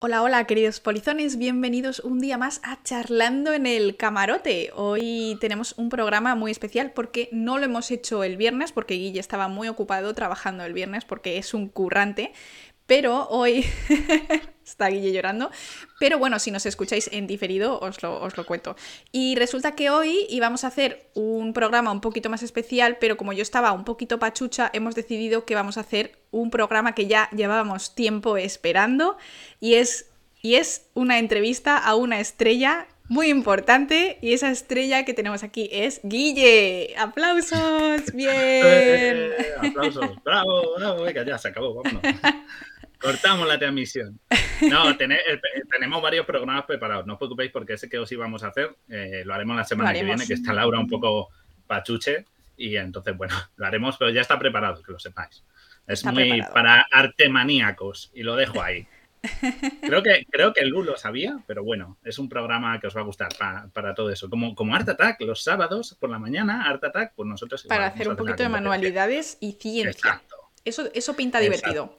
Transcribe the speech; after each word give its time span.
Hola, 0.00 0.22
hola, 0.22 0.44
queridos 0.44 0.78
polizones, 0.78 1.38
bienvenidos 1.38 1.98
un 1.98 2.20
día 2.20 2.38
más 2.38 2.60
a 2.62 2.80
Charlando 2.84 3.52
en 3.52 3.66
el 3.66 3.96
Camarote. 3.96 4.70
Hoy 4.76 5.36
tenemos 5.40 5.74
un 5.76 5.88
programa 5.88 6.36
muy 6.36 6.52
especial 6.52 6.92
porque 6.92 7.28
no 7.32 7.58
lo 7.58 7.64
hemos 7.64 7.90
hecho 7.90 8.22
el 8.22 8.36
viernes, 8.36 8.70
porque 8.70 8.94
Guille 8.94 9.18
estaba 9.18 9.48
muy 9.48 9.66
ocupado 9.66 10.14
trabajando 10.14 10.62
el 10.62 10.72
viernes 10.72 11.04
porque 11.04 11.36
es 11.36 11.52
un 11.52 11.68
currante, 11.68 12.32
pero 12.88 13.28
hoy 13.28 13.66
está 14.64 14.88
Guille 14.88 15.12
llorando. 15.12 15.50
Pero 16.00 16.18
bueno, 16.18 16.38
si 16.38 16.50
nos 16.50 16.64
escucháis 16.66 17.10
en 17.12 17.26
diferido, 17.26 17.78
os 17.78 18.02
lo, 18.02 18.20
os 18.20 18.36
lo, 18.36 18.46
cuento. 18.46 18.76
Y 19.12 19.36
resulta 19.36 19.76
que 19.76 19.90
hoy 19.90 20.26
íbamos 20.30 20.64
a 20.64 20.68
hacer 20.68 21.10
un 21.14 21.52
programa 21.52 21.92
un 21.92 22.00
poquito 22.00 22.30
más 22.30 22.42
especial, 22.42 22.96
pero 22.98 23.16
como 23.16 23.34
yo 23.34 23.42
estaba 23.42 23.72
un 23.72 23.84
poquito 23.84 24.18
pachucha, 24.18 24.70
hemos 24.72 24.94
decidido 24.94 25.44
que 25.44 25.54
vamos 25.54 25.76
a 25.76 25.82
hacer 25.82 26.18
un 26.30 26.50
programa 26.50 26.94
que 26.94 27.06
ya 27.06 27.28
llevábamos 27.30 27.94
tiempo 27.94 28.38
esperando 28.38 29.18
y 29.60 29.74
es, 29.74 30.10
y 30.40 30.54
es 30.54 30.88
una 30.94 31.18
entrevista 31.18 31.76
a 31.76 31.94
una 31.94 32.20
estrella 32.20 32.88
muy 33.08 33.28
importante 33.28 34.18
y 34.20 34.34
esa 34.34 34.50
estrella 34.50 35.04
que 35.04 35.14
tenemos 35.14 35.42
aquí 35.42 35.68
es 35.72 36.00
Guille. 36.04 36.94
¡Aplausos! 36.96 38.02
¡Bien! 38.14 38.30
Eh, 38.30 39.54
¡Aplausos! 39.58 40.22
¡Bravo! 40.24 40.76
¡Bravo! 40.78 41.02
Venga, 41.02 41.24
ya 41.24 41.38
se 41.38 41.48
acabó, 41.48 41.82
vámonos. 41.82 42.02
Cortamos 43.00 43.46
la 43.46 43.58
transmisión. 43.58 44.18
No, 44.60 44.96
tenemos 44.96 46.02
varios 46.02 46.26
programas 46.26 46.64
preparados. 46.64 47.06
No 47.06 47.12
os 47.12 47.18
preocupéis 47.20 47.52
porque 47.52 47.74
ese 47.74 47.88
que 47.88 47.96
os 47.96 48.10
íbamos 48.10 48.42
a 48.42 48.48
hacer 48.48 48.74
eh, 48.88 49.22
lo 49.24 49.32
haremos 49.32 49.56
la 49.56 49.62
semana 49.62 49.92
que 49.92 50.02
viene, 50.02 50.26
que 50.26 50.34
está 50.34 50.52
Laura 50.52 50.80
un 50.80 50.88
poco 50.88 51.28
pachuche. 51.68 52.24
Y 52.56 52.76
entonces, 52.76 53.16
bueno, 53.16 53.36
lo 53.56 53.66
haremos, 53.66 53.96
pero 53.96 54.10
ya 54.10 54.20
está 54.20 54.36
preparado, 54.36 54.82
que 54.82 54.90
lo 54.90 54.98
sepáis. 54.98 55.44
Es 55.86 56.04
muy 56.04 56.42
para 56.52 56.88
arte 56.90 57.28
maníacos 57.28 58.10
y 58.12 58.24
lo 58.24 58.34
dejo 58.34 58.60
ahí. 58.60 58.88
Creo 59.82 60.02
que, 60.02 60.26
creo 60.30 60.52
que 60.52 60.64
Lu 60.64 60.84
lo 60.84 60.96
sabía, 60.96 61.38
pero 61.46 61.64
bueno, 61.64 61.98
es 62.04 62.18
un 62.18 62.28
programa 62.28 62.78
que 62.80 62.86
os 62.86 62.96
va 62.96 63.00
a 63.00 63.04
gustar 63.04 63.28
para, 63.72 63.94
todo 63.94 64.10
eso. 64.10 64.30
Como, 64.30 64.54
como 64.54 64.74
Art 64.76 64.88
Attack, 64.88 65.20
los 65.22 65.42
sábados 65.42 65.96
por 65.98 66.08
la 66.08 66.18
mañana, 66.18 66.68
Art 66.68 66.84
Attack, 66.84 67.14
pues 67.16 67.28
nosotros... 67.28 67.64
Para 67.64 67.86
hacer 67.86 68.08
un 68.08 68.16
poquito 68.16 68.44
de 68.44 68.48
manualidades 68.48 69.36
y 69.40 69.52
ciencia. 69.52 70.22
Eso, 70.64 70.88
eso 70.94 71.16
pinta 71.16 71.40
divertido. 71.40 71.96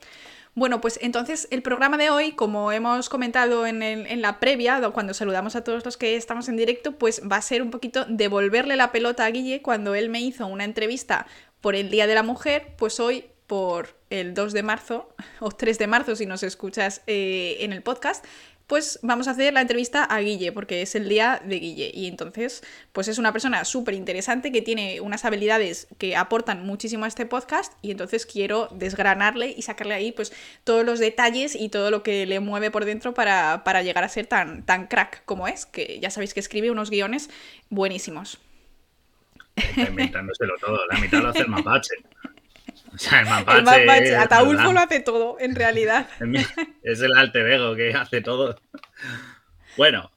Bueno, 0.56 0.82
pues 0.82 1.00
entonces 1.02 1.48
el 1.52 1.62
programa 1.62 1.98
de 1.98 2.10
hoy, 2.10 2.34
como 2.34 2.72
hemos 2.72 3.08
comentado 3.08 3.66
en, 3.66 4.22
la 4.22 4.40
previa, 4.40 4.82
cuando 4.92 5.14
saludamos 5.14 5.56
a 5.56 5.64
todos 5.64 5.86
los 5.86 5.96
que 5.96 6.16
estamos 6.16 6.50
en 6.50 6.58
directo, 6.58 6.94
pues 6.94 7.22
va 7.30 7.38
a 7.38 7.42
ser 7.42 7.62
un 7.62 7.72
poquito 7.72 8.06
devolverle 8.06 8.76
la 8.76 8.92
pelota 8.92 9.26
a 9.26 9.32
Guille 9.32 9.62
cuando 9.62 9.96
él 9.96 10.10
me 10.10 10.22
hizo 10.22 10.48
una 10.48 10.66
entrevista 10.66 11.28
por 11.62 11.76
el 11.76 11.90
Día 11.90 12.08
de 12.08 12.16
la 12.16 12.24
Mujer, 12.24 12.74
pues 12.78 13.00
hoy 13.00 13.26
por 13.48 13.96
el 14.10 14.34
2 14.34 14.54
de 14.54 14.64
marzo, 14.64 15.10
o 15.40 15.52
3 15.52 15.78
de 15.78 15.88
marzo 15.88 16.16
si 16.16 16.26
nos 16.26 16.44
escuchas 16.44 17.02
eh, 17.08 17.58
en 17.62 17.74
el 17.74 17.82
podcast, 17.82 18.26
pues 18.70 19.00
vamos 19.02 19.28
a 19.28 19.32
hacer 19.32 19.52
la 19.52 19.62
entrevista 19.62 20.04
a 20.04 20.20
Guille, 20.20 20.52
porque 20.52 20.84
es 20.84 20.94
el 20.94 21.10
día 21.10 21.42
de 21.44 21.60
Guille. 21.60 21.90
Y 21.92 22.08
entonces, 22.08 22.64
pues 22.94 23.08
es 23.08 23.18
una 23.18 23.32
persona 23.32 23.66
súper 23.66 23.96
interesante 23.96 24.52
que 24.52 24.62
tiene 24.62 25.02
unas 25.02 25.26
habilidades 25.26 25.88
que 25.98 26.16
aportan 26.16 26.64
muchísimo 26.68 27.06
a 27.06 27.08
este 27.08 27.26
podcast. 27.26 27.74
Y 27.82 27.90
entonces 27.90 28.28
quiero 28.28 28.68
desgranarle 28.72 29.56
y 29.58 29.64
sacarle 29.64 29.96
ahí, 29.96 30.12
pues, 30.12 30.32
todos 30.66 30.86
los 30.86 31.00
detalles 31.00 31.56
y 31.56 31.70
todo 31.70 31.90
lo 31.90 32.04
que 32.04 32.28
le 32.28 32.40
mueve 32.42 32.70
por 32.70 32.86
dentro 32.86 33.16
para, 33.16 33.82
llegar 33.82 34.04
a 34.04 34.10
ser 34.10 34.28
tan, 34.28 34.64
tan 34.64 34.86
crack 34.86 35.26
como 35.26 35.48
es, 35.48 35.66
que 35.66 36.00
ya 36.00 36.12
sabéis 36.12 36.36
que 36.36 36.40
escribe 36.40 36.70
unos 36.70 36.92
guiones 36.92 37.32
buenísimos. 37.72 38.40
Está 39.56 39.90
inventándoselo 39.90 40.54
todo, 40.62 40.86
la 40.86 41.00
mitad 41.00 41.24
lo 41.24 41.30
hace 41.30 41.42
el 41.42 41.48
mapache. 41.50 41.96
O 43.00 43.02
sea, 43.02 43.22
el 43.22 43.64
mapache. 43.64 44.16
Ataulfo 44.16 44.74
lo 44.74 44.80
hace 44.80 45.00
todo, 45.00 45.38
en 45.40 45.56
realidad. 45.56 46.10
Es 46.84 47.02
el 47.02 47.16
alter 47.16 47.50
ego 47.50 47.76
que 47.76 47.94
hace 47.94 48.22
todo. 48.22 48.60
Bueno, 49.78 50.12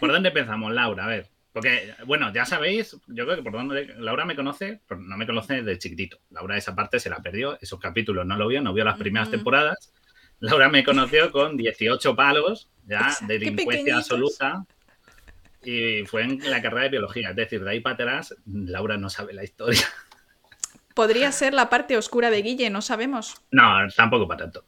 ¿por 0.00 0.10
dónde 0.10 0.28
empezamos, 0.28 0.72
Laura? 0.72 1.04
A 1.04 1.08
ver. 1.08 1.28
Porque, 1.52 1.94
bueno, 2.06 2.32
ya 2.32 2.44
sabéis, 2.44 2.96
yo 3.06 3.24
creo 3.24 3.36
que 3.36 3.42
por 3.42 3.52
dónde. 3.52 3.94
Laura 3.98 4.24
me 4.24 4.36
conoce, 4.36 4.80
pero 4.88 5.00
no 5.00 5.16
me 5.18 5.26
conoce 5.26 5.62
de 5.62 5.78
chiquitito. 5.78 6.18
Laura 6.30 6.56
esa 6.56 6.74
parte 6.74 7.00
se 7.00 7.10
la 7.10 7.18
perdió, 7.18 7.58
esos 7.60 7.78
capítulos 7.80 8.26
no 8.26 8.36
lo 8.36 8.48
vio, 8.48 8.62
no 8.62 8.72
vio 8.72 8.84
las 8.84 8.98
primeras 8.98 9.30
temporadas. 9.30 9.92
Laura 10.40 10.68
me 10.68 10.84
conoció 10.84 11.32
con 11.32 11.56
18 11.56 12.14
palos, 12.14 12.70
ya, 12.86 13.14
de 13.22 13.38
delincuencia 13.38 13.96
absoluta. 13.96 14.64
Y 15.62 16.04
fue 16.06 16.22
en 16.22 16.50
la 16.50 16.62
carrera 16.62 16.84
de 16.84 16.90
biología. 16.90 17.30
Es 17.30 17.36
decir, 17.36 17.62
de 17.64 17.70
ahí 17.70 17.80
para 17.80 17.94
atrás, 17.94 18.34
Laura 18.46 18.96
no 18.96 19.10
sabe 19.10 19.32
la 19.32 19.44
historia. 19.44 19.86
Podría 20.96 21.30
ser 21.30 21.52
la 21.52 21.68
parte 21.68 21.94
oscura 21.98 22.30
de 22.30 22.40
Guille, 22.40 22.70
no 22.70 22.80
sabemos. 22.80 23.36
No, 23.50 23.86
tampoco 23.94 24.26
para 24.26 24.44
tanto. 24.44 24.64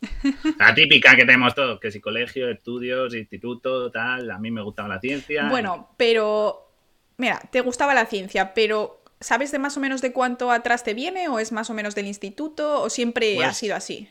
La 0.60 0.72
típica 0.72 1.16
que 1.16 1.24
tenemos 1.24 1.52
todos, 1.56 1.80
que 1.80 1.90
si 1.90 2.00
colegio, 2.00 2.48
estudios, 2.48 3.12
instituto, 3.12 3.90
tal, 3.90 4.30
a 4.30 4.38
mí 4.38 4.52
me 4.52 4.62
gustaba 4.62 4.88
la 4.88 5.00
ciencia. 5.00 5.48
Bueno, 5.48 5.92
pero, 5.96 6.70
mira, 7.16 7.40
te 7.50 7.60
gustaba 7.60 7.92
la 7.92 8.06
ciencia, 8.06 8.54
pero 8.54 9.02
¿sabes 9.18 9.50
de 9.50 9.58
más 9.58 9.76
o 9.76 9.80
menos 9.80 10.00
de 10.00 10.12
cuánto 10.12 10.52
atrás 10.52 10.84
te 10.84 10.94
viene 10.94 11.26
o 11.26 11.40
es 11.40 11.50
más 11.50 11.70
o 11.70 11.74
menos 11.74 11.96
del 11.96 12.06
instituto 12.06 12.80
o 12.80 12.88
siempre 12.88 13.34
ha 13.42 13.46
pues 13.46 13.56
sido 13.56 13.74
así? 13.74 14.08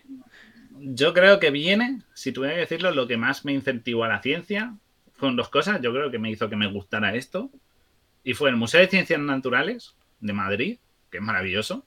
Yo 0.80 1.14
creo 1.14 1.40
que 1.40 1.50
viene, 1.50 2.02
si 2.14 2.34
tuviera 2.34 2.56
que 2.56 2.62
decirlo, 2.62 2.92
lo 2.92 3.08
que 3.08 3.16
más 3.16 3.46
me 3.46 3.54
incentivó 3.54 4.04
a 4.04 4.10
la 4.10 4.22
ciencia 4.22 4.76
con 5.18 5.38
dos 5.38 5.48
cosas, 5.48 5.80
yo 5.80 5.94
creo 5.94 6.12
que 6.12 6.20
me 6.20 6.30
hizo 6.30 6.50
que 6.50 6.58
me 6.58 6.68
gustara 6.68 7.16
esto, 7.16 7.50
y 8.26 8.34
fue 8.34 8.50
el 8.50 8.58
Museo 8.58 8.82
de 8.82 8.88
Ciencias 8.88 9.22
Naturales 9.22 9.96
de 10.20 10.34
Madrid, 10.34 10.80
que 11.10 11.18
es 11.18 11.24
maravilloso, 11.24 11.86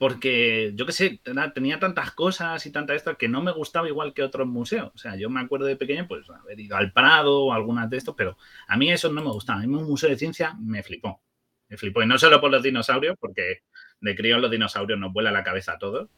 porque 0.00 0.72
yo 0.76 0.86
qué 0.86 0.92
sé, 0.92 1.20
tenía 1.54 1.78
tantas 1.78 2.12
cosas 2.12 2.64
y 2.64 2.72
tanta 2.72 2.94
esto 2.94 3.18
que 3.18 3.28
no 3.28 3.42
me 3.42 3.52
gustaba 3.52 3.86
igual 3.86 4.14
que 4.14 4.22
otros 4.22 4.48
museos. 4.48 4.90
O 4.94 4.98
sea, 4.98 5.14
yo 5.16 5.28
me 5.28 5.40
acuerdo 5.40 5.66
de 5.66 5.76
pequeño, 5.76 6.08
pues 6.08 6.24
haber 6.30 6.58
ido 6.58 6.76
al 6.76 6.92
Prado 6.92 7.44
o 7.44 7.52
algunas 7.52 7.90
de 7.90 7.98
estos, 7.98 8.14
pero 8.16 8.38
a 8.66 8.78
mí 8.78 8.90
eso 8.90 9.12
no 9.12 9.22
me 9.22 9.30
gustaba. 9.30 9.60
A 9.60 9.66
mí 9.66 9.74
un 9.74 9.84
museo 9.84 10.08
de 10.08 10.16
ciencia 10.16 10.56
me 10.58 10.82
flipó. 10.82 11.20
Me 11.68 11.76
flipó. 11.76 12.02
Y 12.02 12.06
no 12.06 12.16
solo 12.16 12.40
por 12.40 12.50
los 12.50 12.62
dinosaurios, 12.62 13.16
porque 13.20 13.62
de 14.00 14.16
crío 14.16 14.38
los 14.38 14.50
dinosaurios 14.50 14.98
nos 14.98 15.12
vuela 15.12 15.30
la 15.30 15.44
cabeza 15.44 15.72
a 15.72 15.78
todos, 15.78 16.08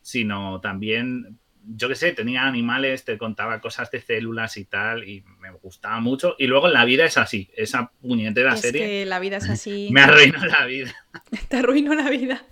sino 0.00 0.60
también, 0.62 1.38
yo 1.68 1.88
qué 1.88 1.94
sé, 1.94 2.12
tenía 2.12 2.46
animales, 2.46 3.04
te 3.04 3.18
contaba 3.18 3.60
cosas 3.60 3.90
de 3.90 4.00
células 4.00 4.56
y 4.56 4.64
tal, 4.64 5.08
y 5.08 5.24
me 5.40 5.50
gustaba 5.50 5.98
mucho. 6.00 6.36
Y 6.38 6.46
luego 6.46 6.68
la 6.68 6.84
vida 6.84 7.04
es 7.04 7.18
así, 7.18 7.50
esa 7.56 7.90
puñetera 8.00 8.54
es 8.54 8.60
serie. 8.60 8.86
Que 8.86 9.06
la 9.06 9.18
vida 9.18 9.38
es 9.38 9.48
así. 9.50 9.88
Me 9.90 10.02
arruinó 10.02 10.44
la 10.44 10.64
vida. 10.66 10.94
Te 11.48 11.56
arruinó 11.56 11.94
la 11.94 12.08
vida. 12.08 12.44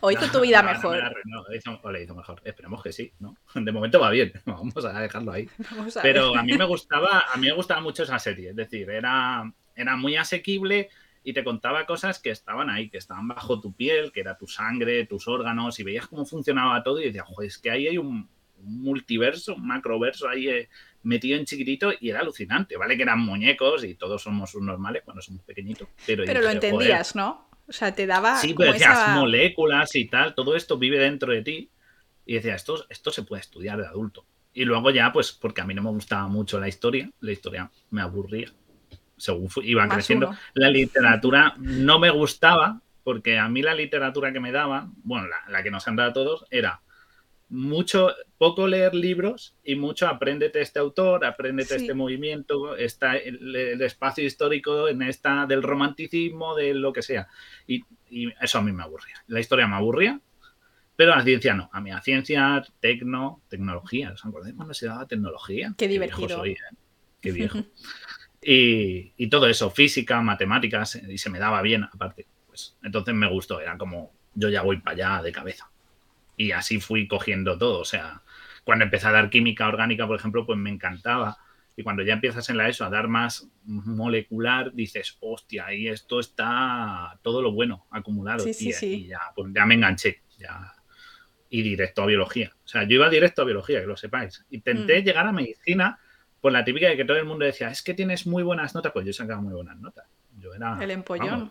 O 0.00 0.10
hizo 0.10 0.30
tu 0.30 0.40
vida 0.40 0.62
mejor. 0.62 1.14
No, 1.26 1.42
o 1.82 1.90
le 1.90 2.02
hizo 2.02 2.14
mejor. 2.14 2.40
Esperemos 2.44 2.82
que 2.82 2.92
sí, 2.92 3.12
¿no? 3.20 3.36
De 3.54 3.72
momento 3.72 4.00
va 4.00 4.10
bien. 4.10 4.32
Vamos 4.44 4.84
a 4.84 5.00
dejarlo 5.00 5.32
ahí. 5.32 5.48
Pero 6.02 6.36
a 6.36 6.42
mí 6.42 6.56
me 6.56 6.64
gustaba, 6.64 7.24
a 7.32 7.36
mí 7.36 7.46
me 7.46 7.52
gustaba 7.52 7.80
mucho 7.80 8.02
esa 8.02 8.18
serie. 8.18 8.50
Es 8.50 8.56
decir, 8.56 8.88
era, 8.90 9.52
era 9.76 9.96
muy 9.96 10.16
asequible 10.16 10.88
y 11.24 11.32
te 11.32 11.42
contaba 11.42 11.86
cosas 11.86 12.20
que 12.20 12.30
estaban 12.30 12.70
ahí, 12.70 12.90
que 12.90 12.98
estaban 12.98 13.26
bajo 13.26 13.60
tu 13.60 13.72
piel, 13.72 14.12
que 14.12 14.20
era 14.20 14.36
tu 14.36 14.46
sangre, 14.46 15.06
tus 15.06 15.26
órganos, 15.26 15.80
y 15.80 15.82
veías 15.82 16.06
cómo 16.06 16.26
funcionaba 16.26 16.82
todo 16.82 17.00
y 17.00 17.06
decías, 17.06 17.26
joder, 17.26 17.48
es 17.48 17.58
que 17.58 17.70
ahí 17.70 17.88
hay 17.88 17.98
un, 17.98 18.28
multiverso, 18.64 19.54
un 19.54 19.66
macroverso 19.66 20.28
ahí 20.28 20.48
eh, 20.48 20.68
metido 21.02 21.38
en 21.38 21.44
chiquitito 21.44 21.92
y 21.98 22.10
era 22.10 22.20
alucinante, 22.20 22.76
¿vale? 22.76 22.96
Que 22.96 23.02
eran 23.02 23.20
muñecos 23.20 23.84
y 23.84 23.94
todos 23.94 24.22
somos 24.22 24.54
normales 24.54 25.02
cuando 25.04 25.22
somos 25.22 25.42
pequeñitos. 25.42 25.88
Pero, 26.06 26.24
pero 26.24 26.40
lo 26.40 26.50
entendías, 26.50 27.14
¿no? 27.14 27.48
O 27.66 27.72
sea, 27.72 27.94
te 27.94 28.06
daba. 28.06 28.36
Sí, 28.36 28.54
pero 28.54 28.72
decías 28.72 29.14
moléculas 29.14 29.94
y 29.96 30.06
tal, 30.06 30.34
todo 30.34 30.54
esto 30.54 30.78
vive 30.78 30.98
dentro 30.98 31.32
de 31.32 31.42
ti. 31.42 31.70
Y 32.26 32.34
decía, 32.34 32.54
esto, 32.54 32.86
esto 32.88 33.10
se 33.10 33.22
puede 33.22 33.40
estudiar 33.40 33.78
de 33.78 33.86
adulto. 33.86 34.26
Y 34.54 34.64
luego 34.64 34.90
ya, 34.90 35.12
pues, 35.12 35.32
porque 35.32 35.60
a 35.60 35.64
mí 35.64 35.74
no 35.74 35.82
me 35.82 35.90
gustaba 35.90 36.26
mucho 36.26 36.58
la 36.58 36.68
historia, 36.68 37.10
la 37.20 37.32
historia 37.32 37.70
me 37.90 38.00
aburría. 38.00 38.50
Según 39.16 39.48
iban 39.62 39.88
creciendo. 39.88 40.34
La 40.54 40.70
literatura 40.70 41.54
no 41.58 41.98
me 41.98 42.10
gustaba, 42.10 42.80
porque 43.02 43.38
a 43.38 43.48
mí 43.48 43.62
la 43.62 43.74
literatura 43.74 44.32
que 44.32 44.40
me 44.40 44.52
daban, 44.52 44.94
bueno, 45.02 45.28
la, 45.28 45.36
la 45.48 45.62
que 45.62 45.70
nos 45.70 45.86
han 45.86 45.96
dado 45.96 46.10
a 46.10 46.12
todos, 46.12 46.46
era 46.50 46.80
mucho, 47.48 48.12
poco 48.38 48.66
leer 48.66 48.94
libros 48.94 49.56
y 49.62 49.76
mucho 49.76 50.08
apréndete 50.08 50.60
este 50.60 50.78
autor, 50.78 51.24
apréndete 51.24 51.76
este 51.76 51.94
movimiento, 51.94 52.76
está 52.76 53.16
el, 53.16 53.80
espacio 53.82 54.24
histórico 54.24 54.88
en 54.88 55.02
esta 55.02 55.46
del 55.46 55.62
romanticismo, 55.62 56.54
de 56.54 56.74
lo 56.74 56.92
que 56.92 57.02
sea. 57.02 57.28
Y, 57.66 57.84
eso 58.40 58.58
a 58.58 58.62
mí 58.62 58.70
me 58.70 58.82
aburría. 58.82 59.24
La 59.26 59.40
historia 59.40 59.66
me 59.66 59.76
aburría, 59.76 60.20
pero 60.94 61.16
la 61.16 61.24
ciencia 61.24 61.54
no. 61.54 61.68
A 61.72 61.80
mí 61.80 61.90
la 61.90 62.00
ciencia, 62.00 62.62
tecno, 62.80 63.42
tecnología. 63.48 64.12
¿Os 64.12 64.24
acordáis 64.24 64.54
cuando 64.54 64.74
se 64.74 64.86
daba 64.86 65.06
tecnología? 65.06 65.74
Qué 65.76 65.88
divertido. 65.88 66.44
¿eh? 66.44 66.56
Qué 67.20 67.32
viejo. 67.32 67.58
y, 68.44 69.12
y, 69.16 69.28
todo 69.28 69.48
eso, 69.48 69.70
física, 69.70 70.20
matemáticas, 70.20 70.96
y 70.96 71.18
se 71.18 71.30
me 71.30 71.38
daba 71.38 71.62
bien 71.62 71.84
aparte. 71.84 72.26
Pues 72.46 72.76
entonces 72.82 73.14
me 73.14 73.28
gustó, 73.28 73.60
era 73.60 73.76
como 73.78 74.12
yo 74.34 74.48
ya 74.48 74.62
voy 74.62 74.78
para 74.78 74.94
allá 75.16 75.22
de 75.22 75.32
cabeza 75.32 75.70
y 76.36 76.52
así 76.52 76.80
fui 76.80 77.06
cogiendo 77.06 77.56
todo. 77.58 77.80
O 77.80 77.84
sea, 77.84 78.22
cuando 78.64 78.84
empecé 78.84 79.06
a 79.06 79.12
dar 79.12 79.30
química 79.30 79.68
orgánica, 79.68 80.06
por 80.06 80.18
ejemplo, 80.18 80.44
pues 80.46 80.58
me 80.58 80.70
encantaba. 80.70 81.38
Y 81.76 81.82
cuando 81.82 82.02
ya 82.04 82.12
empiezas 82.14 82.48
en 82.50 82.56
la 82.56 82.68
ESO 82.68 82.84
a 82.84 82.90
dar 82.90 83.08
más 83.08 83.48
molecular, 83.64 84.72
dices, 84.72 85.16
hostia, 85.20 85.66
ahí 85.66 85.88
esto 85.88 86.20
está 86.20 87.18
todo 87.22 87.42
lo 87.42 87.52
bueno 87.52 87.86
acumulado. 87.90 88.40
Sí, 88.44 88.54
sí, 88.54 88.86
y, 88.86 89.06
ya, 89.08 89.20
pues 89.34 89.52
ya 89.54 89.66
me 89.66 89.74
enganché. 89.74 90.22
Ya. 90.38 90.72
y 91.50 91.62
directo 91.62 92.02
a 92.02 92.06
biología. 92.06 92.50
O 92.64 92.66
sea, 92.66 92.82
yo 92.82 92.96
iba 92.96 93.08
directo 93.08 93.42
a 93.42 93.44
biología, 93.44 93.80
que 93.80 93.86
lo 93.86 93.96
sepáis. 93.96 94.44
Intenté 94.50 95.00
Mm. 95.00 95.04
llegar 95.04 95.26
a 95.28 95.30
medicina 95.30 96.00
por 96.44 96.52
la 96.52 96.62
típica 96.62 96.90
de 96.90 96.96
que 96.98 97.06
todo 97.06 97.16
el 97.16 97.24
mundo 97.24 97.46
decía, 97.46 97.70
es 97.70 97.80
que 97.80 97.94
tienes 97.94 98.26
muy 98.26 98.42
buenas 98.42 98.74
notas. 98.74 98.92
Pues 98.92 99.06
yo 99.06 99.14
sacaba 99.14 99.40
muy 99.40 99.54
buenas 99.54 99.78
notas. 99.78 100.04
Yo 100.38 100.52
era. 100.52 100.76
El 100.78 100.90
empollón. 100.90 101.26
vamos, 101.26 101.50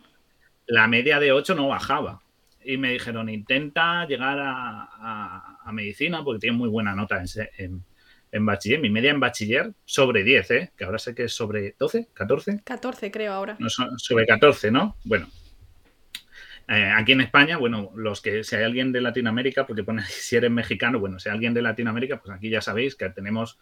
la 0.67 0.87
media 0.87 1.19
de 1.19 1.31
8 1.31 1.55
no 1.55 1.67
bajaba. 1.69 2.21
Y 2.63 2.77
me 2.77 2.91
dijeron, 2.91 3.27
intenta 3.27 4.05
llegar 4.05 4.37
a, 4.37 4.83
a- 4.83 5.57
a 5.65 5.71
medicina 5.71 6.23
porque 6.23 6.41
tienes 6.41 6.59
muy 6.59 6.69
buena 6.69 6.93
nota 6.93 7.17
en, 7.17 7.27
se- 7.27 7.49
en- 7.57 7.83
en 8.31 8.45
bachiller. 8.45 8.79
Mi 8.81 8.91
media 8.91 9.09
en 9.09 9.19
bachiller 9.19 9.73
sobre 9.83 10.23
10, 10.23 10.51
¿eh? 10.51 10.71
Que 10.77 10.83
ahora 10.85 10.99
sé 10.99 11.15
que 11.15 11.23
es 11.23 11.33
sobre 11.33 11.75
12, 11.79 12.09
14. 12.13 12.61
14 12.63 13.09
creo 13.09 13.33
ahora. 13.33 13.55
No, 13.57 13.69
sobre 13.97 14.27
14, 14.27 14.69
¿no? 14.69 14.95
Bueno. 15.05 15.27
Eh, 16.67 16.91
aquí 16.95 17.13
en 17.13 17.21
España, 17.21 17.57
bueno, 17.57 17.89
los 17.95 18.21
que, 18.21 18.43
si 18.43 18.55
hay 18.55 18.63
alguien 18.63 18.91
de 18.91 19.01
Latinoamérica, 19.01 19.65
porque 19.65 19.83
pone 19.83 20.03
si 20.07 20.35
eres 20.35 20.51
mexicano, 20.51 20.99
bueno, 20.99 21.17
si 21.19 21.29
hay 21.29 21.33
alguien 21.33 21.55
de 21.55 21.63
Latinoamérica, 21.63 22.21
pues 22.21 22.37
aquí 22.37 22.51
ya 22.51 22.61
sabéis 22.61 22.95
que 22.95 23.09
tenemos 23.09 23.57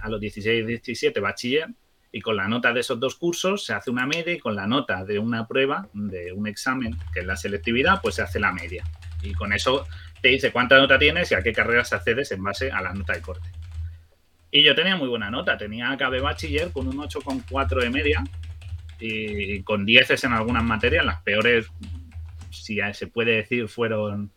a 0.00 0.08
los 0.08 0.20
16, 0.20 0.66
17 0.66 1.20
bachiller 1.20 1.68
y 2.10 2.20
con 2.20 2.36
la 2.36 2.46
nota 2.46 2.72
de 2.72 2.80
esos 2.80 3.00
dos 3.00 3.16
cursos 3.16 3.64
se 3.64 3.72
hace 3.72 3.90
una 3.90 4.06
media 4.06 4.34
y 4.34 4.38
con 4.38 4.54
la 4.54 4.66
nota 4.66 5.04
de 5.04 5.18
una 5.18 5.46
prueba, 5.46 5.88
de 5.94 6.32
un 6.32 6.46
examen, 6.46 6.96
que 7.12 7.20
es 7.20 7.26
la 7.26 7.36
selectividad, 7.36 8.00
pues 8.02 8.16
se 8.16 8.22
hace 8.22 8.38
la 8.38 8.52
media. 8.52 8.84
Y 9.22 9.32
con 9.32 9.52
eso 9.52 9.86
te 10.20 10.28
dice 10.28 10.52
cuánta 10.52 10.76
nota 10.76 10.98
tienes 10.98 11.32
y 11.32 11.34
a 11.34 11.42
qué 11.42 11.52
carreras 11.52 11.92
accedes 11.94 12.30
en 12.32 12.42
base 12.42 12.70
a 12.70 12.82
la 12.82 12.92
nota 12.92 13.14
de 13.14 13.22
corte. 13.22 13.48
Y 14.50 14.62
yo 14.62 14.74
tenía 14.74 14.94
muy 14.96 15.08
buena 15.08 15.30
nota, 15.30 15.56
tenía 15.56 15.90
acabé 15.90 16.20
bachiller 16.20 16.70
con 16.70 16.86
un 16.86 16.98
8,4 16.98 17.80
de 17.80 17.90
media 17.90 18.22
y 19.00 19.62
con 19.62 19.86
10 19.86 20.24
en 20.24 20.32
algunas 20.34 20.62
materias, 20.62 21.06
las 21.06 21.22
peores, 21.22 21.66
si 22.50 22.78
se 22.92 23.06
puede 23.06 23.36
decir, 23.36 23.68
fueron, 23.68 24.30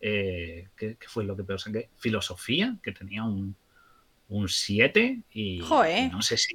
eh, 0.00 0.68
¿qué, 0.74 0.96
qué 0.98 1.06
fue 1.06 1.24
lo 1.24 1.36
que 1.36 1.44
peor 1.44 1.60
saqué? 1.60 1.90
Filosofía, 1.98 2.76
que 2.82 2.92
tenía 2.92 3.24
un, 3.24 3.54
un 4.30 4.48
7 4.48 5.20
y, 5.32 5.60
y 5.60 6.08
no 6.10 6.22
sé 6.22 6.36
si... 6.36 6.54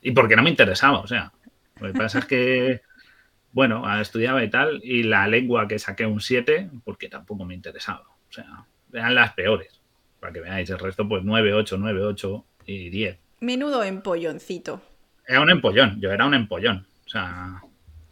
y 0.00 0.10
porque 0.12 0.36
no 0.36 0.42
me 0.42 0.50
interesaba, 0.50 1.00
o 1.00 1.06
sea, 1.06 1.32
lo 1.80 1.92
que 1.92 1.98
pasa 1.98 2.20
es 2.20 2.24
que, 2.24 2.80
bueno, 3.52 3.84
estudiaba 4.00 4.42
y 4.42 4.50
tal, 4.50 4.80
y 4.82 5.02
la 5.02 5.28
lengua 5.28 5.68
que 5.68 5.78
saqué 5.78 6.06
un 6.06 6.20
7 6.20 6.70
porque 6.84 7.08
tampoco 7.08 7.44
me 7.44 7.54
interesaba, 7.54 8.04
o 8.08 8.32
sea, 8.32 8.64
eran 8.92 9.14
las 9.14 9.34
peores, 9.34 9.80
para 10.20 10.32
que 10.32 10.40
veáis, 10.40 10.70
el 10.70 10.78
resto 10.78 11.08
pues 11.08 11.22
9, 11.24 11.52
8, 11.52 11.76
9, 11.78 12.04
8 12.04 12.44
y 12.66 12.90
10. 12.90 13.18
Menudo 13.40 13.82
empolloncito. 13.82 14.80
Era 15.26 15.40
un 15.40 15.50
empollón, 15.50 16.00
yo 16.00 16.12
era 16.12 16.26
un 16.26 16.34
empollón. 16.34 16.86
O 17.06 17.08
sea, 17.08 17.60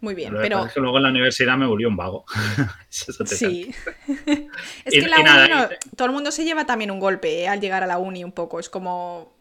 Muy 0.00 0.14
bien, 0.14 0.34
pero 0.40 0.64
es 0.66 0.72
que 0.72 0.80
luego 0.80 0.96
en 0.96 1.02
la 1.02 1.10
universidad 1.10 1.56
me 1.58 1.66
volvió 1.66 1.88
un 1.88 1.96
vago. 1.96 2.24
Eso 2.90 3.24
te 3.24 3.36
sí. 3.36 3.70
es 4.06 4.94
Y- 4.94 4.98
que 4.98 5.04
en 5.04 5.10
la 5.10 5.20
y 5.20 5.22
nada, 5.24 5.44
uni 5.44 5.54
no- 5.54 5.64
y- 5.64 5.96
todo 5.96 6.06
el 6.06 6.12
mundo 6.14 6.30
se 6.30 6.44
lleva 6.44 6.64
también 6.66 6.90
un 6.90 7.00
golpe 7.00 7.42
eh, 7.42 7.48
al 7.48 7.60
llegar 7.60 7.82
a 7.82 7.86
la 7.86 7.98
uni 7.98 8.24
un 8.24 8.32
poco. 8.32 8.58
Es 8.60 8.68
como 8.70 9.36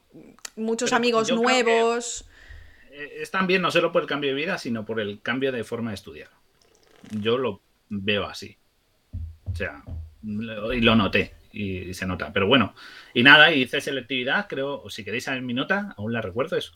muchos 0.57 0.89
Pero 0.89 0.97
amigos 0.97 1.31
nuevos. 1.31 2.25
Eh, 2.91 3.19
Es 3.21 3.31
también 3.31 3.61
no 3.61 3.71
solo 3.71 3.91
por 3.91 4.01
el 4.01 4.07
cambio 4.07 4.31
de 4.31 4.35
vida, 4.35 4.57
sino 4.57 4.83
por 4.85 4.99
el 4.99 5.21
cambio 5.21 5.51
de 5.51 5.63
forma 5.63 5.91
de 5.91 5.95
estudiar. 5.95 6.29
Yo 7.11 7.37
lo 7.37 7.61
veo 7.89 8.25
así. 8.25 8.57
O 9.45 9.55
sea, 9.55 9.81
lo- 10.23 10.73
y 10.73 10.81
lo 10.81 10.95
noté, 10.97 11.33
y, 11.53 11.93
se 11.93 12.05
nota. 12.05 12.33
Pero 12.33 12.47
bueno, 12.47 12.75
y 13.13 13.23
nada, 13.23 13.51
hice 13.53 13.79
selectividad, 13.79 14.47
creo, 14.49 14.81
o 14.81 14.89
si 14.89 15.05
queréis 15.05 15.23
saber 15.23 15.41
mi 15.41 15.53
nota, 15.53 15.95
aún 15.97 16.11
la 16.11 16.21
recuerdo, 16.21 16.57
es 16.57 16.73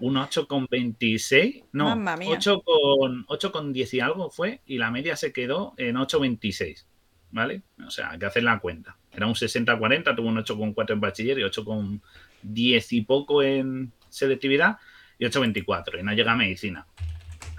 un 0.00 0.14
8,26. 0.14 1.64
No, 1.72 1.84
Mamma 1.84 2.16
mía. 2.16 2.30
8 2.32 2.62
con, 2.62 3.24
8 3.28 3.52
con 3.52 3.72
10 3.72 3.94
y 3.94 4.00
algo 4.00 4.30
fue, 4.30 4.62
y 4.66 4.78
la 4.78 4.90
media 4.90 5.16
se 5.16 5.32
quedó 5.32 5.74
en 5.76 5.96
8,26. 5.96 6.86
¿Vale? 7.32 7.62
O 7.86 7.90
sea, 7.90 8.10
hay 8.10 8.18
que 8.18 8.26
hacer 8.26 8.42
la 8.42 8.58
cuenta. 8.58 8.96
Era 9.12 9.26
un 9.26 9.34
60-40, 9.34 10.16
tuvo 10.16 10.28
un 10.28 10.36
8,4 10.36 10.92
en 10.92 11.00
bachiller 11.00 11.38
y 11.38 11.42
8,10 11.42 12.86
y 12.90 13.02
poco 13.02 13.42
en 13.42 13.92
selectividad 14.08 14.78
y 15.18 15.26
8,24 15.26 16.00
y 16.00 16.02
no 16.02 16.12
llega 16.12 16.32
a 16.32 16.36
medicina. 16.36 16.86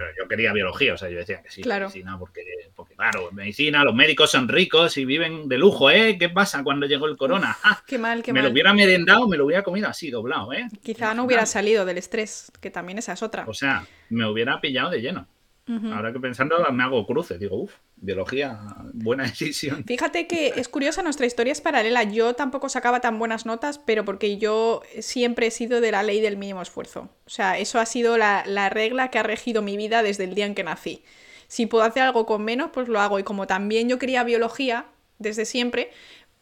Pero 0.02 0.14
yo 0.20 0.28
quería 0.28 0.52
biología, 0.52 0.96
o 0.96 0.98
sea, 0.98 1.10
yo 1.10 1.18
decía 1.18 1.42
que 1.44 1.52
sí, 1.52 1.62
Claro. 1.62 1.86
medicina, 1.88 2.18
porque, 2.18 2.42
porque 2.76 2.96
claro, 2.96 3.32
medicina, 3.32 3.84
los 3.84 3.94
médicos 3.94 4.32
son 4.32 4.48
ricos 4.48 4.98
y 4.98 5.06
viven 5.06 5.48
de 5.48 5.58
lujo, 5.60 5.92
¿eh? 5.92 6.18
¿Qué 6.20 6.30
pasa 6.30 6.64
cuando 6.64 6.88
llegó 6.88 7.06
el 7.06 7.18
corona? 7.18 7.56
¡Ah! 7.64 7.84
Qué 7.86 7.98
mal, 8.00 8.24
qué 8.24 8.34
me 8.34 8.40
mal. 8.40 8.48
lo 8.50 8.54
hubiera 8.54 8.74
merendado, 8.74 9.28
me 9.28 9.38
lo 9.38 9.46
hubiera 9.46 9.62
comido 9.64 9.88
así, 9.88 10.10
doblado, 10.10 10.54
¿eh? 10.54 10.68
Quizá 10.84 11.14
no 11.14 11.26
hubiera 11.26 11.46
salido 11.46 11.86
del 11.86 12.00
estrés, 12.00 12.52
que 12.60 12.72
también 12.72 12.98
esa 12.98 13.14
es 13.14 13.22
otra. 13.22 13.46
O 13.48 13.54
sea, 13.54 13.86
me 14.10 14.26
hubiera 14.26 14.60
pillado 14.60 14.90
de 14.90 15.02
lleno. 15.02 15.28
Ahora 15.68 16.12
que 16.12 16.20
pensando, 16.20 16.58
me 16.72 16.84
hago 16.84 17.06
cruces. 17.06 17.40
Digo, 17.40 17.56
uff, 17.56 17.74
biología, 17.96 18.60
buena 18.94 19.24
decisión. 19.24 19.84
Fíjate 19.88 20.28
que 20.28 20.54
es 20.56 20.68
curiosa, 20.68 21.02
nuestra 21.02 21.26
historia 21.26 21.54
es 21.54 21.62
paralela. 21.62 22.04
Yo 22.04 22.34
tampoco 22.34 22.68
sacaba 22.68 23.00
tan 23.00 23.18
buenas 23.20 23.46
notas, 23.46 23.78
pero 23.78 24.04
porque 24.04 24.38
yo 24.38 24.82
siempre 25.00 25.48
he 25.48 25.52
sido 25.52 25.80
de 25.80 25.92
la 25.92 26.04
ley 26.04 26.20
del 26.20 26.36
mínimo 26.36 26.62
esfuerzo. 26.62 27.10
O 27.26 27.30
sea, 27.30 27.58
eso 27.58 27.80
ha 27.80 27.86
sido 27.86 28.18
la, 28.18 28.44
la 28.46 28.70
regla 28.70 29.10
que 29.10 29.20
ha 29.20 29.24
regido 29.24 29.62
mi 29.62 29.78
vida 29.78 30.04
desde 30.04 30.26
el 30.26 30.36
día 30.36 30.46
en 30.46 30.56
que 30.56 30.64
nací. 30.64 31.04
Si 31.48 31.68
puedo 31.68 31.84
hacer 31.84 32.04
algo 32.04 32.26
con 32.26 32.44
menos, 32.44 32.72
pues 32.74 32.88
lo 32.88 33.00
hago. 33.00 33.20
Y 33.20 33.24
como 33.24 33.48
también 33.48 33.88
yo 33.88 34.00
quería 34.00 34.24
biología 34.24 34.86
desde 35.20 35.46
siempre, 35.46 35.92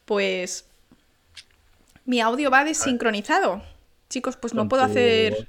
pues 0.05 0.67
mi 2.05 2.21
audio 2.21 2.49
va 2.49 2.63
desincronizado. 2.63 3.61
Chicos, 4.09 4.37
pues 4.37 4.55
no 4.55 4.67
puedo 4.67 4.83
hacer. 4.83 5.47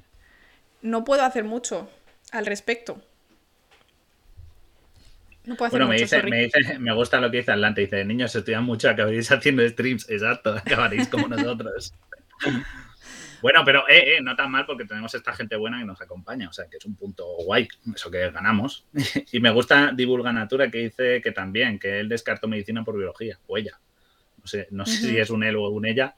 No 0.82 1.04
puedo 1.04 1.24
hacer 1.24 1.44
mucho 1.44 1.88
al 2.32 2.46
respecto. 2.46 3.00
No 5.50 5.56
puedo 5.56 5.66
hacer 5.66 5.80
Bueno, 5.80 5.88
me 5.88 5.94
mucho, 5.96 6.04
dice, 6.04 6.22
me 6.30 6.44
dice, 6.44 6.78
me 6.78 6.94
gusta 6.94 7.20
lo 7.20 7.28
que 7.28 7.38
dice 7.38 7.50
Atlante. 7.50 7.80
Dice, 7.80 8.04
niños, 8.04 8.32
estudian 8.36 8.62
mucho, 8.62 8.88
acabaréis 8.88 9.32
haciendo 9.32 9.68
streams. 9.68 10.08
Exacto, 10.08 10.54
acabaréis 10.54 11.08
como 11.08 11.26
nosotros. 11.28 11.92
Bueno, 13.42 13.62
pero 13.64 13.80
eh, 13.88 14.18
eh, 14.18 14.20
no 14.22 14.36
tan 14.36 14.48
mal 14.48 14.64
porque 14.64 14.84
tenemos 14.84 15.12
esta 15.12 15.32
gente 15.32 15.56
buena 15.56 15.80
que 15.80 15.86
nos 15.86 16.00
acompaña, 16.00 16.48
o 16.48 16.52
sea 16.52 16.68
que 16.70 16.76
es 16.76 16.84
un 16.84 16.94
punto 16.94 17.26
guay, 17.44 17.66
eso 17.92 18.12
que 18.12 18.30
ganamos. 18.30 18.86
y 19.32 19.40
me 19.40 19.50
gusta 19.50 19.90
Divulga 19.92 20.32
Natura 20.32 20.70
que 20.70 20.78
dice 20.78 21.20
que 21.20 21.32
también, 21.32 21.80
que 21.80 21.98
él 21.98 22.08
descartó 22.08 22.46
medicina 22.46 22.84
por 22.84 22.96
biología, 22.96 23.40
o 23.48 23.58
ella. 23.58 23.80
No 24.38 24.46
sé, 24.46 24.68
no 24.70 24.86
sé 24.86 24.98
si 24.98 25.18
es 25.18 25.30
un 25.30 25.42
él 25.42 25.56
o 25.56 25.68
un 25.68 25.84
ella, 25.84 26.14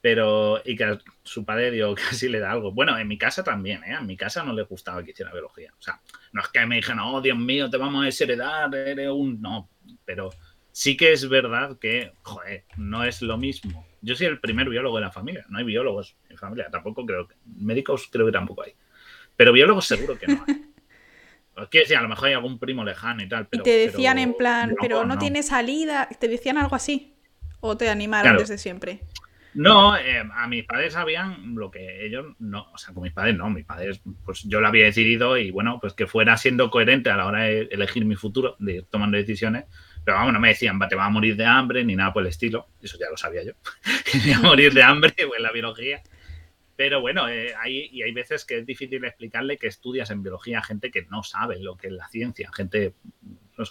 pero 0.00 0.62
y 0.64 0.76
que 0.76 0.84
a 0.84 0.98
su 1.22 1.44
padre 1.44 1.70
dio 1.70 1.94
casi 2.10 2.28
le 2.28 2.40
da 2.40 2.52
algo. 2.52 2.72
Bueno, 2.72 2.96
en 2.98 3.06
mi 3.08 3.18
casa 3.18 3.44
también, 3.44 3.82
¿eh? 3.84 3.96
En 3.98 4.06
mi 4.06 4.16
casa 4.16 4.42
no 4.42 4.52
le 4.52 4.62
gustaba 4.62 5.02
que 5.02 5.10
hiciera 5.10 5.32
biología. 5.32 5.72
O 5.78 5.82
sea, 5.82 6.00
no 6.32 6.40
es 6.42 6.48
que 6.48 6.64
me 6.66 6.76
dijeran, 6.76 7.00
oh, 7.00 7.20
Dios 7.20 7.38
mío, 7.38 7.68
te 7.68 7.76
vamos 7.76 8.02
a 8.02 8.06
desheredar, 8.06 8.74
eres 8.74 9.10
un... 9.10 9.40
No, 9.40 9.68
pero 10.04 10.30
sí 10.72 10.96
que 10.96 11.12
es 11.12 11.28
verdad 11.28 11.78
que, 11.78 12.12
joder, 12.22 12.64
no 12.76 13.04
es 13.04 13.22
lo 13.22 13.36
mismo. 13.36 13.86
Yo 14.02 14.14
soy 14.16 14.26
el 14.28 14.40
primer 14.40 14.68
biólogo 14.68 14.96
de 14.96 15.02
la 15.02 15.10
familia, 15.12 15.44
no 15.48 15.58
hay 15.58 15.64
biólogos 15.64 16.16
en 16.24 16.30
mi 16.30 16.36
familia, 16.36 16.68
tampoco 16.70 17.04
creo 17.04 17.28
que... 17.28 17.34
Médicos 17.44 18.08
creo 18.10 18.26
que 18.26 18.32
tampoco 18.32 18.62
hay. 18.62 18.72
Pero 19.36 19.52
biólogos 19.52 19.86
seguro 19.86 20.18
que 20.18 20.26
no 20.28 20.44
hay. 20.46 20.54
Quiero 21.70 21.84
decir, 21.84 21.96
a 21.96 22.02
lo 22.02 22.08
mejor 22.08 22.28
hay 22.28 22.34
algún 22.34 22.58
primo 22.58 22.84
lejano 22.84 23.22
y 23.22 23.28
tal, 23.28 23.42
Y 23.42 23.46
pero... 23.50 23.62
te 23.64 23.70
decían 23.70 24.14
pero 24.16 24.30
en 24.30 24.34
plan, 24.34 24.74
pero 24.80 25.04
no, 25.04 25.18
tiene 25.18 25.42
salida, 25.42 26.08
te 26.18 26.28
decían 26.28 26.56
algo 26.56 26.74
así. 26.74 27.14
O 27.60 27.76
te 27.76 27.90
animaron 27.90 28.30
Claro. 28.30 28.40
desde 28.40 28.56
siempre. 28.56 29.00
No, 29.54 29.96
eh, 29.96 30.22
a 30.32 30.46
mis 30.46 30.64
padres 30.64 30.92
sabían 30.92 31.54
lo 31.56 31.70
que 31.70 32.04
ellos 32.06 32.36
no, 32.38 32.70
o 32.72 32.78
sea, 32.78 32.94
con 32.94 33.02
mis 33.02 33.12
padres 33.12 33.36
no, 33.36 33.50
mis 33.50 33.64
padres, 33.64 34.00
pues 34.24 34.44
yo 34.44 34.60
lo 34.60 34.68
había 34.68 34.84
decidido 34.84 35.36
y 35.36 35.50
bueno, 35.50 35.78
pues 35.80 35.92
que 35.92 36.06
fuera 36.06 36.36
siendo 36.36 36.70
coherente 36.70 37.10
a 37.10 37.16
la 37.16 37.26
hora 37.26 37.42
de 37.44 37.62
elegir 37.70 38.04
mi 38.04 38.14
futuro, 38.14 38.56
de 38.60 38.76
ir 38.76 38.84
tomando 38.84 39.16
decisiones, 39.16 39.64
pero 40.04 40.18
vamos, 40.18 40.32
no 40.32 40.40
me 40.40 40.48
decían, 40.48 40.78
te 40.88 40.94
vas 40.94 41.06
a 41.06 41.10
morir 41.10 41.36
de 41.36 41.46
hambre 41.46 41.84
ni 41.84 41.96
nada 41.96 42.12
por 42.12 42.22
el 42.22 42.28
estilo, 42.28 42.68
eso 42.80 42.96
ya 42.98 43.10
lo 43.10 43.16
sabía 43.16 43.42
yo, 43.42 43.52
que 44.24 44.32
a 44.32 44.40
morir 44.40 44.72
de 44.72 44.82
hambre 44.82 45.14
en 45.16 45.42
la 45.42 45.52
biología. 45.52 46.00
Pero 46.76 47.02
bueno, 47.02 47.28
eh, 47.28 47.52
y 47.66 48.00
hay 48.02 48.12
veces 48.12 48.46
que 48.46 48.56
es 48.56 48.64
difícil 48.64 49.04
explicarle 49.04 49.58
que 49.58 49.66
estudias 49.66 50.10
en 50.10 50.22
biología 50.22 50.60
a 50.60 50.62
gente 50.62 50.90
que 50.90 51.02
no 51.10 51.22
sabe 51.22 51.58
lo 51.58 51.76
que 51.76 51.88
es 51.88 51.92
la 51.92 52.08
ciencia, 52.08 52.50
gente 52.54 52.94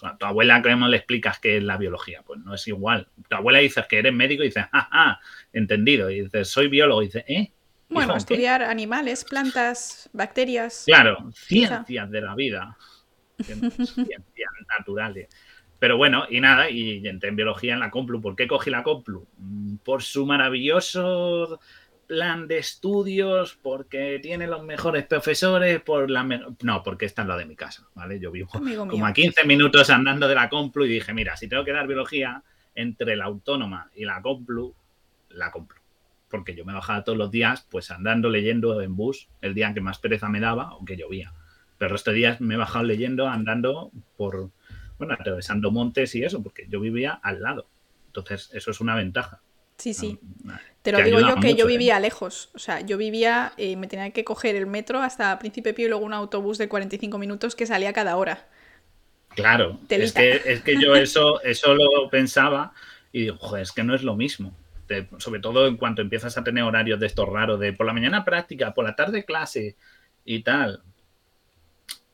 a 0.02 0.16
tu 0.16 0.26
abuela, 0.26 0.62
¿cómo 0.62 0.88
le 0.88 0.96
explicas 0.96 1.38
qué 1.38 1.58
es 1.58 1.62
la 1.62 1.76
biología? 1.76 2.22
Pues 2.24 2.40
no 2.40 2.54
es 2.54 2.66
igual. 2.68 3.08
Tu 3.28 3.36
abuela 3.36 3.58
dice 3.58 3.84
que 3.88 3.98
eres 3.98 4.12
médico 4.12 4.42
y 4.42 4.46
dice, 4.46 4.62
jaja, 4.72 5.20
entendido. 5.52 6.10
Y 6.10 6.22
dices, 6.22 6.48
soy 6.48 6.68
biólogo. 6.68 7.02
Y 7.02 7.06
dice, 7.06 7.24
¿eh? 7.28 7.52
Bueno, 7.88 8.16
estudiar 8.16 8.62
animales, 8.62 9.24
plantas, 9.24 10.08
bacterias. 10.12 10.84
Claro, 10.86 11.18
Quizá. 11.48 11.84
ciencias 11.84 12.10
de 12.10 12.20
la 12.20 12.34
vida. 12.34 12.76
Ciencias 13.42 14.22
naturales. 14.78 15.28
Pero 15.78 15.96
bueno, 15.96 16.24
y 16.28 16.40
nada, 16.40 16.68
y 16.70 17.06
entré 17.06 17.30
en 17.30 17.36
biología 17.36 17.72
en 17.74 17.80
la 17.80 17.90
Complu. 17.90 18.20
¿Por 18.20 18.36
qué 18.36 18.46
cogí 18.46 18.70
la 18.70 18.82
Complu? 18.82 19.26
Mm, 19.38 19.76
Por 19.76 20.02
su 20.02 20.26
maravilloso 20.26 21.58
plan 22.10 22.48
de 22.48 22.58
estudios, 22.58 23.56
porque 23.62 24.18
tiene 24.20 24.48
los 24.48 24.64
mejores 24.64 25.06
profesores, 25.06 25.80
por 25.80 26.10
la 26.10 26.24
me- 26.24 26.42
no, 26.64 26.82
porque 26.82 27.06
esta 27.06 27.22
es 27.22 27.28
la 27.28 27.36
de 27.36 27.44
mi 27.44 27.54
casa, 27.54 27.86
¿vale? 27.94 28.18
Yo 28.18 28.32
vivo 28.32 28.50
como 28.90 29.06
a 29.06 29.12
15 29.12 29.44
minutos 29.46 29.90
andando 29.90 30.26
de 30.26 30.34
la 30.34 30.48
Complu 30.48 30.86
y 30.86 30.88
dije, 30.88 31.14
mira, 31.14 31.36
si 31.36 31.46
tengo 31.46 31.64
que 31.64 31.70
dar 31.72 31.86
biología 31.86 32.42
entre 32.74 33.14
la 33.14 33.26
autónoma 33.26 33.92
y 33.94 34.04
la 34.06 34.20
Complu, 34.22 34.74
la 35.28 35.52
Complu. 35.52 35.78
Porque 36.28 36.56
yo 36.56 36.64
me 36.64 36.72
bajaba 36.72 37.04
todos 37.04 37.16
los 37.16 37.30
días, 37.30 37.64
pues 37.70 37.92
andando, 37.92 38.28
leyendo 38.28 38.80
en 38.82 38.96
bus, 38.96 39.28
el 39.40 39.54
día 39.54 39.68
en 39.68 39.74
que 39.74 39.80
más 39.80 40.00
pereza 40.00 40.28
me 40.28 40.40
daba, 40.40 40.64
aunque 40.70 40.96
llovía. 40.96 41.32
Pero 41.78 41.90
el 41.90 41.92
resto 41.92 42.10
de 42.10 42.16
días 42.16 42.40
me 42.40 42.54
he 42.54 42.58
bajado 42.58 42.84
leyendo, 42.86 43.28
andando 43.28 43.92
por, 44.16 44.50
bueno, 44.98 45.14
atravesando 45.14 45.70
montes 45.70 46.12
y 46.16 46.24
eso, 46.24 46.42
porque 46.42 46.66
yo 46.68 46.80
vivía 46.80 47.12
al 47.22 47.40
lado. 47.40 47.68
Entonces, 48.06 48.50
eso 48.52 48.72
es 48.72 48.80
una 48.80 48.96
ventaja. 48.96 49.42
Sí, 49.80 49.94
sí. 49.94 50.20
Te 50.82 50.92
lo 50.92 51.02
digo 51.02 51.20
yo 51.20 51.36
que 51.40 51.54
yo 51.54 51.64
¿eh? 51.64 51.68
vivía 51.68 51.98
lejos. 52.00 52.50
O 52.54 52.58
sea, 52.58 52.80
yo 52.80 52.98
vivía, 52.98 53.52
y 53.56 53.76
me 53.76 53.86
tenía 53.86 54.10
que 54.10 54.24
coger 54.24 54.56
el 54.56 54.66
metro 54.66 55.00
hasta 55.00 55.38
Príncipe 55.38 55.72
Pío 55.72 55.86
y 55.86 55.88
luego 55.88 56.04
un 56.04 56.12
autobús 56.12 56.58
de 56.58 56.68
45 56.68 57.16
minutos 57.16 57.56
que 57.56 57.66
salía 57.66 57.92
cada 57.94 58.16
hora. 58.16 58.46
Claro, 59.30 59.78
es 59.88 60.12
que, 60.12 60.42
es 60.44 60.62
que 60.62 60.80
yo 60.80 60.96
eso, 60.96 61.40
eso 61.42 61.74
lo 61.74 62.10
pensaba 62.10 62.74
y 63.12 63.20
digo, 63.22 63.36
joder, 63.38 63.62
es 63.62 63.72
que 63.72 63.84
no 63.84 63.94
es 63.94 64.02
lo 64.02 64.16
mismo. 64.16 64.54
sobre 65.18 65.40
todo 65.40 65.66
en 65.66 65.76
cuanto 65.76 66.02
empiezas 66.02 66.36
a 66.36 66.44
tener 66.44 66.64
horarios 66.64 67.00
de 67.00 67.06
estos 67.06 67.28
raros, 67.28 67.58
de 67.58 67.72
por 67.72 67.86
la 67.86 67.92
mañana 67.92 68.24
práctica, 68.24 68.74
por 68.74 68.84
la 68.84 68.96
tarde 68.96 69.24
clase 69.24 69.76
y 70.24 70.42
tal. 70.42 70.82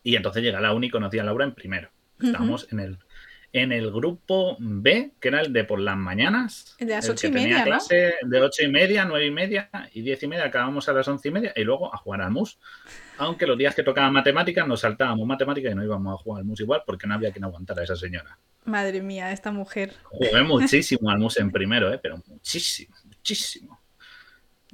Y 0.04 0.14
entonces 0.14 0.42
llega 0.42 0.61
la 0.61 0.73
uni 0.73 0.87
y 0.87 0.90
conocí 0.90 1.18
a 1.18 1.25
Laura 1.25 1.44
en 1.44 1.52
primero. 1.52 1.88
Estábamos 2.20 2.68
en 2.70 2.80
el 2.80 2.99
en 3.53 3.73
el 3.73 3.91
grupo 3.91 4.57
B, 4.59 5.12
que 5.21 5.29
era 5.29 5.41
el 5.41 5.53
de 5.53 5.65
por 5.65 5.81
las 5.81 5.97
mañanas. 5.97 6.76
De 6.79 6.87
las 6.87 7.09
ocho 7.09 7.29
y 7.29 7.31
media, 7.31 7.65
clase 7.65 8.15
de 8.23 8.41
ocho 8.41 8.62
y 8.62 8.69
media, 8.69 9.05
nueve 9.05 9.26
y 9.26 9.31
media 9.31 9.71
y 9.93 10.03
diez 10.03 10.23
y 10.23 10.26
media, 10.26 10.45
acabamos 10.45 10.88
a 10.88 10.93
las 10.93 11.09
once 11.09 11.29
y 11.29 11.31
media 11.31 11.53
y 11.57 11.65
luego 11.65 11.93
a 11.93 11.97
jugar 11.97 12.23
al 12.23 12.31
mus. 12.31 12.59
Aunque 13.19 13.47
los 13.47 13.57
días 13.57 13.75
que 13.75 13.83
tocaban 13.83 14.12
matemáticas 14.12 14.67
nos 14.67 14.81
saltábamos 14.81 15.26
matemáticas 15.26 15.73
y 15.73 15.75
no 15.75 15.85
íbamos 15.85 16.15
a 16.15 16.23
jugar 16.23 16.41
al 16.41 16.47
mus 16.47 16.61
igual 16.61 16.83
porque 16.85 17.07
no 17.07 17.15
había 17.15 17.33
quien 17.33 17.45
aguantar 17.45 17.79
a 17.79 17.85
esa 17.85 17.97
señora. 17.97 18.38
Madre 18.65 19.00
mía, 19.00 19.33
esta 19.33 19.53
mujer. 19.53 19.95
Jugué 20.05 20.43
muchísimo 20.45 21.11
al 21.11 21.19
mus 21.19 21.38
en 21.38 21.50
primero, 21.50 21.93
¿eh? 21.93 21.99
pero 22.03 22.23
muchísimo, 22.26 22.95
muchísimo. 23.05 23.81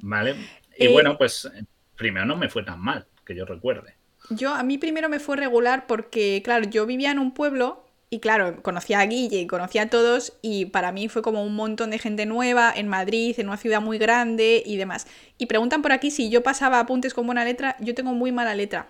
¿Vale? 0.01 0.35
Y 0.77 0.85
eh, 0.85 0.91
bueno, 0.91 1.17
pues 1.17 1.49
primero 1.95 2.25
no 2.25 2.35
me 2.35 2.49
fue 2.49 2.63
tan 2.63 2.79
mal, 2.79 3.05
que 3.25 3.35
yo 3.35 3.45
recuerde. 3.45 3.95
Yo, 4.29 4.53
a 4.53 4.63
mí 4.63 4.77
primero 4.77 5.09
me 5.09 5.19
fue 5.19 5.35
regular 5.35 5.85
porque, 5.87 6.41
claro, 6.43 6.69
yo 6.69 6.85
vivía 6.85 7.11
en 7.11 7.19
un 7.19 7.33
pueblo 7.33 7.82
y 8.13 8.19
claro, 8.19 8.61
conocía 8.61 8.99
a 8.99 9.05
Guille, 9.07 9.47
conocía 9.47 9.81
a 9.81 9.89
todos 9.89 10.33
y 10.43 10.65
para 10.65 10.91
mí 10.91 11.09
fue 11.09 11.23
como 11.23 11.43
un 11.43 11.55
montón 11.55 11.89
de 11.89 11.97
gente 11.97 12.27
nueva 12.27 12.71
en 12.75 12.87
Madrid, 12.87 13.33
en 13.39 13.47
una 13.47 13.57
ciudad 13.57 13.81
muy 13.81 13.97
grande 13.97 14.61
y 14.63 14.77
demás. 14.77 15.07
Y 15.39 15.47
preguntan 15.47 15.81
por 15.81 15.93
aquí 15.93 16.11
si 16.11 16.29
yo 16.29 16.43
pasaba 16.43 16.79
apuntes 16.79 17.15
con 17.15 17.25
buena 17.25 17.43
letra. 17.43 17.75
Yo 17.79 17.95
tengo 17.95 18.13
muy 18.13 18.31
mala 18.31 18.53
letra. 18.53 18.87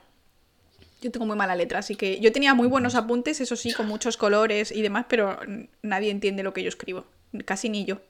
Yo 1.02 1.10
tengo 1.10 1.26
muy 1.26 1.38
mala 1.38 1.56
letra, 1.56 1.80
así 1.80 1.96
que 1.96 2.20
yo 2.20 2.34
tenía 2.34 2.54
muy 2.54 2.68
buenos 2.68 2.96
apuntes, 2.96 3.40
eso 3.40 3.56
sí, 3.56 3.72
con 3.72 3.88
muchos 3.88 4.18
colores 4.18 4.74
y 4.74 4.82
demás, 4.82 5.06
pero 5.08 5.40
nadie 5.82 6.12
entiende 6.12 6.44
lo 6.44 6.52
que 6.52 6.64
yo 6.64 6.68
escribo. 6.68 7.06
Casi 7.46 7.70
ni 7.70 7.86
yo. 7.86 8.02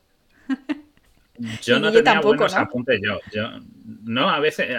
Yo 1.61 1.79
no 1.79 1.91
tenía 1.91 2.21
buenos 2.21 2.53
apuntes 2.53 3.01
yo, 3.01 3.19
No, 4.03 4.29
a 4.29 4.39
veces, 4.39 4.69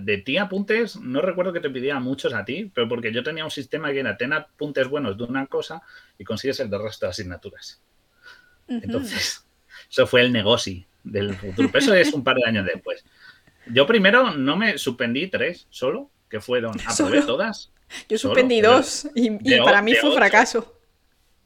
de 0.00 0.18
ti 0.18 0.36
apuntes, 0.38 0.96
no 0.96 1.20
recuerdo 1.20 1.52
que 1.52 1.60
te 1.60 1.70
pidiera 1.70 1.98
muchos 1.98 2.32
a 2.34 2.44
ti, 2.44 2.70
pero 2.72 2.88
porque 2.88 3.12
yo 3.12 3.22
tenía 3.22 3.44
un 3.44 3.50
sistema 3.50 3.90
que 3.90 4.00
era 4.00 4.16
tener 4.16 4.38
apuntes 4.38 4.88
buenos 4.88 5.18
de 5.18 5.24
una 5.24 5.46
cosa 5.46 5.82
y 6.16 6.24
consigues 6.24 6.60
el 6.60 6.70
del 6.70 6.82
resto 6.82 7.06
de 7.06 7.10
asignaturas. 7.10 7.82
Entonces, 8.68 9.44
eso 9.90 10.06
fue 10.06 10.20
el 10.20 10.32
negocio 10.32 10.84
del 11.02 11.34
futuro. 11.34 11.70
eso 11.74 11.94
es 11.94 12.12
un 12.12 12.22
par 12.22 12.36
de 12.36 12.46
años 12.46 12.64
después. 12.64 13.04
Yo 13.66 13.86
primero 13.86 14.32
no 14.32 14.56
me 14.56 14.78
suspendí 14.78 15.26
tres 15.26 15.66
solo, 15.70 16.10
que 16.28 16.40
fueron, 16.40 16.76
aprobé 16.86 17.22
todas. 17.22 17.72
Yo 18.08 18.18
suspendí 18.18 18.60
dos 18.60 19.08
y, 19.14 19.30
para 19.58 19.82
mí 19.82 19.94
fue 19.94 20.10
un 20.10 20.16
fracaso. 20.16 20.78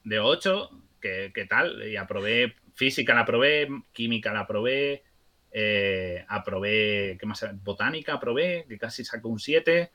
De 0.05 0.21
ocho, 0.21 0.71
¿qué 1.01 1.47
tal, 1.49 1.89
y 1.89 1.97
aprobé 1.97 2.55
física 2.79 3.13
la 3.13 3.25
probé, 3.25 3.69
química 3.93 4.33
la 4.33 4.47
probé, 4.47 5.03
eh, 5.51 6.25
aprobé, 6.29 7.17
¿qué 7.19 7.27
más? 7.27 7.45
Botánica 7.65 8.15
aprobé, 8.15 8.67
que 8.69 8.79
casi 8.79 9.05
sacó 9.05 9.29
un 9.29 9.41
7. 9.41 9.91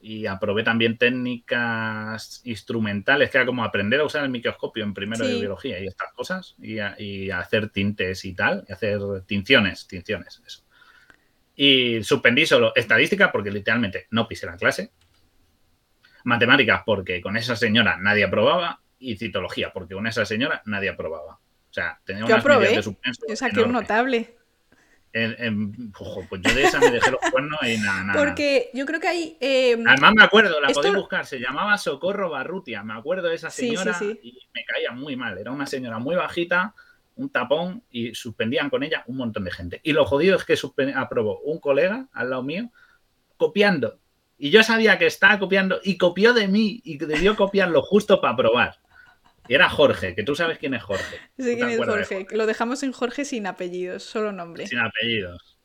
Y 0.00 0.26
aprobé 0.26 0.62
también 0.62 0.98
técnicas 0.98 2.42
instrumentales, 2.44 3.30
que 3.30 3.38
era 3.38 3.46
como 3.46 3.64
aprender 3.64 4.00
a 4.00 4.04
usar 4.04 4.22
el 4.22 4.28
microscopio 4.28 4.84
en 4.84 4.92
primero 4.92 5.26
de 5.26 5.38
biología 5.38 5.80
y 5.80 5.86
estas 5.86 6.12
cosas, 6.12 6.56
y, 6.58 7.30
hacer 7.30 7.70
tintes 7.70 8.26
y 8.26 8.34
tal, 8.34 8.66
y 8.68 8.72
hacer 8.72 9.00
tinciones, 9.24 9.86
tinciones, 9.86 10.42
eso. 10.46 10.62
Y 11.56 12.02
suspendí 12.02 12.44
solo 12.44 12.74
estadística 12.74 13.32
porque 13.32 13.50
literalmente 13.50 14.06
no 14.10 14.28
pisé 14.28 14.44
la 14.44 14.58
clase, 14.58 14.90
matemáticas 16.24 16.82
porque 16.84 17.22
con 17.22 17.38
esa 17.38 17.56
señora 17.56 17.96
nadie 17.96 18.24
aprobaba, 18.24 18.82
y 18.98 19.16
citología 19.16 19.72
porque 19.72 19.94
con 19.94 20.06
esa 20.06 20.26
señora 20.26 20.60
nadie 20.66 20.90
aprobaba. 20.90 21.38
O 21.74 21.80
sea, 21.80 22.00
tenía 22.04 22.24
unas 22.24 22.44
medidas 22.44 22.76
de 22.76 22.82
suspenso. 22.84 23.22
Yo 23.28 23.34
saqué 23.34 23.60
un 23.62 23.72
notable. 23.72 24.36
pues 26.28 26.40
yo 26.40 26.54
de 26.54 26.62
esa 26.62 26.78
me 26.78 26.92
dejé 26.92 27.10
los 27.10 27.20
cuernos 27.32 27.58
y 27.64 27.78
nada, 27.78 28.04
nada. 28.04 28.24
Porque 28.24 28.70
yo 28.74 28.86
creo 28.86 29.00
que 29.00 29.08
hay. 29.08 29.36
Em, 29.40 29.84
Además, 29.84 30.12
me 30.14 30.22
acuerdo, 30.22 30.60
la 30.60 30.68
podéis 30.68 30.94
buscar, 30.94 31.26
se 31.26 31.40
llamaba 31.40 31.76
Socorro 31.76 32.30
Barrutia. 32.30 32.84
Me 32.84 32.94
acuerdo 32.94 33.26
de 33.26 33.34
esa 33.34 33.50
señora 33.50 33.98
y 34.00 34.38
me 34.54 34.64
caía 34.64 34.92
muy 34.92 35.16
mal. 35.16 35.36
Era 35.36 35.50
una 35.50 35.66
señora 35.66 35.98
muy 35.98 36.14
bajita, 36.14 36.76
un 37.16 37.30
tapón 37.30 37.82
y 37.90 38.14
suspendían 38.14 38.70
con 38.70 38.84
ella 38.84 39.02
un 39.08 39.16
montón 39.16 39.42
de 39.42 39.50
gente. 39.50 39.80
Y 39.82 39.94
lo 39.94 40.04
jodido 40.06 40.36
es 40.36 40.44
que 40.44 40.56
aprobó 40.94 41.40
un 41.40 41.58
colega 41.58 42.06
al 42.12 42.30
lado 42.30 42.44
mío 42.44 42.70
copiando. 43.36 43.98
Y 44.38 44.50
yo 44.50 44.62
sabía 44.62 44.96
que 44.96 45.06
estaba 45.06 45.40
copiando 45.40 45.80
y 45.82 45.98
copió 45.98 46.34
de 46.34 46.46
mí 46.46 46.80
y 46.84 46.98
debió 46.98 47.34
copiarlo 47.34 47.82
justo 47.82 48.20
para 48.20 48.36
probar. 48.36 48.78
Y 49.48 49.54
era 49.54 49.68
Jorge, 49.68 50.14
que 50.14 50.22
tú 50.22 50.34
sabes 50.34 50.58
quién 50.58 50.74
es 50.74 50.82
Jorge. 50.82 51.18
Sí, 51.38 51.56
quién 51.56 51.68
es 51.68 51.78
Jorge. 51.78 52.26
Lo 52.30 52.46
dejamos 52.46 52.82
en 52.82 52.92
Jorge 52.92 53.24
sin 53.24 53.46
apellidos, 53.46 54.02
solo 54.02 54.32
nombre. 54.32 54.66
Sin 54.66 54.78
apellidos. 54.78 55.58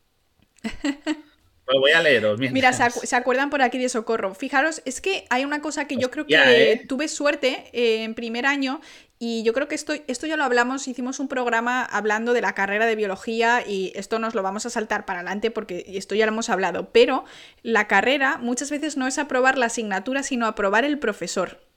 pues 0.63 1.77
voy 1.79 1.91
a 1.91 2.01
leeros. 2.01 2.39
Mira, 2.39 2.73
se, 2.73 3.15
acuerdan 3.15 3.49
por 3.49 3.61
aquí 3.61 3.77
de 3.77 3.87
Socorro. 3.87 4.35
Fijaros, 4.35 4.81
es 4.85 4.99
que 4.99 5.25
hay 5.29 5.45
una 5.45 5.61
cosa 5.61 5.87
que 5.87 5.95
yo 5.95 6.11
creo 6.11 6.25
que 6.25 6.71
¿eh? 6.71 6.85
tuve 6.87 7.07
suerte 7.07 7.69
eh, 7.71 8.03
en 8.03 8.15
primer 8.15 8.45
año 8.45 8.81
y 9.17 9.43
yo 9.43 9.53
creo 9.53 9.67
que 9.67 9.75
esto, 9.75 9.93
esto 10.07 10.27
ya 10.27 10.35
lo 10.35 10.43
hablamos, 10.43 10.87
hicimos 10.87 11.19
un 11.19 11.27
programa 11.27 11.85
hablando 11.85 12.33
de 12.33 12.41
la 12.41 12.55
carrera 12.55 12.85
de 12.85 12.95
biología 12.95 13.63
y 13.65 13.93
esto 13.95 14.19
nos 14.19 14.35
lo 14.35 14.43
vamos 14.43 14.65
a 14.65 14.69
saltar 14.69 15.05
para 15.05 15.19
adelante 15.19 15.51
porque 15.51 15.85
esto 15.87 16.15
ya 16.15 16.25
lo 16.25 16.33
hemos 16.33 16.49
hablado, 16.49 16.91
pero 16.91 17.23
la 17.61 17.87
carrera 17.87 18.37
muchas 18.39 18.71
veces 18.71 18.97
no 18.97 19.07
es 19.07 19.17
aprobar 19.17 19.57
la 19.57 19.67
asignatura, 19.67 20.23
sino 20.23 20.47
aprobar 20.47 20.85
el 20.85 20.99
profesor 20.99 21.68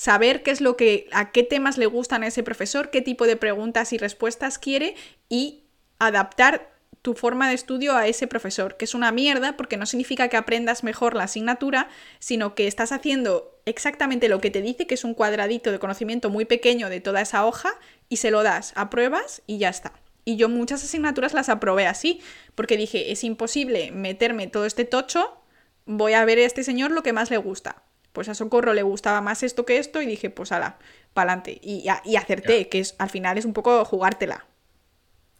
saber 0.00 0.42
qué 0.42 0.50
es 0.50 0.62
lo 0.62 0.78
que, 0.78 1.08
a 1.12 1.30
qué 1.30 1.42
temas 1.42 1.76
le 1.76 1.84
gustan 1.84 2.22
a 2.22 2.26
ese 2.26 2.42
profesor, 2.42 2.88
qué 2.88 3.02
tipo 3.02 3.26
de 3.26 3.36
preguntas 3.36 3.92
y 3.92 3.98
respuestas 3.98 4.58
quiere 4.58 4.94
y 5.28 5.64
adaptar 5.98 6.72
tu 7.02 7.12
forma 7.12 7.50
de 7.50 7.54
estudio 7.54 7.94
a 7.94 8.06
ese 8.06 8.26
profesor, 8.26 8.78
que 8.78 8.86
es 8.86 8.94
una 8.94 9.12
mierda 9.12 9.58
porque 9.58 9.76
no 9.76 9.84
significa 9.84 10.28
que 10.28 10.38
aprendas 10.38 10.84
mejor 10.84 11.14
la 11.14 11.24
asignatura, 11.24 11.90
sino 12.18 12.54
que 12.54 12.66
estás 12.66 12.92
haciendo 12.92 13.60
exactamente 13.66 14.30
lo 14.30 14.40
que 14.40 14.50
te 14.50 14.62
dice, 14.62 14.86
que 14.86 14.94
es 14.94 15.04
un 15.04 15.12
cuadradito 15.12 15.70
de 15.70 15.78
conocimiento 15.78 16.30
muy 16.30 16.46
pequeño 16.46 16.88
de 16.88 17.02
toda 17.02 17.20
esa 17.20 17.44
hoja, 17.44 17.68
y 18.08 18.16
se 18.16 18.30
lo 18.30 18.42
das 18.42 18.72
a 18.76 18.88
pruebas 18.88 19.42
y 19.46 19.58
ya 19.58 19.68
está. 19.68 19.92
Y 20.24 20.36
yo 20.36 20.48
muchas 20.48 20.82
asignaturas 20.82 21.34
las 21.34 21.50
aprobé 21.50 21.86
así, 21.86 22.22
porque 22.54 22.78
dije, 22.78 23.12
es 23.12 23.22
imposible 23.22 23.90
meterme 23.90 24.46
todo 24.46 24.64
este 24.64 24.86
tocho, 24.86 25.42
voy 25.84 26.14
a 26.14 26.24
ver 26.24 26.38
a 26.38 26.46
este 26.46 26.64
señor 26.64 26.90
lo 26.90 27.02
que 27.02 27.12
más 27.12 27.30
le 27.30 27.36
gusta 27.36 27.82
pues 28.12 28.28
a 28.28 28.34
Socorro 28.34 28.74
le 28.74 28.82
gustaba 28.82 29.20
más 29.20 29.42
esto 29.42 29.64
que 29.64 29.78
esto 29.78 30.02
y 30.02 30.06
dije, 30.06 30.30
pues 30.30 30.52
ala, 30.52 30.78
pa'lante. 31.12 31.58
Y, 31.62 31.84
y 32.04 32.16
acerté, 32.16 32.68
que 32.68 32.80
es, 32.80 32.96
al 32.98 33.10
final 33.10 33.38
es 33.38 33.44
un 33.44 33.52
poco 33.52 33.84
jugártela. 33.84 34.46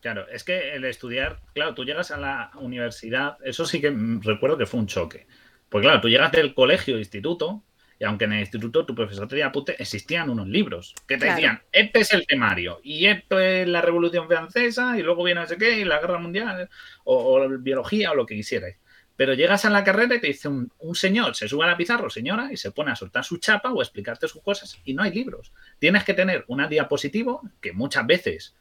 Claro, 0.00 0.26
es 0.28 0.44
que 0.44 0.74
el 0.74 0.84
estudiar, 0.84 1.40
claro, 1.52 1.74
tú 1.74 1.84
llegas 1.84 2.10
a 2.10 2.16
la 2.16 2.50
universidad, 2.54 3.36
eso 3.44 3.66
sí 3.66 3.80
que 3.80 3.94
recuerdo 4.22 4.56
que 4.56 4.66
fue 4.66 4.80
un 4.80 4.86
choque. 4.86 5.26
Pues 5.68 5.82
claro, 5.82 6.00
tú 6.00 6.08
llegas 6.08 6.32
del 6.32 6.54
colegio, 6.54 6.98
instituto, 6.98 7.62
y 7.98 8.04
aunque 8.04 8.24
en 8.24 8.32
el 8.32 8.40
instituto 8.40 8.86
tu 8.86 8.94
profesor 8.94 9.28
te 9.28 9.46
pute, 9.50 9.80
existían 9.80 10.30
unos 10.30 10.48
libros 10.48 10.94
que 11.06 11.18
te 11.18 11.26
decían, 11.26 11.62
este 11.70 12.00
es 12.00 12.14
el 12.14 12.26
temario, 12.26 12.80
y 12.82 13.06
esto 13.06 13.38
es 13.38 13.68
la 13.68 13.82
Revolución 13.82 14.26
Francesa, 14.26 14.98
y 14.98 15.02
luego 15.02 15.22
viene 15.22 15.42
no 15.42 15.46
sé 15.46 15.58
qué, 15.58 15.80
y 15.80 15.84
la 15.84 16.00
Guerra 16.00 16.18
Mundial, 16.18 16.70
o, 17.04 17.36
o 17.36 17.48
biología, 17.58 18.12
o 18.12 18.14
lo 18.14 18.24
que 18.24 18.36
quisierais. 18.36 18.76
Pero 19.20 19.34
llegas 19.34 19.66
a 19.66 19.70
la 19.70 19.84
carrera 19.84 20.14
y 20.14 20.18
te 20.18 20.28
dice 20.28 20.48
un, 20.48 20.94
señor, 20.94 21.36
se 21.36 21.46
sube 21.46 21.64
a 21.64 21.66
la 21.66 21.76
pizarra 21.76 22.08
señora 22.08 22.48
y 22.50 22.56
se 22.56 22.70
pone 22.70 22.90
a 22.90 22.96
soltar 22.96 23.22
su 23.22 23.36
chapa 23.36 23.70
o 23.70 23.80
a 23.80 23.84
explicarte 23.84 24.26
sus 24.26 24.40
cosas 24.40 24.80
y 24.82 24.94
no 24.94 25.02
hay 25.02 25.12
libros. 25.12 25.52
Tienes 25.78 26.04
que 26.04 26.14
tener 26.14 26.46
una 26.48 26.68
diapositiva 26.68 27.38
que 27.60 27.74
muchas 27.74 28.06
veces 28.06 28.56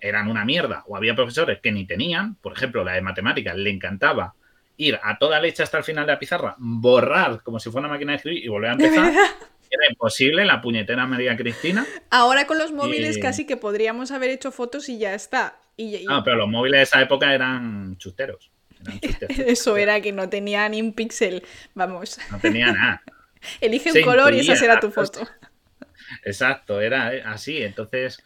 eran 0.00 0.28
una 0.28 0.44
mierda 0.44 0.82
o 0.88 0.96
había 0.96 1.14
profesores 1.14 1.60
que 1.62 1.70
ni 1.70 1.86
tenían, 1.86 2.34
por 2.34 2.54
ejemplo, 2.54 2.82
la 2.82 2.94
de 2.94 3.00
matemáticas 3.00 3.54
le 3.54 3.70
encantaba 3.70 4.34
ir 4.76 4.98
a 5.00 5.18
toda 5.18 5.38
leche 5.38 5.62
hasta 5.62 5.78
el 5.78 5.84
final 5.84 6.04
de 6.04 6.14
la 6.14 6.18
pizarra, 6.18 6.56
borrar 6.58 7.44
como 7.44 7.60
si 7.60 7.70
fuera 7.70 7.86
una 7.86 7.94
máquina 7.94 8.10
de 8.10 8.16
escribir 8.16 8.44
y 8.44 8.48
volver 8.48 8.70
a 8.70 8.72
empezar. 8.72 9.12
Era 9.70 9.88
imposible, 9.88 10.44
la 10.44 10.60
puñetera 10.60 11.06
María 11.06 11.36
Cristina. 11.36 11.86
Ahora 12.10 12.48
con 12.48 12.58
los 12.58 12.72
móviles 12.72 13.18
casi 13.18 13.46
que 13.46 13.56
podríamos 13.56 14.10
haber 14.10 14.30
hecho 14.30 14.50
fotos 14.50 14.88
y 14.88 14.98
ya 14.98 15.14
está. 15.14 15.60
No, 16.08 16.24
pero 16.24 16.38
los 16.38 16.48
móviles 16.48 16.78
de 16.78 16.82
esa 16.82 17.02
época 17.02 17.32
eran 17.32 17.96
chusteros. 17.98 18.50
Eso 19.28 19.76
era 19.76 20.00
que 20.00 20.12
no 20.12 20.28
tenía 20.28 20.68
ni 20.68 20.80
un 20.80 20.92
píxel, 20.92 21.42
vamos. 21.74 22.18
No 22.30 22.38
tenía 22.38 22.72
nada. 22.72 23.02
Elige 23.60 23.92
un 23.92 24.02
color 24.02 24.34
y 24.34 24.40
esa 24.40 24.56
será 24.56 24.80
tu 24.80 24.90
foto. 24.90 25.26
Exacto, 26.24 26.80
era 26.80 27.08
así. 27.30 27.62
Entonces, 27.62 28.22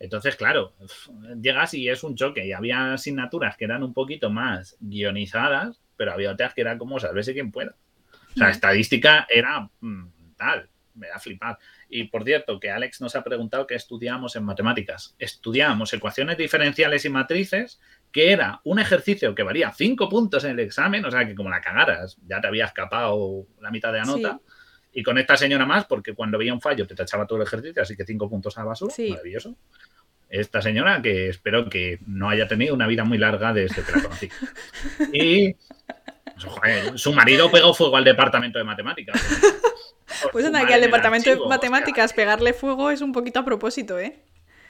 entonces, 0.00 0.36
claro, 0.36 0.74
llegas 1.40 1.74
y 1.74 1.88
es 1.88 2.02
un 2.04 2.16
choque. 2.16 2.46
Y 2.46 2.52
había 2.52 2.94
asignaturas 2.94 3.56
que 3.56 3.64
eran 3.64 3.82
un 3.82 3.94
poquito 3.94 4.30
más 4.30 4.76
guionizadas, 4.80 5.80
pero 5.96 6.12
había 6.12 6.32
otras 6.32 6.54
que 6.54 6.62
eran 6.62 6.78
como 6.78 6.98
salvese 6.98 7.32
quien 7.32 7.50
pueda. 7.50 7.74
O 8.34 8.38
sea, 8.38 8.50
estadística 8.50 9.26
era 9.30 9.70
mm, 9.80 10.34
tal. 10.36 10.68
me 10.94 11.08
da 11.08 11.18
flipar. 11.18 11.58
Y 11.88 12.04
por 12.04 12.24
cierto, 12.24 12.58
que 12.58 12.70
Alex 12.70 13.00
nos 13.00 13.14
ha 13.14 13.22
preguntado 13.22 13.66
qué 13.66 13.76
estudiamos 13.76 14.34
en 14.36 14.44
matemáticas. 14.44 15.14
Estudiamos 15.18 15.92
ecuaciones 15.92 16.36
diferenciales 16.36 17.04
y 17.04 17.08
matrices, 17.08 17.80
que 18.14 18.30
era 18.30 18.60
un 18.62 18.78
ejercicio 18.78 19.34
que 19.34 19.42
valía 19.42 19.72
cinco 19.72 20.08
puntos 20.08 20.44
en 20.44 20.52
el 20.52 20.60
examen, 20.60 21.04
o 21.04 21.10
sea 21.10 21.26
que 21.26 21.34
como 21.34 21.50
la 21.50 21.60
cagaras, 21.60 22.16
ya 22.28 22.40
te 22.40 22.46
había 22.46 22.64
escapado 22.64 23.48
la 23.60 23.72
mitad 23.72 23.92
de 23.92 23.98
la 23.98 24.04
nota. 24.04 24.40
Y 24.92 25.02
con 25.02 25.18
esta 25.18 25.36
señora 25.36 25.66
más, 25.66 25.86
porque 25.86 26.14
cuando 26.14 26.38
veía 26.38 26.54
un 26.54 26.60
fallo 26.60 26.86
te 26.86 26.94
tachaba 26.94 27.26
todo 27.26 27.40
el 27.40 27.44
ejercicio, 27.44 27.82
así 27.82 27.96
que 27.96 28.06
cinco 28.06 28.30
puntos 28.30 28.56
a 28.56 28.62
basura, 28.62 28.94
maravilloso. 29.10 29.56
Esta 30.28 30.62
señora 30.62 31.02
que 31.02 31.28
espero 31.28 31.68
que 31.68 31.98
no 32.06 32.30
haya 32.30 32.46
tenido 32.46 32.72
una 32.72 32.86
vida 32.86 33.02
muy 33.02 33.18
larga 33.18 33.52
desde 33.52 33.82
que 33.82 33.90
la 33.90 34.02
conocí. 34.02 34.28
Y 35.12 35.56
su 36.94 37.12
marido 37.12 37.50
pegó 37.50 37.74
fuego 37.74 37.96
al 37.96 38.04
departamento 38.04 38.60
de 38.60 38.64
matemáticas. 38.64 39.20
Pues 40.30 40.44
anda, 40.44 40.64
que 40.64 40.74
al 40.74 40.80
departamento 40.80 41.30
de 41.30 41.36
matemáticas 41.48 42.12
pegarle 42.12 42.52
fuego 42.52 42.90
es 42.90 43.00
un 43.00 43.12
poquito 43.12 43.40
a 43.40 43.44
propósito, 43.44 43.98
¿eh? 43.98 44.22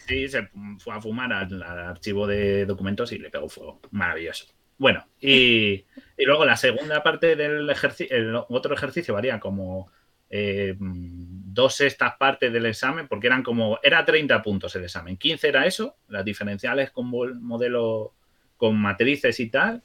Sí, 0.07 0.29
se 0.29 0.49
fue 0.79 0.95
a 0.95 1.01
fumar 1.01 1.33
al, 1.33 1.63
archivo 1.63 2.27
de 2.27 2.67
documentos 2.67 3.13
y 3.13 3.19
le 3.19 3.31
pegó 3.31 3.49
fuego. 3.49 3.81
Maravilloso. 3.91 4.47
Bueno, 4.77 5.07
y, 5.21 5.85
luego 6.19 6.45
la 6.45 6.57
segunda 6.57 7.03
parte 7.03 7.37
del 7.37 7.71
ejercicio, 7.71 8.17
el 8.17 8.35
otro 8.35 8.75
ejercicio 8.75 9.15
varía 9.15 9.39
como 9.39 9.91
eh, 10.29 10.75
dos 10.79 11.75
sextas 11.75 12.17
partes 12.17 12.53
del 12.53 12.67
examen, 12.67 13.07
porque 13.09 13.29
eran 13.29 13.43
como, 13.43 13.79
era 13.83 14.05
30 14.05 14.43
puntos 14.43 14.75
el 14.77 14.85
examen. 14.85 15.17
15 15.17 15.49
era 15.49 15.67
eso, 15.67 15.97
las 16.09 16.25
diferenciales 16.25 16.91
con 16.91 17.09
modelo 17.09 18.15
con 18.57 18.77
matrices 18.77 19.41
y 19.41 19.49
tal, 19.49 19.83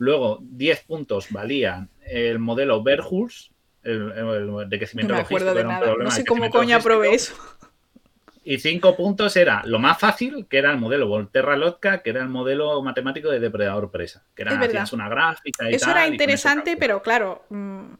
Luego, 0.00 0.38
10 0.40 0.84
puntos 0.84 1.30
valían 1.30 1.90
el 2.06 2.38
modelo 2.38 2.82
Verhulst, 2.82 3.52
el, 3.82 4.66
de 4.66 4.78
crecimiento 4.78 5.12
no 5.12 5.18
me 5.18 5.24
acuerdo 5.24 5.52
de 5.52 5.62
nada. 5.62 5.94
No 5.94 6.10
sé 6.10 6.24
cómo 6.24 6.48
coño 6.48 6.76
aprobé 6.76 7.14
eso. 7.14 7.34
Y 8.42 8.58
5 8.58 8.96
puntos 8.96 9.36
era 9.36 9.62
lo 9.66 9.78
más 9.78 9.98
fácil, 9.98 10.46
que 10.48 10.58
era 10.58 10.70
el 10.70 10.78
modelo 10.78 11.08
Volterra-Lotka, 11.08 12.02
que 12.02 12.10
era 12.10 12.22
el 12.22 12.28
modelo 12.28 12.82
matemático 12.82 13.30
de 13.30 13.38
depredador-presa. 13.38 14.24
Que 14.34 14.42
era 14.42 14.54
una 14.92 15.08
gráfica 15.08 15.70
y 15.70 15.74
Eso 15.74 15.90
era 15.90 16.06
interesante, 16.06 16.76
pero 16.78 17.02
claro, 17.02 17.44
mm, 17.50 17.92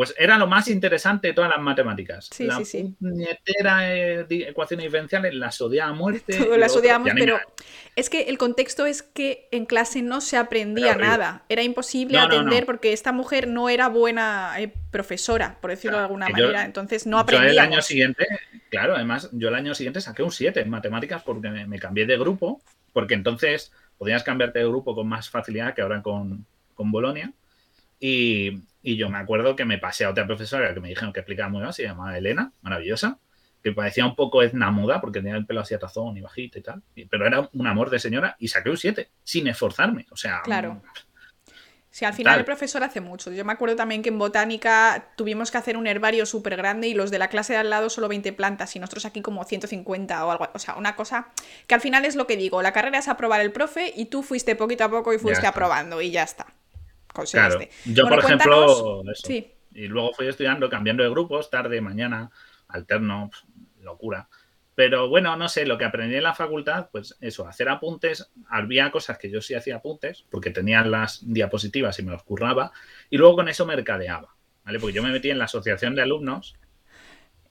pues 0.00 0.14
era 0.16 0.38
lo 0.38 0.46
más 0.46 0.66
interesante 0.68 1.28
de 1.28 1.34
todas 1.34 1.50
las 1.50 1.60
matemáticas. 1.60 2.30
Sí, 2.32 2.46
la 2.46 2.56
sí, 2.56 2.64
sí. 2.64 2.94
puñetera 2.98 3.94
eh, 3.94 4.26
ecuaciones 4.48 4.84
diferenciales 4.84 5.34
las 5.34 5.60
odiaba 5.60 5.90
a 5.90 5.92
muerte. 5.92 6.38
Todo 6.38 6.56
las 6.56 6.74
odiamos, 6.74 7.10
pero 7.14 7.38
es 7.96 8.08
que 8.08 8.22
el 8.22 8.38
contexto 8.38 8.86
es 8.86 9.02
que 9.02 9.46
en 9.50 9.66
clase 9.66 10.00
no 10.00 10.22
se 10.22 10.38
aprendía 10.38 10.96
nada. 10.96 11.44
Era 11.50 11.62
imposible 11.62 12.18
atender 12.18 12.64
porque 12.64 12.94
esta 12.94 13.12
mujer 13.12 13.46
no 13.46 13.68
era 13.68 13.90
buena 13.90 14.54
eh, 14.58 14.72
profesora, 14.90 15.58
por 15.60 15.68
decirlo 15.68 15.98
de 15.98 16.04
alguna 16.04 16.30
manera. 16.30 16.64
Entonces 16.64 17.06
no 17.06 17.18
aprendía. 17.18 17.48
Yo 17.48 17.52
el 17.52 17.58
año 17.58 17.82
siguiente, 17.82 18.26
claro, 18.70 18.94
además, 18.94 19.28
yo 19.32 19.48
el 19.48 19.54
año 19.54 19.74
siguiente 19.74 20.00
saqué 20.00 20.22
un 20.22 20.32
7 20.32 20.60
en 20.60 20.70
matemáticas 20.70 21.22
porque 21.22 21.50
me, 21.50 21.78
cambié 21.78 22.06
de 22.06 22.16
grupo, 22.16 22.62
porque 22.94 23.12
entonces 23.12 23.70
podías 23.98 24.22
cambiarte 24.22 24.60
de 24.60 24.64
grupo 24.64 24.94
con 24.94 25.06
más 25.06 25.28
facilidad 25.28 25.74
que 25.74 25.82
ahora 25.82 26.00
con, 26.00 26.46
con 26.74 26.90
Bolonia. 26.90 27.34
Y, 28.00 28.62
y 28.82 28.96
yo 28.96 29.08
me 29.10 29.18
acuerdo 29.18 29.56
que 29.56 29.64
me 29.64 29.78
pasé 29.78 30.04
a 30.04 30.10
otra 30.10 30.26
profesora 30.26 30.72
que 30.72 30.80
me 30.80 30.88
dijeron 30.88 31.12
que 31.12 31.20
explicaba 31.20 31.48
muy 31.48 31.60
bien, 31.60 31.72
se 31.72 31.82
llamaba 31.82 32.16
Elena, 32.16 32.52
maravillosa, 32.62 33.18
que 33.62 33.72
parecía 33.72 34.06
un 34.06 34.14
poco 34.14 34.42
etna 34.42 34.70
muda 34.70 35.00
porque 35.00 35.20
tenía 35.20 35.36
el 35.36 35.46
pelo 35.46 35.60
así 35.60 35.74
atazón 35.74 36.16
y 36.16 36.20
bajito 36.20 36.58
y 36.58 36.62
tal. 36.62 36.82
Pero 37.10 37.26
era 37.26 37.48
un 37.52 37.66
amor 37.66 37.90
de 37.90 37.98
señora 37.98 38.36
y 38.38 38.48
saqué 38.48 38.70
un 38.70 38.76
7 38.76 39.10
sin 39.22 39.46
esforzarme. 39.48 40.06
O 40.10 40.16
sea. 40.16 40.40
Claro. 40.42 40.74
Mm, 40.74 40.82
sí, 41.90 42.04
al 42.06 42.14
final 42.14 42.38
el 42.38 42.46
profesor 42.46 42.82
hace 42.82 43.02
mucho. 43.02 43.30
Yo 43.32 43.44
me 43.44 43.52
acuerdo 43.52 43.76
también 43.76 44.00
que 44.02 44.08
en 44.08 44.18
botánica 44.18 45.12
tuvimos 45.14 45.50
que 45.50 45.58
hacer 45.58 45.76
un 45.76 45.86
herbario 45.86 46.24
súper 46.24 46.56
grande 46.56 46.88
y 46.88 46.94
los 46.94 47.10
de 47.10 47.18
la 47.18 47.28
clase 47.28 47.52
de 47.52 47.58
al 47.58 47.68
lado 47.68 47.90
solo 47.90 48.08
20 48.08 48.32
plantas 48.32 48.74
y 48.76 48.78
nosotros 48.78 49.04
aquí 49.04 49.20
como 49.20 49.44
150 49.44 50.24
o 50.24 50.30
algo. 50.30 50.48
O 50.54 50.58
sea, 50.58 50.76
una 50.76 50.96
cosa 50.96 51.28
que 51.66 51.74
al 51.74 51.82
final 51.82 52.06
es 52.06 52.16
lo 52.16 52.26
que 52.26 52.38
digo. 52.38 52.62
La 52.62 52.72
carrera 52.72 52.98
es 52.98 53.08
aprobar 53.08 53.42
el 53.42 53.52
profe 53.52 53.92
y 53.94 54.06
tú 54.06 54.22
fuiste 54.22 54.56
poquito 54.56 54.84
a 54.84 54.90
poco 54.90 55.12
y 55.12 55.18
fuiste 55.18 55.46
aprobando 55.46 56.00
y 56.00 56.10
ya 56.10 56.22
está. 56.22 56.46
Claro. 57.30 57.60
Yo, 57.84 58.08
por 58.08 58.18
ejemplo, 58.18 59.02
Y 59.72 59.86
luego 59.86 60.12
fui 60.12 60.26
estudiando, 60.26 60.68
cambiando 60.68 61.02
de 61.02 61.10
grupos, 61.10 61.50
tarde, 61.50 61.80
mañana, 61.80 62.30
alterno, 62.68 63.30
locura. 63.80 64.28
Pero 64.74 65.08
bueno, 65.08 65.36
no 65.36 65.48
sé, 65.48 65.66
lo 65.66 65.76
que 65.76 65.84
aprendí 65.84 66.16
en 66.16 66.22
la 66.22 66.34
facultad, 66.34 66.88
pues 66.90 67.16
eso, 67.20 67.46
hacer 67.46 67.68
apuntes. 67.68 68.30
Había 68.48 68.90
cosas 68.90 69.18
que 69.18 69.30
yo 69.30 69.42
sí 69.42 69.54
hacía 69.54 69.76
apuntes, 69.76 70.24
porque 70.30 70.50
tenía 70.50 70.82
las 70.84 71.20
diapositivas 71.22 71.98
y 71.98 72.02
me 72.02 72.12
los 72.12 72.22
curraba, 72.22 72.72
y 73.10 73.18
luego 73.18 73.36
con 73.36 73.48
eso 73.48 73.66
mercadeaba, 73.66 74.34
¿vale? 74.64 74.78
Porque 74.78 74.94
yo 74.94 75.02
me 75.02 75.10
metí 75.10 75.30
en 75.30 75.38
la 75.38 75.44
asociación 75.44 75.94
de 75.94 76.02
alumnos 76.02 76.56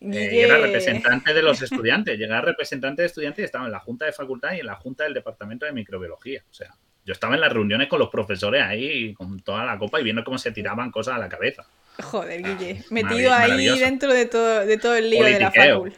eh, 0.01 0.29
y 0.34 0.39
era 0.39 0.57
representante 0.57 1.34
de 1.34 1.43
los 1.43 1.62
estudiantes. 1.62 2.17
Llegué 2.17 2.41
representante 2.41 3.01
de 3.01 3.07
estudiantes 3.07 3.43
y 3.43 3.45
estaba 3.45 3.65
en 3.65 3.73
la 3.73 3.79
junta 3.79 4.05
de 4.05 4.13
facultad 4.13 4.53
y 4.53 4.62
en 4.62 4.65
la 4.65 4.75
junta 4.75 5.03
del 5.03 5.13
departamento 5.13 5.65
de 5.65 5.73
microbiología. 5.73 6.43
O 6.49 6.53
sea, 6.53 6.73
yo 7.10 7.13
estaba 7.13 7.34
en 7.34 7.41
las 7.41 7.52
reuniones 7.52 7.88
con 7.88 7.98
los 7.98 8.10
profesores 8.10 8.62
ahí 8.62 9.15
con 9.15 9.39
toda 9.39 9.65
la 9.65 9.80
copa 9.80 10.00
y 10.00 10.04
viendo 10.04 10.24
cómo 10.24 10.38
se 10.38 10.52
tiraban 10.52 10.91
cosas 10.91 11.15
a 11.15 11.17
la 11.17 11.28
cabeza. 11.28 11.65
Joder, 12.04 12.43
Guille, 12.43 12.84
metido 12.91 13.34
ahí 13.34 13.80
dentro 13.80 14.13
de 14.13 14.28
todo, 14.28 14.63
de 14.63 14.78
todo 14.78 14.93
el 14.93 15.10
lío 15.10 15.26
de 15.26 15.39
la 15.39 15.52
facul. 15.52 15.91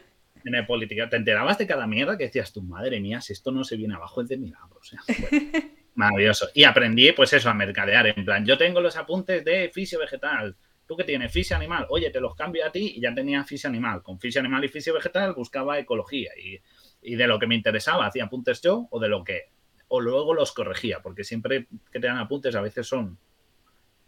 En 0.46 0.56
el 0.56 0.66
política, 0.66 1.10
te 1.10 1.18
enterabas 1.18 1.58
de 1.58 1.68
cada 1.68 1.86
mierda 1.86 2.18
que 2.18 2.28
decías, 2.28 2.54
tu 2.54 2.62
madre 2.62 3.02
mía, 3.02 3.20
si 3.20 3.34
esto 3.34 3.52
no 3.52 3.66
se 3.66 3.76
viene 3.76 3.94
abajo 3.94 4.22
es 4.22 4.30
de 4.30 4.38
milagro. 4.38 4.80
O 4.80 4.84
sea, 4.86 5.02
maravilloso. 5.96 6.48
Y 6.54 6.64
aprendí, 6.64 7.12
pues 7.12 7.34
eso, 7.34 7.50
a 7.50 7.54
mercadear. 7.54 8.08
En 8.08 8.24
plan, 8.24 8.46
yo 8.46 8.58
tengo 8.58 8.80
los 8.80 8.96
apuntes 8.96 9.44
de 9.44 9.70
fisio 9.74 10.00
vegetal. 10.00 10.56
Tú 10.88 10.96
que 10.96 11.04
tienes 11.04 11.30
fisio 11.30 11.58
animal, 11.58 11.88
oye, 11.90 12.10
te 12.10 12.22
los 12.22 12.36
cambio 12.36 12.66
a 12.66 12.72
ti 12.72 12.94
y 12.96 13.02
ya 13.02 13.14
tenía 13.14 13.44
fisio 13.44 13.70
animal. 13.70 14.02
Con 14.02 14.18
fisio 14.18 14.40
animal 14.40 14.64
y 14.64 14.70
fisio 14.70 14.94
vegetal 14.94 15.34
buscaba 15.34 15.78
ecología 15.78 16.32
y, 16.42 16.58
y 17.02 17.16
de 17.16 17.28
lo 17.28 17.38
que 17.38 17.48
me 17.48 17.56
interesaba 17.56 18.06
hacía 18.06 18.24
apuntes 18.24 18.62
yo 18.62 18.88
o 18.90 18.98
de 18.98 19.10
lo 19.10 19.26
que 19.26 19.50
o 19.94 20.00
luego 20.00 20.34
los 20.34 20.54
corregía, 20.54 21.02
porque 21.02 21.26
siempre 21.26 21.68
que 21.92 22.00
te 22.00 22.08
dan 22.08 22.18
apuntes 22.18 22.56
a 22.56 22.62
veces 22.62 22.88
son 22.88 23.18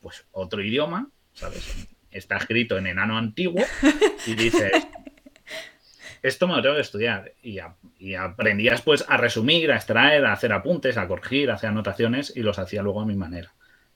pues 0.02 0.26
otro 0.32 0.62
idioma, 0.62 1.10
¿sabes? 1.34 1.90
Está 2.10 2.38
escrito 2.38 2.78
en 2.78 2.88
enano 2.88 3.18
antiguo 3.18 3.62
y 4.26 4.34
dices, 4.34 4.72
esto 6.24 6.48
me 6.48 6.56
lo 6.56 6.62
tengo 6.62 6.76
que 6.76 6.82
estudiar. 6.82 7.34
Y, 7.44 7.60
y, 8.00 8.16
aprendías 8.16 8.82
pues 8.82 9.04
a 9.10 9.18
resumir, 9.18 9.74
a 9.74 9.76
extraer, 9.76 10.26
a 10.26 10.32
hacer 10.32 10.54
apuntes, 10.54 10.96
a 10.96 11.06
corregir, 11.06 11.52
a 11.52 11.56
hacer 11.56 11.72
anotaciones 11.72 12.32
y 12.34 12.44
los 12.44 12.60
hacía 12.60 12.82
luego 12.82 13.02
a 13.02 13.06
mi 13.06 13.18
manera. 13.18 13.54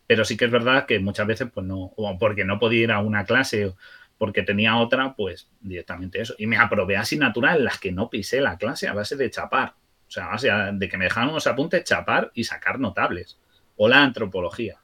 Pero 0.08 0.26
sí 0.26 0.36
que 0.36 0.44
es 0.44 0.52
verdad 0.52 0.88
que 0.88 1.00
muchas 1.00 1.26
veces 1.26 1.48
pues 1.54 1.66
no, 1.66 1.94
o 1.96 2.18
porque 2.20 2.44
no 2.44 2.60
podía 2.60 2.84
ir 2.84 2.92
a 2.92 3.00
una 3.00 3.24
clase 3.24 3.68
o 3.68 3.78
porque 4.18 4.44
tenía 4.44 4.76
otra, 4.76 5.16
pues 5.16 5.50
directamente 5.62 6.20
eso. 6.20 6.36
Y 6.38 6.48
me 6.48 6.58
aprobé 6.58 6.98
asignaturas 6.98 7.56
en 7.56 7.64
las 7.64 7.80
que 7.80 7.94
no 7.94 8.10
pisé 8.10 8.42
la 8.42 8.58
clase 8.58 8.90
a 8.90 8.94
base 8.94 9.16
de 9.16 9.32
chapar. 9.32 9.76
O 10.08 10.38
sea, 10.38 10.72
de 10.72 10.90
que 10.90 10.98
me 10.98 11.06
dejaban 11.06 11.30
unos 11.30 11.48
apuntes, 11.48 11.84
chapar 11.84 12.32
y 12.34 12.46
sacar 12.46 12.80
notables. 12.80 13.38
O 13.76 13.88
la 13.88 14.04
antropología. 14.04 14.80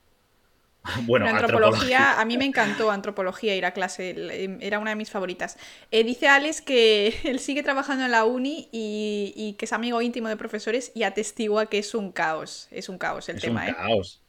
Bueno, 1.03 1.25
antropología, 1.27 2.19
a 2.19 2.25
mí 2.25 2.37
me 2.37 2.43
encantó 2.43 2.91
antropología, 2.91 3.55
ir 3.55 3.65
a 3.65 3.71
clase, 3.71 4.57
era 4.59 4.79
una 4.79 4.89
de 4.89 4.97
mis 4.97 5.09
favoritas. 5.09 5.57
Eh, 5.91 6.03
dice 6.03 6.27
Alex 6.27 6.61
que 6.61 7.15
él 7.23 7.39
sigue 7.39 7.63
trabajando 7.63 8.03
en 8.03 8.11
la 8.11 8.25
uni 8.25 8.67
y, 8.73 9.55
que 9.57 9.63
es 9.63 9.71
amigo 9.71 10.01
íntimo 10.01 10.27
de 10.27 10.35
profesores 10.35 10.91
y 10.93 11.03
atestigua 11.03 11.67
que 11.67 11.79
es 11.79 11.95
un 11.95 12.11
caos, 12.11 12.67
es 12.69 12.89
un 12.89 12.97
caos 12.97 13.29
el 13.29 13.39
tema. 13.39 13.65
Es 13.65 13.69
un 13.69 13.75
¿eh? 13.75 13.77
caos. 13.77 14.21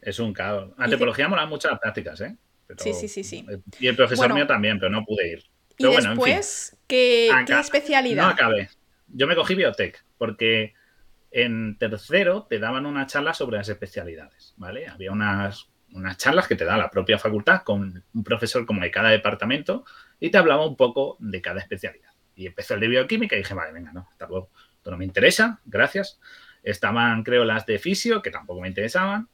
Es 0.00 0.18
un 0.20 0.32
caos. 0.32 0.70
Antropología 0.78 1.26
mola 1.26 1.46
mucho 1.46 1.68
las 1.68 1.80
prácticas, 1.80 2.20
¿eh? 2.20 2.36
sí, 2.78 2.92
sí, 2.94 3.08
sí, 3.08 3.24
sí. 3.24 3.44
Y 3.80 3.88
el 3.88 3.96
profesor 3.96 4.32
mío 4.32 4.46
también, 4.46 4.78
pero 4.78 4.92
no 4.92 5.04
pude 5.04 5.32
ir. 5.32 5.44
y 5.78 5.84
después, 5.84 6.76
¿qué, 6.86 7.28
¿qué 7.44 7.58
especialidad? 7.58 8.22
No 8.22 8.28
acabé 8.28 8.70
yo 9.08 9.26
me 9.26 9.36
cogí 9.36 9.54
biotech 9.54 10.04
porque 10.18 10.74
en 11.30 11.76
tercero 11.78 12.46
te 12.48 12.58
daban 12.58 12.86
una 12.86 13.06
charla 13.06 13.34
sobre 13.34 13.58
las 13.58 13.68
especialidades, 13.68 14.54
¿vale? 14.56 14.88
Había 14.88 15.12
unas, 15.12 15.70
unas 15.92 16.16
charlas 16.16 16.48
que 16.48 16.56
te 16.56 16.64
da 16.64 16.76
la 16.76 16.90
propia 16.90 17.18
facultad 17.18 17.62
con 17.62 18.04
un 18.14 18.24
profesor 18.24 18.64
como 18.64 18.80
de 18.80 18.90
cada 18.90 19.10
departamento 19.10 19.84
y 20.18 20.30
te 20.30 20.38
hablaba 20.38 20.66
un 20.66 20.76
poco 20.76 21.16
de 21.20 21.42
cada 21.42 21.60
especialidad. 21.60 22.10
Y 22.34 22.46
empezó 22.46 22.74
el 22.74 22.80
de 22.80 22.88
bioquímica 22.88 23.34
y 23.34 23.38
dije, 23.38 23.54
vale, 23.54 23.72
venga, 23.72 23.92
no, 23.92 24.08
hasta 24.10 24.26
luego. 24.26 24.50
Esto 24.76 24.90
no 24.90 24.98
me 24.98 25.04
interesa, 25.04 25.60
gracias. 25.64 26.20
Estaban, 26.62 27.22
creo, 27.22 27.44
las 27.44 27.66
de 27.66 27.78
fisio, 27.78 28.22
que 28.22 28.30
tampoco 28.30 28.60
me 28.60 28.68
interesaban. 28.68 29.28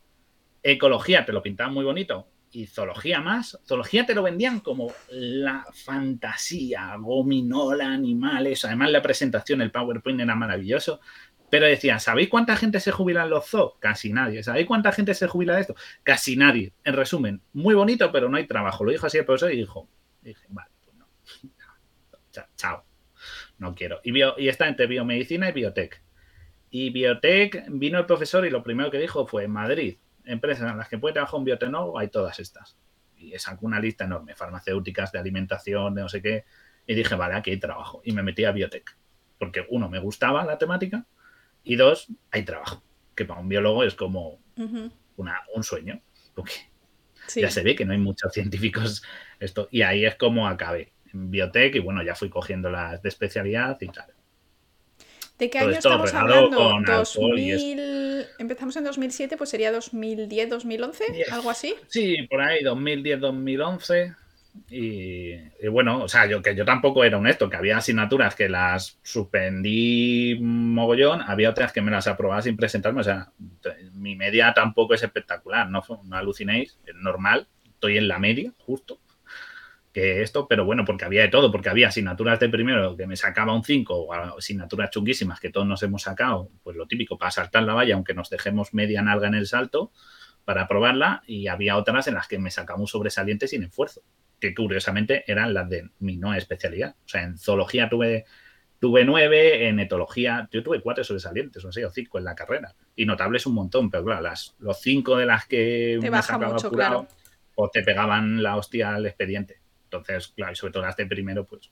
Ecología, 0.62 1.24
te 1.24 1.32
lo 1.32 1.42
pintaban 1.42 1.74
muy 1.74 1.84
bonito 1.84 2.28
y 2.52 2.66
zoología 2.66 3.20
más. 3.20 3.58
Zoología 3.66 4.04
te 4.04 4.14
lo 4.14 4.22
vendían 4.22 4.60
como 4.60 4.92
la 5.10 5.64
fantasía, 5.72 6.94
gominola, 6.98 7.88
animales. 7.88 8.64
Además, 8.64 8.90
la 8.90 9.02
presentación, 9.02 9.62
el 9.62 9.70
PowerPoint 9.70 10.20
era 10.20 10.34
maravilloso. 10.34 11.00
Pero 11.50 11.66
decían, 11.66 12.00
¿sabéis 12.00 12.28
cuánta 12.28 12.56
gente 12.56 12.80
se 12.80 12.92
jubila 12.92 13.24
en 13.24 13.30
los 13.30 13.46
zoos? 13.46 13.74
Casi 13.78 14.12
nadie. 14.12 14.42
¿Sabéis 14.42 14.66
cuánta 14.66 14.92
gente 14.92 15.14
se 15.14 15.26
jubila 15.26 15.54
de 15.54 15.62
esto? 15.62 15.74
Casi 16.02 16.36
nadie. 16.36 16.72
En 16.84 16.94
resumen, 16.94 17.42
muy 17.52 17.74
bonito, 17.74 18.10
pero 18.12 18.28
no 18.28 18.36
hay 18.36 18.46
trabajo. 18.46 18.84
Lo 18.84 18.92
dijo 18.92 19.06
así 19.06 19.18
el 19.18 19.24
profesor 19.24 19.52
y 19.52 19.56
dijo, 19.56 19.88
dije, 20.22 20.46
vale, 20.48 20.70
pues 20.84 20.96
no. 20.96 21.06
Chao. 22.56 22.84
No 23.58 23.74
quiero. 23.74 24.00
Y, 24.02 24.18
y 24.18 24.48
está 24.48 24.68
entre 24.68 24.86
biomedicina 24.86 25.48
y 25.48 25.52
biotech. 25.52 26.02
Y 26.70 26.90
biotech 26.90 27.66
vino 27.68 27.98
el 27.98 28.06
profesor 28.06 28.46
y 28.46 28.50
lo 28.50 28.62
primero 28.62 28.90
que 28.90 28.98
dijo 28.98 29.26
fue, 29.26 29.46
Madrid, 29.46 29.98
empresas 30.24 30.70
en 30.70 30.78
las 30.78 30.88
que 30.88 30.98
puede 30.98 31.14
trabajar 31.14 31.38
un 31.38 31.44
biotecnólogo 31.44 31.98
hay 31.98 32.08
todas 32.08 32.38
estas. 32.38 32.76
y 33.16 33.38
sacó 33.38 33.66
una 33.66 33.78
lista 33.78 34.04
enorme, 34.04 34.34
farmacéuticas, 34.34 35.12
de 35.12 35.18
alimentación, 35.20 35.94
de 35.94 36.02
no 36.02 36.08
sé 36.08 36.20
qué, 36.20 36.44
y 36.86 36.94
dije, 36.94 37.14
vale, 37.14 37.34
aquí 37.34 37.50
hay 37.50 37.58
trabajo. 37.58 38.02
Y 38.04 38.12
me 38.12 38.22
metí 38.22 38.44
a 38.44 38.50
biotech, 38.50 38.96
porque 39.38 39.64
uno, 39.70 39.88
me 39.88 40.00
gustaba 40.00 40.44
la 40.44 40.58
temática, 40.58 41.06
y 41.62 41.76
dos, 41.76 42.08
hay 42.32 42.44
trabajo, 42.44 42.82
que 43.14 43.24
para 43.24 43.40
un 43.40 43.48
biólogo 43.48 43.84
es 43.84 43.94
como 43.94 44.40
una, 45.16 45.40
un 45.54 45.62
sueño, 45.62 46.02
porque 46.34 46.52
ya 47.36 47.50
se 47.50 47.62
ve 47.62 47.76
que 47.76 47.84
no 47.84 47.92
hay 47.92 47.98
muchos 47.98 48.32
científicos 48.34 49.04
esto, 49.38 49.68
y 49.70 49.82
ahí 49.82 50.04
es 50.04 50.16
como 50.16 50.48
acabé 50.48 50.92
en 51.12 51.30
biotech, 51.30 51.76
y 51.76 51.78
bueno, 51.78 52.02
ya 52.02 52.16
fui 52.16 52.28
cogiendo 52.28 52.70
las 52.70 53.02
de 53.02 53.08
especialidad 53.08 53.80
y 53.80 53.88
tal. 53.88 54.12
¿De 55.42 55.50
qué 55.50 55.58
año 55.58 55.70
estamos 55.70 56.14
hablando? 56.14 56.80
2000... 56.86 58.26
Empezamos 58.38 58.76
en 58.76 58.84
2007, 58.84 59.36
pues 59.36 59.50
sería 59.50 59.72
2010, 59.72 60.48
2011, 60.48 61.04
algo 61.32 61.50
así. 61.50 61.74
Sí, 61.88 62.16
por 62.30 62.40
ahí, 62.40 62.62
2010, 62.62 63.18
2011. 63.18 64.14
Y, 64.70 65.34
bueno, 65.66 66.04
o 66.04 66.08
sea, 66.08 66.26
yo 66.26 66.40
que 66.42 66.54
yo 66.54 66.64
tampoco 66.64 67.02
era 67.02 67.18
honesto, 67.18 67.50
que 67.50 67.56
había 67.56 67.78
asignaturas 67.78 68.36
que 68.36 68.48
las 68.48 69.00
suspendí 69.02 70.38
mogollón, 70.40 71.22
había 71.22 71.50
otras 71.50 71.72
que 71.72 71.82
me 71.82 71.90
las 71.90 72.06
aprobaba 72.06 72.40
sin 72.40 72.56
presentarme, 72.56 73.00
o 73.00 73.04
sea, 73.04 73.32
mi 73.94 74.14
media 74.14 74.52
tampoco 74.54 74.94
es 74.94 75.02
espectacular, 75.02 75.68
no, 75.68 75.82
no 76.04 76.16
alucinéis, 76.16 76.78
es 76.86 76.94
normal, 76.94 77.48
estoy 77.64 77.98
en 77.98 78.06
la 78.06 78.20
media, 78.20 78.52
justo 78.58 79.00
que 79.92 80.22
esto, 80.22 80.48
pero 80.48 80.64
bueno, 80.64 80.84
porque 80.84 81.04
había 81.04 81.22
de 81.22 81.28
todo, 81.28 81.52
porque 81.52 81.68
había 81.68 81.88
asignaturas 81.88 82.40
de 82.40 82.48
primero 82.48 82.96
que 82.96 83.06
me 83.06 83.16
sacaba 83.16 83.54
un 83.54 83.62
5 83.62 83.94
o 83.94 84.12
asignaturas 84.12 84.90
chunguísimas 84.90 85.38
que 85.38 85.50
todos 85.50 85.66
nos 85.66 85.82
hemos 85.82 86.02
sacado, 86.02 86.50
pues 86.62 86.76
lo 86.76 86.86
típico 86.86 87.18
para 87.18 87.30
saltar 87.30 87.64
la 87.64 87.74
valla, 87.74 87.94
aunque 87.94 88.14
nos 88.14 88.30
dejemos 88.30 88.72
media 88.72 89.02
nalga 89.02 89.28
en 89.28 89.34
el 89.34 89.46
salto 89.46 89.92
para 90.44 90.66
probarla, 90.66 91.22
y 91.26 91.46
había 91.46 91.76
otras 91.76 92.08
en 92.08 92.14
las 92.14 92.26
que 92.26 92.38
me 92.38 92.50
sacaba 92.50 92.80
un 92.80 92.88
sobresaliente 92.88 93.46
sin 93.46 93.62
esfuerzo, 93.62 94.02
que 94.40 94.54
curiosamente 94.54 95.30
eran 95.30 95.54
las 95.54 95.68
de 95.68 95.90
mi 96.00 96.16
no 96.16 96.34
especialidad. 96.34 96.96
O 97.04 97.08
sea, 97.08 97.22
en 97.22 97.38
zoología 97.38 97.88
tuve 97.88 98.24
tuve 98.82 99.04
nueve, 99.04 99.68
en 99.68 99.78
etología 99.78 100.48
yo 100.50 100.60
tuve 100.64 100.80
cuatro 100.80 101.04
sobresalientes, 101.04 101.64
o 101.64 101.70
sea, 101.70 101.86
o 101.86 101.90
cinco 101.90 102.18
en 102.18 102.24
la 102.24 102.34
carrera, 102.34 102.74
y 102.96 103.06
notables 103.06 103.46
un 103.46 103.54
montón, 103.54 103.88
pero 103.88 104.04
claro, 104.04 104.22
las, 104.22 104.56
los 104.58 104.80
cinco 104.80 105.16
de 105.16 105.26
las 105.26 105.46
que 105.46 105.98
te 106.00 106.10
me 106.10 106.20
sacaba 106.20 106.54
mucho, 106.54 106.66
apurado, 106.66 107.06
o 107.54 107.70
te 107.70 107.82
pegaban 107.82 108.42
la 108.42 108.56
hostia 108.56 108.96
al 108.96 109.06
expediente. 109.06 109.61
Entonces, 109.92 110.32
claro, 110.34 110.52
y 110.52 110.56
sobre 110.56 110.72
todo 110.72 110.82
las 110.82 110.96
de 110.96 111.06
primero, 111.06 111.44
pues 111.44 111.70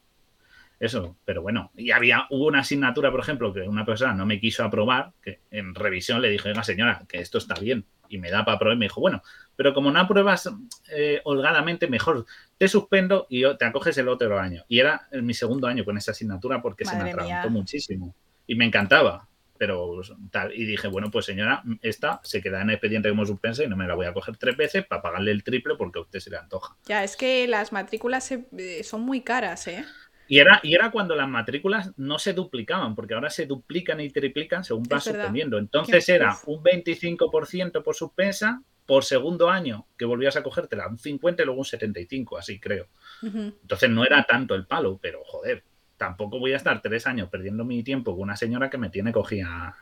eso, 0.78 1.16
pero 1.24 1.42
bueno, 1.42 1.70
y 1.76 1.90
había, 1.90 2.26
hubo 2.30 2.46
una 2.46 2.60
asignatura, 2.60 3.10
por 3.10 3.20
ejemplo, 3.20 3.52
que 3.52 3.60
una 3.62 3.84
persona 3.84 4.14
no 4.14 4.24
me 4.24 4.40
quiso 4.40 4.64
aprobar, 4.64 5.12
que 5.22 5.40
en 5.50 5.74
revisión 5.74 6.22
le 6.22 6.30
dije, 6.30 6.48
oiga 6.48 6.64
señora, 6.64 7.04
que 7.06 7.18
esto 7.18 7.36
está 7.36 7.54
bien, 7.54 7.84
y 8.08 8.18
me 8.18 8.30
da 8.30 8.44
para 8.44 8.56
aprobar, 8.56 8.76
y 8.76 8.78
me 8.78 8.86
dijo, 8.86 9.00
bueno, 9.00 9.22
pero 9.56 9.74
como 9.74 9.90
no 9.92 10.00
apruebas 10.00 10.50
eh, 10.90 11.20
holgadamente, 11.24 11.86
mejor 11.86 12.24
te 12.56 12.66
suspendo 12.66 13.26
y 13.28 13.42
te 13.56 13.64
acoges 13.66 13.98
el 13.98 14.08
otro 14.08 14.38
año. 14.38 14.64
Y 14.68 14.80
era 14.80 15.06
mi 15.12 15.34
segundo 15.34 15.66
año 15.66 15.84
con 15.84 15.98
esa 15.98 16.12
asignatura 16.12 16.62
porque 16.62 16.86
se 16.86 16.96
me 16.96 17.10
atragantó 17.10 17.50
muchísimo. 17.50 18.14
Y 18.46 18.54
me 18.54 18.64
encantaba 18.64 19.28
pero 19.60 20.00
tal. 20.30 20.54
Y 20.54 20.64
dije, 20.64 20.88
bueno, 20.88 21.10
pues 21.10 21.26
señora, 21.26 21.62
esta 21.82 22.22
se 22.24 22.40
queda 22.40 22.62
en 22.62 22.70
expediente 22.70 23.10
como 23.10 23.26
suspensa 23.26 23.62
y 23.62 23.68
no 23.68 23.76
me 23.76 23.86
la 23.86 23.94
voy 23.94 24.06
a 24.06 24.14
coger 24.14 24.38
tres 24.38 24.56
veces 24.56 24.86
para 24.86 25.02
pagarle 25.02 25.32
el 25.32 25.44
triple 25.44 25.74
porque 25.76 25.98
a 25.98 26.02
usted 26.02 26.18
se 26.18 26.30
le 26.30 26.38
antoja. 26.38 26.78
Ya, 26.86 27.04
es 27.04 27.14
que 27.14 27.46
las 27.46 27.70
matrículas 27.70 28.32
eh, 28.32 28.82
son 28.84 29.02
muy 29.02 29.20
caras, 29.20 29.68
¿eh? 29.68 29.84
Y 30.28 30.38
era, 30.38 30.60
y 30.62 30.74
era 30.74 30.90
cuando 30.90 31.14
las 31.14 31.28
matrículas 31.28 31.92
no 31.98 32.18
se 32.18 32.32
duplicaban, 32.32 32.94
porque 32.94 33.12
ahora 33.12 33.28
se 33.28 33.44
duplican 33.44 34.00
y 34.00 34.08
triplican 34.08 34.64
según 34.64 34.84
vas 34.84 35.04
suspendiendo. 35.04 35.58
Entonces 35.58 36.08
era 36.08 36.34
un 36.46 36.62
25% 36.64 37.82
por 37.82 37.94
suspensa 37.94 38.62
por 38.86 39.04
segundo 39.04 39.50
año 39.50 39.88
que 39.98 40.06
volvías 40.06 40.36
a 40.36 40.42
cogértela, 40.42 40.88
un 40.88 40.96
50 40.96 41.42
y 41.42 41.44
luego 41.44 41.60
un 41.60 41.66
75, 41.66 42.38
así 42.38 42.58
creo. 42.58 42.86
Entonces 43.22 43.90
no 43.90 44.06
era 44.06 44.24
tanto 44.24 44.54
el 44.54 44.66
palo, 44.66 44.98
pero 45.02 45.20
joder, 45.22 45.64
tampoco 46.00 46.38
voy 46.38 46.54
a 46.54 46.56
estar 46.56 46.80
tres 46.80 47.06
años 47.06 47.28
perdiendo 47.28 47.62
mi 47.62 47.82
tiempo 47.82 48.14
con 48.14 48.22
una 48.22 48.34
señora 48.34 48.70
que 48.70 48.78
me 48.78 48.88
tiene 48.88 49.12
cogida 49.12 49.76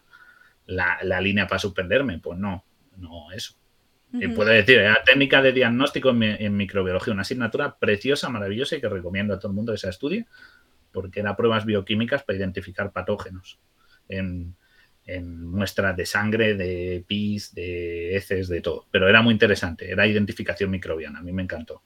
la, 0.66 1.20
línea 1.20 1.46
para 1.46 1.60
suspenderme. 1.60 2.18
Pues 2.18 2.36
no, 2.40 2.64
no 2.96 3.30
eso. 3.30 3.54
Y 4.12 4.26
puedo 4.26 4.50
decir, 4.50 4.80
la 4.80 5.04
técnica 5.04 5.40
de 5.40 5.52
diagnóstico 5.52 6.10
en, 6.10 6.56
microbiología, 6.56 7.12
una 7.12 7.22
asignatura 7.22 7.78
preciosa, 7.78 8.28
maravillosa 8.30 8.74
y 8.74 8.80
que 8.80 8.88
recomiendo 8.88 9.32
a 9.32 9.38
todo 9.38 9.52
el 9.52 9.54
mundo 9.54 9.70
que 9.70 9.78
se 9.78 9.88
estudie, 9.88 10.26
porque 10.90 11.20
era 11.20 11.36
pruebas 11.36 11.64
bioquímicas 11.64 12.24
para 12.24 12.36
identificar 12.36 12.90
patógenos 12.90 13.60
en, 14.08 14.56
en 15.04 15.46
muestras 15.46 15.96
de 15.96 16.04
sangre, 16.04 16.54
de 16.54 17.04
pis, 17.06 17.54
de 17.54 18.16
heces, 18.16 18.48
de 18.48 18.60
todo. 18.60 18.88
Pero 18.90 19.08
era 19.08 19.22
muy 19.22 19.34
interesante, 19.34 19.88
era 19.88 20.04
identificación 20.04 20.68
microbiana, 20.68 21.20
a 21.20 21.22
mí 21.22 21.32
me 21.32 21.42
encantó 21.42 21.84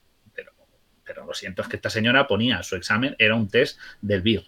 pero 1.13 1.27
lo 1.27 1.33
siento, 1.33 1.61
es 1.61 1.67
que 1.67 1.75
esta 1.75 1.89
señora 1.89 2.27
ponía 2.27 2.63
su 2.63 2.75
examen, 2.75 3.15
era 3.19 3.35
un 3.35 3.47
test 3.47 3.79
del 4.01 4.21
BIR. 4.21 4.43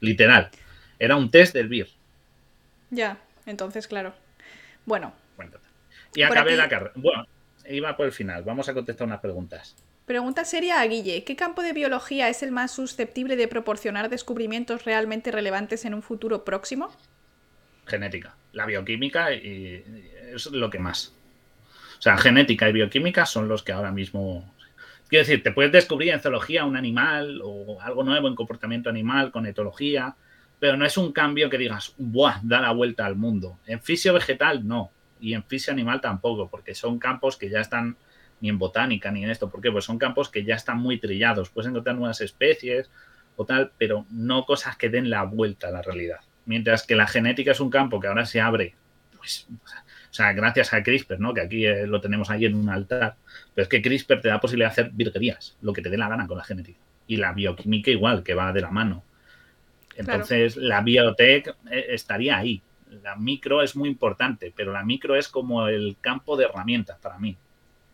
Literal. 0.00 0.50
Era 0.98 1.16
un 1.16 1.30
test 1.30 1.52
del 1.52 1.68
BIR. 1.68 1.88
Ya, 2.90 3.18
entonces, 3.44 3.88
claro. 3.88 4.14
Bueno. 4.84 5.12
Y 6.14 6.22
acabé 6.22 6.56
la 6.56 6.68
carrera. 6.68 6.92
Bueno, 6.94 7.26
iba 7.68 7.96
por 7.96 8.06
el 8.06 8.12
final. 8.12 8.44
Vamos 8.44 8.68
a 8.68 8.74
contestar 8.74 9.06
unas 9.06 9.20
preguntas. 9.20 9.74
Pregunta 10.06 10.44
seria 10.44 10.80
a 10.80 10.86
Guille. 10.86 11.24
¿Qué 11.24 11.34
campo 11.34 11.62
de 11.62 11.72
biología 11.72 12.28
es 12.28 12.44
el 12.44 12.52
más 12.52 12.70
susceptible 12.70 13.34
de 13.34 13.48
proporcionar 13.48 14.08
descubrimientos 14.08 14.84
realmente 14.84 15.32
relevantes 15.32 15.84
en 15.84 15.94
un 15.94 16.02
futuro 16.02 16.44
próximo? 16.44 16.94
Genética. 17.86 18.36
La 18.52 18.66
bioquímica 18.66 19.32
y 19.32 19.84
es 20.32 20.46
lo 20.46 20.70
que 20.70 20.78
más. 20.78 21.12
O 21.98 22.02
sea, 22.02 22.16
genética 22.16 22.68
y 22.68 22.72
bioquímica 22.72 23.26
son 23.26 23.48
los 23.48 23.64
que 23.64 23.72
ahora 23.72 23.90
mismo 23.90 24.54
Quiero 25.08 25.24
decir, 25.24 25.42
te 25.42 25.52
puedes 25.52 25.70
descubrir 25.70 26.12
en 26.12 26.20
zoología 26.20 26.64
un 26.64 26.76
animal 26.76 27.40
o 27.44 27.80
algo 27.80 28.02
nuevo 28.02 28.26
en 28.26 28.34
comportamiento 28.34 28.90
animal 28.90 29.30
con 29.30 29.46
etología, 29.46 30.16
pero 30.58 30.76
no 30.76 30.84
es 30.84 30.96
un 30.96 31.12
cambio 31.12 31.48
que 31.48 31.58
digas, 31.58 31.94
¡buah! 31.96 32.40
Da 32.42 32.60
la 32.60 32.72
vuelta 32.72 33.06
al 33.06 33.14
mundo. 33.14 33.58
En 33.66 33.80
fisio 33.80 34.12
vegetal 34.12 34.66
no, 34.66 34.90
y 35.20 35.34
en 35.34 35.44
fisio 35.44 35.72
animal 35.72 36.00
tampoco, 36.00 36.48
porque 36.50 36.74
son 36.74 36.98
campos 36.98 37.36
que 37.36 37.50
ya 37.50 37.60
están 37.60 37.96
ni 38.40 38.48
en 38.48 38.58
botánica 38.58 39.10
ni 39.10 39.22
en 39.24 39.30
esto. 39.30 39.48
¿Por 39.48 39.60
qué? 39.60 39.70
Pues 39.70 39.84
son 39.84 39.98
campos 39.98 40.28
que 40.28 40.44
ya 40.44 40.54
están 40.54 40.78
muy 40.78 40.98
trillados. 40.98 41.50
Puedes 41.50 41.70
encontrar 41.70 41.96
nuevas 41.96 42.20
especies 42.20 42.90
o 43.36 43.44
tal, 43.44 43.72
pero 43.78 44.06
no 44.10 44.44
cosas 44.44 44.76
que 44.76 44.88
den 44.88 45.10
la 45.10 45.22
vuelta 45.22 45.68
a 45.68 45.70
la 45.70 45.82
realidad. 45.82 46.20
Mientras 46.46 46.86
que 46.86 46.96
la 46.96 47.06
genética 47.06 47.52
es 47.52 47.60
un 47.60 47.70
campo 47.70 48.00
que 48.00 48.08
ahora 48.08 48.26
se 48.26 48.40
abre, 48.40 48.74
pues, 49.16 49.46
sea, 50.16 50.32
gracias 50.32 50.72
a 50.72 50.82
CRISPR, 50.82 51.20
¿no? 51.20 51.34
Que 51.34 51.42
aquí 51.42 51.66
eh, 51.66 51.86
lo 51.86 52.00
tenemos 52.00 52.30
ahí 52.30 52.44
en 52.46 52.54
un 52.54 52.68
altar. 52.68 53.16
Pero 53.54 53.62
es 53.62 53.68
que 53.68 53.82
CRISPR 53.82 54.20
te 54.20 54.28
da 54.28 54.40
posibilidad 54.40 54.68
de 54.68 54.72
hacer 54.72 54.90
virguerías, 54.92 55.56
lo 55.60 55.72
que 55.72 55.82
te 55.82 55.90
dé 55.90 55.96
la 55.96 56.08
gana 56.08 56.26
con 56.26 56.38
la 56.38 56.44
genética. 56.44 56.78
Y 57.06 57.18
la 57.18 57.32
bioquímica 57.32 57.90
igual, 57.90 58.22
que 58.22 58.34
va 58.34 58.52
de 58.52 58.60
la 58.60 58.70
mano. 58.70 59.04
Entonces, 59.96 60.56
la 60.56 60.80
biotech 60.80 61.48
eh, 61.70 61.86
estaría 61.90 62.36
ahí. 62.36 62.62
La 63.02 63.16
micro 63.16 63.62
es 63.62 63.76
muy 63.76 63.88
importante, 63.88 64.52
pero 64.56 64.72
la 64.72 64.82
micro 64.84 65.16
es 65.16 65.28
como 65.28 65.68
el 65.68 65.96
campo 66.00 66.36
de 66.36 66.44
herramientas 66.44 66.98
para 66.98 67.18
mí, 67.18 67.36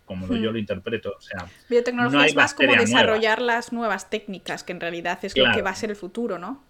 como 0.05 0.27
yo 0.29 0.51
hmm. 0.51 0.53
lo 0.53 0.59
interpreto. 0.59 1.15
O 1.17 1.21
sea, 1.21 1.47
biotecnología 1.69 2.27
es 2.27 2.35
más 2.35 2.55
como 2.55 2.73
desarrollar 2.75 3.43
las 3.43 3.73
nuevas 3.73 4.11
técnicas, 4.11 4.65
que 4.65 4.73
en 4.73 4.81
realidad 4.81 5.19
es 5.23 5.37
lo 5.37 5.53
que 5.53 5.63
va 5.63 5.71
a 5.71 5.75
ser 5.75 5.91
el 5.91 5.97
futuro, 5.97 6.39
¿no? 6.39 6.63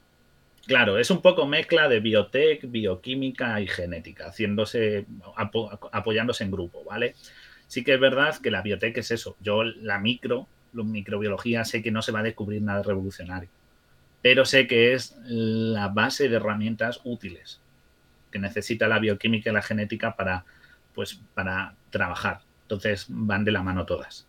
Claro, 0.66 0.98
es 0.98 1.10
un 1.10 1.20
poco 1.20 1.46
mezcla 1.46 1.88
de 1.88 2.00
biotech, 2.00 2.70
bioquímica 2.70 3.60
y 3.60 3.66
genética, 3.66 4.28
haciéndose, 4.28 5.06
apoyándose 5.90 6.44
en 6.44 6.52
grupo, 6.52 6.84
¿vale? 6.84 7.14
Sí 7.66 7.82
que 7.82 7.94
es 7.94 8.00
verdad 8.00 8.36
que 8.36 8.50
la 8.50 8.62
biotech 8.62 8.96
es 8.98 9.10
eso. 9.10 9.36
Yo 9.40 9.64
la 9.64 9.98
micro, 9.98 10.46
la 10.72 10.84
microbiología, 10.84 11.64
sé 11.64 11.82
que 11.82 11.90
no 11.90 12.00
se 12.00 12.12
va 12.12 12.20
a 12.20 12.24
descubrir 12.24 12.62
nada 12.62 12.82
revolucionario, 12.82 13.48
pero 14.22 14.44
sé 14.44 14.68
que 14.68 14.92
es 14.92 15.16
la 15.24 15.88
base 15.88 16.28
de 16.28 16.36
herramientas 16.36 17.00
útiles 17.02 17.60
que 18.30 18.38
necesita 18.38 18.88
la 18.88 18.98
bioquímica 18.98 19.50
y 19.50 19.52
la 19.52 19.62
genética 19.62 20.16
para, 20.16 20.44
pues, 20.94 21.20
para 21.34 21.74
trabajar. 21.90 22.40
Entonces 22.62 23.06
van 23.08 23.44
de 23.44 23.52
la 23.52 23.62
mano 23.62 23.84
todas. 23.84 24.26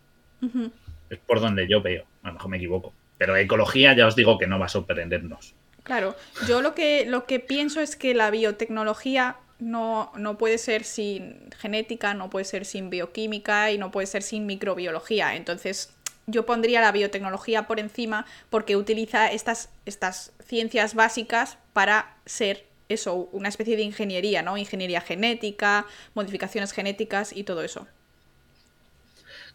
Es 1.08 1.18
por 1.20 1.40
donde 1.40 1.68
yo 1.68 1.80
veo, 1.80 2.04
a 2.22 2.28
lo 2.28 2.34
mejor 2.34 2.50
me 2.50 2.56
equivoco. 2.56 2.92
Pero 3.18 3.36
ecología 3.36 3.94
ya 3.96 4.06
os 4.06 4.16
digo 4.16 4.36
que 4.36 4.46
no 4.46 4.58
va 4.58 4.66
a 4.66 4.68
sorprendernos. 4.68 5.54
Claro, 5.84 6.16
yo 6.48 6.62
lo 6.62 6.74
que, 6.74 7.04
lo 7.06 7.26
que 7.26 7.40
pienso 7.40 7.80
es 7.80 7.94
que 7.94 8.14
la 8.14 8.30
biotecnología 8.30 9.36
no, 9.58 10.10
no, 10.16 10.38
puede 10.38 10.56
ser 10.56 10.82
sin 10.82 11.50
genética, 11.58 12.14
no 12.14 12.30
puede 12.30 12.46
ser 12.46 12.64
sin 12.64 12.88
bioquímica 12.90 13.70
y 13.70 13.78
no 13.78 13.90
puede 13.90 14.06
ser 14.06 14.22
sin 14.22 14.46
microbiología. 14.46 15.36
Entonces, 15.36 15.90
yo 16.26 16.46
pondría 16.46 16.80
la 16.80 16.90
biotecnología 16.90 17.66
por 17.66 17.78
encima 17.80 18.24
porque 18.48 18.76
utiliza 18.76 19.30
estas, 19.30 19.68
estas 19.84 20.32
ciencias 20.46 20.94
básicas 20.94 21.58
para 21.74 22.16
ser 22.24 22.64
eso, 22.88 23.28
una 23.32 23.48
especie 23.48 23.76
de 23.76 23.82
ingeniería, 23.82 24.42
¿no? 24.42 24.56
Ingeniería 24.56 25.02
genética, 25.02 25.86
modificaciones 26.14 26.72
genéticas 26.72 27.32
y 27.34 27.44
todo 27.44 27.62
eso. 27.62 27.86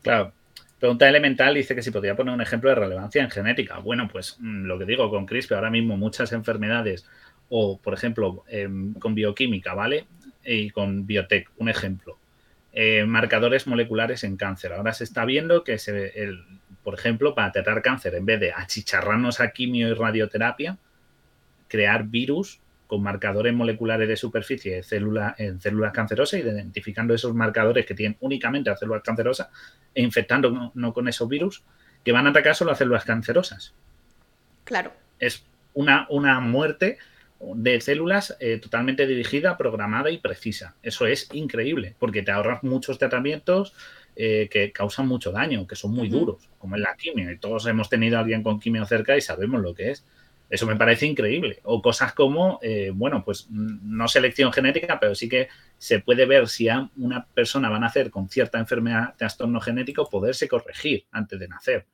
Claro, 0.03 0.31
Pregunta 0.79 1.09
elemental 1.09 1.53
dice 1.55 1.75
que 1.75 1.81
si 1.83 1.91
podría 1.91 2.15
poner 2.15 2.33
un 2.33 2.41
ejemplo 2.41 2.69
de 2.69 2.75
relevancia 2.75 3.21
en 3.21 3.29
genética. 3.29 3.79
Bueno, 3.79 4.07
pues 4.11 4.37
mm, 4.39 4.63
lo 4.65 4.79
que 4.79 4.85
digo 4.85 5.09
con 5.09 5.25
CRISPR, 5.25 5.55
ahora 5.55 5.69
mismo 5.69 5.97
muchas 5.97 6.31
enfermedades, 6.31 7.05
o 7.49 7.79
por 7.81 7.93
ejemplo 7.93 8.43
em, 8.47 8.93
con 8.95 9.13
bioquímica, 9.15 9.73
¿vale? 9.73 10.07
Y 10.45 10.69
con 10.71 11.05
biotech, 11.05 11.49
un 11.57 11.69
ejemplo. 11.69 12.17
eh, 12.71 13.05
marcadores 13.05 13.67
moleculares 13.67 14.23
en 14.23 14.37
cáncer. 14.37 14.73
Ahora 14.73 14.93
se 14.93 15.03
está 15.03 15.25
viendo 15.25 15.63
que, 15.63 15.79
se, 15.79 16.07
el, 16.23 16.45
por 16.83 16.93
ejemplo, 16.93 17.35
para 17.35 17.51
tratar 17.51 17.81
cáncer, 17.81 18.15
en 18.15 18.25
vez 18.25 18.39
de 18.39 18.51
achicharrarnos 18.53 19.39
a 19.41 19.51
quimio 19.51 19.89
y 19.89 19.93
radioterapia, 19.93 20.77
crear 21.67 22.05
virus 22.05 22.61
con 22.89 23.03
marcadores 23.03 23.53
moleculares 23.53 24.07
de 24.07 24.17
superficie 24.17 24.77
de 24.77 24.83
célula, 24.83 25.35
en 25.37 25.61
células 25.61 25.93
cancerosas, 25.93 26.39
identificando 26.39 27.13
esos 27.13 27.35
marcadores 27.35 27.85
que 27.85 27.93
tienen 27.93 28.17
únicamente 28.19 28.71
a 28.71 28.75
células 28.75 29.03
cancerosas 29.03 29.47
e 29.93 30.01
infectando 30.01 30.71
no, 30.73 30.91
con 30.91 31.07
esos 31.07 31.29
virus 31.29 31.63
que 32.03 32.11
van 32.11 32.25
a 32.25 32.31
atacar 32.31 32.55
solo 32.55 32.71
a 32.71 32.75
células 32.75 33.05
cancerosas. 33.05 33.75
Claro. 34.63 34.91
Es 35.19 35.45
una, 35.75 36.07
una 36.09 36.39
muerte 36.39 36.97
de 37.39 37.79
células 37.79 38.35
eh, 38.39 38.57
totalmente 38.57 39.05
dirigida, 39.05 39.55
programada 39.55 40.09
y 40.09 40.17
precisa. 40.17 40.73
Eso 40.81 41.05
es 41.05 41.29
increíble, 41.31 41.95
porque 41.99 42.23
te 42.23 42.31
ahorras 42.31 42.63
muchos 42.63 42.97
tratamientos 42.97 43.75
eh, 44.15 44.49
que 44.49 44.71
causan 44.71 45.07
mucho 45.07 45.31
daño, 45.31 45.67
que 45.67 45.75
son 45.75 45.91
muy 45.91 46.09
duros, 46.09 46.49
como 46.57 46.75
en 46.75 46.81
la 46.81 46.95
quimio. 46.95 47.31
Y 47.31 47.37
todos 47.37 47.67
hemos 47.67 47.87
tenido 47.87 48.17
a 48.17 48.21
alguien 48.21 48.41
con 48.41 48.59
quimio 48.59 48.83
cerca 48.87 49.15
y 49.15 49.21
sabemos 49.21 49.61
lo 49.61 49.75
que 49.75 49.91
es. 49.91 50.03
Eso 50.49 50.65
me 50.65 50.75
parece 50.75 51.05
increíble. 51.05 51.59
O 51.63 51.81
cosas 51.81 52.13
como, 52.13 52.59
eh, 52.61 52.91
bueno, 52.93 53.23
pues 53.23 53.47
no 53.49 54.07
selección 54.07 54.51
genética, 54.51 54.99
pero 54.99 55.13
sí 55.13 55.29
que 55.29 55.47
se 55.77 55.99
puede 55.99 56.25
ver 56.25 56.47
si 56.47 56.67
a 56.69 56.89
una 56.97 57.25
persona 57.25 57.69
va 57.69 57.77
a 57.77 57.79
nacer 57.79 58.09
con 58.09 58.29
cierta 58.29 58.57
enfermedad, 58.57 59.13
trastorno 59.15 59.61
genético, 59.61 60.09
poderse 60.09 60.47
corregir 60.47 61.05
antes 61.11 61.39
de 61.39 61.47
nacer. 61.47 61.85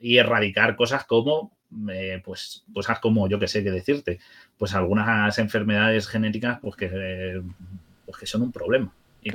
y 0.00 0.16
erradicar 0.16 0.74
cosas 0.74 1.04
como, 1.04 1.56
eh, 1.92 2.20
pues, 2.24 2.64
cosas 2.74 2.98
como, 2.98 3.28
yo 3.28 3.38
que 3.38 3.46
sé 3.46 3.62
qué 3.62 3.70
decirte, 3.70 4.18
pues 4.56 4.74
algunas 4.74 5.38
enfermedades 5.38 6.08
genéticas, 6.08 6.58
pues 6.60 6.74
que, 6.74 7.40
pues 8.04 8.18
que 8.18 8.26
son 8.26 8.42
un 8.42 8.50
problema. 8.50 8.92
Y 9.22 9.30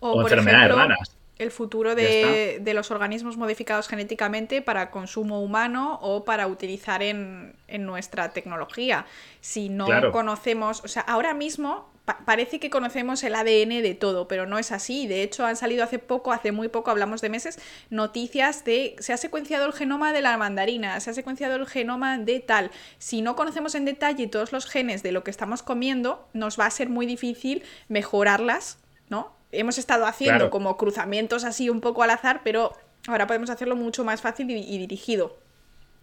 o, 0.00 0.22
enfermedades 0.22 0.74
raras 0.74 1.16
el 1.38 1.50
futuro 1.50 1.94
de, 1.94 2.60
los 2.74 2.90
organismos 2.90 3.36
modificados 3.36 3.88
genéticamente 3.88 4.62
para 4.62 4.90
consumo 4.90 5.42
humano 5.42 5.98
o 6.02 6.24
para 6.24 6.46
utilizar 6.46 7.02
en, 7.02 7.54
nuestra 7.78 8.30
tecnología. 8.30 9.06
Si 9.40 9.68
no 9.68 9.86
conocemos, 10.12 10.82
o 10.84 10.88
sea, 10.88 11.02
ahora 11.02 11.34
mismo 11.34 11.90
parece 12.24 12.60
que 12.60 12.70
conocemos 12.70 13.22
el 13.24 13.34
ADN 13.34 13.82
de 13.82 13.96
todo, 13.98 14.28
pero 14.28 14.46
no 14.46 14.58
es 14.58 14.72
así. 14.72 15.06
De 15.06 15.22
hecho, 15.22 15.44
han 15.44 15.56
salido 15.56 15.82
hace 15.84 15.98
poco, 15.98 16.32
hace 16.32 16.52
muy 16.52 16.68
poco, 16.68 16.90
hablamos 16.90 17.20
de 17.20 17.28
meses, 17.28 17.58
noticias 17.90 18.64
de 18.64 18.96
se 19.00 19.12
ha 19.12 19.16
secuenciado 19.16 19.66
el 19.66 19.72
genoma 19.72 20.12
de 20.12 20.22
la 20.22 20.36
mandarina, 20.38 20.98
se 21.00 21.10
ha 21.10 21.14
secuenciado 21.14 21.56
el 21.56 21.66
genoma 21.66 22.18
de 22.18 22.40
tal. 22.40 22.70
Si 22.98 23.22
no 23.22 23.34
conocemos 23.36 23.74
en 23.74 23.84
detalle 23.84 24.28
todos 24.28 24.52
los 24.52 24.66
genes 24.66 25.02
de 25.02 25.12
lo 25.12 25.24
que 25.24 25.30
estamos 25.30 25.62
comiendo, 25.62 26.28
nos 26.32 26.58
va 26.58 26.66
a 26.66 26.70
ser 26.70 26.88
muy 26.88 27.06
difícil 27.06 27.64
mejorarlas, 27.88 28.78
¿no? 29.08 29.34
Hemos 29.58 29.78
estado 29.78 30.06
haciendo 30.06 30.50
como 30.50 30.76
cruzamientos 30.76 31.44
así 31.44 31.68
un 31.70 31.80
poco 31.80 32.02
al 32.02 32.10
azar, 32.10 32.40
pero 32.44 32.72
ahora 33.06 33.26
podemos 33.26 33.50
hacerlo 33.50 33.76
mucho 33.76 34.04
más 34.04 34.20
fácil 34.20 34.50
y, 34.50 34.78
dirigido. 34.78 35.38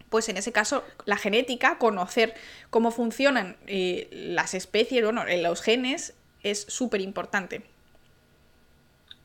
Pues 0.09 0.29
en 0.29 0.37
ese 0.37 0.51
caso, 0.51 0.83
la 1.05 1.17
genética, 1.17 1.77
conocer 1.77 2.35
cómo 2.69 2.91
funcionan 2.91 3.57
eh, 3.67 4.07
las 4.11 4.53
especies, 4.53 5.03
bueno, 5.03 5.23
los 5.25 5.61
genes, 5.61 6.13
es 6.43 6.61
súper 6.67 7.01
importante. 7.01 7.63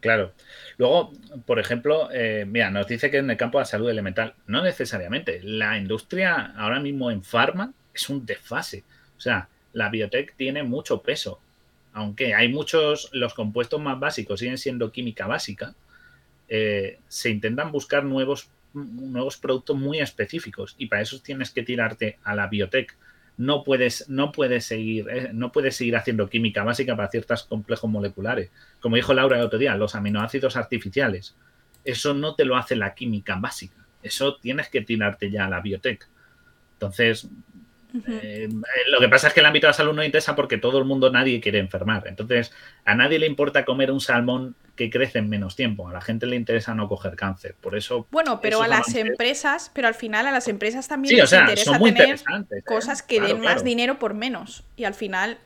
Claro. 0.01 0.33
Luego, 0.77 1.13
por 1.45 1.59
ejemplo, 1.59 2.09
eh, 2.13 2.45
mira, 2.47 2.71
nos 2.71 2.87
dice 2.87 3.11
que 3.11 3.19
en 3.19 3.31
el 3.31 3.37
campo 3.37 3.59
de 3.59 3.63
la 3.63 3.67
salud 3.67 3.91
elemental, 3.91 4.35
no 4.47 4.63
necesariamente. 4.63 5.41
La 5.43 5.77
industria 5.77 6.55
ahora 6.57 6.79
mismo 6.79 7.11
en 7.11 7.25
farma 7.25 7.73
es 7.93 8.09
un 8.09 8.25
desfase. 8.25 8.85
O 9.17 9.21
sea, 9.21 9.49
la 9.73 9.89
biotech 9.89 10.35
tiene 10.37 10.63
mucho 10.63 11.03
peso 11.03 11.41
aunque 11.99 12.33
hay 12.33 12.49
muchos, 12.49 13.11
los 13.13 13.35
compuestos 13.35 13.81
más 13.81 13.99
básicos 13.99 14.39
siguen 14.39 14.57
siendo 14.57 14.93
química 14.93 15.27
básica, 15.27 15.75
eh, 16.49 17.01
se 17.09 17.31
intentan 17.31 17.73
buscar 17.73 18.05
nuevos, 18.05 18.51
nuevos 18.73 19.37
productos 19.37 19.77
muy 19.77 19.99
específicos 19.99 20.77
y 20.79 20.87
para 20.87 21.03
eso 21.03 21.21
tienes 21.21 21.51
que 21.51 21.65
tirarte 21.65 22.19
a 22.23 22.37
la 22.37 22.47
biotech. 22.47 22.97
No 23.37 23.65
puedes, 23.65 24.09
no 24.09 24.31
puedes 24.31 24.65
seguir, 24.65 25.09
eh, 25.11 25.31
no 25.33 25.51
puedes 25.51 25.75
seguir 25.75 25.97
haciendo 25.97 26.31
química 26.31 26.63
básica 26.63 26.95
para 26.95 27.11
ciertos 27.11 27.43
complejos 27.45 27.91
moleculares. 27.91 28.51
Como 28.81 28.95
dijo 28.95 29.13
Laura 29.13 29.37
el 29.37 29.45
otro 29.45 29.59
día, 29.59 29.77
los 29.77 29.97
aminoácidos 29.97 30.57
artificiales. 30.57 31.35
Eso 31.85 32.15
no 32.15 32.37
te 32.37 32.45
lo 32.45 32.57
hace 32.57 32.77
la 32.77 32.95
química 32.95 33.37
básica. 33.37 33.77
Eso 34.05 34.37
tienes 34.37 34.69
que 34.69 34.83
tirarte 34.83 35.31
ya 35.31 35.47
a 35.47 35.51
la 35.51 35.61
biotech. 35.61 36.09
Entonces, 36.75 37.29
eh, 38.07 38.49
lo 38.91 39.01
que 39.01 39.09
pasa 39.09 39.29
es 39.29 39.35
que 39.35 39.41
el 39.41 39.47
ámbito 39.47 39.67
de 39.67 39.71
la 39.71 39.75
salud 39.75 39.95
no 39.95 40.05
interesa 40.05 40.37
porque 40.37 40.59
todo 40.59 40.79
el 40.79 40.85
mundo, 40.85 41.11
nadie 41.11 41.41
quiere 41.41 41.59
enfermar. 41.59 42.07
Entonces, 42.07 42.53
a 42.85 42.95
nadie 42.95 43.19
le 43.19 43.27
importa 43.27 43.65
comer 43.65 43.91
un 43.91 44.01
salmón 44.01 44.57
que 44.77 44.91
crece 44.91 45.19
en 45.19 45.29
menos 45.29 45.57
tiempo. 45.57 45.89
A 45.89 45.93
la 45.93 46.01
gente 46.01 46.27
le 46.27 46.37
interesa 46.37 46.75
no 46.75 46.89
coger 46.89 47.17
cáncer. 47.17 47.55
Por 47.61 47.77
eso. 47.77 48.07
Bueno, 48.11 48.41
pero 48.41 48.63
a 48.63 48.69
las 48.69 48.95
empresas, 48.95 49.71
pero 49.75 49.89
al 49.89 49.95
final 49.95 50.27
a 50.27 50.31
las 50.31 50.49
empresas 50.49 50.87
también 50.87 51.17
les 51.17 51.33
interesa 51.33 51.79
tener 51.79 52.21
¿eh? 52.51 52.63
cosas 52.65 53.03
que 53.03 53.21
den 53.21 53.41
más 53.41 53.65
dinero 53.65 53.99
por 53.99 54.15
menos. 54.15 54.65
Y 54.77 54.85
al 54.85 54.95
final 54.95 55.39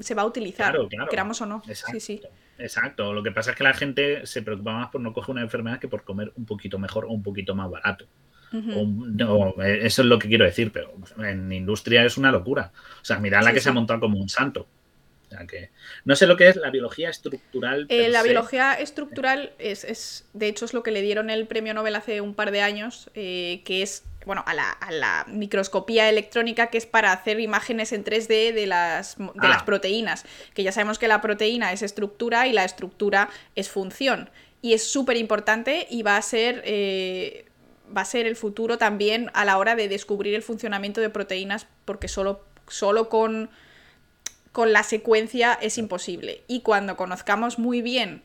se 0.00 0.14
va 0.14 0.22
a 0.22 0.26
utilizar, 0.26 0.76
queramos 1.10 1.40
o 1.40 1.46
no. 1.46 1.62
Exacto. 1.66 2.28
Exacto. 2.58 3.12
Lo 3.12 3.22
que 3.22 3.32
pasa 3.32 3.52
es 3.52 3.56
que 3.56 3.64
la 3.64 3.74
gente 3.74 4.24
se 4.26 4.42
preocupa 4.42 4.72
más 4.72 4.90
por 4.90 5.00
no 5.00 5.12
coger 5.12 5.32
una 5.32 5.42
enfermedad 5.42 5.80
que 5.80 5.88
por 5.88 6.04
comer 6.04 6.32
un 6.36 6.46
poquito 6.46 6.78
mejor 6.78 7.06
o 7.06 7.08
un 7.08 7.22
poquito 7.22 7.56
más 7.56 7.68
barato 7.68 8.06
no, 8.52 9.54
eh, 9.62 9.80
eso 9.82 10.02
es 10.02 10.08
lo 10.08 10.18
que 10.18 10.28
quiero 10.28 10.44
decir, 10.44 10.72
pero 10.72 10.92
en 11.18 11.50
industria 11.52 12.04
es 12.04 12.16
una 12.16 12.30
locura. 12.30 12.72
O 13.00 13.04
sea, 13.04 13.18
mirad 13.18 13.42
la 13.42 13.52
que 13.52 13.60
se 13.60 13.70
ha 13.70 13.72
montado 13.72 14.00
como 14.00 14.18
un 14.18 14.28
santo. 14.28 14.66
O 15.26 15.34
sea, 15.34 15.46
que 15.46 15.70
no 16.04 16.14
sé 16.14 16.26
lo 16.26 16.36
que 16.36 16.48
es 16.48 16.56
la 16.56 16.70
biología 16.70 17.08
estructural. 17.08 17.86
Eh, 17.88 18.08
la 18.10 18.22
biología 18.22 18.74
estructural 18.74 19.52
es, 19.58 20.26
de 20.34 20.48
hecho, 20.48 20.66
es 20.66 20.74
lo 20.74 20.82
que 20.82 20.90
le 20.90 21.00
dieron 21.00 21.30
el 21.30 21.46
premio 21.46 21.72
Nobel 21.72 21.96
hace 21.96 22.20
un 22.20 22.34
par 22.34 22.50
de 22.50 22.60
años, 22.60 23.10
eh, 23.14 23.62
que 23.64 23.82
es, 23.82 24.04
bueno, 24.26 24.44
a 24.46 24.54
la, 24.54 25.24
microscopía 25.28 26.10
electrónica, 26.10 26.66
que 26.66 26.76
es 26.76 26.84
para 26.84 27.12
hacer 27.12 27.40
imágenes 27.40 27.92
en 27.92 28.04
3D 28.04 28.52
de 28.52 28.66
las, 28.66 29.16
de 29.16 29.48
las 29.48 29.62
ah. 29.62 29.64
proteínas. 29.64 30.26
Que 30.52 30.62
ya 30.62 30.72
sabemos 30.72 30.98
que 30.98 31.08
la 31.08 31.22
proteína 31.22 31.72
es 31.72 31.80
estructura 31.80 32.46
y 32.46 32.52
la 32.52 32.64
estructura 32.64 33.30
es 33.54 33.70
función. 33.70 34.28
Y 34.60 34.74
es 34.74 34.84
súper 34.84 35.16
importante 35.16 35.86
y 35.90 36.02
va 36.02 36.16
a 36.16 36.22
ser 36.22 36.62
va 37.96 38.02
a 38.02 38.06
ser 38.06 38.26
el 38.26 38.36
futuro 38.36 38.78
también 38.78 39.30
a 39.34 39.44
la 39.44 39.58
hora 39.58 39.74
de 39.74 39.88
descubrir 39.88 40.34
el 40.34 40.42
funcionamiento 40.42 41.00
de 41.00 41.10
proteínas, 41.10 41.66
porque 41.84 42.08
solo, 42.08 42.44
solo 42.68 43.08
con, 43.08 43.50
con 44.52 44.72
la 44.72 44.82
secuencia 44.82 45.54
es 45.54 45.78
imposible. 45.78 46.42
Y 46.48 46.60
cuando 46.60 46.96
conozcamos 46.96 47.58
muy 47.58 47.82
bien 47.82 48.22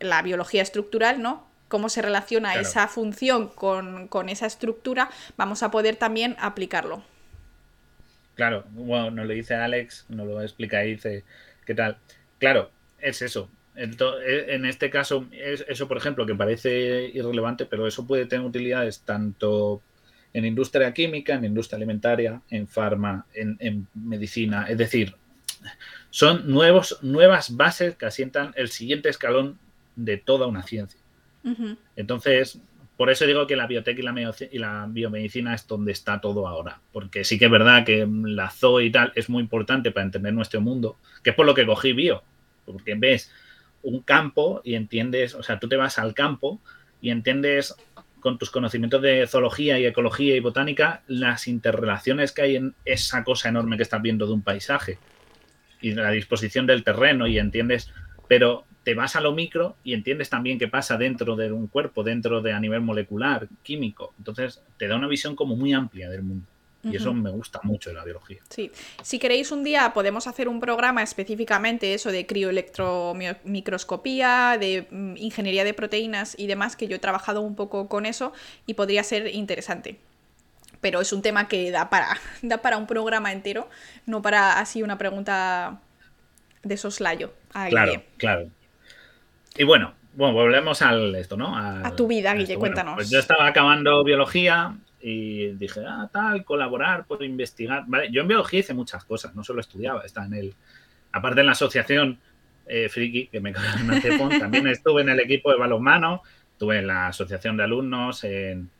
la 0.00 0.22
biología 0.22 0.62
estructural, 0.62 1.22
¿no? 1.22 1.46
Cómo 1.68 1.88
se 1.88 2.00
relaciona 2.00 2.54
esa 2.54 2.88
función 2.88 3.48
con, 3.48 4.08
con, 4.08 4.30
esa 4.30 4.46
estructura, 4.46 5.10
vamos 5.36 5.62
a 5.62 5.70
poder 5.70 5.96
también 5.96 6.34
aplicarlo. 6.38 7.02
Claro, 8.36 8.64
bueno, 8.70 9.10
nos 9.10 9.26
lo 9.26 9.34
dice 9.34 9.54
Alex, 9.54 10.06
nos 10.08 10.26
lo 10.26 10.40
explica 10.40 10.84
y 10.84 10.92
dice, 10.92 11.24
¿qué 11.66 11.74
tal? 11.74 11.98
Claro, 12.38 12.70
es 13.00 13.20
eso. 13.20 13.50
E, 13.78 14.54
en 14.54 14.66
este 14.66 14.90
caso, 14.90 15.26
eso, 15.32 15.86
por 15.86 15.96
ejemplo, 15.96 16.26
que 16.26 16.34
parece 16.34 17.10
irrelevante, 17.14 17.64
pero 17.64 17.86
eso 17.86 18.06
puede 18.06 18.26
tener 18.26 18.44
utilidades 18.44 19.00
tanto 19.00 19.80
en 20.32 20.44
industria 20.44 20.92
química, 20.92 21.34
en 21.34 21.44
industria 21.44 21.76
alimentaria, 21.76 22.42
en 22.50 22.66
farma, 22.66 23.26
en, 23.34 23.86
medicina. 23.94 24.66
Es 24.68 24.78
decir, 24.78 25.14
son 26.10 26.50
nuevos, 26.50 26.98
nuevas 27.02 27.56
bases 27.56 27.94
que 27.94 28.06
asientan 28.06 28.52
el 28.56 28.68
siguiente 28.68 29.08
escalón 29.08 29.58
de 29.94 30.16
toda 30.16 30.46
una 30.46 30.62
ciencia. 30.64 31.00
Entonces, 31.96 32.60
por 32.96 33.10
eso 33.10 33.24
digo 33.26 33.46
que 33.46 33.56
la 33.56 33.66
biotech 33.66 33.98
y 33.98 34.02
la, 34.02 34.34
y 34.50 34.58
la, 34.58 34.86
biomedicina 34.88 35.54
es 35.54 35.66
donde 35.66 35.92
está 35.92 36.20
todo 36.20 36.48
ahora. 36.48 36.80
Porque 36.92 37.24
sí 37.24 37.38
que 37.38 37.44
es 37.44 37.50
verdad 37.50 37.84
que 37.86 38.06
la 38.10 38.50
ZOE 38.50 38.86
y 38.86 38.90
tal 38.90 39.12
es 39.14 39.30
muy 39.30 39.40
importante 39.42 39.92
para 39.92 40.04
entender 40.04 40.34
nuestro 40.34 40.60
mundo, 40.60 40.98
que 41.22 41.30
es 41.30 41.36
por 41.36 41.46
lo 41.46 41.54
que 41.54 41.64
cogí 41.64 41.92
bio. 41.92 42.22
Porque 42.66 42.94
ves 42.96 43.32
un 43.82 44.02
campo 44.02 44.60
y 44.64 44.74
entiendes, 44.74 45.34
o 45.34 45.42
sea, 45.42 45.58
tú 45.58 45.68
te 45.68 45.76
vas 45.76 45.98
al 45.98 46.14
campo 46.14 46.60
y 47.00 47.10
entiendes 47.10 47.74
con 48.20 48.38
tus 48.38 48.50
conocimientos 48.50 49.00
de 49.00 49.26
zoología 49.26 49.78
y 49.78 49.86
ecología 49.86 50.36
y 50.36 50.40
botánica 50.40 51.02
las 51.06 51.46
interrelaciones 51.46 52.32
que 52.32 52.42
hay 52.42 52.56
en 52.56 52.74
esa 52.84 53.24
cosa 53.24 53.48
enorme 53.48 53.76
que 53.76 53.84
estás 53.84 54.02
viendo 54.02 54.26
de 54.26 54.32
un 54.32 54.42
paisaje 54.42 54.98
y 55.80 55.92
la 55.92 56.10
disposición 56.10 56.66
del 56.66 56.84
terreno 56.84 57.26
y 57.26 57.38
entiendes, 57.38 57.92
pero 58.28 58.64
te 58.82 58.94
vas 58.94 59.16
a 59.16 59.20
lo 59.20 59.32
micro 59.32 59.76
y 59.84 59.94
entiendes 59.94 60.30
también 60.30 60.58
qué 60.58 60.68
pasa 60.68 60.96
dentro 60.96 61.36
de 61.36 61.52
un 61.52 61.66
cuerpo, 61.66 62.02
dentro 62.02 62.40
de 62.40 62.52
a 62.52 62.60
nivel 62.60 62.80
molecular, 62.80 63.48
químico. 63.62 64.14
Entonces 64.18 64.62
te 64.76 64.88
da 64.88 64.96
una 64.96 65.08
visión 65.08 65.36
como 65.36 65.56
muy 65.56 65.72
amplia 65.72 66.08
del 66.08 66.22
mundo. 66.22 66.46
Y 66.84 66.94
eso 66.96 67.12
me 67.12 67.30
gusta 67.30 67.58
mucho 67.64 67.90
de 67.90 67.96
la 67.96 68.04
biología. 68.04 68.38
Sí. 68.50 68.70
Si 69.02 69.18
queréis 69.18 69.50
un 69.50 69.64
día 69.64 69.92
podemos 69.92 70.28
hacer 70.28 70.48
un 70.48 70.60
programa 70.60 71.02
específicamente 71.02 71.92
eso 71.92 72.12
de 72.12 72.24
crioelectromicroscopía, 72.24 74.56
de 74.60 74.86
mm, 74.90 75.16
ingeniería 75.16 75.64
de 75.64 75.74
proteínas 75.74 76.38
y 76.38 76.46
demás, 76.46 76.76
que 76.76 76.86
yo 76.86 76.94
he 76.96 77.00
trabajado 77.00 77.40
un 77.40 77.56
poco 77.56 77.88
con 77.88 78.06
eso 78.06 78.32
y 78.66 78.74
podría 78.74 79.02
ser 79.02 79.34
interesante. 79.34 79.98
Pero 80.80 81.00
es 81.00 81.12
un 81.12 81.22
tema 81.22 81.48
que 81.48 81.72
da 81.72 81.90
para, 81.90 82.16
da 82.42 82.58
para 82.58 82.76
un 82.76 82.86
programa 82.86 83.32
entero, 83.32 83.68
no 84.06 84.22
para 84.22 84.60
así 84.60 84.84
una 84.84 84.98
pregunta 84.98 85.80
de 86.62 86.76
soslayo. 86.76 87.32
claro, 87.70 88.04
claro. 88.18 88.50
y 89.56 89.64
bueno, 89.64 89.94
bueno, 90.14 90.34
volvemos 90.34 90.80
al 90.82 91.16
esto, 91.16 91.36
¿no? 91.36 91.56
a 91.56 91.96
tu 91.96 92.06
vida, 92.06 92.34
Guille, 92.34 92.56
cuéntanos. 92.56 92.94
pues 92.94 93.10
yo 93.10 93.18
estaba 93.18 93.46
acabando 93.46 94.04
biología 94.04 94.76
y 95.00 95.48
dije, 95.52 95.80
ah, 95.86 96.08
tal, 96.12 96.44
colaborar, 96.44 97.06
por 97.06 97.22
investigar. 97.22 97.84
Vale, 97.86 98.10
yo 98.10 98.22
en 98.22 98.28
biología 98.28 98.60
hice 98.60 98.74
muchas 98.74 99.04
cosas, 99.04 99.34
no 99.34 99.44
solo 99.44 99.60
estudiaba, 99.60 100.02
estaba 100.04 100.26
en 100.26 100.34
el. 100.34 100.54
Aparte 101.12 101.40
en 101.40 101.46
la 101.46 101.52
asociación 101.52 102.18
eh, 102.68 102.88
Friki, 102.88 103.28
que 103.28 103.40
me 103.40 103.50
en 104.30 104.40
también 104.40 104.66
estuve 104.66 105.02
en 105.02 105.08
el 105.08 105.20
equipo 105.20 105.50
de 105.50 105.58
balonmano, 105.58 106.22
estuve 106.52 106.78
en 106.78 106.86
la 106.86 107.08
asociación 107.08 107.56
de 107.56 107.64
alumnos, 107.64 108.24
en, 108.24 108.70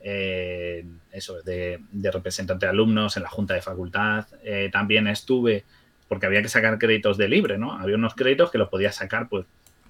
eso, 0.00 1.42
de, 1.42 1.80
representante 2.12 2.66
de 2.66 2.70
alumnos, 2.70 3.16
en 3.16 3.22
la 3.22 3.30
junta 3.30 3.54
de 3.54 3.62
facultad. 3.62 4.26
Eh, 4.42 4.68
también 4.72 5.06
estuve, 5.06 5.64
porque 6.08 6.26
había 6.26 6.42
que 6.42 6.48
sacar 6.48 6.78
créditos 6.78 7.16
de 7.16 7.28
libre, 7.28 7.58
¿no? 7.58 7.72
Había 7.72 7.96
unos 7.96 8.14
créditos 8.14 8.50
que 8.50 8.58
los 8.58 8.68
podías 8.68 8.96
sacar, 8.96 9.28
pues, 9.28 9.46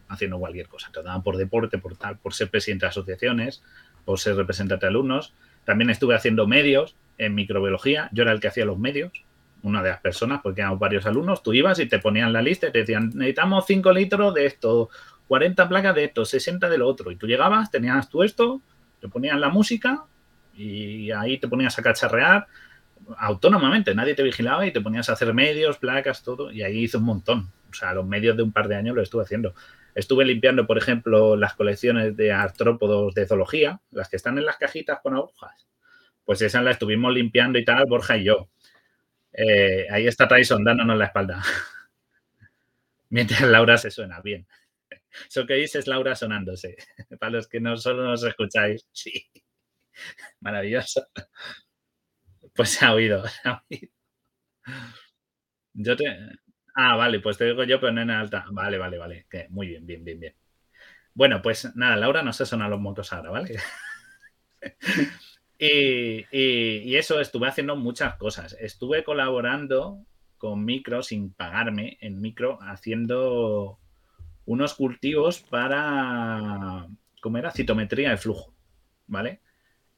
haciendo 0.09 0.38
cualquier 0.38 0.68
cosa. 0.68 0.90
Te 0.92 1.03
daban 1.03 1.22
por 1.22 1.37
deporte, 1.37 1.79
por 1.79 1.96
tal, 1.96 2.16
por 2.18 2.35
ser 2.35 2.51
presidente 2.51 2.87
de 2.87 2.90
asociaciones, 2.90 3.62
por 4.05 4.18
ser 4.18 4.37
representante 4.37 4.87
de 4.87 4.90
alumnos. 4.90 5.35
También 5.68 5.90
estuve 5.90 6.14
haciendo 6.14 6.46
medios 6.46 6.96
en 7.18 7.35
microbiología. 7.35 8.09
Yo 8.12 8.22
era 8.22 8.33
el 8.33 8.40
que 8.40 8.48
hacía 8.48 8.64
los 8.64 8.78
medios, 8.78 9.12
una 9.62 9.83
de 9.83 9.90
las 9.90 10.00
personas, 10.00 10.40
porque 10.42 10.62
éramos 10.62 10.78
varios 10.78 11.04
alumnos. 11.04 11.42
Tú 11.42 11.52
ibas 11.52 11.78
y 11.78 11.85
te 11.85 11.98
ponían 11.98 12.33
la 12.33 12.40
lista 12.40 12.68
y 12.68 12.72
te 12.72 12.78
decían, 12.78 13.11
necesitamos 13.14 13.66
5 13.66 13.92
litros 13.92 14.33
de 14.33 14.46
esto, 14.46 14.88
40 15.26 15.68
placas 15.68 15.94
de 15.94 16.04
esto, 16.04 16.24
60 16.24 16.70
de 16.70 16.78
lo 16.78 16.88
otro. 16.88 17.11
Y 17.11 17.16
tú 17.16 17.26
llegabas, 17.26 17.70
tenías 17.70 18.09
tú 18.09 18.22
esto, 18.22 18.62
te 18.98 19.09
ponían 19.09 19.42
la 19.42 19.50
música 19.50 20.04
y 20.54 21.11
ahí 21.11 21.37
te 21.37 21.48
ponías 21.48 21.78
a 21.78 21.83
cacharrear 21.83 22.46
autónomamente, 23.18 23.94
nadie 23.94 24.14
te 24.14 24.22
vigilaba 24.22 24.64
y 24.64 24.72
te 24.72 24.81
ponías 24.81 25.11
a 25.11 25.12
hacer 25.12 25.35
medios, 25.35 25.76
placas, 25.76 26.22
todo, 26.22 26.50
y 26.50 26.62
ahí 26.62 26.85
hice 26.85 26.96
un 26.96 27.04
montón. 27.04 27.50
O 27.70 27.74
sea, 27.74 27.92
los 27.92 28.07
medios 28.07 28.38
de 28.38 28.42
un 28.42 28.52
par 28.52 28.68
de 28.68 28.76
años 28.76 28.96
lo 28.96 29.02
estuve 29.02 29.22
haciendo. 29.22 29.52
Estuve 29.94 30.24
limpiando, 30.24 30.66
por 30.66 30.79
ejemplo, 30.79 31.37
las 31.37 31.55
colecciones 31.55 32.16
de 32.16 32.33
artrópodos 32.33 33.14
de 33.14 33.27
zoología, 33.27 33.81
las 33.90 34.09
que 34.09 34.16
están 34.16 34.38
en 34.38 34.44
las 34.44 34.57
cajitas 34.57 35.01
con 35.01 35.14
agujas. 35.14 35.66
Pues 36.24 36.42
esas 36.42 36.62
las 36.62 36.74
estuvimos 36.74 37.12
limpiando 37.12 37.59
y 37.59 37.64
tal, 37.64 37.85
Borja 37.88 38.16
y 38.16 38.24
yo. 38.24 38.48
Eh, 39.33 39.87
ahí 39.90 40.07
está 40.07 40.29
Tyson 40.29 40.64
dándonos 40.64 40.96
la 40.98 41.07
espalda. 41.07 41.42
Mientras 43.11 43.42
Laura 43.42 43.79
se 43.79 43.90
suena 43.90 44.20
bien. 44.20 44.46
Eso 45.29 45.46
que 45.46 45.55
dices 45.55 45.77
es 45.77 45.87
Laura 45.87 46.14
sonándose. 46.14 46.77
Para 47.18 47.33
los 47.33 47.48
que 47.48 47.61
no 47.61 47.77
solo 47.77 48.05
nos 48.05 48.22
escucháis, 48.24 48.87
sí. 48.92 49.31
Maravilloso. 50.40 51.09
Pues 52.55 52.70
se 52.70 52.85
ha 52.85 52.92
oído. 52.92 53.27
Se 53.27 53.48
ha 53.48 53.64
oído. 53.70 53.92
Yo 55.74 55.96
te. 55.96 56.05
Ah, 56.80 56.94
vale, 56.94 57.18
pues 57.18 57.36
te 57.36 57.44
digo 57.44 57.64
yo, 57.64 57.80
pero 57.80 57.92
no 57.92 58.02
en 58.02 58.10
alta. 58.10 58.44
Vale, 58.52 58.78
vale, 58.78 58.98
vale. 58.98 59.26
muy 59.50 59.66
bien, 59.66 59.84
bien, 59.84 60.04
bien, 60.04 60.20
bien. 60.20 60.34
Bueno, 61.12 61.42
pues 61.42 61.74
nada, 61.74 61.96
Laura 61.96 62.22
no 62.22 62.32
se 62.32 62.46
sonan 62.46 62.70
los 62.70 62.78
motos 62.78 63.12
ahora, 63.12 63.30
¿vale? 63.30 63.58
y, 65.58 66.94
eso, 66.94 67.20
estuve 67.20 67.48
haciendo 67.48 67.74
muchas 67.74 68.14
cosas. 68.14 68.56
Estuve 68.60 69.02
colaborando 69.02 70.06
con 70.36 70.64
Micro 70.64 71.02
sin 71.02 71.32
pagarme 71.32 71.98
en 72.00 72.20
Micro 72.20 72.60
haciendo 72.62 73.80
unos 74.44 74.74
cultivos 74.74 75.40
para, 75.40 76.86
¿cómo 77.20 77.38
era? 77.38 77.50
Citometría 77.50 78.10
de 78.10 78.18
flujo, 78.18 78.54
¿vale? 79.08 79.40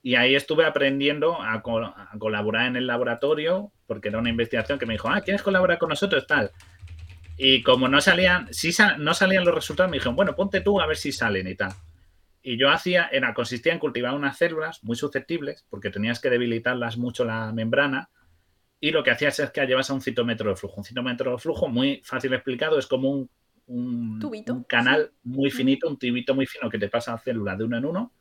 Y 0.03 0.15
ahí 0.15 0.35
estuve 0.35 0.65
aprendiendo 0.65 1.43
a, 1.43 1.61
colaborar 1.61 2.69
en 2.69 2.77
el 2.77 2.87
laboratorio, 2.87 3.71
porque 3.87 4.09
era 4.09 4.19
una 4.19 4.31
investigación 4.31 4.79
que 4.79 4.87
me 4.87 4.95
dijo, 4.95 5.11
ah, 5.11 5.21
¿quieres 5.21 5.43
colaborar 5.43 5.77
con 5.77 5.91
nosotros? 5.91 6.27
Tal. 6.27 6.51
Y 7.43 7.63
como 7.63 7.89
no 7.89 8.03
salían, 8.03 8.53
si 8.53 8.71
no 8.99 9.15
salían 9.15 9.47
los 9.47 9.55
resultados, 9.55 9.91
me 9.91 9.97
dijeron, 9.97 10.15
bueno, 10.15 10.37
ponte 10.37 10.61
tú 10.61 10.79
a 10.79 10.87
ver 10.87 10.99
si 10.99 11.11
salen 11.11 11.49
y 11.49 11.55
tal. 11.55 11.73
Y 12.43 12.59
yo 12.59 12.69
hacía, 12.69 13.09
era, 13.11 13.33
consistía 13.33 13.73
en 13.73 13.79
cultivar 13.79 14.15
unas 14.15 14.37
células 14.37 14.85
muy 14.85 14.95
susceptibles, 14.95 15.65
porque 15.71 15.89
tenías 15.89 16.21
que 16.21 16.29
debilitarlas 16.29 16.99
mucho 16.99 17.25
la 17.25 17.51
membrana. 17.53 18.11
Y 18.79 18.91
lo 18.91 19.03
que 19.03 19.11
hacías 19.11 19.39
es 19.39 19.51
que 19.53 19.65
llevas 19.65 19.89
a 19.89 19.95
un 19.95 20.03
citómetro 20.03 20.51
de 20.51 20.57
flujo. 20.57 20.77
Un 20.77 20.85
citómetro 20.85 21.33
de 21.33 21.39
flujo, 21.39 21.67
muy 21.69 22.03
fácil 22.05 22.35
explicado, 22.35 22.79
es 22.79 22.87
como 22.87 23.11
un, 23.11 23.31
un, 23.67 24.65
canal 24.69 25.13
muy 25.23 25.51
finito, 25.51 25.89
un 25.89 25.99
tubito 25.99 26.35
muy 26.35 26.45
fino 26.45 26.69
que 26.69 26.79
te 26.79 26.89
pasa 26.89 27.15
a 27.15 27.19
células 27.19 27.57
de 27.57 27.65
uno 27.65 27.79
en 27.79 27.87
uno 27.87 28.13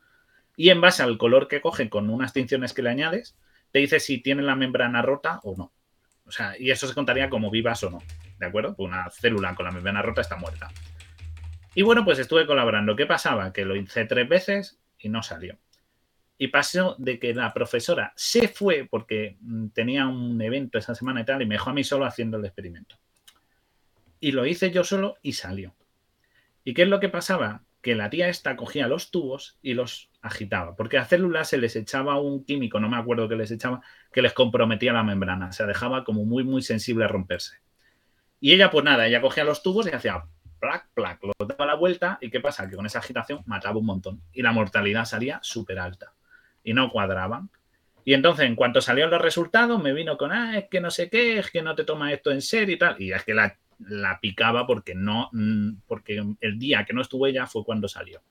y 0.56 0.70
en 0.70 0.80
base 0.80 1.04
al 1.04 1.18
color 1.18 1.50
que 1.50 1.60
coge 1.60 1.90
con 1.90 2.10
unas 2.10 2.32
tinciones 2.32 2.74
que 2.74 2.84
le 2.84 2.90
añades, 2.90 3.38
te 3.72 3.80
dice 3.80 4.00
si 4.00 4.20
tiene 4.20 4.44
la 4.44 4.56
membrana 4.56 5.02
rota 5.02 5.42
o 5.44 5.58
no. 5.58 5.74
O 6.26 6.32
sea, 6.32 6.56
y 6.58 6.72
eso 6.72 6.88
se 6.88 6.94
contaría 6.94 7.30
como 7.30 7.50
vivas 7.50 7.84
o 7.84 7.90
no, 7.90 8.00
¿de 8.40 8.46
acuerdo? 8.46 8.76
Una 8.78 9.10
célula 9.10 9.54
con 9.54 9.66
la 9.66 9.72
membrana 9.72 10.02
rota 10.02 10.22
está 10.22 10.38
muerta. 10.38 10.70
Y 11.76 11.82
bueno, 11.82 12.04
pues 12.04 12.20
estuve 12.20 12.48
colaborando. 12.48 12.96
¿Qué 12.96 13.06
pasaba? 13.06 13.54
Que 13.54 13.66
lo 13.66 13.76
hice 13.76 14.06
tres 14.06 14.28
veces 14.28 14.80
y 14.98 15.10
no 15.10 15.22
salió. 15.22 15.58
Y 16.38 16.48
pasó 16.48 16.96
de 16.98 17.20
que 17.20 17.34
la 17.34 17.54
profesora 17.54 18.14
se 18.16 18.48
fue 18.48 18.88
porque 18.90 19.38
mm, 19.42 19.68
tenía 19.70 20.08
un 20.08 20.42
evento 20.42 20.78
esa 20.78 20.96
semana 20.96 21.22
y 21.22 21.26
tal, 21.26 21.42
y 21.42 21.46
me 21.46 21.56
dejó 21.56 21.70
a 21.70 21.74
mí 21.74 21.84
solo 21.84 22.06
haciendo 22.06 22.38
el 22.38 22.46
experimento. 22.46 22.96
Y 24.20 24.32
lo 24.32 24.46
hice 24.46 24.72
yo 24.72 24.84
solo 24.84 25.18
y 25.22 25.34
salió. 25.34 25.76
¿Y 26.64 26.74
qué 26.74 26.84
es 26.84 26.88
lo 26.88 27.00
que 27.00 27.10
pasaba? 27.10 27.64
Que 27.82 27.96
la 27.96 28.10
tía 28.10 28.30
esta 28.30 28.56
cogía 28.56 28.88
los 28.88 29.12
tubos 29.12 29.58
y 29.62 29.74
los 29.74 30.10
agitaba, 30.22 30.76
porque 30.76 30.98
a 30.98 31.06
células 31.06 31.50
se 31.50 31.58
les 31.58 31.76
echaba 31.76 32.20
un 32.20 32.44
químico, 32.44 32.80
no 32.80 32.90
me 32.90 32.98
acuerdo 32.98 33.30
qué 33.30 33.36
les 33.36 33.52
echaba, 33.52 33.82
que 34.12 34.22
les 34.22 34.34
comprometía 34.34 34.92
la 34.92 35.04
membrana, 35.04 35.48
o 35.48 35.52
se 35.54 35.66
dejaba 35.66 36.04
como 36.04 36.26
muy, 36.26 36.44
muy 36.44 36.62
sensible 36.62 37.06
a 37.06 37.08
romperse. 37.08 37.60
Y 38.40 38.54
ella, 38.54 38.72
pues 38.72 38.86
nada, 38.86 39.08
ella 39.08 39.22
cogía 39.22 39.44
los 39.44 39.62
tubos 39.62 39.88
y 39.88 39.92
hacía 39.92 40.24
plac, 40.60 40.90
plac, 40.94 41.24
lo 41.24 41.34
daba 41.46 41.66
la 41.66 41.76
vuelta 41.76 42.18
y 42.22 42.30
¿qué 42.30 42.40
pasa? 42.40 42.70
Que 42.70 42.76
con 42.76 42.86
esa 42.86 43.00
agitación 43.00 43.42
mataba 43.46 43.78
un 43.78 43.86
montón 43.86 44.22
y 44.34 44.42
la 44.42 44.52
mortalidad 44.52 45.06
salía 45.06 45.40
súper 45.42 45.80
alta 45.80 46.14
y 46.64 46.74
no 46.74 46.92
cuadraban. 46.92 47.50
Y 48.06 48.14
entonces, 48.14 48.46
en 48.46 48.56
cuanto 48.56 48.82
salieron 48.82 49.12
los 49.12 49.22
resultados, 49.22 49.82
me 49.82 49.94
vino 49.94 50.18
con, 50.18 50.32
ah, 50.32 50.58
es 50.58 50.66
que 50.70 50.82
no 50.82 50.90
sé 50.90 51.10
qué, 51.10 51.40
es 51.40 51.52
que 51.52 51.62
no 51.62 51.76
te 51.76 51.84
toma 51.84 52.12
esto 52.12 52.32
en 52.32 52.42
serio 52.42 52.76
y 52.76 52.80
tal. 52.80 52.96
Y 53.00 53.12
es 53.12 53.24
que 53.24 53.34
la, 53.34 53.56
la 53.80 54.20
picaba 54.20 54.66
porque 54.66 54.96
no, 54.96 55.30
mm, 55.32 55.82
porque 55.86 56.24
el 56.40 56.60
día 56.60 56.86
que 56.86 56.94
no 56.94 57.02
estuvo 57.02 57.28
ella 57.28 57.46
fue 57.46 57.64
cuando 57.64 57.88
salió. 57.88 58.22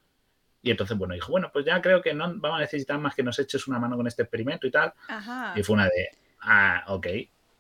Y 0.63 0.71
entonces, 0.71 0.97
bueno, 0.99 1.15
dijo, 1.15 1.31
bueno, 1.31 1.51
pues 1.53 1.65
ya 1.65 1.81
creo 1.81 2.03
que 2.03 2.13
no 2.13 2.35
vamos 2.37 2.59
a 2.59 2.63
necesitar 2.63 2.99
más 2.99 3.15
que 3.15 3.23
nos 3.23 3.39
eches 3.39 3.69
una 3.69 3.79
mano 3.79 3.97
con 3.97 4.07
este 4.07 4.23
experimento 4.23 4.67
y 4.67 4.71
tal. 4.71 4.93
Y 5.55 5.63
fue 5.63 5.75
una 5.75 5.85
de, 5.85 6.11
ah, 6.41 6.85
ok, 6.89 7.07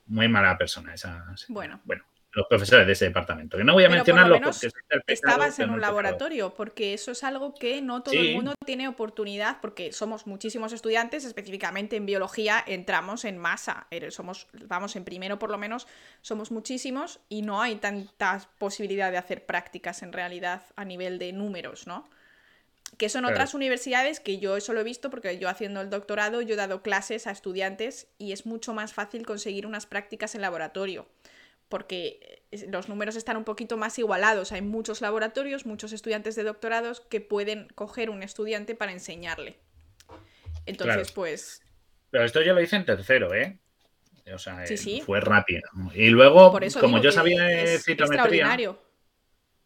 muy 0.07 0.29
mala 0.29 0.59
persona 0.59 0.95
esa. 0.95 1.25
Bueno. 1.49 1.81
Bueno, 1.85 2.05
los 2.33 2.47
profesores 2.47 2.87
de 2.87 2.93
ese 2.93 3.07
departamento. 3.07 3.57
Que 3.57 3.65
no 3.65 3.73
voy 3.73 3.85
a 3.85 3.89
mencionarlo 3.89 4.41
porque 4.41 4.71
estabas 5.07 5.59
en 5.59 5.71
un 5.71 5.81
laboratorio, 5.81 6.55
porque 6.55 6.95
eso 6.95 7.13
es 7.13 7.25
algo 7.25 7.55
que 7.55 7.81
no 7.81 8.03
todo 8.03 8.15
el 8.15 8.35
mundo 8.35 8.55
tiene 8.65 8.89
oportunidad, 8.89 9.61
porque 9.61 9.93
somos 9.93 10.27
muchísimos 10.27 10.73
estudiantes, 10.73 11.25
específicamente 11.25 11.97
en 11.97 12.07
biología 12.07 12.63
entramos 12.67 13.25
en 13.25 13.39
masa, 13.39 13.87
somos, 14.11 14.47
vamos 14.67 14.97
en 14.97 15.05
primero 15.05 15.39
por 15.39 15.51
lo 15.51 15.59
menos, 15.59 15.87
somos 16.21 16.51
muchísimos 16.51 17.21
y 17.29 17.43
no 17.43 17.63
hay 17.63 17.77
tanta 17.77 18.49
posibilidad 18.59 19.11
de 19.11 19.19
hacer 19.19 19.47
prácticas 19.47 20.03
en 20.03 20.13
realidad 20.13 20.63
a 20.77 20.85
nivel 20.85 21.19
de 21.19 21.33
números, 21.33 21.87
¿no? 21.87 22.09
Que 22.97 23.11
son 23.11 23.27
otras 23.27 23.53
universidades 23.53 24.19
que 24.19 24.39
yo 24.39 24.57
eso 24.57 24.73
lo 24.73 24.81
he 24.81 24.85
visto 24.85 25.11
porque 25.11 25.39
yo 25.39 25.49
haciendo 25.49 25.83
el 25.83 25.91
doctorado 25.91 26.41
yo 26.41 26.55
he 26.55 26.57
dado 26.57 26.83
clases 26.83 27.27
a 27.27 27.31
estudiantes 27.31 28.09
y 28.17 28.33
es 28.33 28.47
mucho 28.47 28.73
más 28.73 28.95
fácil 28.95 29.27
conseguir 29.27 29.67
unas 29.67 29.87
prácticas 29.87 30.35
en 30.35 30.41
laboratorio 30.41 31.07
porque 31.69 32.43
eh, 32.51 32.67
los 32.69 32.89
números 32.89 33.17
están 33.17 33.37
un 33.37 33.45
poquito 33.45 33.77
más 33.77 33.99
igualados. 33.99 34.53
Hay 34.53 34.63
muchos 34.63 35.01
laboratorios, 35.01 35.67
muchos 35.67 35.93
estudiantes 35.93 36.35
de 36.37 36.45
doctorados 36.45 37.01
que 37.01 37.21
pueden 37.21 37.69
coger 37.75 38.11
un 38.11 38.23
estudiante 38.23 38.75
para 38.75 38.93
enseñarle. 38.93 39.59
Entonces, 40.67 41.13
pues... 41.13 41.63
Pero 42.11 42.25
esto 42.25 42.43
yo 42.43 42.55
lo 42.55 42.61
hice 42.61 42.77
en 42.77 42.85
tercero, 42.85 43.35
¿eh? 43.35 43.59
O 44.35 44.39
sea, 44.39 44.65
eh, 44.65 45.03
fue 45.05 45.21
rápido. 45.21 45.63
Y 45.95 46.09
luego, 46.09 46.59
como 46.81 47.01
yo 47.01 47.13
sabía 47.13 47.79
citometría... 47.79 48.57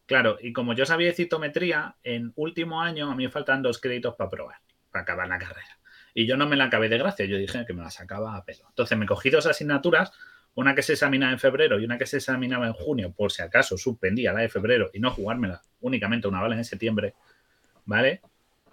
Claro, 0.06 0.36
y 0.40 0.52
como 0.52 0.74
yo 0.74 0.84
sabía 0.84 1.12
citometría, 1.12 1.96
en 2.02 2.32
último 2.36 2.82
año 2.82 3.10
a 3.10 3.14
mí 3.14 3.24
me 3.24 3.30
faltan 3.30 3.62
dos 3.62 3.80
créditos 3.80 4.14
para 4.16 4.30
probar, 4.30 4.58
para 4.90 5.02
acabar 5.04 5.28
la 5.28 5.38
carrera. 5.38 5.78
Y 6.14 6.26
yo 6.26 6.36
no 6.36 6.46
me 6.46 6.56
la 6.56 6.64
acabé 6.64 6.88
de 6.88 6.98
gracia, 6.98 7.24
yo 7.24 7.38
dije 7.38 7.64
que 7.66 7.72
me 7.72 7.82
la 7.82 7.90
sacaba 7.90 8.36
a 8.36 8.44
pelo. 8.44 8.66
Entonces 8.68 8.98
me 8.98 9.07
cogí 9.07 9.30
dos 9.30 9.46
asignaturas, 9.46 10.12
una 10.55 10.74
que 10.74 10.82
se 10.82 10.92
examinaba 10.92 11.32
en 11.32 11.38
febrero 11.38 11.80
y 11.80 11.84
una 11.84 11.98
que 11.98 12.07
se 12.07 12.18
examinaba 12.18 12.66
en 12.66 12.72
junio, 12.72 13.12
por 13.12 13.32
si 13.32 13.42
acaso 13.42 13.78
suspendía 13.78 14.32
la 14.32 14.40
de 14.40 14.48
febrero 14.48 14.90
y 14.92 15.00
no 15.00 15.11
jugármela 15.11 15.62
únicamente 15.80 16.28
una 16.28 16.40
bala 16.40 16.57
en 16.57 16.64
septiembre, 16.64 17.14
¿vale? 17.84 18.20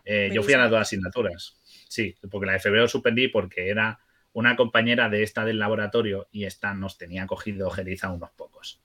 Eh, 0.05 0.29
yo 0.33 0.43
fui 0.43 0.53
a 0.53 0.57
las 0.57 0.71
dos 0.71 0.81
asignaturas, 0.81 1.57
sí, 1.87 2.15
porque 2.29 2.47
la 2.47 2.53
de 2.53 2.59
febrero 2.59 2.87
suspendí 2.87 3.27
porque 3.27 3.69
era 3.69 3.99
una 4.33 4.55
compañera 4.55 5.09
de 5.09 5.23
esta 5.23 5.45
del 5.45 5.59
laboratorio 5.59 6.27
y 6.31 6.45
esta 6.45 6.73
nos 6.73 6.97
tenía 6.97 7.27
cogido 7.27 7.69
geriza 7.69 8.11
unos 8.11 8.31
pocos. 8.31 8.81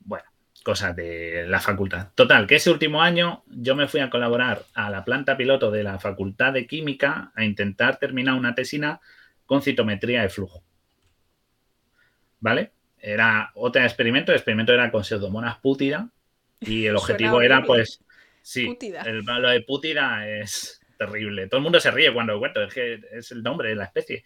Bueno, 0.00 0.24
cosas 0.62 0.94
de 0.94 1.44
la 1.48 1.60
facultad. 1.60 2.08
Total, 2.14 2.46
que 2.46 2.56
ese 2.56 2.70
último 2.70 3.02
año 3.02 3.42
yo 3.48 3.74
me 3.74 3.88
fui 3.88 4.00
a 4.00 4.10
colaborar 4.10 4.64
a 4.74 4.90
la 4.90 5.04
planta 5.04 5.36
piloto 5.36 5.70
de 5.70 5.82
la 5.82 5.98
Facultad 5.98 6.52
de 6.52 6.66
Química 6.66 7.32
a 7.34 7.44
intentar 7.44 7.98
terminar 7.98 8.34
una 8.34 8.54
tesina 8.54 9.00
con 9.46 9.62
citometría 9.62 10.22
de 10.22 10.28
flujo. 10.28 10.62
¿Vale? 12.42 12.72
Era 12.98 13.50
otro 13.54 13.82
experimento, 13.82 14.32
el 14.32 14.36
experimento 14.36 14.74
era 14.74 14.90
con 14.90 15.02
pseudomonas 15.02 15.58
pútida 15.58 16.10
y 16.60 16.84
el 16.84 16.96
objetivo 16.96 17.40
era 17.40 17.62
pues 17.62 18.04
Sí, 18.42 18.76
lo 19.24 19.48
de 19.48 19.60
pútida 19.62 20.28
es 20.28 20.80
terrible. 20.98 21.46
Todo 21.46 21.58
el 21.58 21.62
mundo 21.62 21.80
se 21.80 21.90
ríe 21.90 22.12
cuando 22.12 22.34
lo 22.34 22.40
cuento, 22.40 22.62
es 22.62 22.74
que 22.74 23.00
es 23.12 23.30
el 23.30 23.42
nombre 23.42 23.70
de 23.70 23.76
la 23.76 23.84
especie. 23.84 24.24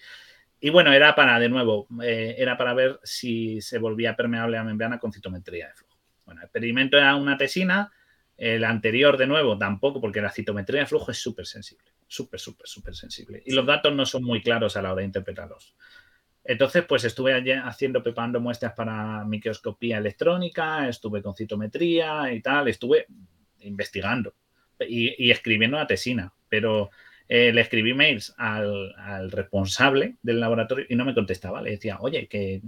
Y 0.58 0.70
bueno, 0.70 0.92
era 0.92 1.14
para, 1.14 1.38
de 1.38 1.50
nuevo, 1.50 1.86
eh, 2.02 2.34
era 2.38 2.56
para 2.56 2.72
ver 2.72 2.98
si 3.02 3.60
se 3.60 3.78
volvía 3.78 4.16
permeable 4.16 4.56
a 4.56 4.64
membrana 4.64 4.98
con 4.98 5.12
citometría 5.12 5.68
de 5.68 5.74
flujo. 5.74 5.98
Bueno, 6.24 6.40
el 6.40 6.46
experimento 6.46 6.96
era 6.96 7.14
una 7.14 7.36
tesina, 7.36 7.92
el 8.38 8.64
anterior 8.64 9.18
de 9.18 9.26
nuevo 9.26 9.58
tampoco, 9.58 10.00
porque 10.00 10.22
la 10.22 10.30
citometría 10.30 10.80
de 10.80 10.86
flujo 10.86 11.10
es 11.10 11.18
súper 11.18 11.46
sensible, 11.46 11.92
súper, 12.08 12.40
súper, 12.40 12.66
súper 12.66 12.96
sensible. 12.96 13.42
Y 13.44 13.52
los 13.52 13.66
datos 13.66 13.94
no 13.94 14.06
son 14.06 14.24
muy 14.24 14.42
claros 14.42 14.76
a 14.76 14.82
la 14.82 14.92
hora 14.92 15.00
de 15.00 15.06
interpretarlos. 15.06 15.74
Entonces, 16.48 16.84
pues 16.84 17.04
estuve 17.04 17.34
haciendo, 17.58 18.02
preparando 18.02 18.40
muestras 18.40 18.72
para 18.74 19.24
microscopía 19.24 19.98
electrónica, 19.98 20.88
estuve 20.88 21.20
con 21.20 21.34
citometría 21.34 22.32
y 22.32 22.40
tal, 22.40 22.68
estuve 22.68 23.06
investigando 23.60 24.34
y, 24.80 25.30
escribiendo 25.30 25.76
la 25.76 25.88
tesina, 25.88 26.32
pero 26.48 26.90
eh, 27.28 27.52
le 27.52 27.60
escribí 27.60 27.94
mails 27.94 28.32
al, 28.38 29.30
responsable 29.32 30.16
del 30.22 30.38
laboratorio 30.38 30.86
y 30.88 30.94
no 30.94 31.04
me 31.04 31.14
contestaba. 31.14 31.60
Le 31.60 31.70
decía, 31.70 31.98
oye, 32.00 32.28
que 32.28 32.62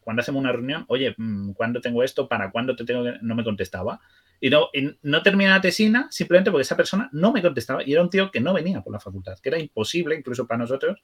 cuando 0.00 0.20
hacemos 0.20 0.40
una 0.40 0.52
reunión, 0.52 0.84
oye, 0.86 1.14
mm, 1.16 1.52
¿cuándo 1.52 1.80
tengo 1.80 2.04
esto? 2.04 2.28
¿Para 2.28 2.52
cuándo 2.52 2.76
te 2.76 2.84
tengo? 2.84 3.04
No 3.20 3.34
me 3.34 3.42
contestaba. 3.42 4.00
Y 4.40 4.50
no, 4.50 4.68
y 4.72 4.96
no 5.02 5.22
terminé 5.22 5.50
la 5.50 5.60
tesina 5.60 6.06
simplemente 6.10 6.50
porque 6.50 6.62
esa 6.62 6.76
persona 6.76 7.08
no 7.12 7.32
me 7.32 7.42
contestaba 7.42 7.82
y 7.82 7.92
era 7.92 8.02
un 8.02 8.10
tío 8.10 8.30
que 8.30 8.40
no 8.40 8.52
venía 8.52 8.82
por 8.82 8.92
la 8.92 9.00
facultad, 9.00 9.38
que 9.38 9.48
era 9.48 9.58
imposible 9.58 10.14
incluso 10.16 10.46
para 10.46 10.58
nosotros 10.58 11.02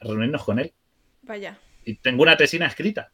reunirnos 0.00 0.42
con 0.42 0.58
él. 0.58 0.72
Vaya. 1.26 1.58
Y 1.84 1.96
tengo 1.96 2.22
una 2.22 2.36
tesina 2.36 2.66
escrita. 2.66 3.10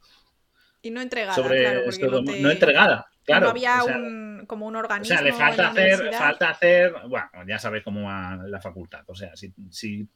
Y 0.80 0.90
no 0.90 1.00
entregada, 1.00 1.34
claro, 1.34 2.22
no, 2.22 2.50
entregada, 2.50 3.06
claro. 3.24 3.44
No 3.44 3.50
había 3.50 3.84
un, 3.84 4.44
como 4.48 4.66
un 4.66 4.74
organismo. 4.74 5.14
O 5.14 5.18
sea, 5.18 5.24
le 5.24 5.32
falta 5.32 5.68
hacer, 5.68 6.12
falta 6.12 6.50
hacer, 6.50 6.92
bueno, 7.08 7.28
ya 7.46 7.58
sabes 7.60 7.84
cómo 7.84 8.08
va 8.08 8.36
la 8.48 8.60
facultad. 8.60 9.04
O 9.06 9.14
sea, 9.14 9.36
si, 9.36 9.52
si 9.70 10.08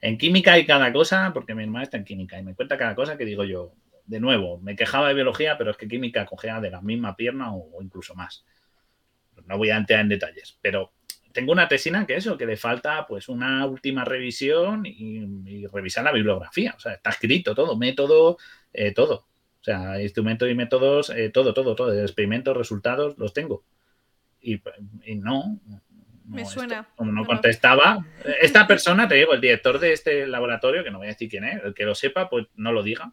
en 0.00 0.16
química 0.16 0.52
hay 0.54 0.64
cada 0.64 0.90
cosa, 0.92 1.30
porque 1.34 1.54
mi 1.54 1.64
hermana 1.64 1.82
está 1.82 1.98
en 1.98 2.04
química 2.04 2.38
y 2.38 2.42
me 2.42 2.54
cuenta 2.54 2.78
cada 2.78 2.94
cosa 2.94 3.18
que 3.18 3.26
digo 3.26 3.44
yo, 3.44 3.74
de 4.06 4.20
nuevo, 4.20 4.58
me 4.60 4.74
quejaba 4.74 5.08
de 5.08 5.14
biología, 5.14 5.58
pero 5.58 5.70
es 5.70 5.76
que 5.76 5.86
química 5.86 6.24
cogea 6.24 6.60
de 6.60 6.70
la 6.70 6.80
misma 6.80 7.14
pierna 7.14 7.54
o, 7.54 7.82
incluso 7.82 8.14
más. 8.14 8.46
No 9.44 9.58
voy 9.58 9.70
a 9.70 9.76
entrar 9.76 10.00
en 10.00 10.08
detalles, 10.08 10.58
pero 10.62 10.92
tengo 11.38 11.52
una 11.52 11.68
tesina 11.68 12.04
que 12.04 12.16
eso, 12.16 12.36
que 12.36 12.46
le 12.46 12.56
falta 12.56 13.06
pues 13.06 13.28
una 13.28 13.64
última 13.64 14.04
revisión 14.04 14.84
y, 14.84 15.64
revisar 15.68 16.02
la 16.02 16.10
bibliografía. 16.10 16.74
O 16.76 16.80
sea, 16.80 16.94
está 16.94 17.10
escrito 17.10 17.54
todo, 17.54 17.76
método, 17.76 18.38
eh, 18.72 18.92
todo. 18.92 19.28
O 19.60 19.62
sea, 19.62 20.02
instrumentos 20.02 20.50
y 20.50 20.56
métodos, 20.56 21.10
eh, 21.10 21.30
todo, 21.30 21.54
todo, 21.54 21.76
todo. 21.76 21.96
Experimentos, 21.96 22.56
resultados, 22.56 23.16
los 23.18 23.32
tengo. 23.32 23.62
Y, 24.40 24.60
no. 25.14 25.60
Me 26.24 26.44
suena. 26.44 26.88
como 26.96 27.12
no 27.12 27.24
contestaba. 27.24 28.04
Esta 28.42 28.66
persona, 28.66 29.06
te 29.06 29.14
digo, 29.14 29.32
el 29.32 29.40
director 29.40 29.78
de 29.78 29.92
este 29.92 30.26
laboratorio, 30.26 30.82
que 30.82 30.90
no 30.90 30.98
voy 30.98 31.06
a 31.06 31.10
decir 31.10 31.28
quién 31.28 31.44
es, 31.44 31.62
el 31.62 31.72
que 31.72 31.84
lo 31.84 31.94
sepa, 31.94 32.28
pues 32.28 32.48
no 32.56 32.72
lo 32.72 32.82
diga. 32.82 33.12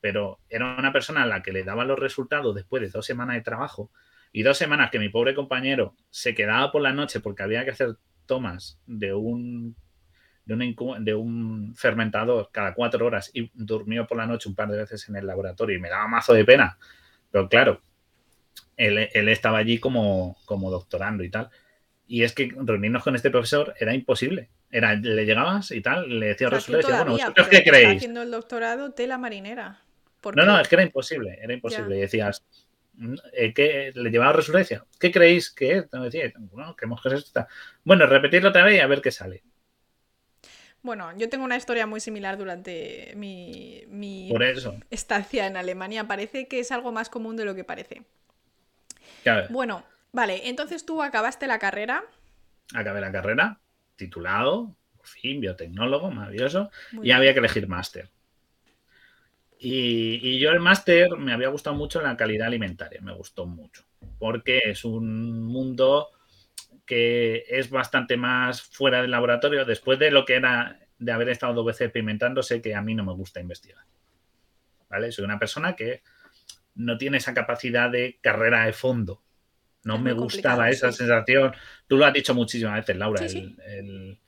Pero 0.00 0.40
era 0.48 0.74
una 0.76 0.92
persona 0.92 1.22
a 1.22 1.26
la 1.26 1.40
que 1.40 1.52
le 1.52 1.62
daban 1.62 1.86
los 1.86 2.00
resultados 2.00 2.52
después 2.52 2.82
de 2.82 2.88
dos 2.88 3.06
semanas 3.06 3.36
de 3.36 3.42
trabajo 3.42 3.92
y 4.32 4.42
dos 4.42 4.58
semanas 4.58 4.90
que 4.90 4.98
mi 4.98 5.08
pobre 5.08 5.34
compañero 5.34 5.94
se 6.10 6.34
quedaba 6.34 6.70
por 6.70 6.82
la 6.82 6.92
noche 6.92 7.20
porque 7.20 7.42
había 7.42 7.64
que 7.64 7.70
hacer 7.70 7.96
tomas 8.26 8.78
de 8.86 9.12
un, 9.12 9.74
de 10.44 11.14
un, 11.14 11.74
fermentador 11.76 12.50
cada 12.52 12.74
cuatro 12.74 13.06
horas 13.06 13.30
y 13.34 13.50
durmió 13.54 14.06
por 14.06 14.18
la 14.18 14.26
noche 14.26 14.48
un 14.48 14.54
par 14.54 14.68
de 14.68 14.78
veces 14.78 15.08
en 15.08 15.16
el 15.16 15.26
laboratorio 15.26 15.76
y 15.76 15.80
me 15.80 15.88
daba 15.88 16.06
mazo 16.06 16.32
de 16.32 16.44
pena. 16.44 16.78
Pero 17.30 17.48
claro, 17.48 17.82
él, 18.76 18.98
estaba 19.28 19.58
allí 19.58 19.78
como, 19.78 20.36
como 20.44 20.70
doctorando 20.70 21.24
y 21.24 21.30
tal. 21.30 21.50
Y 22.06 22.22
es 22.22 22.32
que 22.32 22.52
reunirnos 22.56 23.04
con 23.04 23.14
este 23.14 23.30
profesor 23.30 23.74
era 23.78 23.94
imposible. 23.94 24.48
Era, 24.70 24.94
le 24.94 25.26
llegabas 25.26 25.72
y 25.72 25.80
tal, 25.80 26.20
le 26.20 26.26
decía 26.26 26.48
resultados 26.48 27.06
bueno, 27.06 27.16
qué 27.50 27.64
creéis? 27.64 27.96
haciendo 27.96 28.22
el 28.22 28.30
doctorado 28.30 28.90
de 28.90 29.06
la 29.06 29.18
marinera. 29.18 29.82
No, 30.34 30.44
no, 30.44 30.60
es 30.60 30.68
que 30.68 30.74
era 30.76 30.84
imposible, 30.84 31.38
era 31.40 31.52
imposible. 31.52 31.96
Y 31.96 32.00
decías, 32.00 32.44
que 33.54 33.92
le 33.94 34.10
llevaba 34.10 34.32
resurrección. 34.32 34.84
¿Qué 34.98 35.10
creéis 35.10 35.50
que 35.50 35.78
es? 35.78 35.86
bueno, 35.90 36.76
creemos 36.76 37.02
que 37.02 37.08
es 37.08 37.14
esto. 37.14 37.46
Bueno, 37.84 38.06
repetirlo 38.06 38.50
otra 38.50 38.64
vez 38.64 38.76
y 38.76 38.80
a 38.80 38.86
ver 38.86 39.00
qué 39.00 39.10
sale. 39.10 39.42
Bueno, 40.82 41.12
yo 41.16 41.28
tengo 41.28 41.44
una 41.44 41.56
historia 41.56 41.86
muy 41.86 42.00
similar 42.00 42.38
durante 42.38 43.12
mi, 43.16 43.84
mi 43.88 44.30
eso. 44.40 44.74
estancia 44.90 45.46
en 45.46 45.56
Alemania. 45.56 46.04
Parece 46.08 46.48
que 46.48 46.60
es 46.60 46.72
algo 46.72 46.90
más 46.90 47.10
común 47.10 47.36
de 47.36 47.44
lo 47.44 47.54
que 47.54 47.64
parece. 47.64 48.02
Bueno, 49.50 49.84
vale, 50.12 50.48
entonces 50.48 50.86
tú 50.86 51.02
acabaste 51.02 51.46
la 51.46 51.58
carrera. 51.58 52.04
Acabé 52.74 53.00
la 53.00 53.12
carrera, 53.12 53.60
titulado, 53.96 54.74
por 54.96 55.06
fin, 55.06 55.40
biotecnólogo, 55.40 56.10
maravilloso, 56.10 56.70
y 57.02 57.10
había 57.10 57.32
que 57.34 57.40
elegir 57.40 57.68
máster. 57.68 58.08
Y, 59.62 60.38
yo 60.38 60.50
el 60.52 60.60
máster 60.60 61.10
me 61.18 61.34
había 61.34 61.48
gustado 61.48 61.76
mucho 61.76 62.00
la 62.00 62.16
calidad 62.16 62.46
alimentaria, 62.46 63.02
me 63.02 63.12
gustó 63.12 63.44
mucho, 63.44 63.84
porque 64.18 64.62
es 64.64 64.86
un 64.86 65.44
mundo 65.44 66.08
que 66.86 67.44
es 67.46 67.68
bastante 67.68 68.16
más 68.16 68.62
fuera 68.62 69.02
del 69.02 69.10
laboratorio. 69.10 69.66
Después 69.66 69.98
de 69.98 70.10
lo 70.10 70.24
que 70.24 70.36
era 70.36 70.80
de 70.98 71.12
haber 71.12 71.28
estado 71.28 71.52
dos 71.52 71.66
veces 71.66 71.82
experimentando, 71.82 72.42
sé 72.42 72.62
que 72.62 72.74
a 72.74 72.80
mí 72.80 72.94
no 72.94 73.04
me 73.04 73.12
gusta 73.12 73.40
investigar. 73.40 73.84
¿Vale? 74.88 75.12
Soy 75.12 75.26
una 75.26 75.38
persona 75.38 75.76
que 75.76 76.02
no 76.74 76.96
tiene 76.96 77.18
esa 77.18 77.34
capacidad 77.34 77.90
de 77.90 78.18
carrera 78.22 78.64
de 78.64 78.72
fondo. 78.72 79.22
No 79.82 79.98
me 79.98 80.12
gustaba 80.12 80.68
esa 80.68 80.92
sensación. 80.92 81.52
Tú 81.86 81.96
lo 81.96 82.04
has 82.04 82.12
dicho 82.12 82.34
muchísimas 82.34 82.76
veces, 82.76 82.96
Laura. 82.96 83.26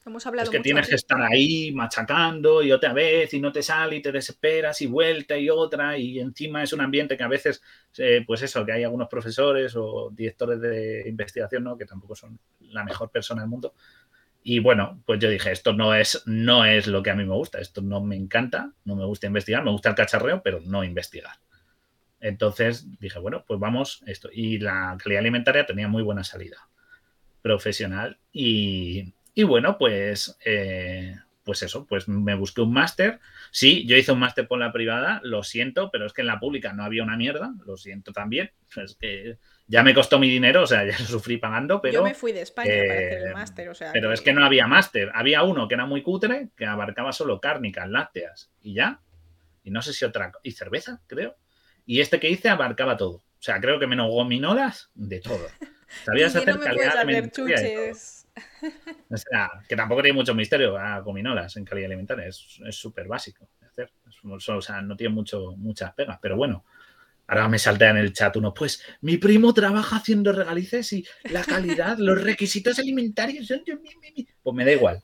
Hemos 0.06 0.26
hablado 0.26 0.44
es 0.44 0.50
que 0.50 0.60
tienes 0.60 0.88
que 0.88 0.94
estar 0.94 1.20
ahí 1.20 1.72
machacando 1.72 2.62
y 2.62 2.72
otra 2.72 2.94
vez 2.94 3.34
y 3.34 3.40
no 3.40 3.52
te 3.52 3.62
sale 3.62 3.96
y 3.96 4.02
te 4.02 4.10
desesperas 4.10 4.80
y 4.80 4.86
vuelta 4.86 5.36
y 5.36 5.50
otra. 5.50 5.98
Y 5.98 6.18
encima 6.20 6.62
es 6.62 6.72
un 6.72 6.80
ambiente 6.80 7.16
que 7.16 7.22
a 7.22 7.28
veces, 7.28 7.62
eh, 7.98 8.24
pues 8.26 8.40
eso, 8.42 8.64
que 8.64 8.72
hay 8.72 8.84
algunos 8.84 9.08
profesores 9.08 9.74
o 9.76 10.10
directores 10.10 10.60
de 10.60 11.04
investigación, 11.06 11.64
¿no? 11.64 11.76
Que 11.76 11.84
tampoco 11.84 12.16
son 12.16 12.38
la 12.60 12.82
mejor 12.82 13.10
persona 13.10 13.42
del 13.42 13.50
mundo. 13.50 13.74
Y 14.42 14.58
bueno, 14.58 15.02
pues 15.06 15.20
yo 15.20 15.28
dije, 15.28 15.52
esto 15.52 15.72
no 15.72 15.94
es, 15.94 16.22
no 16.26 16.64
es 16.64 16.86
lo 16.86 17.02
que 17.02 17.10
a 17.10 17.14
mí 17.14 17.24
me 17.24 17.34
gusta, 17.34 17.60
esto 17.60 17.80
no 17.80 18.00
me 18.00 18.16
encanta, 18.16 18.72
no 18.84 18.96
me 18.96 19.04
gusta 19.04 19.28
investigar, 19.28 19.62
me 19.62 19.70
gusta 19.70 19.90
el 19.90 19.94
cacharreo, 19.94 20.42
pero 20.42 20.60
no 20.60 20.82
investigar. 20.82 21.36
Entonces 22.22 22.86
dije, 23.00 23.18
bueno, 23.18 23.44
pues 23.46 23.60
vamos 23.60 24.02
esto. 24.06 24.30
Y 24.32 24.58
la 24.58 24.96
calidad 25.02 25.20
alimentaria 25.20 25.66
tenía 25.66 25.88
muy 25.88 26.02
buena 26.02 26.24
salida 26.24 26.68
profesional. 27.42 28.18
Y, 28.32 29.12
bueno, 29.44 29.76
pues, 29.76 30.38
eh, 30.44 31.16
pues 31.42 31.64
eso, 31.64 31.84
pues 31.84 32.06
me 32.06 32.36
busqué 32.36 32.60
un 32.60 32.72
máster. 32.72 33.18
Sí, 33.50 33.84
yo 33.86 33.96
hice 33.96 34.12
un 34.12 34.20
máster 34.20 34.46
por 34.46 34.60
la 34.60 34.72
privada, 34.72 35.20
lo 35.24 35.42
siento, 35.42 35.90
pero 35.90 36.06
es 36.06 36.12
que 36.12 36.20
en 36.20 36.28
la 36.28 36.38
pública 36.38 36.72
no 36.72 36.84
había 36.84 37.02
una 37.02 37.16
mierda, 37.16 37.52
lo 37.66 37.76
siento 37.76 38.12
también. 38.12 38.52
Es 38.76 38.94
que 38.94 39.38
ya 39.66 39.82
me 39.82 39.92
costó 39.92 40.20
mi 40.20 40.30
dinero, 40.30 40.62
o 40.62 40.66
sea, 40.66 40.84
ya 40.84 40.96
lo 40.96 41.04
sufrí 41.04 41.38
pagando, 41.38 41.80
pero... 41.80 41.94
Yo 41.94 42.04
me 42.04 42.14
fui 42.14 42.30
de 42.30 42.42
España 42.42 42.70
para 42.86 42.94
hacer 42.94 43.18
el 43.18 43.26
eh, 43.26 43.34
máster, 43.34 43.68
o 43.68 43.74
sea... 43.74 43.90
Pero 43.92 44.12
es 44.12 44.20
que 44.20 44.32
no 44.32 44.44
había 44.44 44.68
máster. 44.68 45.10
Había 45.12 45.42
uno 45.42 45.66
que 45.66 45.74
era 45.74 45.86
muy 45.86 46.02
cutre, 46.02 46.50
que 46.56 46.66
abarcaba 46.66 47.12
solo 47.12 47.40
cárnicas, 47.40 47.90
lácteas 47.90 48.52
y 48.60 48.74
ya. 48.74 49.00
Y 49.64 49.72
no 49.72 49.82
sé 49.82 49.92
si 49.92 50.04
otra... 50.04 50.30
Y 50.44 50.52
cerveza, 50.52 51.00
creo. 51.08 51.36
Y 51.86 52.00
este 52.00 52.20
que 52.20 52.30
hice 52.30 52.48
abarcaba 52.48 52.96
todo. 52.96 53.16
O 53.16 53.44
sea, 53.44 53.60
creo 53.60 53.78
que 53.78 53.86
menos 53.86 54.08
gominolas, 54.08 54.90
de 54.94 55.20
todo. 55.20 55.46
Sabías 56.04 56.34
hacer 56.34 56.58
calidad 56.58 56.98
alimentaria. 56.98 57.92
O 59.10 59.16
sea, 59.16 59.50
que 59.68 59.76
tampoco 59.76 60.02
tiene 60.02 60.16
mucho 60.16 60.34
misterio 60.34 60.76
a 60.76 61.00
gominolas 61.00 61.56
en 61.56 61.64
calidad 61.64 61.86
alimentaria. 61.86 62.26
Es 62.26 62.60
súper 62.70 63.06
básico 63.08 63.48
de 63.60 63.66
hacer. 63.66 63.92
o 64.22 64.62
sea, 64.62 64.80
no 64.80 64.96
tiene 64.96 65.14
mucho, 65.14 65.54
muchas 65.56 65.92
pegas. 65.94 66.18
Pero 66.22 66.36
bueno, 66.36 66.64
ahora 67.26 67.48
me 67.48 67.58
saltea 67.58 67.90
en 67.90 67.98
el 67.98 68.12
chat 68.12 68.36
uno. 68.36 68.54
Pues 68.54 68.82
mi 69.00 69.18
primo 69.18 69.52
trabaja 69.52 69.96
haciendo 69.96 70.32
regalices 70.32 70.92
y 70.92 71.06
la 71.24 71.44
calidad, 71.44 71.98
los 71.98 72.22
requisitos 72.22 72.78
alimentarios 72.78 73.46
son. 73.46 73.62
Pues 74.42 74.56
me 74.56 74.64
da 74.64 74.72
igual. 74.72 75.02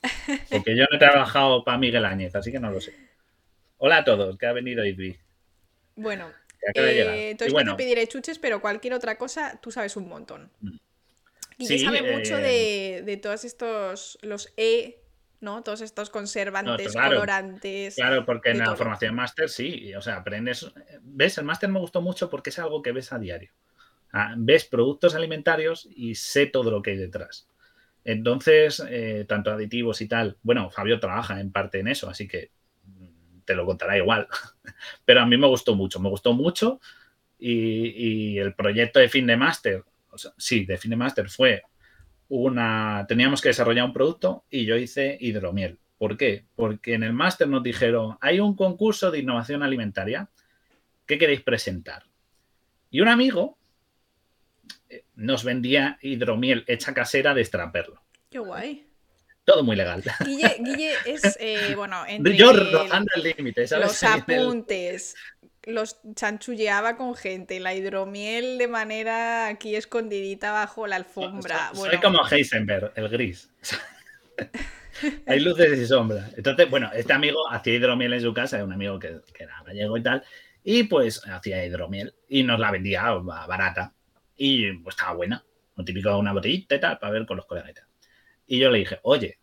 Porque 0.51 0.76
yo 0.76 0.85
no 0.91 0.97
he 0.97 0.99
trabajado 0.99 1.64
para 1.64 1.79
Miguel 1.79 2.05
Áñez, 2.05 2.35
así 2.35 2.51
que 2.51 2.61
no 2.61 2.70
lo 2.70 2.81
sé. 2.81 2.95
Hola 3.76 3.99
a 3.99 4.05
todos, 4.05 4.37
que 4.39 4.47
ha 4.47 4.53
venido 4.53 4.85
Idvi. 4.85 5.18
Bueno, 5.97 6.31
eh, 6.75 7.31
entonces 7.31 7.53
bueno. 7.53 7.73
te 7.77 7.83
pediré 7.83 8.07
chuches, 8.07 8.39
pero 8.39 8.61
cualquier 8.61 8.95
otra 8.95 9.16
cosa, 9.16 9.59
tú 9.62 9.71
sabes 9.71 9.97
un 9.97 10.09
montón. 10.09 10.51
Mm. 10.61 10.77
Y 11.59 11.66
sí, 11.66 11.79
sabe 11.81 12.12
mucho 12.12 12.37
de, 12.37 13.03
de, 13.05 13.16
todos 13.16 13.45
estos, 13.45 14.19
los 14.23 14.53
E, 14.57 15.03
¿no? 15.41 15.62
Todos 15.62 15.81
estos 15.81 16.09
conservantes, 16.09 16.95
colorantes. 16.95 17.97
Claro, 17.97 18.25
porque 18.25 18.51
en 18.51 18.59
la 18.59 18.77
formación 18.77 19.14
máster 19.14 19.49
sí, 19.49 19.93
o 19.95 20.01
sea, 20.01 20.16
aprendes. 20.16 20.71
¿Ves? 21.03 21.39
El 21.39 21.45
máster 21.45 21.69
me 21.69 21.81
gustó 21.81 22.01
mucho 22.01 22.31
porque 22.31 22.51
es 22.51 22.59
algo 22.59 22.81
que 22.81 22.93
ves 22.93 23.12
a 23.12 23.19
diario. 23.19 23.51
Ah, 24.12 24.35
ves 24.37 24.64
productos 24.64 25.14
alimentarios 25.14 25.89
y 25.91 26.14
sé 26.14 26.47
todo 26.47 26.71
lo 26.71 26.81
que 26.81 26.93
hay 26.93 26.97
detrás. 26.97 27.49
Entonces, 28.05 28.83
eh, 28.89 29.27
tanto 29.29 29.51
aditivos 29.51 30.01
y 30.01 30.09
tal. 30.09 30.39
Bueno, 30.43 30.71
Fabio 30.71 30.99
trabaja 30.99 31.41
en 31.41 31.53
parte 31.53 31.81
en 31.81 31.89
eso, 31.89 32.09
así 32.09 32.27
que 32.27 32.51
te 33.49 33.55
lo 33.55 33.64
contará 33.64 33.96
igual. 33.96 34.28
Pero 35.07 35.22
a 35.22 35.26
mí 35.26 35.38
me 35.38 35.46
gustó 35.46 35.74
mucho, 35.74 35.99
me 35.99 36.11
gustó 36.11 36.34
mucho 36.34 36.80
y, 37.38 38.36
el 38.38 38.55
proyecto 38.55 39.01
de 39.01 39.09
fin 39.09 39.26
de 39.26 39.36
máster 39.36 39.84
sí, 40.36 40.64
de 40.64 40.76
Finemaster 40.76 41.28
fue 41.30 41.62
una. 42.28 43.07
Teníamos 43.09 43.40
que 43.40 43.49
desarrollar 43.49 43.86
un 43.86 43.92
producto 43.92 44.44
y 44.51 44.66
yo 44.66 44.76
hice 44.76 45.16
hidromiel. 45.18 45.78
¿Por 45.96 46.16
qué? 46.16 46.44
Porque 46.55 46.94
en 46.94 47.03
el 47.03 47.12
máster 47.12 47.49
nos 47.49 47.62
dijeron, 47.62 48.18
hay 48.20 48.38
un 48.38 48.55
concurso 48.55 49.11
de 49.11 49.20
innovación 49.20 49.62
alimentaria, 49.62 50.28
¿qué 51.07 51.18
queréis 51.18 51.42
presentar? 51.42 52.05
Y 52.90 53.01
un 53.01 53.09
amigo 53.09 53.59
eh, 54.88 55.05
nos 55.16 55.42
vendía 55.42 55.99
hidromiel 56.03 56.64
hecha 56.68 56.94
casera 56.94 57.34
de 57.34 57.40
extraperlo. 57.40 58.03
Qué 58.30 58.38
guay. 58.38 58.88
Todo 59.49 59.64
muy 59.64 59.76
legal. 59.76 60.05
Guille, 60.26 60.92
es, 61.07 61.38
eh, 61.40 61.72
bueno, 61.74 62.05
entre 62.07 62.36
Yo 62.36 62.53
rozando 62.53 63.11
el 63.16 63.22
límite, 63.22 63.66
¿sabes? 63.66 63.86
Los 63.86 64.03
apuntes, 64.03 65.16
los 65.64 65.99
chanchulleaba 66.14 66.99
con 66.99 67.14
gente, 67.14 67.59
la 67.59 67.74
hidromiel 67.74 68.59
de 68.59 68.68
manera 68.68 69.46
aquí 69.46 69.74
escondidita 69.74 70.53
bajo 70.53 70.86
la 70.86 70.96
alfombra. 70.96 71.70
Soy, 71.72 71.96
como 71.96 72.28
Heisenberg, 72.28 72.92
el 72.94 73.09
gris. 73.09 73.51
Hay 75.26 75.40
luces 75.40 75.78
y 75.78 75.86
sombras. 75.86 76.30
Entonces, 76.36 76.68
bueno, 76.68 76.90
este 76.92 77.14
amigo 77.14 77.38
hacía 77.51 77.72
hidromiel 77.72 78.12
en 78.12 78.20
su 78.20 78.34
casa, 78.34 78.62
un 78.62 78.74
amigo 78.74 78.99
que, 78.99 79.20
que 79.32 79.44
era 79.44 79.62
gallego 79.64 79.96
y 79.96 80.03
tal, 80.03 80.22
y 80.62 80.82
pues 80.82 81.26
hacía 81.26 81.64
hidromiel 81.64 82.14
y 82.28 82.42
nos 82.42 82.61
la 82.61 82.70
vendía 82.70 83.11
barata. 83.12 83.94
Y 84.36 84.72
pues 84.72 84.94
estaba 84.94 85.14
buena. 85.14 85.42
Lo 85.74 85.84
típico 85.86 86.18
una 86.18 86.34
botellita 86.34 86.74
y 86.74 86.80
tal, 86.80 86.99
para 86.99 87.12
ver 87.14 87.24
con 87.24 87.38
los 87.38 87.46
colegas. 87.46 87.70
Y 87.70 87.88
yo 88.57 88.70
le 88.70 88.78
dije, 88.78 88.99
oye, 89.03 89.38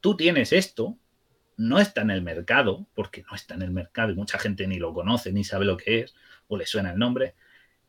tú 0.00 0.16
tienes 0.16 0.52
esto, 0.52 0.98
no 1.56 1.80
está 1.80 2.02
en 2.02 2.10
el 2.10 2.22
mercado, 2.22 2.86
porque 2.94 3.24
no 3.28 3.34
está 3.34 3.54
en 3.54 3.62
el 3.62 3.70
mercado 3.70 4.12
y 4.12 4.14
mucha 4.14 4.38
gente 4.38 4.66
ni 4.66 4.78
lo 4.78 4.92
conoce, 4.92 5.32
ni 5.32 5.44
sabe 5.44 5.64
lo 5.64 5.76
que 5.76 6.00
es, 6.00 6.14
o 6.46 6.56
le 6.56 6.66
suena 6.66 6.92
el 6.92 6.98
nombre. 6.98 7.34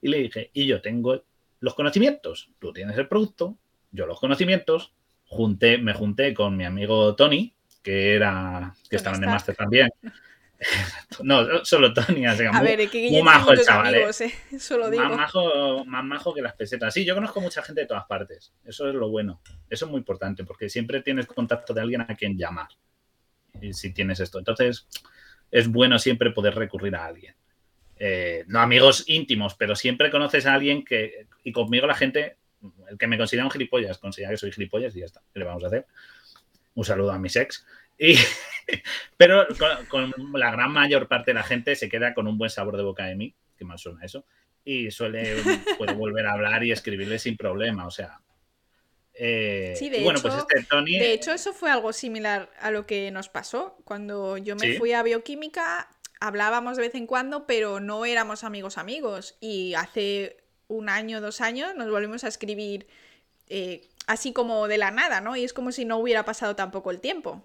Y 0.01 0.07
le 0.07 0.19
dije, 0.19 0.49
y 0.53 0.65
yo 0.65 0.81
tengo 0.81 1.25
los 1.59 1.75
conocimientos, 1.75 2.49
tú 2.59 2.71
tienes 2.71 2.97
el 2.97 3.07
producto, 3.07 3.57
yo 3.91 4.05
los 4.05 4.19
conocimientos, 4.19 4.93
junté, 5.25 5.77
me 5.77 5.93
junté 5.93 6.33
con 6.33 6.55
mi 6.55 6.63
amigo 6.63 7.15
Tony, 7.15 7.53
que 7.83 8.15
era, 8.15 8.73
que 8.89 8.95
estaba 8.95 9.17
en 9.17 9.23
el 9.23 9.29
máster 9.29 9.55
también. 9.55 9.89
no, 11.23 11.63
solo 11.63 11.93
Tony, 11.93 12.25
así 12.25 12.43
A 12.43 12.61
ver, 12.61 12.89
que 12.89 13.09
muy 13.09 13.23
majo 13.23 13.51
el 13.51 13.63
chaval. 13.63 13.95
¿eh? 13.95 14.09
¿eh? 14.19 14.33
Más, 14.97 15.17
majo, 15.17 15.85
más 15.85 16.03
majo 16.03 16.33
que 16.33 16.41
las 16.41 16.53
pesetas. 16.53 16.93
Sí, 16.93 17.05
yo 17.05 17.15
conozco 17.15 17.39
mucha 17.39 17.61
gente 17.61 17.81
de 17.81 17.87
todas 17.87 18.05
partes. 18.05 18.53
Eso 18.65 18.89
es 18.89 18.95
lo 18.95 19.09
bueno. 19.09 19.41
Eso 19.69 19.85
es 19.85 19.91
muy 19.91 19.99
importante, 19.99 20.43
porque 20.43 20.69
siempre 20.69 21.01
tienes 21.01 21.27
contacto 21.27 21.73
de 21.73 21.81
alguien 21.81 22.01
a 22.01 22.15
quien 22.15 22.37
llamar. 22.37 22.67
Y 23.61 23.73
si 23.73 23.93
tienes 23.93 24.19
esto. 24.19 24.37
Entonces, 24.37 24.87
es 25.51 25.67
bueno 25.69 25.97
siempre 25.97 26.31
poder 26.31 26.55
recurrir 26.55 26.95
a 26.95 27.05
alguien. 27.05 27.35
Eh, 27.97 28.43
no 28.47 28.59
amigos 28.59 29.05
íntimos, 29.07 29.55
pero 29.55 29.75
siempre 29.75 30.11
conoces 30.11 30.45
a 30.45 30.53
alguien 30.53 30.83
que. 30.83 31.27
Y 31.43 31.51
conmigo 31.51 31.87
la 31.87 31.95
gente, 31.95 32.37
el 32.89 32.97
que 32.97 33.07
me 33.07 33.17
considera 33.17 33.45
un 33.45 33.51
gilipollas, 33.51 33.97
considera 33.97 34.31
que 34.31 34.37
soy 34.37 34.51
gilipollas 34.51 34.95
y 34.95 34.99
ya 34.99 35.05
está. 35.05 35.21
¿Qué 35.33 35.39
le 35.39 35.45
vamos 35.45 35.63
a 35.63 35.67
hacer? 35.67 35.85
Un 36.75 36.85
saludo 36.85 37.11
a 37.11 37.19
mis 37.19 37.35
ex. 37.35 37.65
Y, 37.99 38.15
pero 39.17 39.45
con, 39.89 40.13
la 40.33 40.51
gran 40.51 40.71
mayor 40.71 41.07
parte 41.07 41.31
de 41.31 41.35
la 41.35 41.43
gente 41.43 41.75
se 41.75 41.89
queda 41.89 42.13
con 42.13 42.27
un 42.27 42.37
buen 42.37 42.49
sabor 42.49 42.77
de 42.77 42.83
boca 42.83 43.05
de 43.05 43.15
mí, 43.15 43.35
que 43.57 43.65
mal 43.65 43.77
suena 43.77 44.03
eso, 44.05 44.25
y 44.63 44.89
suele 44.89 45.35
puede 45.77 45.93
volver 45.93 46.25
a 46.25 46.33
hablar 46.33 46.63
y 46.63 46.71
escribirle 46.71 47.19
sin 47.19 47.35
problema. 47.35 47.85
O 47.85 47.91
sea, 47.91 48.21
eh, 49.13 49.75
sí, 49.77 49.89
de, 49.89 50.01
bueno, 50.01 50.19
hecho, 50.19 50.29
pues 50.29 50.39
este 50.39 50.63
Tony... 50.63 50.97
de 50.97 51.13
hecho, 51.13 51.33
eso 51.33 51.53
fue 51.53 51.69
algo 51.69 51.91
similar 51.91 52.49
a 52.59 52.71
lo 52.71 52.87
que 52.87 53.11
nos 53.11 53.27
pasó. 53.27 53.77
Cuando 53.83 54.37
yo 54.37 54.55
me 54.55 54.77
fui 54.77 54.93
a 54.93 55.03
bioquímica, 55.03 55.89
hablábamos 56.21 56.77
de 56.77 56.83
vez 56.83 56.95
en 56.95 57.05
cuando, 57.05 57.45
pero 57.45 57.81
no 57.81 58.05
éramos 58.05 58.45
amigos 58.45 58.77
amigos. 58.77 59.35
Y 59.41 59.73
hace 59.73 60.37
un 60.67 60.87
año, 60.87 61.19
dos 61.19 61.41
años, 61.41 61.75
nos 61.75 61.89
volvimos 61.89 62.23
a 62.23 62.29
escribir 62.29 62.87
eh, 63.47 63.89
así 64.07 64.31
como 64.31 64.67
de 64.67 64.77
la 64.77 64.91
nada, 64.91 65.19
¿no? 65.19 65.35
Y 65.35 65.43
es 65.43 65.51
como 65.51 65.73
si 65.73 65.83
no 65.83 65.97
hubiera 65.97 66.23
pasado 66.23 66.55
tampoco 66.55 66.91
el 66.91 67.01
tiempo 67.01 67.43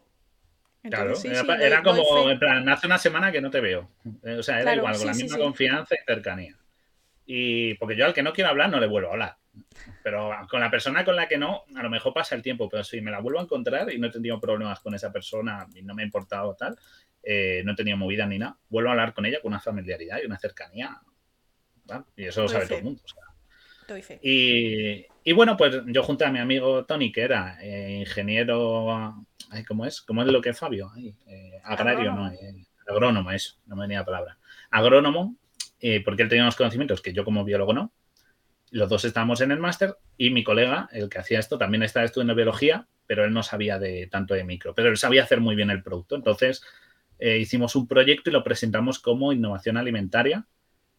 claro, 0.90 1.14
era, 1.60 1.82
como, 1.82 2.30
en 2.30 2.38
plan, 2.38 2.68
hace 2.68 2.86
una 2.86 2.98
semana 2.98 3.32
que 3.32 3.40
no 3.40 3.50
te 3.50 3.60
veo. 3.60 3.90
Eh, 4.22 4.34
o 4.34 4.42
sea, 4.42 4.60
era 4.60 4.74
igual, 4.74 4.96
con 4.96 5.06
la 5.06 5.14
misma 5.14 5.38
confianza 5.38 5.94
y 5.94 6.04
cercanía. 6.04 6.56
Y 7.26 7.74
porque 7.74 7.96
yo 7.96 8.04
al 8.04 8.12
que 8.12 8.22
no 8.22 8.32
quiero 8.32 8.50
hablar 8.50 8.70
no 8.70 8.78
le 8.78 8.86
vuelvo 8.86 9.08
a 9.08 9.12
hablar. 9.12 9.36
Pero 10.02 10.30
con 10.50 10.60
la 10.60 10.70
persona 10.70 11.04
con 11.04 11.16
la 11.16 11.28
que 11.28 11.38
no, 11.38 11.64
a 11.74 11.82
lo 11.82 11.90
mejor 11.90 12.12
pasa 12.12 12.34
el 12.34 12.42
tiempo, 12.42 12.68
pero 12.68 12.84
si 12.84 13.00
me 13.00 13.10
la 13.10 13.20
vuelvo 13.20 13.38
a 13.38 13.42
encontrar 13.42 13.92
y 13.92 13.98
no 13.98 14.08
he 14.08 14.10
tenido 14.10 14.40
problemas 14.40 14.80
con 14.80 14.94
esa 14.94 15.12
persona 15.12 15.66
y 15.74 15.82
no 15.82 15.94
me 15.94 16.02
ha 16.02 16.04
importado 16.04 16.54
tal, 16.54 16.76
eh, 17.22 17.62
no 17.64 17.72
he 17.72 17.76
tenido 17.76 17.96
movida 17.96 18.26
ni 18.26 18.38
nada, 18.38 18.58
vuelvo 18.68 18.90
a 18.90 18.92
hablar 18.92 19.14
con 19.14 19.24
ella 19.24 19.40
con 19.40 19.52
una 19.52 19.60
familiaridad 19.60 20.18
y 20.22 20.26
una 20.26 20.38
cercanía. 20.38 21.00
Y 22.16 22.24
eso 22.24 22.42
lo 22.42 22.48
sabe 22.48 22.66
todo 22.66 22.78
el 22.78 22.84
mundo. 22.84 23.02
Y, 24.22 25.06
y, 25.24 25.32
bueno, 25.32 25.56
pues 25.56 25.82
yo 25.86 26.02
junté 26.02 26.24
a 26.24 26.30
mi 26.30 26.38
amigo 26.38 26.84
Tony, 26.84 27.12
que 27.12 27.22
era 27.22 27.58
eh, 27.62 27.98
ingeniero 28.00 29.26
¿cómo 29.68 29.86
es? 29.86 30.00
¿Cómo 30.00 30.22
es 30.22 30.28
lo 30.28 30.40
que 30.40 30.50
es 30.50 30.58
Fabio? 30.58 30.90
Eh, 30.96 31.60
agrario, 31.62 32.12
no, 32.12 32.30
eh, 32.30 32.66
agrónomo, 32.88 33.30
eso, 33.30 33.56
no 33.66 33.76
me 33.76 33.82
venía 33.82 34.00
la 34.00 34.04
palabra. 34.04 34.38
Agrónomo, 34.70 35.36
porque 36.04 36.22
él 36.22 36.28
tenía 36.28 36.44
unos 36.44 36.56
conocimientos 36.56 37.00
que 37.02 37.12
yo 37.12 37.24
como 37.24 37.44
biólogo 37.44 37.72
no. 37.72 37.92
Los 38.70 38.88
dos 38.88 39.04
estábamos 39.04 39.40
en 39.40 39.52
el 39.52 39.60
máster 39.60 39.96
y 40.16 40.30
mi 40.30 40.42
colega, 40.42 40.88
el 40.92 41.08
que 41.08 41.18
hacía 41.18 41.38
esto, 41.38 41.58
también 41.58 41.82
estaba 41.82 42.04
estudiando 42.04 42.34
biología, 42.34 42.88
pero 43.06 43.24
él 43.24 43.32
no 43.32 43.42
sabía 43.42 43.78
de 43.78 44.08
tanto 44.08 44.34
de 44.34 44.44
micro, 44.44 44.74
pero 44.74 44.88
él 44.88 44.96
sabía 44.96 45.22
hacer 45.22 45.40
muy 45.40 45.54
bien 45.54 45.70
el 45.70 45.82
producto. 45.82 46.16
Entonces 46.16 46.62
hicimos 47.20 47.76
un 47.76 47.86
proyecto 47.86 48.30
y 48.30 48.32
lo 48.32 48.42
presentamos 48.42 48.98
como 48.98 49.32
innovación 49.32 49.76
alimentaria 49.76 50.46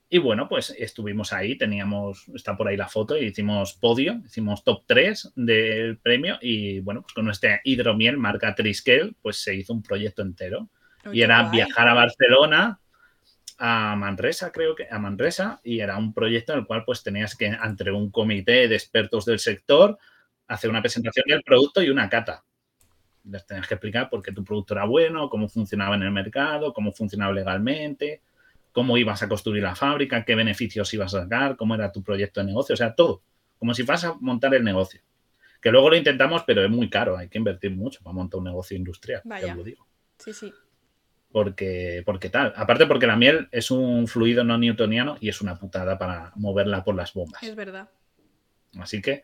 y 0.07 0.19
bueno, 0.19 0.47
pues 0.47 0.75
estuvimos 0.77 1.33
ahí, 1.33 1.57
teníamos, 1.57 2.27
está 2.33 2.55
por 2.55 2.67
ahí 2.67 2.77
la 2.77 2.87
foto 2.87 3.17
y 3.17 3.25
hicimos 3.25 3.73
podio, 3.73 4.21
hicimos 4.25 4.63
top 4.63 4.83
3 4.85 5.33
del 5.35 5.97
premio 5.97 6.37
y 6.41 6.79
bueno, 6.81 7.01
pues 7.01 7.13
con 7.13 7.29
este 7.29 7.59
hidromiel 7.63 8.17
marca 8.17 8.53
Triskel, 8.53 9.15
pues 9.21 9.37
se 9.37 9.55
hizo 9.55 9.73
un 9.73 9.81
proyecto 9.81 10.21
entero. 10.21 10.69
y 11.11 11.21
era 11.21 11.49
viajar 11.49 11.87
a 11.87 11.93
Barcelona, 11.93 12.79
a 13.57 13.95
Manresa, 13.95 14.51
creo 14.51 14.75
que 14.75 14.87
a 14.89 14.99
Manresa, 14.99 15.59
y 15.63 15.79
era 15.79 15.97
un 15.97 16.13
proyecto 16.13 16.53
en 16.53 16.59
el 16.59 16.65
cual 16.65 16.83
pues 16.85 17.03
tenías 17.03 17.35
que, 17.35 17.47
entre 17.47 17.91
un 17.91 18.11
comité 18.11 18.67
de 18.67 18.75
expertos 18.75 19.25
del 19.25 19.39
sector, 19.39 19.97
hacer 20.47 20.69
una 20.69 20.81
presentación 20.81 21.25
del 21.27 21.43
producto 21.43 21.81
y 21.81 21.89
una 21.89 22.09
cata. 22.09 22.43
Les 23.23 23.45
tenías 23.45 23.67
que 23.67 23.75
explicar 23.75 24.09
por 24.09 24.21
qué 24.21 24.31
tu 24.31 24.43
producto 24.43 24.75
era 24.75 24.85
bueno, 24.85 25.29
cómo 25.29 25.47
funcionaba 25.47 25.95
en 25.95 26.03
el 26.03 26.11
mercado, 26.11 26.73
cómo 26.73 26.91
funcionaba 26.91 27.33
legalmente 27.33 28.21
cómo 28.76 28.97
ibas 28.97 29.23
a 29.23 29.30
construir 29.30 29.63
la 29.63 29.73
fábrica, 29.73 30.26
qué 30.26 30.36
beneficios 30.36 30.93
ibas 30.93 31.15
a 31.15 31.21
sacar, 31.21 31.55
cómo 31.55 31.76
era 31.76 31.93
tu 31.93 32.03
proyecto 32.03 32.41
de 32.41 32.47
negocio, 32.47 32.73
o 32.73 32.76
sea, 32.76 32.93
todo, 32.93 33.23
como 33.57 33.73
si 33.73 33.84
fueras 33.84 34.03
a 34.03 34.15
montar 34.19 34.53
el 34.53 34.65
negocio. 34.65 34.99
Que 35.61 35.71
luego 35.71 35.91
lo 35.91 35.95
intentamos, 35.95 36.43
pero 36.45 36.61
es 36.61 36.69
muy 36.69 36.89
caro, 36.89 37.17
hay 37.17 37.30
que 37.30 37.38
invertir 37.38 37.71
mucho 37.71 38.01
para 38.03 38.13
montar 38.13 38.39
un 38.39 38.43
negocio 38.43 38.76
industrial, 38.76 39.21
ya 39.23 39.55
lo 39.55 39.63
digo. 39.63 39.88
Sí, 40.19 40.34
sí. 40.34 40.53
Porque, 41.32 42.03
porque 42.05 42.30
tal. 42.30 42.51
Aparte 42.57 42.86
porque 42.86 43.07
la 43.07 43.15
miel 43.15 43.47
es 43.49 43.71
un 43.71 44.07
fluido 44.07 44.43
no 44.43 44.57
newtoniano 44.57 45.15
y 45.21 45.30
es 45.30 45.39
una 45.39 45.57
putada 45.57 45.97
para 45.97 46.34
moverla 46.36 46.84
por 46.84 46.95
las 46.95 47.13
bombas. 47.13 47.41
Es 47.43 47.55
verdad. 47.55 47.89
Así 48.78 49.01
que, 49.01 49.23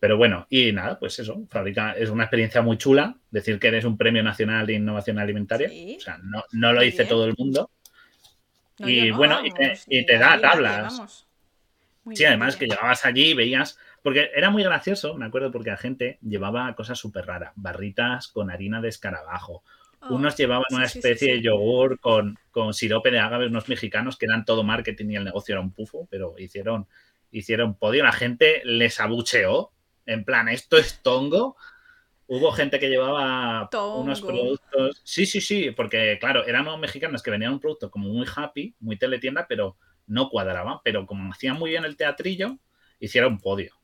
pero 0.00 0.16
bueno, 0.16 0.46
y 0.48 0.72
nada, 0.72 0.98
pues 0.98 1.18
eso, 1.18 1.44
fábrica 1.50 1.92
es 1.92 2.08
una 2.08 2.24
experiencia 2.24 2.62
muy 2.62 2.78
chula. 2.78 3.18
Decir 3.30 3.58
que 3.58 3.68
eres 3.68 3.84
un 3.84 3.98
premio 3.98 4.22
nacional 4.22 4.66
de 4.66 4.74
innovación 4.74 5.18
alimentaria. 5.18 5.70
O 5.96 6.00
sea, 6.00 6.18
no, 6.22 6.42
no 6.52 6.72
lo 6.72 6.80
dice 6.80 7.04
todo 7.04 7.26
el 7.26 7.34
mundo 7.36 7.70
y 8.78 9.10
bueno, 9.10 9.40
y, 9.44 10.04
te, 10.04 10.18
da 10.18 10.40
tablas. 10.40 11.26
Sí, 12.14 12.24
además 12.24 12.56
que 12.56 12.66
llegabas 12.66 13.04
allí 13.04 13.30
y 13.30 13.34
veías, 13.34 13.78
porque 14.02 14.30
era 14.34 14.50
muy 14.50 14.62
gracioso, 14.62 15.14
me 15.14 15.26
acuerdo, 15.26 15.50
porque 15.50 15.70
la 15.70 15.76
gente 15.76 16.18
llevaba 16.22 16.74
cosas 16.74 16.98
súper 16.98 17.26
raras, 17.26 17.52
barritas 17.56 18.28
con 18.28 18.50
harina 18.50 18.80
de 18.80 18.88
escarabajo. 18.88 19.62
Oh, 20.00 20.14
unos 20.14 20.36
llevaban 20.36 20.64
una 20.70 20.84
especie 20.84 21.34
de 21.34 21.42
yogur 21.42 21.98
con, 21.98 22.38
con 22.50 22.72
sirope 22.72 23.10
de 23.10 23.18
agave, 23.18 23.48
unos 23.48 23.68
mexicanos 23.68 24.16
que 24.16 24.26
eran 24.26 24.44
todo 24.44 24.62
marketing 24.62 25.10
y 25.10 25.16
el 25.16 25.24
negocio 25.24 25.54
era 25.54 25.60
un 25.60 25.72
pufo, 25.72 26.06
pero 26.08 26.38
hicieron, 26.38 26.86
hicieron 27.32 27.74
podio. 27.74 28.04
La 28.04 28.12
gente 28.12 28.62
les 28.64 29.00
abucheó, 29.00 29.72
en 30.06 30.24
plan, 30.24 30.48
esto 30.48 30.78
es 30.78 31.02
tongo. 31.02 31.56
Hubo 32.30 32.52
gente 32.52 32.78
que 32.78 32.90
llevaba 32.90 33.68
unos 33.96 34.20
productos. 34.20 35.00
Sí, 35.02 35.24
sí, 35.24 35.40
sí, 35.40 35.70
porque 35.70 36.18
claro, 36.20 36.46
eran 36.46 36.62
unos 36.62 36.78
mexicanos 36.78 37.22
que 37.22 37.30
venían 37.30 37.54
un 37.54 37.60
producto 37.60 37.90
como 37.90 38.08
muy 38.10 38.26
happy, 38.34 38.74
muy 38.80 38.98
teletienda, 38.98 39.46
pero 39.48 39.78
no 40.06 40.28
cuadraban. 40.28 40.78
Pero 40.84 41.06
como 41.06 41.32
hacían 41.32 41.58
muy 41.58 41.70
bien 41.70 41.86
el 41.86 41.96
teatrillo, 41.96 42.58
hicieron 43.00 43.32
un 43.32 43.40
podio. 43.40 43.74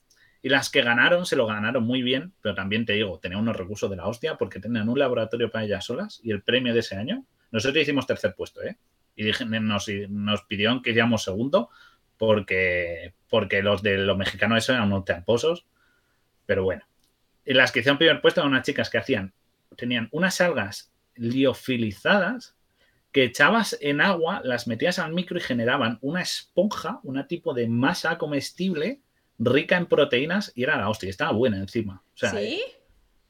Y 0.43 0.51
las 0.51 0.69
que 0.69 0.83
ganaron 0.83 1.25
se 1.25 1.37
lo 1.37 1.47
ganaron 1.47 1.85
muy 1.85 2.03
bien, 2.03 2.35
pero 2.43 2.55
también 2.55 2.85
te 2.85 2.93
digo, 2.93 3.19
tenían 3.19 3.41
unos 3.41 3.57
recursos 3.57 3.89
de 3.89 3.97
la 3.97 4.07
hostia 4.07 4.37
porque 4.37 4.61
tenían 4.61 4.91
un 4.91 4.99
laboratorio 4.99 5.51
para 5.51 5.65
ellas 5.65 5.87
solas 5.87 6.21
y 6.23 6.31
el 6.31 6.43
premio 6.43 6.75
de 6.75 6.81
ese 6.81 6.97
año, 6.97 7.25
nosotros 7.51 7.83
hicimos 7.83 8.07
tercer 8.07 8.35
puesto, 8.35 8.63
¿eh? 8.63 8.77
Y 9.17 9.31
nos, 9.61 9.89
nos 10.11 10.43
pidieron 10.43 10.83
que 10.83 10.91
hiciéramos 10.91 11.23
segundo 11.23 11.71
porque, 12.19 13.15
porque 13.31 13.63
los 13.63 13.83
de 13.83 13.97
los 13.97 14.19
mexicanos 14.19 14.59
eso 14.59 14.73
eran 14.73 14.93
unos 14.93 15.07
tramposos. 15.07 15.67
Pero 16.45 16.65
bueno, 16.65 16.85
las 17.45 17.73
que 17.73 17.81
hicieron 17.81 17.99
primer 17.99 18.21
puesto 18.21 18.41
eran 18.41 18.53
unas 18.53 18.65
chicas 18.65 18.91
que 18.91 18.99
hacían, 18.99 19.33
tenían 19.77 20.09
unas 20.13 20.41
algas 20.41 20.93
liofilizadas 21.15 22.57
que 23.13 23.25
echabas 23.25 23.79
en 23.81 24.01
agua, 24.01 24.41
las 24.43 24.67
metías 24.67 24.99
al 24.99 25.13
micro 25.13 25.39
y 25.39 25.41
generaban 25.41 25.99
una 26.01 26.21
esponja, 26.21 26.99
una 27.05 27.29
tipo 27.29 27.55
de 27.55 27.69
masa 27.69 28.19
comestible 28.19 29.01
rica 29.39 29.77
en 29.77 29.87
proteínas 29.87 30.53
y 30.55 30.65
era 30.65 30.77
la 30.77 30.89
hostia, 30.89 31.11
estaba 31.11 31.33
buena 31.33 31.59
encima. 31.59 32.03
¿Sí? 32.15 32.27
Eh, 32.37 32.61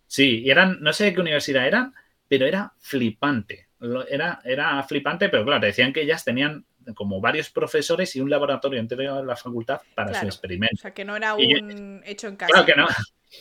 sí, 0.06 0.42
y 0.42 0.50
eran, 0.50 0.78
no 0.80 0.92
sé 0.92 1.04
de 1.04 1.14
qué 1.14 1.20
universidad 1.20 1.66
eran, 1.66 1.94
pero 2.28 2.46
era 2.46 2.72
flipante. 2.78 3.68
Era, 4.08 4.40
era 4.44 4.82
flipante, 4.84 5.28
pero 5.28 5.44
claro, 5.44 5.66
decían 5.66 5.92
que 5.92 6.00
ellas 6.00 6.24
tenían 6.24 6.64
como 6.94 7.20
varios 7.20 7.50
profesores 7.50 8.14
y 8.16 8.20
un 8.20 8.30
laboratorio 8.30 8.80
entero 8.80 9.16
de 9.16 9.24
la 9.24 9.36
facultad 9.36 9.80
para 9.94 10.18
su 10.18 10.26
experimento. 10.26 10.76
O 10.76 10.80
sea, 10.80 10.94
que 10.94 11.04
no 11.04 11.16
era 11.16 11.34
un 11.34 12.02
hecho 12.04 12.28
en 12.28 12.36
casa. 12.36 12.52
Claro 12.52 12.66
que 12.66 12.74
no. 12.74 12.86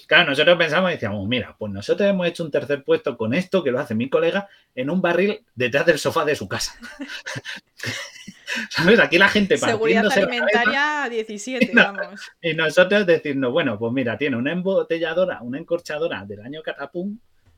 Claro, 0.08 0.30
nosotros 0.30 0.58
pensamos 0.58 0.92
y 0.92 0.94
decíamos, 0.94 1.28
mira, 1.28 1.56
pues 1.58 1.72
nosotros 1.72 2.10
hemos 2.10 2.28
hecho 2.28 2.44
un 2.44 2.52
tercer 2.52 2.84
puesto 2.84 3.18
con 3.18 3.34
esto, 3.34 3.64
que 3.64 3.72
lo 3.72 3.80
hace 3.80 3.96
mi 3.96 4.10
colega, 4.10 4.48
en 4.76 4.90
un 4.90 5.02
barril 5.02 5.46
detrás 5.56 5.86
del 5.86 6.00
sofá 6.00 6.26
de 6.26 6.36
su 6.36 6.48
casa. 6.48 6.74
¿Sabes? 8.70 9.00
Aquí 9.00 9.18
la 9.18 9.30
gente 9.30 9.58
Seguridad 9.58 10.06
alimentaria 10.12 11.08
17, 11.10 11.72
vamos. 11.74 12.22
Y 12.42 12.54
nosotros 12.54 13.06
decirnos, 13.06 13.52
bueno, 13.52 13.80
pues 13.80 13.92
mira, 13.94 14.18
tiene 14.18 14.38
una 14.38 14.52
embotelladora, 14.52 15.42
una 15.42 15.58
encorchadora 15.58 16.24
del 16.26 16.42
año 16.42 16.62
Catapum, 16.62 17.18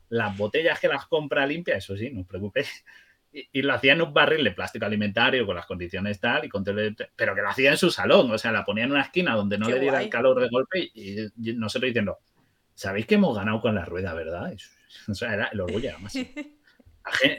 las 0.10 0.38
botellas 0.38 0.80
que 0.80 0.88
las 0.88 1.06
compra 1.08 1.46
limpia, 1.46 1.76
eso 1.76 1.98
sí, 1.98 2.10
no 2.12 2.22
os 2.22 2.28
preocupéis. 2.28 2.86
Y, 3.52 3.62
lo 3.64 3.74
hacía 3.74 3.92
en 3.92 4.02
un 4.02 4.14
barril 4.14 4.46
de 4.46 4.52
plástico 4.52 4.86
alimentario 4.86 5.46
con 5.46 5.58
las 5.58 5.66
condiciones 5.66 6.22
tal, 6.22 6.46
y 6.46 6.50
con 6.50 6.64
pero 6.64 7.36
que 7.36 7.42
lo 7.42 7.50
hacía 7.50 7.72
en 7.72 7.78
su 7.78 7.92
salón, 7.92 8.32
o 8.32 8.38
sea, 8.38 8.54
la 8.54 8.64
ponía 8.64 8.86
en 8.86 8.92
una 8.92 9.02
esquina 9.02 9.36
donde 9.36 9.58
no 9.58 9.68
le 9.68 9.78
diera 9.78 10.02
el 10.02 10.10
calor 10.10 10.40
de 10.40 10.48
golpe 10.48 10.90
y, 10.94 11.18
nosotros 11.56 11.90
diciendo, 11.90 12.20
sabéis 12.74 13.06
que 13.06 13.16
hemos 13.16 13.36
ganado 13.36 13.60
con 13.60 13.76
la 13.76 13.84
rueda, 13.84 14.14
¿verdad? 14.14 14.54
o 15.10 15.14
sea, 15.14 15.34
era 15.34 15.50
el 15.52 15.60
orgullo, 15.60 15.92
además. 15.92 16.14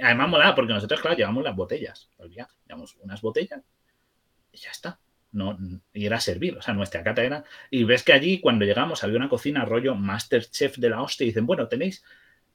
Además 0.00 0.28
molaba 0.28 0.54
porque 0.54 0.72
nosotros, 0.72 1.00
claro, 1.00 1.16
llevamos 1.16 1.42
las 1.42 1.56
botellas. 1.56 2.08
llevamos 2.66 2.96
unas 3.00 3.20
botellas 3.20 3.62
y 4.52 4.58
ya 4.58 4.70
está. 4.70 5.00
No, 5.32 5.58
y 5.92 6.06
era 6.06 6.20
servir, 6.20 6.56
o 6.56 6.62
sea, 6.62 6.72
nuestra 6.72 7.02
cata 7.02 7.24
era. 7.24 7.42
Y 7.68 7.82
ves 7.82 8.04
que 8.04 8.12
allí, 8.12 8.38
cuando 8.40 8.64
llegamos, 8.64 9.02
había 9.02 9.16
una 9.16 9.28
cocina 9.28 9.64
rollo 9.64 9.96
Masterchef 9.96 10.76
de 10.76 10.90
la 10.90 11.02
hostia 11.02 11.24
y 11.24 11.28
dicen, 11.28 11.46
bueno, 11.46 11.66
tenéis 11.66 12.04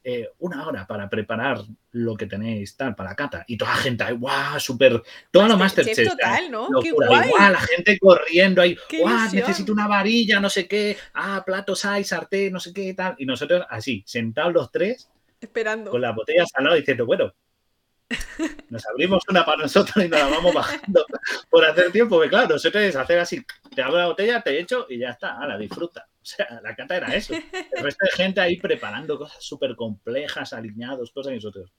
eh, 0.03 0.29
una 0.39 0.67
hora 0.67 0.87
para 0.87 1.09
preparar 1.09 1.61
lo 1.91 2.15
que 2.15 2.25
tenéis 2.25 2.75
tal 2.75 2.95
para 2.95 3.11
la 3.11 3.15
cata. 3.15 3.43
Y 3.47 3.57
toda 3.57 3.71
la 3.71 3.77
gente 3.77 4.03
ahí, 4.03 4.15
guau, 4.15 4.59
súper. 4.59 5.01
Todo 5.29 5.47
lo 5.47 5.57
Masterchef. 5.57 6.09
total, 6.09 6.49
¿no? 6.49 6.69
Qué 6.81 6.91
guay. 6.91 7.31
la 7.37 7.59
gente 7.59 7.99
corriendo 7.99 8.61
ahí, 8.61 8.77
guau, 8.99 9.31
necesito 9.31 9.71
una 9.71 9.87
varilla, 9.87 10.39
no 10.39 10.49
sé 10.49 10.67
qué, 10.67 10.97
ah, 11.13 11.43
platos 11.45 11.85
hay, 11.85 12.03
sartén, 12.03 12.51
no 12.53 12.59
sé 12.59 12.73
qué, 12.73 12.93
tal. 12.93 13.15
Y 13.17 13.25
nosotros 13.25 13.65
así, 13.69 14.03
sentados 14.05 14.53
los 14.53 14.71
tres, 14.71 15.09
Esperando. 15.41 15.89
Con 15.89 16.01
las 16.01 16.15
botellas 16.15 16.49
al 16.53 16.65
lado 16.65 16.75
diciendo, 16.75 17.05
bueno, 17.07 17.33
nos 18.69 18.85
abrimos 18.85 19.23
una 19.27 19.43
para 19.43 19.63
nosotros 19.63 20.05
y 20.05 20.07
nos 20.07 20.19
la 20.19 20.27
vamos 20.27 20.53
bajando 20.53 21.03
por 21.49 21.65
hacer 21.65 21.91
tiempo. 21.91 22.21
Que 22.21 22.29
claro, 22.29 22.49
nosotros 22.49 22.83
es 22.83 22.95
hacer 22.95 23.17
así, 23.17 23.43
te 23.75 23.81
abro 23.81 23.97
la 23.97 24.05
botella, 24.05 24.41
te 24.41 24.59
echo 24.59 24.85
y 24.87 24.99
ya 24.99 25.09
está, 25.09 25.45
la 25.47 25.57
disfruta. 25.57 26.07
O 26.23 26.25
sea, 26.25 26.61
la 26.61 26.75
cata 26.75 26.97
era 26.97 27.15
eso. 27.15 27.33
El 27.33 27.83
resto 27.83 28.05
de 28.05 28.11
gente 28.11 28.41
ahí 28.41 28.57
preparando 28.57 29.17
cosas 29.17 29.43
súper 29.43 29.75
complejas, 29.75 30.53
alineados, 30.53 31.11
cosas 31.11 31.31
y 31.31 31.35
nosotros. 31.35 31.73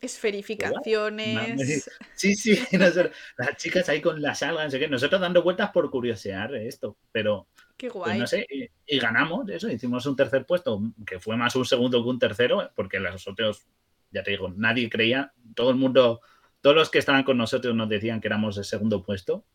Esferificaciones. 0.00 1.88
Sí, 2.14 2.34
sí, 2.34 2.58
las 2.72 3.56
chicas 3.56 3.88
ahí 3.88 4.00
con 4.00 4.20
las 4.20 4.42
algas, 4.42 4.64
no 4.64 4.70
sé 4.78 4.88
Nosotros 4.88 5.20
dando 5.20 5.42
vueltas 5.42 5.70
por 5.70 5.90
curiosear 5.90 6.54
esto, 6.56 6.98
pero 7.12 7.48
Qué 7.76 7.88
pues 7.90 8.04
guay. 8.04 8.18
no 8.18 8.26
sé, 8.26 8.46
y, 8.86 8.98
ganamos 8.98 9.48
eso, 9.48 9.70
hicimos 9.70 10.04
un 10.06 10.16
tercer 10.16 10.44
puesto, 10.44 10.80
que 11.06 11.18
fue 11.18 11.36
más 11.36 11.56
un 11.56 11.64
segundo 11.64 12.02
que 12.02 12.08
un 12.08 12.18
tercero, 12.18 12.70
porque 12.74 13.00
los 13.00 13.26
otros, 13.26 13.66
ya 14.10 14.22
te 14.22 14.32
digo, 14.32 14.52
nadie 14.54 14.90
creía, 14.90 15.32
todo 15.54 15.70
el 15.70 15.76
mundo, 15.76 16.20
todos 16.60 16.76
los 16.76 16.90
que 16.90 16.98
estaban 16.98 17.22
con 17.22 17.38
nosotros 17.38 17.74
nos 17.74 17.88
decían 17.88 18.20
que 18.20 18.28
éramos 18.28 18.58
el 18.58 18.64
segundo 18.64 19.02
puesto 19.02 19.46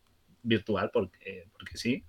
virtual, 0.42 0.90
porque, 0.92 1.48
porque 1.52 1.76
sí. 1.76 2.04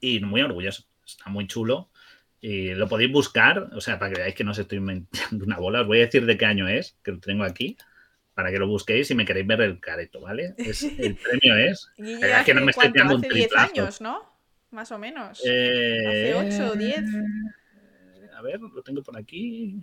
Y 0.00 0.20
muy 0.20 0.42
orgulloso, 0.42 0.84
está 1.04 1.30
muy 1.30 1.46
chulo. 1.46 1.90
Y 2.40 2.74
lo 2.74 2.88
podéis 2.88 3.10
buscar, 3.10 3.70
o 3.74 3.80
sea, 3.80 3.98
para 3.98 4.12
que 4.12 4.20
veáis 4.20 4.34
que 4.34 4.44
no 4.44 4.50
os 4.52 4.58
estoy 4.58 4.78
inventando 4.78 5.44
una 5.44 5.58
bola, 5.58 5.80
os 5.80 5.86
voy 5.86 5.98
a 5.98 6.06
decir 6.06 6.26
de 6.26 6.36
qué 6.36 6.44
año 6.46 6.68
es, 6.68 6.96
que 7.02 7.12
lo 7.12 7.18
tengo 7.18 7.44
aquí 7.44 7.76
para 8.34 8.50
que 8.50 8.58
lo 8.58 8.68
busquéis 8.68 9.10
y 9.10 9.14
me 9.14 9.24
queréis 9.24 9.46
ver 9.46 9.62
el 9.62 9.80
careto, 9.80 10.20
¿vale? 10.20 10.54
el 10.58 11.16
premio 11.16 11.56
es. 11.56 11.90
es 11.96 12.44
que 12.44 12.52
no 12.52 12.60
me 12.60 12.70
estoy 12.70 12.92
un 13.10 13.22
10 13.22 13.56
años, 13.56 14.02
¿no? 14.02 14.36
más 14.70 14.92
o 14.92 14.98
menos. 14.98 15.40
Hace 15.40 16.34
8 16.34 16.72
o 16.72 16.76
10. 16.76 17.00
A 18.36 18.42
ver, 18.42 18.60
lo 18.60 18.82
tengo 18.82 19.02
por 19.02 19.16
aquí. 19.16 19.82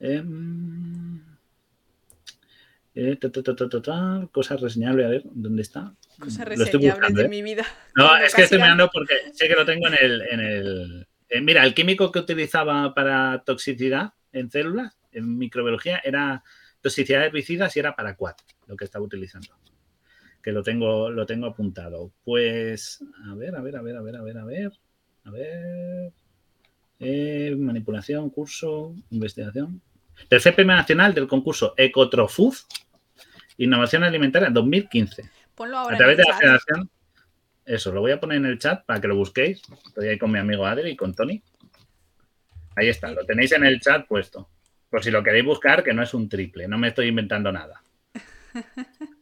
Em, 0.00 1.22
eh, 2.96 3.18
cosas 4.32 4.60
reseñables, 4.60 5.06
a 5.06 5.08
ver, 5.10 5.22
¿dónde 5.24 5.62
está? 5.62 5.94
Cosas 6.18 6.46
reseñables 6.46 7.14
de 7.14 7.22
¿eh? 7.24 7.28
mi 7.28 7.42
vida. 7.42 7.64
No, 7.96 8.16
es 8.16 8.34
que 8.34 8.42
estoy 8.42 8.58
mirando 8.58 8.90
porque 8.92 9.14
sé 9.32 9.48
que 9.48 9.54
lo 9.54 9.64
tengo 9.64 9.88
en 9.88 9.94
el. 10.00 10.22
En 10.22 10.40
el 10.40 11.06
eh, 11.28 11.40
mira, 11.40 11.64
el 11.64 11.74
químico 11.74 12.12
que 12.12 12.20
utilizaba 12.20 12.94
para 12.94 13.42
toxicidad 13.44 14.12
en 14.32 14.50
células, 14.50 14.96
en 15.12 15.38
microbiología, 15.38 16.00
era 16.04 16.42
toxicidad 16.80 17.20
de 17.20 17.26
herbicidas 17.26 17.76
y 17.76 17.80
era 17.80 17.96
para 17.96 18.16
quad, 18.16 18.34
lo 18.66 18.76
que 18.76 18.84
estaba 18.84 19.04
utilizando 19.04 19.54
que 20.44 20.52
lo 20.52 20.62
tengo, 20.62 21.08
lo 21.10 21.24
tengo 21.24 21.46
apuntado. 21.46 22.12
Pues, 22.22 23.02
a 23.30 23.34
ver, 23.34 23.56
a 23.56 23.62
ver, 23.62 23.76
a 23.76 23.82
ver, 23.82 23.96
a 23.96 24.02
ver, 24.02 24.16
a 24.16 24.22
ver, 24.22 24.38
a 24.38 24.44
ver, 24.44 24.72
a 25.24 25.30
ver. 25.30 26.12
Eh, 27.00 27.56
manipulación, 27.58 28.28
curso, 28.28 28.94
investigación. 29.10 29.80
Tercer 30.28 30.54
premio 30.54 30.76
nacional 30.76 31.14
del 31.14 31.26
concurso 31.26 31.72
Ecotrofood, 31.78 32.54
Innovación 33.56 34.04
Alimentaria 34.04 34.50
2015. 34.50 35.22
Ponlo 35.54 35.78
ahora. 35.78 35.94
A 35.94 35.98
través 35.98 36.16
de 36.16 36.24
la 36.28 36.36
Federación. 36.36 36.90
Eso, 37.64 37.92
lo 37.92 38.00
voy 38.00 38.12
a 38.12 38.20
poner 38.20 38.38
en 38.38 38.46
el 38.46 38.58
chat 38.58 38.84
para 38.84 39.00
que 39.00 39.08
lo 39.08 39.16
busquéis. 39.16 39.62
Estoy 39.86 40.08
ahí 40.08 40.18
con 40.18 40.30
mi 40.30 40.38
amigo 40.38 40.66
Adri 40.66 40.90
y 40.90 40.96
con 40.96 41.14
Tony. 41.14 41.42
Ahí 42.76 42.88
está, 42.88 43.10
lo 43.12 43.24
tenéis 43.24 43.52
en 43.52 43.64
el 43.64 43.80
chat 43.80 44.06
puesto. 44.06 44.50
Por 44.90 45.02
si 45.02 45.10
lo 45.10 45.22
queréis 45.22 45.44
buscar, 45.44 45.82
que 45.82 45.94
no 45.94 46.02
es 46.02 46.12
un 46.12 46.28
triple, 46.28 46.68
no 46.68 46.76
me 46.76 46.88
estoy 46.88 47.08
inventando 47.08 47.50
nada. 47.52 47.82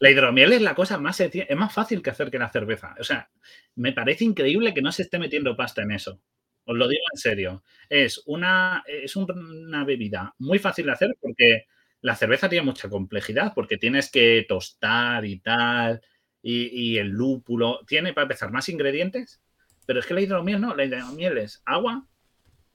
La 0.00 0.10
hidromiel 0.10 0.52
es 0.52 0.60
la 0.60 0.74
cosa 0.74 0.98
más 0.98 1.20
es 1.20 1.56
más 1.56 1.72
fácil 1.72 2.02
que 2.02 2.10
hacer 2.10 2.30
que 2.30 2.38
la 2.38 2.50
cerveza. 2.50 2.94
O 2.98 3.04
sea, 3.04 3.30
me 3.76 3.92
parece 3.92 4.24
increíble 4.24 4.74
que 4.74 4.82
no 4.82 4.92
se 4.92 5.02
esté 5.02 5.18
metiendo 5.18 5.56
pasta 5.56 5.82
en 5.82 5.92
eso. 5.92 6.20
Os 6.64 6.76
lo 6.76 6.88
digo 6.88 7.04
en 7.12 7.18
serio. 7.18 7.62
Es 7.88 8.22
una, 8.26 8.82
es 8.86 9.14
una 9.16 9.84
bebida 9.84 10.34
muy 10.38 10.58
fácil 10.58 10.86
de 10.86 10.92
hacer 10.92 11.16
porque 11.20 11.66
la 12.04 12.16
cerveza 12.16 12.50
tiene 12.50 12.66
mucha 12.66 12.90
complejidad, 12.90 13.54
porque 13.54 13.78
tienes 13.78 14.10
que 14.10 14.44
tostar 14.46 15.24
y 15.24 15.38
tal, 15.38 16.02
y, 16.42 16.98
el 16.98 17.08
lúpulo. 17.08 17.80
Tiene, 17.86 18.12
para 18.12 18.24
empezar, 18.24 18.52
más 18.52 18.68
ingredientes, 18.68 19.40
pero 19.86 20.00
es 20.00 20.06
que 20.06 20.12
la 20.12 20.20
hidromiel 20.20 20.60
no. 20.60 20.74
La 20.76 20.84
hidromiel 20.84 21.38
es 21.38 21.62
agua, 21.64 22.06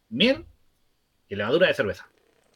miel 0.10 0.46
y 1.28 1.36
levadura 1.36 1.68
de 1.68 1.76
cerveza. 1.76 2.10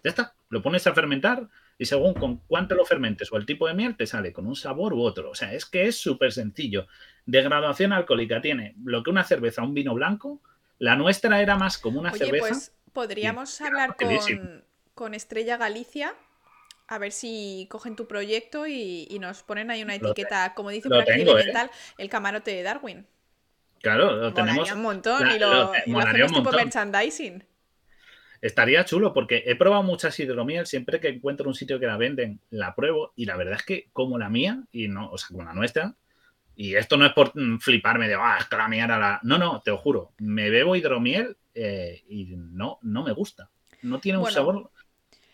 Ya 0.03 0.09
está. 0.09 0.33
Lo 0.49 0.63
pones 0.63 0.87
a 0.87 0.95
fermentar 0.95 1.47
y 1.77 1.85
según 1.85 2.15
con 2.15 2.37
cuánto 2.47 2.73
lo 2.73 2.85
fermentes 2.85 3.31
o 3.31 3.37
el 3.37 3.45
tipo 3.45 3.67
de 3.67 3.75
miel, 3.75 3.95
te 3.95 4.07
sale 4.07 4.33
con 4.33 4.47
un 4.47 4.55
sabor 4.55 4.95
u 4.95 5.01
otro. 5.01 5.29
O 5.29 5.35
sea, 5.35 5.53
es 5.53 5.67
que 5.67 5.85
es 5.85 5.97
súper 5.97 6.31
sencillo. 6.31 6.87
Degradación 7.27 7.93
alcohólica 7.93 8.41
tiene 8.41 8.73
lo 8.83 9.03
que 9.03 9.11
una 9.11 9.23
cerveza, 9.23 9.61
un 9.61 9.75
vino 9.75 9.93
blanco. 9.93 10.41
La 10.79 10.95
nuestra 10.95 11.39
era 11.39 11.55
más 11.55 11.77
como 11.77 11.99
una 11.99 12.13
cerveza. 12.13 12.47
Pues 12.47 12.75
podríamos 12.93 13.61
hablar 13.61 13.95
con, 14.95 15.13
Estrella 15.13 15.57
Galicia 15.57 16.15
a 16.87 16.97
ver 16.97 17.11
si 17.11 17.67
cogen 17.69 17.95
tu 17.95 18.07
proyecto 18.07 18.67
y, 18.67 19.17
nos 19.19 19.43
ponen 19.43 19.71
ahí 19.71 19.83
una 19.83 19.95
etiqueta, 19.95 20.53
como 20.53 20.69
dice 20.69 20.89
por 20.89 21.01
aquí 21.01 21.21
¿eh? 21.21 21.69
el 21.97 22.09
camarote 22.09 22.51
de 22.51 22.63
Darwin. 22.63 23.05
Claro, 23.81 24.15
lo 24.15 24.33
tenemos. 24.33 24.71
un 24.71 24.81
montón 24.81 25.29
y 25.35 25.39
lo, 25.39 25.71
hacemos 25.73 26.33
tipo 26.33 26.51
merchandising. 26.51 27.43
Estaría 28.41 28.83
chulo 28.83 29.13
porque 29.13 29.43
he 29.45 29.55
probado 29.55 29.83
muchas 29.83 30.19
hidromiel, 30.19 30.65
siempre 30.65 30.99
que 30.99 31.07
encuentro 31.07 31.47
un 31.47 31.55
sitio 31.55 31.79
que 31.79 31.85
la 31.85 31.95
venden, 31.95 32.41
la 32.49 32.75
pruebo 32.75 33.13
y 33.15 33.25
la 33.25 33.37
verdad 33.37 33.55
es 33.55 33.63
que 33.63 33.87
como 33.93 34.17
la 34.17 34.29
mía, 34.29 34.63
y 34.71 34.89
no, 34.89 35.09
o 35.09 35.17
sea, 35.17 35.29
como 35.29 35.43
la 35.43 35.53
nuestra, 35.53 35.95
y 36.55 36.75
esto 36.75 36.97
no 36.97 37.05
es 37.05 37.13
por 37.13 37.31
mm, 37.33 37.59
fliparme 37.59 38.07
de, 38.07 38.15
ah, 38.15 38.37
es 38.39 38.45
que 38.45 38.57
la 38.57 38.67
mía 38.67 38.83
era 38.83 38.99
la... 38.99 39.19
No, 39.23 39.37
no, 39.37 39.61
te 39.61 39.71
lo 39.71 39.77
juro, 39.77 40.11
me 40.17 40.49
bebo 40.49 40.75
hidromiel 40.75 41.37
eh, 41.53 42.03
y 42.09 42.35
no, 42.35 42.79
no 42.81 43.03
me 43.03 43.13
gusta. 43.13 43.49
No 43.81 43.99
tiene 43.99 44.19
un 44.19 44.29
sabor 44.29 44.71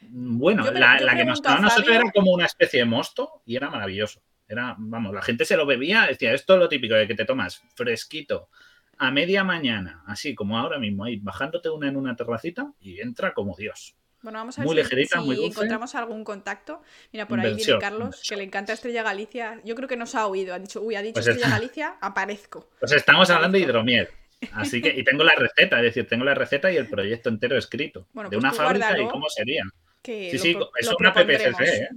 bueno. 0.02 0.72
la, 0.72 1.16
que 1.16 1.26
nos 1.26 1.42
daba 1.42 1.60
nosotros 1.60 1.96
era 1.96 2.12
como 2.12 2.32
una 2.32 2.46
especie 2.46 2.80
de 2.80 2.86
mosto 2.86 3.42
y 3.46 3.56
era 3.56 3.70
maravilloso. 3.70 4.22
Era, 4.48 4.76
vamos, 4.78 5.14
la 5.14 5.22
gente 5.22 5.46
se 5.46 5.56
lo 5.56 5.66
bebía, 5.66 6.08
decía, 6.08 6.34
esto 6.34 6.54
es 6.54 6.60
lo 6.60 6.70
típico 6.70 6.96
de 6.96 7.08
que 7.08 7.14
te 7.14 7.26
tomas 7.26 7.62
fresquito, 7.76 8.50
a 8.98 9.12
media 9.12 9.44
mañana, 9.44 10.04
así 10.08 10.34
como 10.34 10.58
ahora 10.58 10.80
mismo, 10.80 11.06
ahí 11.06 11.18
bajándote 11.18 11.70
una 11.70 11.88
en 11.88 11.96
una 11.96 12.16
terracita 12.16 12.74
y 12.80 13.00
entra 13.00 13.34
como 13.34 13.56
Dios. 13.56 13.96
Bueno, 14.22 14.40
vamos 14.40 14.58
a 14.58 14.62
ver 14.62 14.68
muy 14.68 14.76
si, 14.76 14.82
ligerita, 14.82 15.22
muy 15.22 15.46
encontramos 15.46 15.96
algún 15.96 16.26
contacto. 16.26 16.82
Mira, 17.14 17.26
por 17.28 17.40
ahí 17.40 17.54
viene 17.54 17.78
Carlos, 17.80 18.22
que 18.28 18.36
le 18.36 18.44
encanta 18.44 18.74
Estrella 18.74 19.02
Galicia. 19.02 19.62
Yo 19.64 19.76
creo 19.76 19.88
que 19.88 19.96
nos 19.96 20.14
ha 20.16 20.28
oído. 20.28 20.54
Ha 20.54 20.60
dicho, 20.60 20.82
uy, 20.82 20.96
ha 20.96 21.02
dicho 21.02 21.14
pues 21.14 21.28
Estrella 21.28 21.50
Galicia, 21.50 21.98
aparezco. 22.02 22.70
Pues 22.80 22.92
estamos 22.92 23.30
hablando 23.30 23.58
de 23.58 23.64
hidromiel. 23.64 24.10
Así 24.54 24.82
que, 24.82 24.90
y 24.90 25.04
tengo 25.04 25.24
la 25.24 25.36
receta, 25.36 25.78
es 25.78 25.84
decir, 25.84 26.08
tengo 26.08 26.26
la 26.26 26.34
receta 26.34 26.72
y 26.72 26.78
el 26.78 26.88
proyecto 26.88 27.30
entero 27.30 27.58
escrito. 27.58 28.08
de 28.14 28.24
pues 28.24 28.38
una 28.38 28.52
fábrica 28.52 29.00
y 29.00 29.08
cómo 29.08 29.30
sería. 29.30 29.64
Sí, 30.04 30.38
sí, 30.38 30.58
es 30.80 30.90
una 31.00 31.14
PPCC, 31.14 31.62
¿eh? 31.62 31.90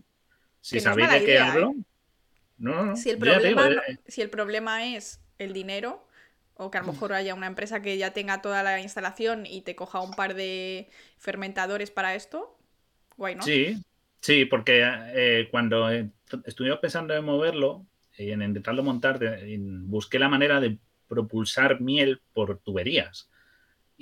Si 0.61 0.81
sabéis 0.81 1.11
de 1.11 1.25
qué 1.25 1.39
hablo. 1.39 1.75
No, 2.59 2.85
no, 2.85 2.97
Si 2.97 3.11
el, 3.11 3.19
problema, 3.19 3.69
eh. 3.69 3.99
si 4.07 4.23
el 4.23 4.31
problema 4.31 4.87
es 4.87 5.21
el 5.39 5.53
dinero 5.53 6.07
o 6.55 6.71
que 6.71 6.79
a 6.79 6.83
lo 6.83 6.93
mejor 6.93 7.13
haya 7.13 7.35
una 7.35 7.49
empresa 7.49 7.83
que 7.83 7.99
ya 7.99 8.13
tenga 8.13 8.41
toda 8.41 8.63
la 8.63 8.81
instalación 8.81 9.47
y 9.47 9.63
te 9.63 9.75
coja 9.75 10.01
un 10.01 10.13
par 10.13 10.35
de 10.35 10.89
fermentadores 11.19 11.91
para 11.91 12.15
esto. 12.15 12.57
Guay, 13.17 13.35
¿no? 13.35 13.43
Sí, 13.43 13.83
sí, 14.21 14.45
porque 14.45 14.85
eh, 14.85 15.49
cuando 15.51 15.91
estuvimos 16.45 16.79
pensando 16.79 17.15
en 17.15 17.25
moverlo 17.25 17.85
y 18.17 18.31
en 18.31 18.43
intentarlo 18.43 18.85
montar, 18.85 19.19
busqué 19.59 20.21
la 20.21 20.29
manera 20.29 20.61
de 20.61 20.79
propulsar 21.09 21.81
miel 21.81 22.21
por 22.33 22.59
tuberías. 22.59 23.29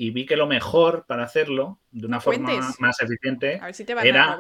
Y 0.02 0.12
vi 0.12 0.24
que 0.24 0.34
lo 0.34 0.46
mejor 0.46 1.04
para 1.06 1.24
hacerlo 1.24 1.78
de 1.90 2.06
una 2.06 2.22
forma 2.22 2.74
más 2.78 3.02
eficiente 3.02 3.60
era. 4.02 4.38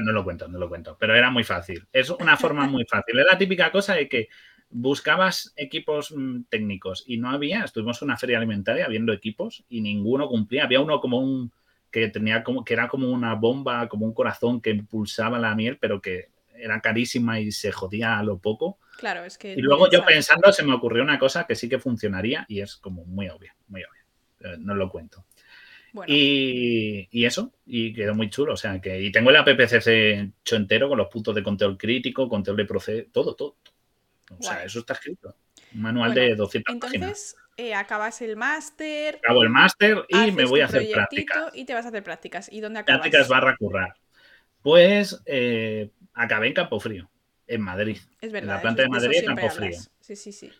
no 0.00 0.12
lo 0.12 0.24
cuento, 0.24 0.48
no 0.48 0.58
lo 0.58 0.66
cuento. 0.66 0.96
Pero 0.98 1.14
era 1.14 1.30
muy 1.30 1.44
fácil. 1.44 1.86
Es 1.92 2.08
una 2.08 2.38
forma 2.38 2.66
muy 2.66 2.86
fácil. 2.86 3.18
Es 3.18 3.26
la 3.30 3.36
típica 3.36 3.70
cosa 3.70 3.96
de 3.96 4.08
que 4.08 4.28
buscabas 4.70 5.52
equipos 5.56 6.14
mm, 6.16 6.44
técnicos 6.48 7.04
y 7.06 7.18
no 7.18 7.28
había, 7.28 7.64
estuvimos 7.64 8.00
en 8.00 8.06
una 8.06 8.16
feria 8.16 8.38
alimentaria 8.38 8.88
viendo 8.88 9.12
equipos 9.12 9.62
y 9.68 9.82
ninguno 9.82 10.26
cumplía. 10.26 10.64
Había 10.64 10.80
uno 10.80 11.02
como 11.02 11.18
un 11.18 11.52
que 11.90 12.08
tenía 12.08 12.42
como 12.42 12.64
que 12.64 12.72
era 12.72 12.88
como 12.88 13.10
una 13.10 13.34
bomba, 13.34 13.90
como 13.90 14.06
un 14.06 14.14
corazón 14.14 14.62
que 14.62 14.70
impulsaba 14.70 15.38
la 15.38 15.54
miel, 15.54 15.76
pero 15.78 16.00
que 16.00 16.30
era 16.54 16.80
carísima 16.80 17.38
y 17.40 17.52
se 17.52 17.72
jodía 17.72 18.18
a 18.18 18.22
lo 18.22 18.38
poco. 18.38 18.78
Claro, 18.96 19.22
es 19.22 19.36
que. 19.36 19.52
Y 19.52 19.60
luego 19.60 19.90
yo 19.90 20.02
pensando 20.06 20.50
se 20.50 20.62
me 20.62 20.72
ocurrió 20.72 21.02
una 21.02 21.18
cosa 21.18 21.44
que 21.46 21.56
sí 21.56 21.68
que 21.68 21.78
funcionaría 21.78 22.46
y 22.48 22.62
es 22.62 22.78
como 22.78 23.04
muy 23.04 23.28
obvia, 23.28 23.54
muy 23.66 23.82
obvia. 23.82 23.97
Eh, 24.40 24.56
no 24.58 24.74
lo 24.74 24.90
cuento. 24.90 25.24
Y, 26.06 27.08
y, 27.10 27.24
eso, 27.24 27.52
y 27.66 27.92
quedó 27.92 28.14
muy 28.14 28.30
chulo. 28.30 28.52
O 28.52 28.56
sea 28.56 28.80
que, 28.80 29.00
y 29.00 29.10
tengo 29.10 29.30
el 29.30 29.36
APPCC 29.36 29.88
hecho 29.88 30.56
entero 30.56 30.88
con 30.88 30.98
los 30.98 31.08
puntos 31.08 31.34
de 31.34 31.42
control 31.42 31.76
crítico, 31.76 32.28
control 32.28 32.56
de 32.56 32.64
proceso, 32.64 33.08
todo, 33.12 33.34
todo. 33.34 33.56
O 34.38 34.42
sea, 34.42 34.64
eso 34.64 34.80
está 34.80 34.92
escrito. 34.92 35.34
Un 35.74 35.82
manual 35.82 36.14
de 36.14 36.34
200 36.34 36.74
entonces, 36.74 37.36
eh, 37.56 37.74
acabas 37.74 38.22
el 38.22 38.36
máster. 38.36 39.16
Acabo 39.16 39.42
el 39.42 39.50
máster 39.50 40.04
y 40.08 40.30
me 40.30 40.44
voy 40.44 40.60
a 40.60 40.66
hacer 40.66 40.88
prácticas. 40.90 41.50
Y 41.54 41.64
te 41.64 41.74
vas 41.74 41.84
a 41.84 41.88
hacer 41.88 42.02
prácticas. 42.02 42.50
¿Y 42.52 42.60
dónde 42.60 42.80
acabas? 42.80 43.00
Prácticas 43.00 43.28
barra 43.28 43.56
currar. 43.56 43.94
Pues 44.62 45.20
eh, 45.26 45.90
acabé 46.14 46.48
en 46.48 46.54
Campo 46.54 46.78
Frío, 46.80 47.10
en 47.46 47.62
Madrid. 47.62 47.98
Es 48.20 48.32
verdad. 48.32 48.50
En 48.50 48.56
la 48.56 48.60
planta 48.60 48.82
de 48.82 48.88
Madrid, 48.88 49.24
Campo 49.26 49.50
Frío. 49.50 49.78
Sí, 50.00 50.16
sí, 50.16 50.32
sí. 50.32 50.52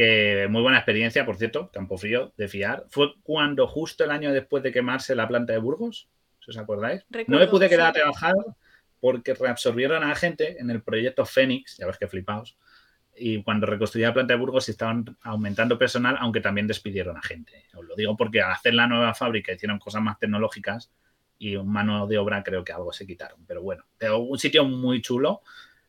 Que 0.00 0.48
muy 0.48 0.62
buena 0.62 0.78
experiencia, 0.78 1.26
por 1.26 1.36
cierto, 1.36 1.70
Campo 1.70 1.98
Frío, 1.98 2.32
de 2.36 2.48
fiar. 2.48 2.86
Fue 2.88 3.12
cuando 3.22 3.66
justo 3.66 4.04
el 4.04 4.10
año 4.10 4.32
después 4.32 4.62
de 4.62 4.72
quemarse 4.72 5.14
la 5.14 5.28
planta 5.28 5.52
de 5.52 5.58
Burgos, 5.58 6.08
si 6.44 6.50
os 6.50 6.56
acordáis. 6.56 7.04
no 7.26 7.38
me 7.38 7.46
pude 7.48 7.68
quedar 7.68 7.88
a 7.88 7.92
trabajar 7.92 8.34
porque 9.00 9.34
reabsorbieron 9.34 10.02
a 10.02 10.08
la 10.08 10.14
gente 10.14 10.60
en 10.60 10.70
el 10.70 10.82
proyecto 10.82 11.24
Fénix, 11.26 11.76
ya 11.78 11.86
ves 11.86 11.98
que 11.98 12.06
flipaos 12.06 12.56
y 13.20 13.42
cuando 13.42 13.66
reconstruía 13.66 14.08
la 14.08 14.14
planta 14.14 14.34
de 14.34 14.40
Burgos 14.40 14.68
estaban 14.68 15.04
aumentando 15.22 15.78
personal, 15.78 16.16
aunque 16.18 16.40
también 16.40 16.66
despidieron 16.66 17.18
a 17.18 17.22
gente. 17.22 17.66
Os 17.74 17.84
lo 17.84 17.94
digo 17.94 18.16
porque 18.16 18.40
al 18.40 18.52
hacer 18.52 18.74
la 18.74 18.86
nueva 18.86 19.14
fábrica 19.14 19.52
hicieron 19.52 19.78
cosas 19.78 20.02
más 20.02 20.18
tecnológicas 20.18 20.90
y 21.38 21.56
un 21.56 21.70
mano 21.70 22.06
de 22.06 22.16
obra 22.16 22.42
creo 22.42 22.64
que 22.64 22.72
algo 22.72 22.92
se 22.92 23.06
quitaron. 23.06 23.44
Pero 23.46 23.62
bueno, 23.62 23.84
un 24.18 24.38
sitio 24.38 24.64
muy 24.64 25.02
chulo 25.02 25.42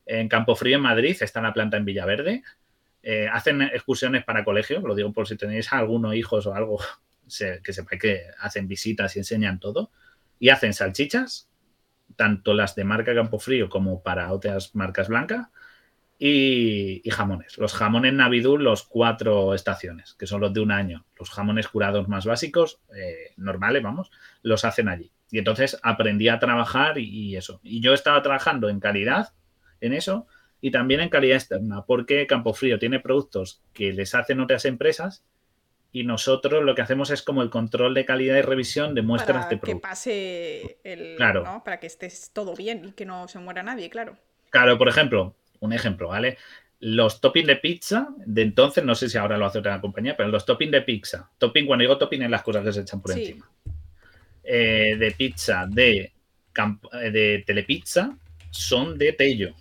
en 0.06 0.28
Campo 0.28 0.56
Frío, 0.56 0.76
en 0.76 0.84
Madrid, 0.84 1.16
está 1.22 1.42
la 1.42 1.54
planta 1.54 1.78
en 1.78 1.86
Villaverde. 1.86 2.44
Eh, 3.04 3.28
hacen 3.32 3.62
excursiones 3.62 4.24
para 4.24 4.44
colegios, 4.44 4.84
lo 4.84 4.96
digo 4.96 5.12
por 5.12 5.28
si 5.28 5.36
tenéis 5.36 5.72
algunos 5.74 6.16
hijos 6.16 6.46
o 6.46 6.54
algo, 6.54 6.80
que 7.64 7.74
sepáis 7.74 8.02
que 8.02 8.24
hacen 8.40 8.68
visitas 8.68 9.16
y 9.16 9.20
enseñan 9.20 9.60
todo. 9.60 9.92
Y 10.40 10.50
hacen 10.50 10.74
salchichas, 10.74 11.50
tanto 12.16 12.54
las 12.54 12.76
de 12.76 12.84
marca 12.84 13.14
Campo 13.14 13.40
Frío 13.40 13.70
como 13.70 14.02
para 14.02 14.32
otras 14.32 14.76
marcas 14.76 15.08
blancas 15.08 15.48
y, 16.24 17.02
jamones. 17.10 17.58
Los 17.58 17.74
jamones 17.74 18.14
Navidul, 18.14 18.64
los 18.64 18.84
cuatro 18.84 19.56
estaciones, 19.56 20.14
que 20.14 20.28
son 20.28 20.42
los 20.42 20.54
de 20.54 20.60
un 20.60 20.72
año. 20.72 21.06
Los 21.18 21.32
jamones 21.32 21.68
curados 21.68 22.08
más 22.08 22.26
básicos, 22.26 22.80
eh, 22.96 23.34
normales, 23.38 23.82
vamos, 23.82 24.12
los 24.44 24.64
hacen 24.64 24.88
allí. 24.88 25.12
Y 25.32 25.40
entonces 25.40 25.80
aprendí 25.82 26.28
a 26.28 26.38
trabajar 26.38 27.00
y, 27.00 27.36
eso. 27.38 27.60
Y 27.64 27.82
yo 27.82 27.96
estaba 27.96 28.22
trabajando 28.22 28.70
en 28.70 28.80
calidad, 28.80 29.34
en 29.80 29.94
eso, 29.94 30.28
y 30.62 30.72
también 30.72 31.02
en 31.02 31.10
calidad 31.10 31.38
externa, 31.38 31.84
porque 31.86 32.28
Campofrío 32.28 32.78
tiene 32.80 33.00
productos 33.00 33.62
que 33.74 33.92
les 33.92 34.14
hacen 34.14 34.40
otras 34.40 34.66
empresas 34.66 35.24
y 35.92 36.04
nosotros 36.04 36.64
lo 36.64 36.74
que 36.76 36.82
hacemos 36.82 37.10
es 37.10 37.22
como 37.22 37.42
el 37.42 37.50
control 37.50 37.94
de 37.94 38.06
calidad 38.06 38.38
y 38.38 38.42
revisión 38.42 38.96
de 38.96 39.02
muestras 39.02 39.50
de 39.50 39.58
productos. 39.58 39.82
Que 39.82 39.88
pase 39.88 40.78
el. 40.84 41.18
Para 41.66 41.80
que 41.80 41.88
estés 41.88 42.32
todo 42.32 42.56
bien 42.56 42.86
y 42.86 42.92
que 42.92 43.06
no 43.06 43.28
se 43.28 43.40
muera 43.40 43.64
nadie, 43.64 43.90
claro. 43.90 44.16
Claro, 44.52 44.78
por 44.78 44.88
ejemplo, 44.88 45.36
un 45.60 45.74
ejemplo, 45.74 46.10
¿vale? 46.10 46.38
Los 46.80 47.22
toppings 47.22 47.48
de 47.48 47.56
pizza, 47.58 48.10
de 48.18 48.42
entonces, 48.42 48.84
no 48.84 48.96
sé 48.96 49.10
si 49.10 49.18
ahora 49.18 49.38
lo 49.38 49.46
hace 49.46 49.60
otra 49.60 49.82
compañía, 49.82 50.16
pero 50.16 50.30
los 50.30 50.46
toppings 50.46 50.72
de 50.72 50.82
pizza, 50.82 51.30
topping, 51.38 51.66
cuando 51.66 51.84
digo 51.84 51.98
topping, 51.98 52.24
es 52.24 52.30
las 52.30 52.44
cosas 52.44 52.64
que 52.64 52.74
se 52.74 52.82
echan 52.82 53.02
por 53.02 53.12
encima. 53.12 53.50
Eh, 54.44 54.96
de 54.98 55.12
pizza 55.12 55.66
de, 55.70 56.00
eh, 56.00 57.12
de 57.12 57.44
telepizza 57.46 58.18
son 58.50 58.98
de 58.98 59.14
Tello, 59.14 59.54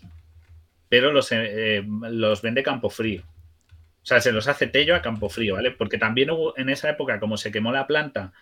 pero 0.91 1.13
los, 1.13 1.31
eh, 1.31 1.83
los 1.87 2.43
vende 2.43 2.65
Campo 2.65 2.91
Frío. 2.91 3.23
O 4.03 4.07
sea, 4.07 4.21
se 4.21 4.33
los 4.33 4.49
hace 4.49 4.67
Tello 4.67 4.97
a 4.97 5.03
Campo 5.03 5.29
Frío, 5.29 5.55
¿vale? 5.55 5.71
Porque 5.71 5.99
también 5.99 6.31
hubo 6.31 6.59
en 6.59 6.69
esa 6.69 6.91
época, 6.91 7.21
como 7.21 7.37
se 7.37 7.53
quemó 7.53 7.71
la 7.71 7.87
planta 7.87 8.33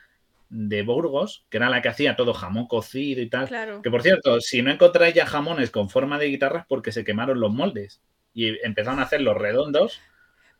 de 0.48 0.82
Burgos, 0.82 1.44
que 1.50 1.58
era 1.58 1.68
la 1.68 1.82
que 1.82 1.90
hacía 1.90 2.16
todo 2.16 2.32
jamón 2.32 2.66
cocido 2.66 3.20
y 3.20 3.28
tal. 3.28 3.50
Que 3.82 3.90
por 3.90 4.02
cierto, 4.02 4.40
si 4.40 4.62
no 4.62 4.70
encontráis 4.70 5.14
ya 5.14 5.26
jamones 5.26 5.70
con 5.70 5.90
forma 5.90 6.18
de 6.18 6.28
guitarras, 6.28 6.64
porque 6.66 6.90
se 6.90 7.04
quemaron 7.04 7.38
los 7.38 7.52
moldes 7.52 8.00
y 8.32 8.64
empezaron 8.64 8.98
a 9.00 9.02
hacer 9.02 9.20
los 9.20 9.36
redondos. 9.36 10.00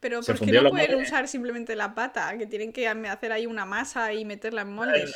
Pero 0.00 0.20
¿por 0.20 0.38
qué 0.38 0.52
no 0.52 0.70
pueden 0.70 1.00
usar 1.00 1.26
simplemente 1.26 1.74
la 1.74 1.94
pata? 1.94 2.36
Que 2.38 2.46
tienen 2.46 2.72
que 2.72 2.86
hacer 2.88 3.32
ahí 3.32 3.46
una 3.46 3.64
masa 3.64 4.12
y 4.12 4.24
meterla 4.24 4.62
en 4.62 4.72
moldes. 4.72 5.14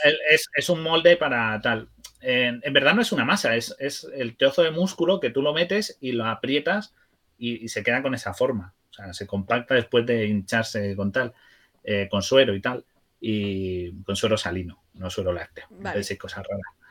Es, 0.57 0.69
un 0.69 0.83
molde 0.83 1.17
para 1.17 1.61
tal. 1.61 1.89
En, 2.21 2.61
verdad 2.73 2.95
no 2.95 3.03
es 3.03 3.13
una 3.13 3.25
masa, 3.25 3.55
es, 3.55 3.75
el 4.15 4.37
trozo 4.37 4.63
de 4.63 4.71
músculo 4.71 5.21
que 5.21 5.31
tú 5.31 5.43
lo 5.43 5.53
metes 5.53 5.99
y 6.01 6.13
lo 6.13 6.27
aprietas 6.27 6.95
y, 7.39 7.69
se 7.69 7.83
queda 7.83 8.03
con 8.03 8.15
esa 8.15 8.35
forma. 8.35 8.75
O 8.91 8.95
sea, 8.95 9.13
se 9.13 9.27
compacta 9.27 9.75
después 9.75 10.05
de 10.05 10.27
hincharse 10.27 10.97
con 10.97 11.13
tal, 11.13 11.33
eh, 11.85 12.09
con 12.11 12.23
suero 12.23 12.55
y 12.55 12.61
tal 12.61 12.85
y 13.25 14.03
con 14.03 14.17
suero 14.17 14.37
salino, 14.37 14.83
no 14.95 15.09
suero 15.09 15.33
lácteo. 15.33 15.67
Vale. 15.71 16.19
cosas 16.19 16.45
raras. 16.45 16.82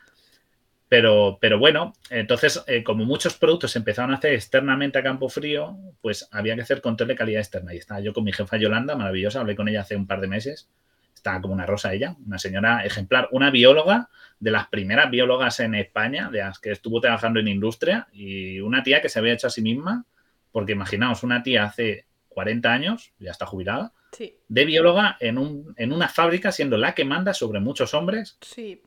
Pero, 0.92 1.38
pero 1.40 1.58
bueno, 1.58 1.94
entonces, 2.10 2.62
eh, 2.68 2.84
como 2.84 3.06
muchos 3.06 3.38
productos 3.38 3.72
se 3.72 3.80
empezaron 3.80 4.12
a 4.12 4.18
hacer 4.18 4.34
externamente 4.34 5.00
a 5.00 5.04
campo 5.04 5.30
frío, 5.30 5.78
pues 6.02 6.28
había 6.34 6.54
que 6.56 6.64
hacer 6.64 6.82
control 6.82 7.08
de 7.08 7.16
calidad 7.16 7.40
externa. 7.40 7.74
Y 7.74 7.78
estaba 7.78 8.02
yo 8.02 8.12
con 8.12 8.26
mi 8.26 8.34
jefa 8.34 8.58
Yolanda, 8.58 8.98
maravillosa, 8.98 9.40
hablé 9.40 9.56
con 9.56 9.70
ella 9.70 9.84
hace 9.84 9.96
un 9.96 10.06
par 10.06 10.20
de 10.20 10.28
meses. 10.28 10.70
Estaba 11.16 11.40
como 11.40 11.54
una 11.54 11.66
rosa 11.66 11.94
ella, 11.94 12.18
una 12.28 12.38
señora 12.38 12.84
ejemplar, 12.84 13.30
una 13.32 13.52
bióloga, 13.52 14.10
de 14.38 14.52
las 14.52 14.68
primeras 14.68 15.10
biólogas 15.10 15.62
en 15.62 15.76
España, 15.76 16.30
de 16.30 16.40
las 16.40 16.60
que 16.60 16.72
estuvo 16.72 17.00
trabajando 17.00 17.40
en 17.40 17.48
industria, 17.48 18.10
y 18.12 18.60
una 18.60 18.84
tía 18.84 19.02
que 19.02 19.08
se 19.08 19.20
había 19.20 19.32
hecho 19.32 19.48
a 19.48 19.52
sí 19.52 19.62
misma, 19.62 20.04
porque 20.52 20.74
imaginaos, 20.74 21.24
una 21.24 21.42
tía 21.42 21.64
hace 21.64 22.06
40 22.28 22.70
años, 22.70 23.14
ya 23.18 23.32
está 23.32 23.46
jubilada, 23.46 23.94
de 24.50 24.66
bióloga 24.66 25.16
en, 25.22 25.38
un, 25.38 25.74
en 25.78 25.94
una 25.94 26.10
fábrica, 26.10 26.52
siendo 26.52 26.76
la 26.76 26.94
que 26.94 27.06
manda 27.06 27.34
sobre 27.34 27.62
muchos 27.62 27.94
hombres. 27.94 28.38
Sí. 28.42 28.82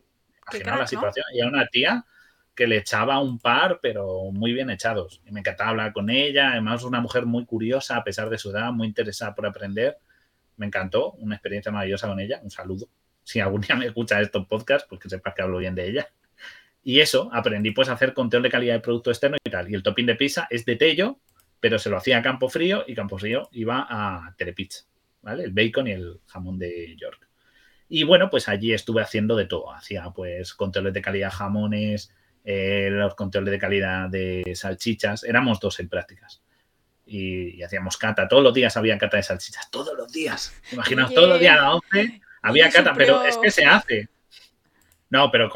Imaginaos 0.52 0.80
la 0.80 0.86
situación. 0.86 1.26
Y 1.34 1.40
a 1.40 1.46
una 1.46 1.66
tía 1.66 2.04
que 2.54 2.66
le 2.66 2.76
echaba 2.78 3.20
un 3.20 3.38
par, 3.38 3.80
pero 3.82 4.30
muy 4.32 4.52
bien 4.52 4.70
echados. 4.70 5.20
Y 5.26 5.32
me 5.32 5.40
encantaba 5.40 5.70
hablar 5.70 5.92
con 5.92 6.08
ella. 6.10 6.52
Además, 6.52 6.84
una 6.84 7.00
mujer 7.00 7.26
muy 7.26 7.44
curiosa, 7.44 7.96
a 7.96 8.04
pesar 8.04 8.30
de 8.30 8.38
su 8.38 8.50
edad, 8.50 8.72
muy 8.72 8.86
interesada 8.86 9.34
por 9.34 9.46
aprender. 9.46 9.98
Me 10.56 10.66
encantó, 10.66 11.12
una 11.12 11.34
experiencia 11.34 11.72
maravillosa 11.72 12.08
con 12.08 12.20
ella. 12.20 12.40
Un 12.42 12.50
saludo. 12.50 12.88
Si 13.24 13.40
algún 13.40 13.62
día 13.62 13.74
me 13.74 13.86
escucha 13.86 14.20
estos 14.20 14.46
podcasts, 14.46 14.86
pues 14.88 15.00
que 15.00 15.08
sepas 15.08 15.34
que 15.34 15.42
hablo 15.42 15.58
bien 15.58 15.74
de 15.74 15.88
ella. 15.88 16.08
Y 16.82 17.00
eso, 17.00 17.30
aprendí 17.32 17.70
pues 17.70 17.88
a 17.88 17.94
hacer 17.94 18.12
control 18.12 18.42
de 18.42 18.50
calidad 18.50 18.74
de 18.74 18.80
producto 18.80 19.10
externo 19.10 19.38
y 19.42 19.50
tal. 19.50 19.70
Y 19.70 19.74
el 19.74 19.82
topping 19.82 20.06
de 20.06 20.14
pizza 20.16 20.46
es 20.50 20.64
de 20.66 20.76
Tello, 20.76 21.18
pero 21.58 21.78
se 21.78 21.88
lo 21.88 21.96
hacía 21.96 22.18
a 22.18 22.22
Campo 22.22 22.50
Frío 22.50 22.84
y 22.86 22.94
Campo 22.94 23.18
Frío 23.18 23.48
iba 23.52 23.86
a 23.88 24.34
Telepizza. 24.36 24.84
¿vale? 25.22 25.44
El 25.44 25.52
bacon 25.52 25.88
y 25.88 25.92
el 25.92 26.20
jamón 26.26 26.58
de 26.58 26.94
York. 26.96 27.23
Y 27.88 28.04
bueno, 28.04 28.30
pues 28.30 28.48
allí 28.48 28.72
estuve 28.72 29.02
haciendo 29.02 29.36
de 29.36 29.46
todo. 29.46 29.72
Hacía 29.72 30.10
pues 30.10 30.54
controles 30.54 30.94
de 30.94 31.02
calidad 31.02 31.30
jamones, 31.30 32.12
eh, 32.44 32.88
los 32.90 33.14
controles 33.14 33.52
de 33.52 33.58
calidad 33.58 34.08
de 34.08 34.52
salchichas. 34.54 35.24
Éramos 35.24 35.60
dos 35.60 35.80
en 35.80 35.88
prácticas. 35.88 36.42
Y, 37.06 37.62
hacíamos 37.62 37.96
cata. 37.96 38.28
Todos 38.28 38.42
los 38.42 38.54
días 38.54 38.76
había 38.76 38.96
cata 38.98 39.18
de 39.18 39.22
salchichas. 39.22 39.70
Todos 39.70 39.96
los 39.96 40.10
días. 40.10 40.54
Imaginaos, 40.72 41.12
todos 41.12 41.28
los 41.28 41.40
días 41.40 41.58
a 41.58 41.62
las 41.62 41.74
11 41.92 42.20
había 42.42 42.70
cata, 42.70 42.94
pero 42.94 43.24
es 43.24 43.36
que 43.36 43.50
se 43.50 43.64
hace. 43.64 44.08
No, 45.10 45.30
pero 45.30 45.50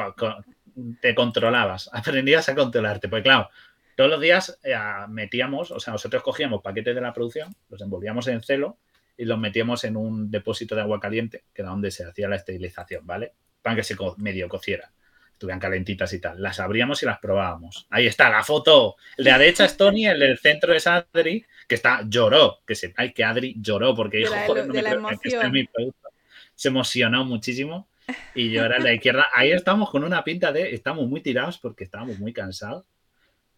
te 1.00 1.14
controlabas. 1.14 1.88
Aprendías 1.92 2.48
a 2.48 2.54
controlarte. 2.54 3.08
Pues 3.08 3.22
claro, 3.22 3.48
todos 3.96 4.10
los 4.10 4.20
días 4.20 4.58
eh, 4.62 4.76
metíamos, 5.08 5.70
o 5.70 5.80
sea, 5.80 5.92
nosotros 5.92 6.22
cogíamos 6.22 6.62
paquetes 6.62 6.94
de 6.94 7.00
la 7.00 7.12
producción, 7.12 7.54
los 7.70 7.80
envolvíamos 7.80 8.28
en 8.28 8.42
celo 8.42 8.78
y 9.18 9.24
los 9.24 9.38
metíamos 9.38 9.82
en 9.82 9.96
un 9.96 10.30
depósito 10.30 10.76
de 10.76 10.82
agua 10.82 11.00
caliente, 11.00 11.44
que 11.52 11.62
era 11.62 11.72
donde 11.72 11.90
se 11.90 12.04
hacía 12.04 12.28
la 12.28 12.36
esterilización, 12.36 13.04
¿vale? 13.04 13.32
Para 13.60 13.76
que 13.76 13.82
se 13.82 13.96
medio 14.18 14.48
cociera. 14.48 14.92
estuvieran 15.32 15.58
calentitas 15.58 16.12
y 16.12 16.20
tal. 16.20 16.40
Las 16.40 16.60
abríamos 16.60 17.02
y 17.02 17.06
las 17.06 17.18
probábamos. 17.18 17.88
Ahí 17.90 18.06
está 18.06 18.30
la 18.30 18.44
foto. 18.44 18.94
El 19.16 19.24
de 19.24 19.30
la 19.32 19.38
derecha 19.38 19.64
es 19.64 19.76
Tony, 19.76 20.06
el 20.06 20.20
del 20.20 20.38
centro 20.38 20.72
es 20.72 20.86
Adri, 20.86 21.44
que 21.66 21.74
está, 21.74 22.02
lloró. 22.06 22.60
Que 22.64 22.76
sepáis 22.76 23.12
que 23.12 23.24
Adri 23.24 23.56
lloró 23.58 23.92
porque 23.94 24.18
dijo, 24.18 24.34
joder, 24.46 24.68
no 24.68 24.74
me 24.74 25.14
este 25.20 25.50
mi 25.50 25.64
producto. 25.66 26.10
Se 26.54 26.68
emocionó 26.68 27.24
muchísimo. 27.24 27.88
Y 28.36 28.50
yo 28.50 28.64
era 28.64 28.78
la 28.78 28.92
izquierda. 28.92 29.26
Ahí 29.34 29.50
estamos 29.50 29.90
con 29.90 30.04
una 30.04 30.22
pinta 30.22 30.52
de, 30.52 30.74
estamos 30.74 31.08
muy 31.08 31.20
tirados 31.20 31.58
porque 31.58 31.82
estábamos 31.82 32.20
muy 32.20 32.32
cansados. 32.32 32.84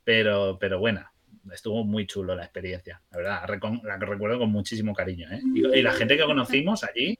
Pero, 0.04 0.58
pero 0.58 0.78
buena. 0.78 1.12
Estuvo 1.52 1.84
muy 1.84 2.06
chulo 2.06 2.34
la 2.34 2.44
experiencia, 2.44 3.02
la 3.10 3.16
verdad. 3.16 3.42
La 3.82 3.96
recuerdo 3.96 4.38
con 4.38 4.50
muchísimo 4.50 4.94
cariño. 4.94 5.28
¿eh? 5.30 5.40
y 5.74 5.82
la 5.82 5.92
gente 5.92 6.16
que 6.16 6.24
conocimos 6.24 6.84
allí, 6.84 7.18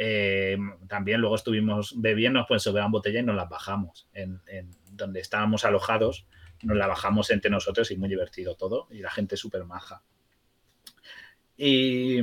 eh, 0.00 0.56
también 0.86 1.20
luego 1.20 1.34
estuvimos 1.34 1.94
bebiendo, 2.00 2.46
pues 2.46 2.62
sobraban 2.62 2.92
botella 2.92 3.18
y 3.18 3.24
nos 3.24 3.34
las 3.34 3.48
bajamos. 3.48 4.08
En, 4.14 4.40
donde 4.92 5.20
estábamos 5.20 5.64
alojados, 5.64 6.26
nos 6.62 6.76
la 6.76 6.86
bajamos 6.86 7.30
entre 7.30 7.50
nosotros 7.50 7.90
y 7.90 7.96
muy 7.96 8.08
divertido 8.08 8.54
todo. 8.54 8.86
Y 8.90 9.00
la 9.00 9.10
gente 9.10 9.36
súper 9.36 9.64
maja. 9.64 10.02
Y, 11.56 12.20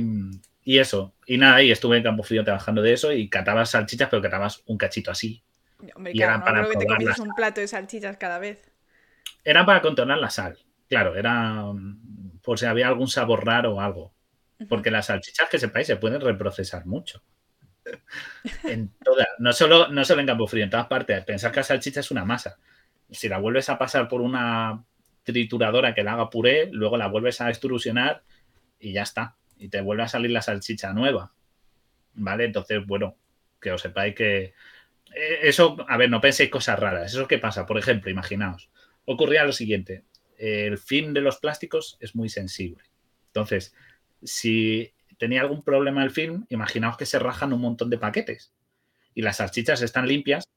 eso. 0.64 1.14
Y 1.26 1.36
nada, 1.36 1.62
y 1.62 1.70
estuve 1.70 1.98
en 1.98 2.02
Campo 2.02 2.22
Frío 2.22 2.44
trabajando 2.44 2.82
de 2.82 2.94
eso 2.94 3.12
y 3.12 3.28
catabas 3.28 3.70
salchichas, 3.70 4.08
pero 4.08 4.22
catabas 4.22 4.62
un 4.66 4.78
cachito 4.78 5.10
así. 5.10 5.42
Hombre, 5.94 6.12
y 6.14 6.22
eran 6.22 6.42
para 6.42 6.60
creo 6.60 6.70
que 6.70 6.78
te 6.78 6.86
comías 6.86 7.18
un 7.18 7.34
plato 7.34 7.60
de 7.60 7.68
salchichas 7.68 8.16
cada 8.16 8.38
vez. 8.38 8.72
Eran 9.44 9.66
para 9.66 9.82
contornar 9.82 10.18
la 10.18 10.30
sal. 10.30 10.58
Claro, 10.88 11.16
era 11.16 11.72
por 12.42 12.58
si 12.58 12.66
había 12.66 12.88
algún 12.88 13.08
sabor 13.08 13.44
raro 13.44 13.74
o 13.74 13.80
algo. 13.80 14.12
Porque 14.68 14.90
las 14.90 15.06
salchichas 15.06 15.48
que 15.50 15.58
sepáis 15.58 15.86
se 15.86 15.96
pueden 15.96 16.20
reprocesar 16.20 16.86
mucho 16.86 17.22
en 18.64 18.90
toda, 19.04 19.26
no 19.38 19.52
solo, 19.52 19.88
no 19.88 20.04
solo 20.04 20.20
en 20.20 20.26
Campo 20.26 20.46
Frío, 20.46 20.64
en 20.64 20.70
todas 20.70 20.86
partes. 20.86 21.24
Pensar 21.24 21.52
que 21.52 21.60
la 21.60 21.64
salchicha 21.64 22.00
es 22.00 22.10
una 22.10 22.24
masa. 22.24 22.58
Si 23.10 23.28
la 23.28 23.38
vuelves 23.38 23.68
a 23.68 23.78
pasar 23.78 24.08
por 24.08 24.20
una 24.20 24.84
trituradora 25.22 25.94
que 25.94 26.02
la 26.02 26.12
haga 26.14 26.30
puré, 26.30 26.68
luego 26.72 26.96
la 26.96 27.08
vuelves 27.08 27.40
a 27.40 27.48
extrusionar 27.48 28.22
y 28.78 28.92
ya 28.92 29.02
está. 29.02 29.36
Y 29.58 29.68
te 29.68 29.80
vuelve 29.80 30.02
a 30.04 30.08
salir 30.08 30.30
la 30.30 30.42
salchicha 30.42 30.92
nueva. 30.92 31.32
¿Vale? 32.14 32.44
Entonces, 32.44 32.84
bueno, 32.86 33.16
que 33.60 33.72
os 33.72 33.82
sepáis 33.82 34.14
que 34.14 34.54
eh, 35.14 35.38
eso, 35.42 35.76
a 35.88 35.96
ver, 35.96 36.10
no 36.10 36.20
penséis 36.20 36.50
cosas 36.50 36.78
raras. 36.78 37.12
Eso 37.12 37.28
que 37.28 37.38
pasa, 37.38 37.66
por 37.66 37.78
ejemplo, 37.78 38.10
imaginaos, 38.10 38.70
ocurría 39.04 39.44
lo 39.44 39.52
siguiente. 39.52 40.04
El 40.38 40.78
fin 40.78 41.12
de 41.14 41.20
los 41.20 41.38
plásticos 41.38 41.96
es 42.00 42.14
muy 42.14 42.28
sensible. 42.28 42.84
Entonces, 43.28 43.74
si 44.22 44.92
tenía 45.18 45.40
algún 45.40 45.62
problema 45.62 46.02
el 46.04 46.10
film, 46.10 46.46
imaginaos 46.48 46.96
que 46.96 47.06
se 47.06 47.18
rajan 47.18 47.52
un 47.52 47.60
montón 47.60 47.90
de 47.90 47.98
paquetes 47.98 48.52
y 49.14 49.22
las 49.22 49.38
salchichas 49.38 49.82
están 49.82 50.06
limpias, 50.06 50.48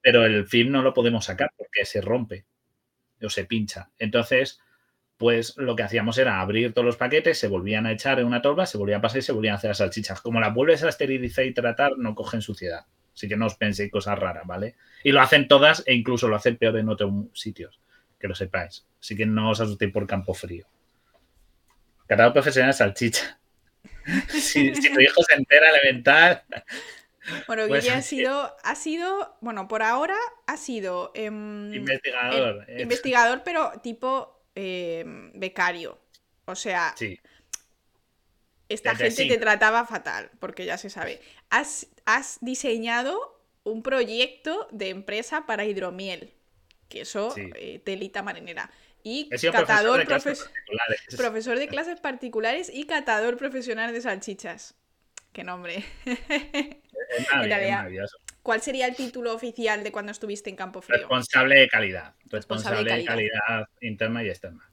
pero 0.00 0.24
el 0.24 0.46
film 0.46 0.72
no 0.72 0.82
lo 0.82 0.94
podemos 0.94 1.24
sacar 1.24 1.50
porque 1.56 1.84
se 1.84 2.00
rompe 2.00 2.46
o 3.22 3.28
se 3.30 3.44
pincha. 3.44 3.90
Entonces, 3.98 4.60
pues 5.16 5.56
lo 5.56 5.76
que 5.76 5.82
hacíamos 5.82 6.18
era 6.18 6.40
abrir 6.40 6.72
todos 6.72 6.84
los 6.84 6.96
paquetes, 6.96 7.38
se 7.38 7.48
volvían 7.48 7.86
a 7.86 7.92
echar 7.92 8.18
en 8.18 8.26
una 8.26 8.42
tolva, 8.42 8.66
se 8.66 8.78
volvían 8.78 8.98
a 8.98 9.02
pasar 9.02 9.18
y 9.18 9.22
se 9.22 9.32
volvían 9.32 9.54
a 9.54 9.58
hacer 9.58 9.70
las 9.70 9.78
salchichas. 9.78 10.20
Como 10.20 10.40
las 10.40 10.52
vuelves 10.52 10.82
a 10.82 10.88
esterilizar 10.88 11.46
y 11.46 11.54
tratar, 11.54 11.96
no 11.96 12.14
cogen 12.14 12.42
suciedad. 12.42 12.86
Así 13.14 13.28
que 13.28 13.36
no 13.36 13.46
os 13.46 13.54
penséis 13.54 13.90
cosas 13.90 14.18
raras, 14.18 14.44
¿vale? 14.46 14.74
Y 15.04 15.12
lo 15.12 15.20
hacen 15.20 15.46
todas 15.46 15.84
e 15.86 15.94
incluso 15.94 16.28
lo 16.28 16.36
hacen 16.36 16.56
peor 16.56 16.76
en 16.76 16.88
otros 16.88 17.12
sitios, 17.32 17.80
que 18.24 18.28
lo 18.28 18.34
sepáis. 18.34 18.86
Así 18.98 19.14
que 19.14 19.26
no 19.26 19.50
os 19.50 19.60
asustéis 19.60 19.92
por 19.92 20.06
campo 20.06 20.32
frío. 20.32 20.66
Catado 22.06 22.32
profesional 22.32 22.70
de 22.70 22.78
salchicha. 22.78 23.38
si, 24.28 24.72
tu 24.72 24.98
hijo 24.98 25.22
se 25.22 25.34
entera 25.34 25.68
elemental. 25.68 26.42
Bueno, 27.46 27.66
pues 27.68 27.84
Guille 27.84 27.96
ha 27.96 28.00
sido, 28.00 28.56
ha 28.62 28.74
sido, 28.76 29.36
bueno, 29.42 29.68
por 29.68 29.82
ahora 29.82 30.16
ha 30.46 30.56
sido 30.56 31.12
em, 31.14 31.74
investigador. 31.74 32.66
investigador, 32.78 33.42
pero 33.44 33.72
tipo 33.82 34.42
em, 34.54 35.30
becario. 35.38 36.00
O 36.46 36.54
sea, 36.54 36.94
esta 38.70 38.94
gente 38.96 39.26
te 39.26 39.36
trataba 39.36 39.84
fatal, 39.84 40.30
porque 40.38 40.64
ya 40.64 40.78
se 40.78 40.88
sabe. 40.88 41.20
Has, 41.50 41.88
has, 42.06 42.38
diseñado 42.40 43.42
un 43.64 43.82
proyecto 43.82 44.66
de 44.70 44.88
empresa 44.88 45.44
para 45.44 45.66
hidromiel, 45.66 46.33
que 46.94 47.00
eso, 47.00 47.34
eh, 47.36 47.80
telita 47.84 48.22
marinera 48.22 48.70
y 49.02 49.28
catador 49.52 50.06
profesor 50.06 51.58
de, 51.58 51.68
clases 51.68 52.00
particulares 52.00 52.70
y 52.72 52.86
catador 52.86 53.36
profesional 53.36 53.92
de 53.92 54.00
salchichas. 54.00 54.76
Qué 55.32 55.42
nombre. 55.42 55.84
¿Cuál 58.42 58.62
sería 58.62 58.86
el 58.86 58.94
título 58.94 59.34
oficial 59.34 59.82
de 59.82 59.90
cuando 59.90 60.12
estuviste 60.12 60.50
en 60.50 60.56
Campo 60.56 60.80
Frío? 60.80 60.98
Responsable 60.98 61.58
de 61.60 61.68
calidad. 61.68 62.14
Responsable, 62.26 62.84
de, 62.84 63.04
calidad. 63.04 63.68
interna 63.80 64.22
y 64.22 64.28
externa. 64.28 64.70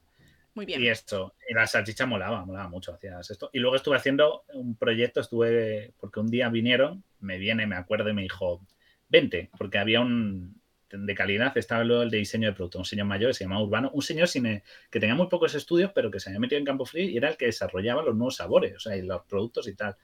Muy 0.54 0.66
bien. 0.66 0.82
Y 0.82 0.90
esto, 0.90 1.34
y 1.50 1.54
la 1.54 1.66
salchicha 1.66 2.06
molaba, 2.06 2.46
molaba 2.46 2.70
mucho, 2.70 2.94
hacías 2.94 3.32
esto. 3.32 3.50
Y 3.54 3.60
luego 3.60 3.76
estuve 3.76 3.98
haciendo 3.98 4.44
un 4.54 4.76
proyecto, 4.76 5.22
estuve, 5.22 5.94
porque 6.00 6.20
un 6.20 6.28
día 6.28 6.50
vinieron, 6.50 7.04
me 7.20 7.38
viene, 7.38 7.66
me 7.66 7.76
acuerdo 7.76 8.10
y 8.10 8.14
me 8.14 8.22
dijo, 8.22 8.62
vente, 9.10 9.50
porque 9.58 9.78
había 9.78 10.02
un, 10.02 10.61
de 10.94 11.16
calidad 11.16 11.58
estaba 11.58 11.82
el 11.82 12.10
de 12.10 12.18
diseño 12.18 12.48
de 12.50 12.54
producto, 12.54 12.80
un 12.80 12.86
señor 12.86 13.08
mayor 13.08 13.34
se 13.34 13.44
llamaba 13.44 13.64
Urbano, 13.64 13.92
un 13.94 14.02
señor 14.02 14.30
que 14.32 15.00
tenía 15.00 15.16
muy 15.16 15.28
pocos 15.28 15.56
estudios, 15.56 15.92
pero 15.94 16.12
que 16.12 16.20
se 16.20 16.30
había 16.30 16.40
metido 16.40 16.60
en 16.60 16.66
campo 16.66 16.86
frío 16.86 17.10
y 17.10 17.18
era 17.18 17.30
el 17.30 17.38
que 17.38 17.46
desarrollaba 17.46 18.04
los 18.04 18.16
nuevos 18.16 18.36
sabores, 18.36 18.76
o 18.76 18.80
sea, 18.80 18.96
y 18.96 19.02
los 19.02 19.24
productos 19.26 19.68
y 19.68 19.76
tal. 19.76 19.96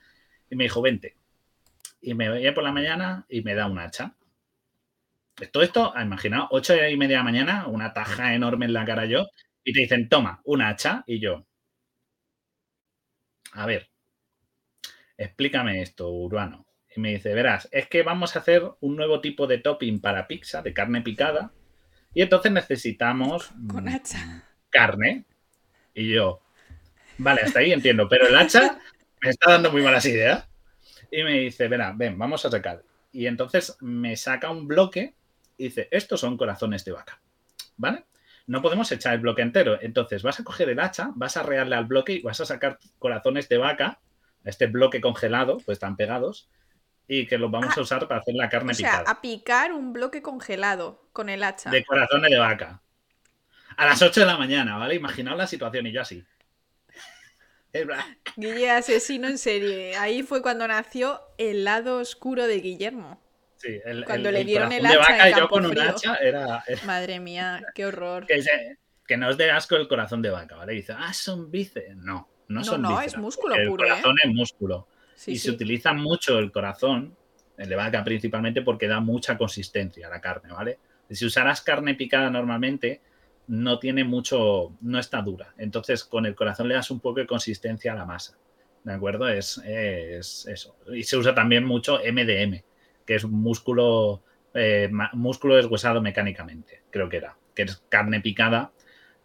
Y 0.49 0.55
me 0.55 0.65
dijo, 0.65 0.81
vente. 0.81 1.15
Y 2.01 2.13
me 2.13 2.29
veía 2.29 2.53
por 2.53 2.63
la 2.63 2.71
mañana 2.71 3.25
y 3.29 3.41
me 3.41 3.55
da 3.55 3.67
un 3.67 3.79
hacha. 3.79 4.15
Todo 5.51 5.63
esto, 5.63 5.93
imaginaos, 6.01 6.47
ocho 6.51 6.73
y 6.75 6.97
media 6.97 7.17
de 7.17 7.19
la 7.19 7.23
mañana, 7.23 7.67
una 7.67 7.93
taja 7.93 8.33
enorme 8.33 8.65
en 8.65 8.73
la 8.73 8.85
cara 8.85 9.05
yo, 9.05 9.27
y 9.63 9.73
te 9.73 9.81
dicen, 9.81 10.09
toma, 10.09 10.41
un 10.45 10.61
hacha, 10.61 11.03
y 11.07 11.19
yo. 11.19 11.45
A 13.53 13.65
ver, 13.65 13.89
explícame 15.17 15.81
esto, 15.81 16.09
Urbano 16.09 16.66
y 16.97 16.99
me 16.99 17.11
dice, 17.11 17.31
verás, 17.35 17.69
es 17.71 17.87
que 17.87 18.01
vamos 18.01 18.35
a 18.35 18.39
hacer 18.39 18.63
un 18.79 18.95
nuevo 18.95 19.21
tipo 19.21 19.45
de 19.45 19.59
topping 19.59 20.01
para 20.01 20.27
pizza 20.27 20.63
de 20.63 20.73
carne 20.73 21.03
picada 21.03 21.51
y 22.11 22.23
entonces 22.23 22.51
necesitamos 22.51 23.51
Con 23.71 23.83
mm, 23.83 23.87
hacha. 23.89 24.43
carne. 24.71 25.25
Y 25.93 26.11
yo, 26.11 26.41
vale, 27.19 27.41
hasta 27.41 27.59
ahí 27.59 27.71
entiendo, 27.71 28.09
pero 28.09 28.27
el 28.27 28.35
hacha 28.35 28.79
me 29.21 29.29
está 29.29 29.51
dando 29.51 29.71
muy 29.71 29.83
malas 29.83 30.05
ideas. 30.07 30.49
Y 31.11 31.21
me 31.21 31.33
dice, 31.33 31.67
verá, 31.67 31.93
ven, 31.95 32.17
vamos 32.17 32.43
a 32.45 32.49
sacar. 32.49 32.83
Y 33.11 33.27
entonces 33.27 33.77
me 33.79 34.15
saca 34.15 34.49
un 34.49 34.67
bloque 34.67 35.13
y 35.55 35.65
dice, 35.65 35.89
estos 35.91 36.19
son 36.19 36.35
corazones 36.35 36.83
de 36.83 36.93
vaca. 36.93 37.21
¿Vale? 37.75 38.05
No 38.47 38.63
podemos 38.63 38.91
echar 38.91 39.13
el 39.13 39.19
bloque 39.19 39.43
entero. 39.43 39.77
Entonces 39.79 40.23
vas 40.23 40.39
a 40.39 40.43
coger 40.43 40.69
el 40.69 40.79
hacha, 40.79 41.11
vas 41.13 41.37
a 41.37 41.43
rearle 41.43 41.75
al 41.75 41.85
bloque 41.85 42.13
y 42.13 42.21
vas 42.23 42.41
a 42.41 42.45
sacar 42.47 42.79
corazones 42.97 43.47
de 43.49 43.57
vaca, 43.57 43.99
este 44.43 44.65
bloque 44.65 44.99
congelado, 44.99 45.57
pues 45.57 45.75
están 45.75 45.95
pegados, 45.95 46.49
y 47.07 47.25
que 47.25 47.37
los 47.37 47.49
vamos 47.49 47.75
a 47.77 47.79
ah, 47.79 47.83
usar 47.83 48.07
para 48.07 48.19
hacer 48.19 48.35
la 48.35 48.49
carne 48.49 48.73
o 48.73 48.75
sea, 48.75 49.03
a 49.07 49.21
picar 49.21 49.71
un 49.71 49.93
bloque 49.93 50.21
congelado 50.21 51.07
con 51.13 51.29
el 51.29 51.43
hacha. 51.43 51.69
De 51.69 51.83
corazones 51.85 52.29
de 52.29 52.37
vaca. 52.37 52.81
A 53.77 53.85
las 53.85 54.01
8 54.01 54.21
de 54.21 54.25
la 54.25 54.37
mañana, 54.37 54.77
¿vale? 54.77 54.95
Imaginaos 54.95 55.37
la 55.37 55.47
situación 55.47 55.87
y 55.87 55.91
yo 55.91 56.01
así. 56.01 56.25
Guille 58.35 58.71
asesino 58.71 59.27
en 59.27 59.37
serie. 59.37 59.95
Ahí 59.97 60.23
fue 60.23 60.41
cuando 60.41 60.67
nació 60.67 61.21
el 61.37 61.63
lado 61.63 61.99
oscuro 61.99 62.47
de 62.47 62.59
Guillermo. 62.59 63.21
Sí, 63.57 63.79
el, 63.85 64.03
cuando 64.03 64.31
le 64.31 64.43
dieron 64.43 64.71
el 64.71 64.85
hacha. 64.85 65.37
yo 65.37 65.47
con 65.47 65.65
un 65.65 65.79
hacha 65.79 66.15
era, 66.15 66.63
Madre 66.85 67.19
mía, 67.19 67.63
qué 67.73 67.85
horror. 67.85 68.25
Que, 68.25 69.17
no 69.17 69.29
es 69.29 69.37
de 69.37 69.51
asco 69.51 69.75
el 69.75 69.87
corazón 69.87 70.21
de 70.21 70.29
vaca, 70.29 70.55
¿vale? 70.55 70.73
dice, 70.73 70.93
ah, 70.97 71.13
son 71.13 71.49
bíceps. 71.49 71.95
No, 71.95 72.27
no, 72.49 72.63
son 72.63 72.81
No, 72.81 72.99
es 73.01 73.17
músculo 73.17 73.55
puro. 73.67 73.85
El 73.85 73.89
corazón 73.89 74.15
es 74.23 74.33
músculo 74.33 74.87
y 75.25 75.37
se 75.37 75.51
utiliza 75.51 75.93
mucho 75.93 76.37
el 76.39 76.51
corazón, 76.51 77.15
el 77.57 77.69
de 77.69 77.75
vaca 77.75 78.03
principalmente, 78.03 78.61
porque 78.61 78.87
da 78.87 78.99
mucha 78.99 79.37
consistencia 79.37 80.07
a 80.07 80.09
la 80.09 80.21
carne, 80.21 80.51
¿vale? 80.51 80.79
Si 81.09 81.25
usaras 81.25 81.61
carne 81.61 81.95
picada 81.95 82.29
normalmente, 82.29 83.01
no 83.47 83.79
tiene 83.79 84.03
mucho, 84.03 84.73
no 84.81 84.99
está 84.99 85.21
dura. 85.21 85.53
Entonces, 85.57 86.03
con 86.03 86.25
el 86.25 86.35
corazón 86.35 86.67
le 86.67 86.75
das 86.75 86.91
un 86.91 86.99
poco 86.99 87.19
de 87.21 87.27
consistencia 87.27 87.93
a 87.93 87.95
la 87.95 88.05
masa. 88.05 88.37
¿De 88.83 88.93
acuerdo? 88.93 89.27
Es, 89.27 89.57
eso. 89.65 90.77
Y 90.93 91.03
se 91.03 91.17
usa 91.17 91.33
también 91.33 91.65
mucho 91.65 91.99
MDM, 91.99 92.61
que 93.05 93.15
es 93.15 93.25
músculo, 93.25 94.23
eh, 94.53 94.89
músculo 95.13 95.55
deshuesado 95.55 96.01
mecánicamente, 96.01 96.83
creo 96.89 97.09
que 97.09 97.17
era. 97.17 97.37
Que 97.55 97.63
es 97.63 97.83
carne 97.89 98.21
picada 98.21 98.71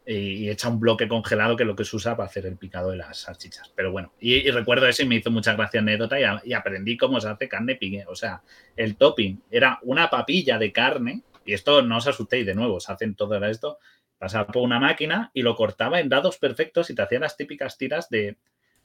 y, 0.06 0.48
echa 0.50 0.68
un 0.68 0.80
bloque 0.80 1.08
congelado 1.08 1.56
que 1.56 1.62
es 1.62 1.66
lo 1.66 1.76
que 1.76 1.84
se 1.84 1.96
usa 1.96 2.16
para 2.16 2.28
hacer 2.28 2.46
el 2.46 2.56
picado 2.56 2.90
de 2.90 2.96
las 2.96 3.18
salchichas. 3.18 3.72
Pero 3.74 3.92
bueno, 3.92 4.12
y, 4.20 4.50
recuerdo 4.50 4.86
eso 4.86 5.02
y 5.02 5.06
me 5.06 5.16
hizo 5.16 5.30
mucha 5.30 5.54
gracia 5.54 5.80
anécdota 5.80 6.18
y, 6.44 6.52
aprendí 6.52 6.96
cómo 6.96 7.20
se 7.20 7.28
hace 7.28 7.48
carne 7.48 7.76
pique. 7.76 8.04
O 8.08 8.14
sea, 8.14 8.42
el 8.76 8.96
topping 8.96 9.42
era 9.50 9.78
una 9.82 10.10
papilla 10.10 10.58
de 10.58 10.72
carne, 10.72 11.22
y 11.44 11.54
esto 11.54 11.82
no 11.82 11.98
os 11.98 12.06
asustéis 12.06 12.46
de 12.46 12.54
nuevo, 12.54 12.80
se 12.80 12.92
hacen 12.92 13.14
todo 13.14 13.42
esto, 13.44 13.78
pasaba 14.18 14.46
por 14.46 14.62
una 14.62 14.78
máquina 14.78 15.30
y 15.34 15.42
lo 15.42 15.56
cortaba 15.56 16.00
en 16.00 16.08
dados 16.08 16.38
perfectos 16.38 16.90
y 16.90 16.94
te 16.94 17.02
hacía 17.02 17.18
las 17.18 17.36
típicas 17.36 17.76
tiras 17.76 18.08
de, 18.08 18.36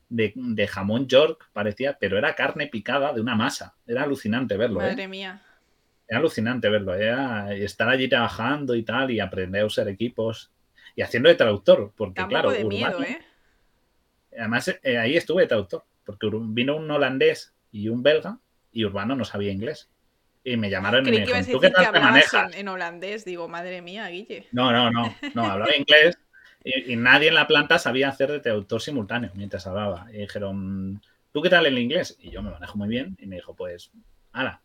de, 0.10 0.68
jamón 0.68 1.08
York, 1.08 1.50
parecía, 1.54 1.98
pero 2.00 2.18
era 2.18 2.34
carne 2.34 2.68
picada 2.68 3.14
de 3.14 3.22
una 3.22 3.36
masa. 3.36 3.76
Era 3.86 4.04
alucinante 4.04 4.58
verlo. 4.58 4.80
Madre 4.80 5.04
¿eh? 5.04 5.08
mía. 5.08 5.42
era 6.08 6.20
alucinante 6.20 6.70
verlo. 6.70 6.96
Era 6.96 7.54
estar 7.54 7.90
allí 7.90 8.08
trabajando 8.08 8.74
y 8.74 8.84
tal, 8.84 9.12
y 9.12 9.20
aprender 9.20 9.62
a 9.62 9.66
usar 9.66 9.88
equipos 9.90 10.52
y 10.98 11.04
haciendo 11.04 11.30
de 11.30 11.36
traductor, 11.36 11.94
porque 11.96 12.26
claro, 12.28 12.50
de 12.50 12.66
miedo, 12.66 13.04
¿eh? 13.04 13.20
Además, 14.36 14.68
eh, 14.82 14.98
ahí 14.98 15.16
estuve 15.16 15.44
de 15.44 15.48
traductor, 15.48 15.86
porque 16.04 16.28
vino 16.32 16.76
un 16.76 16.90
holandés 16.90 17.54
y 17.72 17.88
un 17.90 18.02
belga, 18.02 18.40
y 18.72 18.84
Urbano 18.84 19.16
no 19.16 19.24
sabía 19.24 19.52
inglés. 19.52 19.90
Y 20.44 20.58
me 20.58 20.72
llamaron 20.72 21.08
y 21.08 21.12
me 21.12 21.20
dijeron, 21.20 21.46
¿tú 21.46 21.60
qué 21.60 21.70
tal 21.70 21.92
te 21.92 22.00
manejas? 22.00 22.56
En, 22.56 22.68
holandés, 22.68 23.26
digo, 23.26 23.48
madre 23.48 23.84
mía, 23.84 24.08
Guille. 24.08 24.48
No, 24.52 24.72
no, 24.72 24.90
no, 24.90 25.16
no, 25.36 25.46
hablaba 25.46 25.76
inglés 25.78 26.18
y, 26.64 26.96
nadie 26.96 27.28
en 27.28 27.36
la 27.36 27.46
planta 27.46 27.78
sabía 27.78 28.10
hacer 28.10 28.32
de 28.32 28.40
traductor 28.40 28.82
simultáneo 28.82 29.30
mientras 29.36 29.68
hablaba. 29.68 30.08
Y 30.12 30.18
dijeron, 30.18 31.00
¿tú 31.32 31.44
qué 31.44 31.50
tal 31.52 31.68
el 31.68 31.78
inglés? 31.78 32.18
Y 32.20 32.32
yo 32.32 32.42
me 32.42 32.50
manejo 32.50 32.76
muy 32.76 32.90
bien. 32.90 33.16
Y 33.20 33.28
me 33.28 33.36
dijo, 33.36 33.56
pues, 33.56 33.92
ala. 34.32 34.62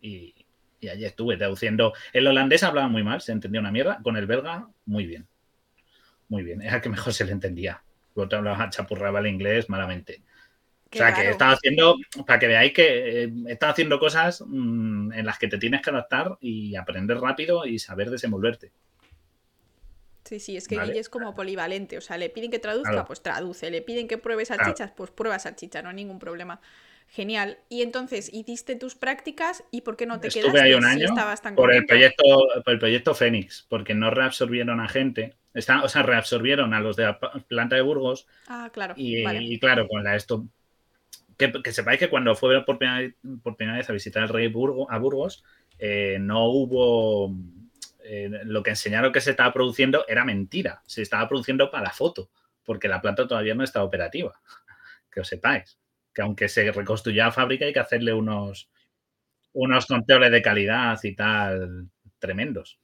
Y, 0.00 0.46
y 0.80 0.88
allí 0.88 1.04
estuve 1.04 1.36
traduciendo. 1.36 1.92
El 2.12 2.28
holandés 2.28 2.62
hablaba 2.62 2.86
muy 2.86 3.02
mal, 3.02 3.20
se 3.20 3.32
entendía 3.32 3.60
una 3.60 3.72
mierda. 3.72 3.98
Con 4.02 4.16
el 4.16 4.26
belga, 4.26 4.68
muy 4.86 5.06
bien. 5.06 5.26
Muy 6.32 6.44
bien. 6.44 6.62
Era 6.62 6.80
que 6.80 6.88
mejor 6.88 7.12
se 7.12 7.26
le 7.26 7.32
entendía. 7.32 7.82
Otro 8.14 8.38
hablaba, 8.38 8.70
chapurraba 8.70 9.20
el 9.20 9.26
inglés 9.26 9.68
malamente. 9.68 10.22
o 10.90 10.96
sea, 10.96 11.12
que 11.12 11.28
estaba 11.28 11.52
haciendo, 11.52 11.98
para 12.26 12.38
que 12.38 12.46
veáis 12.46 12.72
que 12.72 13.24
eh, 13.24 13.32
estaba 13.48 13.72
haciendo 13.72 13.98
cosas 13.98 14.42
mm, 14.46 15.12
en 15.12 15.26
las 15.26 15.38
que 15.38 15.48
te 15.48 15.58
tienes 15.58 15.82
que 15.82 15.90
adaptar 15.90 16.38
y 16.40 16.74
aprender 16.74 17.18
rápido 17.18 17.66
y 17.66 17.78
saber 17.78 18.08
desenvolverte. 18.08 18.72
Sí, 20.24 20.40
sí, 20.40 20.56
es 20.56 20.68
que 20.68 20.78
Guille 20.78 21.00
es 21.00 21.10
como 21.10 21.34
polivalente. 21.34 21.98
O 21.98 22.00
sea, 22.00 22.16
le 22.16 22.30
piden 22.30 22.50
que 22.50 22.58
traduzca, 22.58 23.04
pues 23.04 23.22
traduce. 23.22 23.70
Le 23.70 23.82
piden 23.82 24.08
que 24.08 24.16
pruebe 24.16 24.46
salchichas, 24.46 24.90
pues 24.92 25.10
prueba 25.10 25.38
salchicha, 25.38 25.82
no 25.82 25.90
hay 25.90 25.96
ningún 25.96 26.18
problema. 26.18 26.62
Genial. 27.08 27.58
Y 27.68 27.82
entonces 27.82 28.32
hiciste 28.32 28.74
tus 28.74 28.94
prácticas 28.94 29.64
y 29.70 29.82
¿por 29.82 29.98
qué 29.98 30.06
no 30.06 30.18
te 30.18 30.28
Estuve 30.28 30.44
quedaste 30.44 30.62
ahí 30.62 30.72
un 30.72 30.86
año 30.86 31.14
por 31.54 31.74
el 31.74 31.84
proyecto 31.84 32.24
por 32.64 32.72
el 32.72 32.78
proyecto 32.78 33.14
Fénix, 33.14 33.66
porque 33.68 33.92
no 33.92 34.10
reabsorbieron 34.10 34.80
a 34.80 34.88
gente, 34.88 35.34
o 35.54 35.88
sea, 35.88 36.02
reabsorbieron 36.02 36.74
a 36.74 36.80
los 36.80 36.96
de 36.96 37.04
la 37.04 37.18
planta 37.18 37.76
de 37.76 37.82
Burgos. 37.82 38.26
Ah, 38.48 38.70
claro. 38.72 38.94
Y, 38.96 39.58
claro, 39.58 39.86
con 39.88 40.04
la 40.04 40.16
esto 40.16 40.46
que, 41.36 41.72
sepáis 41.72 41.98
que 41.98 42.08
cuando 42.08 42.34
fue 42.34 42.64
por 42.64 42.78
primera, 42.78 43.12
por 43.42 43.56
primera 43.56 43.78
vez 43.78 43.90
a 43.90 43.92
visitar 43.92 44.22
el 44.22 44.28
rey 44.28 44.48
Burgo, 44.48 44.90
a 44.90 44.98
Burgos, 44.98 45.44
eh, 45.78 46.18
no 46.20 46.46
hubo 46.46 47.34
eh, 48.04 48.30
lo 48.44 48.62
que 48.62 48.70
enseñaron 48.70 49.12
que 49.12 49.20
se 49.20 49.30
estaba 49.32 49.52
produciendo 49.52 50.04
era 50.08 50.24
mentira. 50.24 50.82
Se 50.86 51.02
estaba 51.02 51.28
produciendo 51.28 51.70
para 51.70 51.84
la 51.84 51.90
foto, 51.90 52.30
porque 52.64 52.88
la 52.88 53.00
planta 53.00 53.26
todavía 53.26 53.54
no 53.54 53.64
está 53.64 53.82
operativa. 53.82 54.40
Que 55.12 55.20
os 55.20 55.28
sepáis 55.28 55.76
que 56.12 56.22
aunque 56.22 56.48
se 56.48 56.70
reconstruya 56.72 57.26
la 57.26 57.32
fábrica 57.32 57.64
hay 57.64 57.72
que 57.72 57.80
hacerle 57.80 58.12
unos, 58.12 58.68
unos 59.52 59.86
controles 59.86 60.30
de 60.30 60.42
calidad 60.42 60.98
y 61.02 61.14
tal 61.14 61.88
tremendos. 62.18 62.78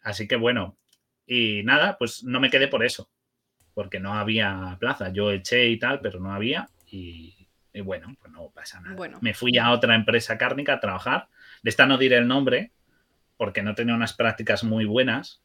Así 0.00 0.26
que 0.26 0.36
bueno, 0.36 0.78
y 1.26 1.62
nada, 1.64 1.96
pues 1.98 2.24
no 2.24 2.40
me 2.40 2.50
quedé 2.50 2.68
por 2.68 2.84
eso, 2.84 3.10
porque 3.74 4.00
no 4.00 4.14
había 4.14 4.76
plaza. 4.78 5.10
Yo 5.10 5.30
eché 5.30 5.68
y 5.68 5.78
tal, 5.78 6.00
pero 6.00 6.20
no 6.20 6.32
había 6.32 6.68
y, 6.86 7.34
bueno, 7.84 8.16
pues 8.20 8.32
no 8.32 8.50
pasa 8.50 8.80
nada. 8.80 9.18
Me 9.20 9.34
fui 9.34 9.58
a 9.58 9.70
otra 9.70 9.94
empresa 9.94 10.38
cárnica 10.38 10.74
a 10.74 10.80
trabajar. 10.80 11.28
De 11.62 11.70
esta 11.70 11.86
no 11.86 11.98
diré 11.98 12.16
el 12.16 12.28
nombre 12.28 12.72
porque 13.36 13.62
no 13.62 13.74
tenía 13.74 13.94
unas 13.94 14.14
prácticas 14.14 14.64
muy 14.64 14.84
buenas 14.84 15.42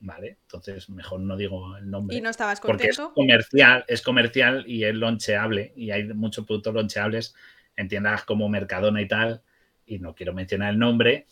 ¿vale? 0.00 0.38
Entonces 0.42 0.88
mejor 0.90 1.20
no 1.20 1.36
digo 1.36 1.76
el 1.76 1.90
nombre. 1.90 2.16
¿Y 2.16 2.20
no 2.20 2.30
estabas 2.30 2.60
contento? 2.60 2.84
Porque 2.86 2.90
es 2.90 3.14
comercial, 3.14 3.84
es 3.88 4.02
comercial 4.02 4.64
y 4.66 4.84
es 4.84 4.94
loncheable 4.94 5.72
y 5.76 5.90
hay 5.90 6.04
muchos 6.14 6.46
productos 6.46 6.74
loncheables 6.74 7.34
en 7.76 7.88
tiendas 7.88 8.24
como 8.24 8.48
Mercadona 8.48 9.00
y 9.00 9.08
tal, 9.08 9.42
y 9.86 9.98
no 9.98 10.14
quiero 10.14 10.34
mencionar 10.34 10.72
el 10.72 10.78
nombre, 10.78 11.26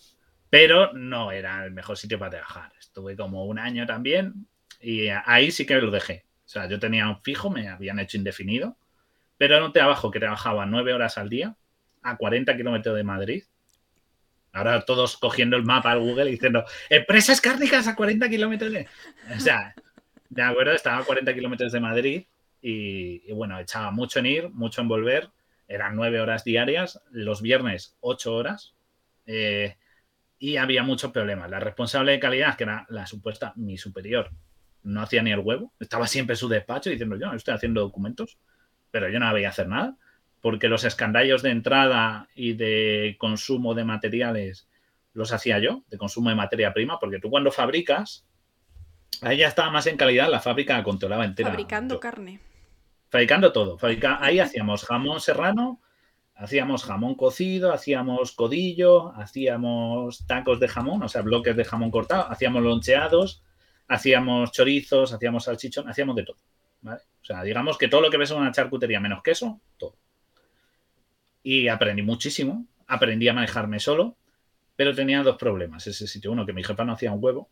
pero 0.51 0.93
no 0.93 1.33
era 1.33 1.65
el 1.65 1.73
mejor 1.73 1.97
sitio 1.97 2.19
para 2.19 2.31
trabajar. 2.31 2.73
Estuve 2.79 3.17
como 3.17 3.45
un 3.45 3.59
año 3.59 3.87
también 3.87 4.47
y 4.81 5.09
ahí 5.09 5.51
sí 5.51 5.67
que 5.67 5.77
lo 5.77 5.91
dejé. 5.91 6.25
O 6.45 6.49
sea, 6.49 6.69
yo 6.69 6.79
tenía 6.79 7.09
un 7.09 7.21
fijo, 7.23 7.51
me 7.51 7.69
habían 7.69 7.99
hecho 7.99 8.17
indefinido, 8.17 8.77
pero 9.37 9.57
era 9.57 9.65
un 9.65 9.73
trabajo 9.73 10.11
que 10.11 10.21
trabajaba 10.21 10.67
nueve 10.67 10.93
horas 10.95 11.19
al 11.19 11.29
día 11.29 11.57
a 12.03 12.17
40 12.17 12.57
kilómetros 12.57 12.97
de 12.97 13.03
Madrid 13.03 13.43
Ahora 14.57 14.81
todos 14.87 15.19
cogiendo 15.19 15.59
el 15.59 15.65
mapa 15.65 15.91
al 15.91 16.01
Google 16.01 16.29
y 16.29 16.33
diciendo, 16.33 16.65
empresas 16.89 17.43
cárnicas 17.43 17.87
a 17.89 17.95
40 17.95 18.27
kilómetros 18.31 18.73
de... 18.73 18.89
O 19.37 19.39
sea, 19.39 19.75
de 20.31 20.43
acuerdo, 20.43 20.73
estaba 20.73 20.97
a 20.97 21.05
40 21.05 21.35
kilómetros 21.35 21.73
de 21.73 21.81
Madrid 21.81 22.25
y, 22.63 23.31
bueno, 23.33 23.61
echaba 23.61 23.91
mucho 23.91 24.19
en 24.19 24.27
ir, 24.27 24.49
mucho 24.49 24.81
en 24.81 24.89
volver. 24.89 25.29
Eran 25.69 25.95
nueve 25.95 26.23
horas 26.23 26.43
diarias, 26.43 27.03
los 27.11 27.43
viernes 27.43 27.99
ocho 28.01 28.35
horas. 28.35 28.75
Eh, 29.27 29.77
y 30.39 30.57
había 30.57 30.83
muchos 30.83 31.13
problemas. 31.13 31.51
La 31.51 31.61
responsable 31.61 32.13
de 32.13 32.21
calidad, 32.21 32.57
que 32.57 32.65
era 32.65 32.87
la 32.89 33.07
supuesta 33.07 33.53
mi 33.57 33.79
superior, 33.79 34.31
no 34.83 35.03
hacía 35.03 35.23
ni 35.23 35.33
el 35.33 35.41
huevo. 35.41 35.73
Estaba 35.81 36.07
siempre 36.07 36.35
en 36.35 36.39
su 36.39 36.49
despacho 36.49 36.91
diciendo, 36.91 37.17
yo 37.17 37.33
estoy 37.33 37.55
haciendo 37.55 37.81
documentos, 37.81 38.39
pero 38.91 39.09
yo 39.09 39.19
no 39.19 39.27
había 39.27 39.49
hacer 39.49 39.69
nada 39.69 39.97
porque 40.47 40.69
los 40.69 40.85
escandallos 40.85 41.43
de 41.43 41.51
entrada 41.51 42.29
y 42.37 42.53
de 42.53 43.17
consumo 43.19 43.75
de 43.75 43.85
materiales 43.85 44.69
los 45.13 45.33
hacía 45.33 45.59
yo, 45.59 45.83
de 45.89 45.99
consumo 45.99 46.29
de 46.29 46.37
materia 46.37 46.73
prima, 46.73 47.01
porque 47.01 47.19
tú 47.19 47.31
cuando 47.31 47.51
fabricas, 47.51 48.25
ahí 49.23 49.39
ya 49.39 49.49
estaba 49.49 49.71
más 49.71 49.89
en 49.89 49.97
calidad, 49.97 50.31
la 50.31 50.39
fábrica 50.39 50.81
controlaba 50.85 51.25
entera. 51.25 51.51
Fabricando 51.51 51.99
carne. 51.99 52.39
Fabricando 53.09 53.51
todo. 53.51 53.77
ahí 54.21 54.39
hacíamos 54.39 54.85
jamón 54.85 55.21
serrano, 55.21 55.81
hacíamos 56.37 56.85
jamón 56.85 57.15
cocido, 57.15 57.73
hacíamos 57.73 58.33
codillo, 58.33 59.13
hacíamos 59.17 60.27
tacos 60.27 60.61
de 60.61 60.69
jamón, 60.69 61.03
o 61.03 61.09
sea, 61.09 61.23
bloques 61.23 61.57
de 61.57 61.65
jamón 61.65 61.91
cortado, 61.91 62.31
hacíamos 62.31 62.63
loncheados, 62.63 63.43
hacíamos 63.89 64.53
chorizos, 64.53 65.13
hacíamos 65.13 65.45
salchichón, 65.45 65.89
hacíamos 65.89 66.17
de 66.17 66.25
todo. 66.25 66.37
O 66.85 67.25
sea, 67.25 67.43
digamos 67.43 67.79
que 67.79 67.89
todo 67.89 68.03
lo 68.03 68.11
que 68.11 68.19
ves 68.19 68.31
en 68.31 68.39
una 68.39 68.53
charcutería 68.53 69.01
menos 69.01 69.23
queso, 69.23 69.61
todo 69.77 69.97
y 71.47 71.69
aprendí 71.69 72.03
muchísimo. 72.03 72.67
Aprendí 72.89 73.29
a 73.29 73.33
manejarme 73.33 73.79
solo, 73.79 74.17
pero 74.75 74.97
tenía 74.97 75.23
dos 75.23 75.37
problemas 75.37 75.87
ese 75.87 76.09
sitio. 76.09 76.33
Uno, 76.33 76.45
que 76.45 76.53
mi 76.53 76.65
jefa 76.65 76.85
no 76.85 76.95
hacía 76.95 77.13
un 77.13 77.23
huevo, 77.23 77.51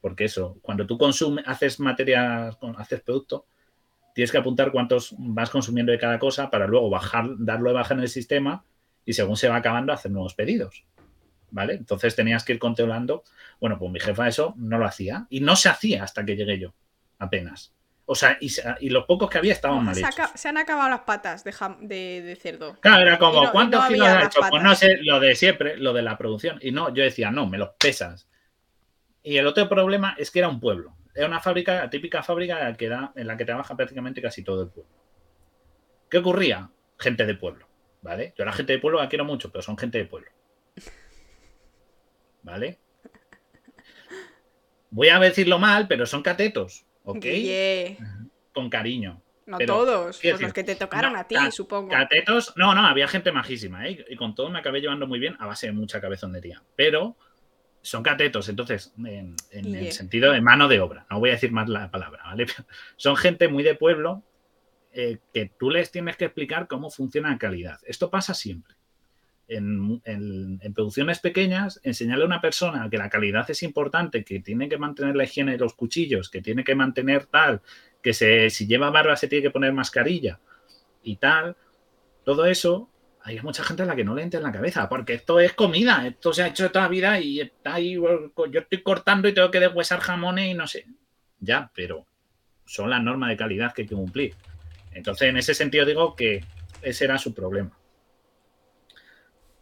porque 0.00 0.24
eso, 0.24 0.58
cuando 0.62 0.84
tú 0.84 0.98
consumes, 0.98 1.44
haces 1.46 1.78
materia, 1.78 2.48
haces 2.76 3.02
producto, 3.02 3.46
tienes 4.16 4.32
que 4.32 4.38
apuntar 4.38 4.72
cuántos 4.72 5.14
vas 5.18 5.50
consumiendo 5.50 5.92
de 5.92 5.98
cada 5.98 6.18
cosa 6.18 6.48
para 6.48 6.66
luego 6.66 6.88
bajar, 6.88 7.26
darlo 7.36 7.68
de 7.68 7.74
baja 7.74 7.92
en 7.92 8.00
el 8.00 8.08
sistema 8.08 8.64
y 9.04 9.12
según 9.12 9.36
se 9.36 9.46
va 9.46 9.56
acabando 9.56 9.92
hacer 9.92 10.10
nuevos 10.10 10.32
pedidos. 10.32 10.86
¿Vale? 11.50 11.74
Entonces 11.74 12.16
tenías 12.16 12.42
que 12.42 12.54
ir 12.54 12.58
controlando. 12.58 13.24
Bueno, 13.60 13.78
pues 13.78 13.92
mi 13.92 14.00
jefa 14.00 14.26
eso 14.26 14.54
no 14.56 14.78
lo 14.78 14.86
hacía 14.86 15.26
y 15.28 15.40
no 15.40 15.54
se 15.54 15.68
hacía 15.68 16.02
hasta 16.02 16.24
que 16.24 16.34
llegué 16.34 16.58
yo, 16.58 16.72
apenas. 17.18 17.74
O 18.06 18.14
sea, 18.14 18.38
y, 18.40 18.88
los 18.88 19.04
pocos 19.04 19.28
que 19.28 19.36
había 19.36 19.52
estaban 19.52 19.84
mal 19.84 19.98
hechos. 19.98 20.30
Se, 20.34 20.48
han 20.48 20.56
acabado 20.56 20.88
las 20.88 21.00
patas 21.00 21.44
de, 21.44 22.38
cerdo. 22.40 22.80
Claro, 22.80 23.02
era 23.02 23.18
como, 23.18 23.52
¿cuántos 23.52 23.84
kilos 23.84 24.08
has 24.08 24.26
hecho? 24.28 24.40
Pues 24.48 24.62
no 24.62 24.74
sé, 24.74 24.96
lo 25.02 25.20
de 25.20 25.34
siempre, 25.34 25.76
lo 25.76 25.92
de 25.92 26.00
la 26.00 26.16
producción. 26.16 26.58
Y 26.62 26.72
no, 26.72 26.88
yo 26.94 27.02
decía, 27.02 27.30
no, 27.30 27.46
me 27.46 27.58
los 27.58 27.70
pesas. 27.78 28.26
Y 29.22 29.36
el 29.36 29.46
otro 29.46 29.68
problema 29.68 30.14
es 30.16 30.30
que 30.30 30.38
era 30.38 30.48
un 30.48 30.58
pueblo. 30.58 30.95
Era 31.16 31.26
una 31.26 31.40
fábrica, 31.40 31.88
típica 31.88 32.22
fábrica 32.22 32.72
que 32.74 32.88
da, 32.88 33.12
en 33.16 33.26
la 33.26 33.36
que 33.36 33.44
trabaja 33.44 33.74
prácticamente 33.74 34.20
casi 34.20 34.44
todo 34.44 34.62
el 34.62 34.68
pueblo. 34.68 34.92
¿Qué 36.10 36.18
ocurría? 36.18 36.70
Gente 36.98 37.26
de 37.26 37.34
pueblo, 37.34 37.66
¿vale? 38.02 38.34
Yo 38.36 38.44
la 38.44 38.52
gente 38.52 38.74
de 38.74 38.78
pueblo 38.78 39.00
la 39.00 39.08
quiero 39.08 39.24
mucho, 39.24 39.50
pero 39.50 39.62
son 39.62 39.78
gente 39.78 39.98
de 39.98 40.04
pueblo. 40.04 40.30
¿Vale? 42.42 42.78
Voy 44.90 45.08
a 45.08 45.18
decirlo 45.18 45.58
mal, 45.58 45.88
pero 45.88 46.06
son 46.06 46.22
catetos. 46.22 46.86
¿ok? 47.06 47.24
Con 48.52 48.68
cariño. 48.68 49.22
No 49.46 49.58
todos, 49.58 50.18
pues 50.20 50.40
los 50.40 50.52
que 50.52 50.64
te 50.64 50.74
tocaron 50.74 51.16
a 51.16 51.24
ti, 51.24 51.36
supongo. 51.52 51.88
Catetos, 51.88 52.52
no, 52.56 52.74
no, 52.74 52.84
había 52.84 53.06
gente 53.06 53.30
majísima, 53.30 53.86
¿eh? 53.86 54.04
Y 54.08 54.16
con 54.16 54.34
todo 54.34 54.50
me 54.50 54.58
acabé 54.58 54.80
llevando 54.80 55.06
muy 55.06 55.20
bien 55.20 55.36
a 55.38 55.46
base 55.46 55.68
de 55.68 55.72
mucha 55.72 56.00
cabezonería. 56.00 56.62
Pero 56.74 57.16
son 57.86 58.02
catetos, 58.02 58.48
entonces, 58.48 58.92
en, 59.04 59.36
el 59.52 59.92
sentido 59.92 60.32
de 60.32 60.40
mano 60.40 60.66
de 60.66 60.80
obra, 60.80 61.06
no 61.08 61.20
voy 61.20 61.30
a 61.30 61.34
decir 61.34 61.52
más 61.52 61.68
la 61.68 61.88
palabra, 61.88 62.24
¿vale? 62.24 62.46
Son 62.96 63.16
gente 63.16 63.46
muy 63.46 63.62
de 63.62 63.76
pueblo 63.76 64.24
eh, 64.92 65.18
que 65.32 65.52
tú 65.56 65.70
les 65.70 65.92
tienes 65.92 66.16
que 66.16 66.24
explicar 66.24 66.66
cómo 66.66 66.90
funciona 66.90 67.30
la 67.30 67.38
calidad. 67.38 67.78
Esto 67.86 68.10
pasa 68.10 68.34
siempre 68.34 68.74
en, 69.46 70.00
producciones 70.74 71.20
pequeñas, 71.20 71.80
enseñarle 71.84 72.24
a 72.24 72.26
una 72.26 72.40
persona 72.40 72.88
que 72.90 72.98
la 72.98 73.08
calidad 73.08 73.48
es 73.50 73.62
importante, 73.62 74.24
que 74.24 74.40
tiene 74.40 74.68
que 74.68 74.78
mantener 74.78 75.14
la 75.14 75.22
higiene 75.22 75.52
de 75.52 75.58
los 75.58 75.74
cuchillos, 75.74 76.28
que 76.28 76.42
tiene 76.42 76.64
que 76.64 76.74
mantener 76.74 77.26
tal, 77.26 77.62
que 78.02 78.12
se, 78.12 78.50
si 78.50 78.66
lleva 78.66 78.90
barba 78.90 79.16
se 79.16 79.28
tiene 79.28 79.44
que 79.44 79.50
poner 79.50 79.72
mascarilla 79.72 80.40
y 81.04 81.16
tal, 81.16 81.56
todo 82.24 82.46
eso, 82.46 82.90
hay 83.26 83.40
mucha 83.40 83.64
gente 83.64 83.82
a 83.82 83.86
la 83.86 83.96
que 83.96 84.04
no 84.04 84.14
le 84.14 84.22
entra 84.22 84.38
en 84.38 84.44
la 84.44 84.52
cabeza, 84.52 84.88
porque 84.88 85.14
esto 85.14 85.40
es 85.40 85.52
comida, 85.52 86.06
esto 86.06 86.32
se 86.32 86.42
ha 86.42 86.46
hecho 86.46 86.70
toda 86.70 86.84
la 86.84 86.90
vida 86.90 87.20
y 87.20 87.40
está 87.40 87.74
ahí, 87.74 87.94
yo 87.94 88.60
estoy 88.60 88.82
cortando 88.82 89.28
y 89.28 89.34
tengo 89.34 89.50
que 89.50 89.60
deshuesar 89.60 90.00
jamones 90.00 90.48
y 90.48 90.54
no 90.54 90.66
sé. 90.66 90.86
Ya, 91.40 91.70
pero 91.74 92.06
son 92.64 92.90
las 92.90 93.02
normas 93.02 93.30
de 93.30 93.36
calidad 93.36 93.72
que 93.72 93.82
hay 93.82 93.88
que 93.88 93.94
cumplir. 93.94 94.34
Entonces, 94.92 95.28
en 95.28 95.36
ese 95.36 95.54
sentido 95.54 95.84
digo 95.84 96.14
que 96.16 96.44
ese 96.82 97.04
era 97.04 97.18
su 97.18 97.34
problema. 97.34 97.76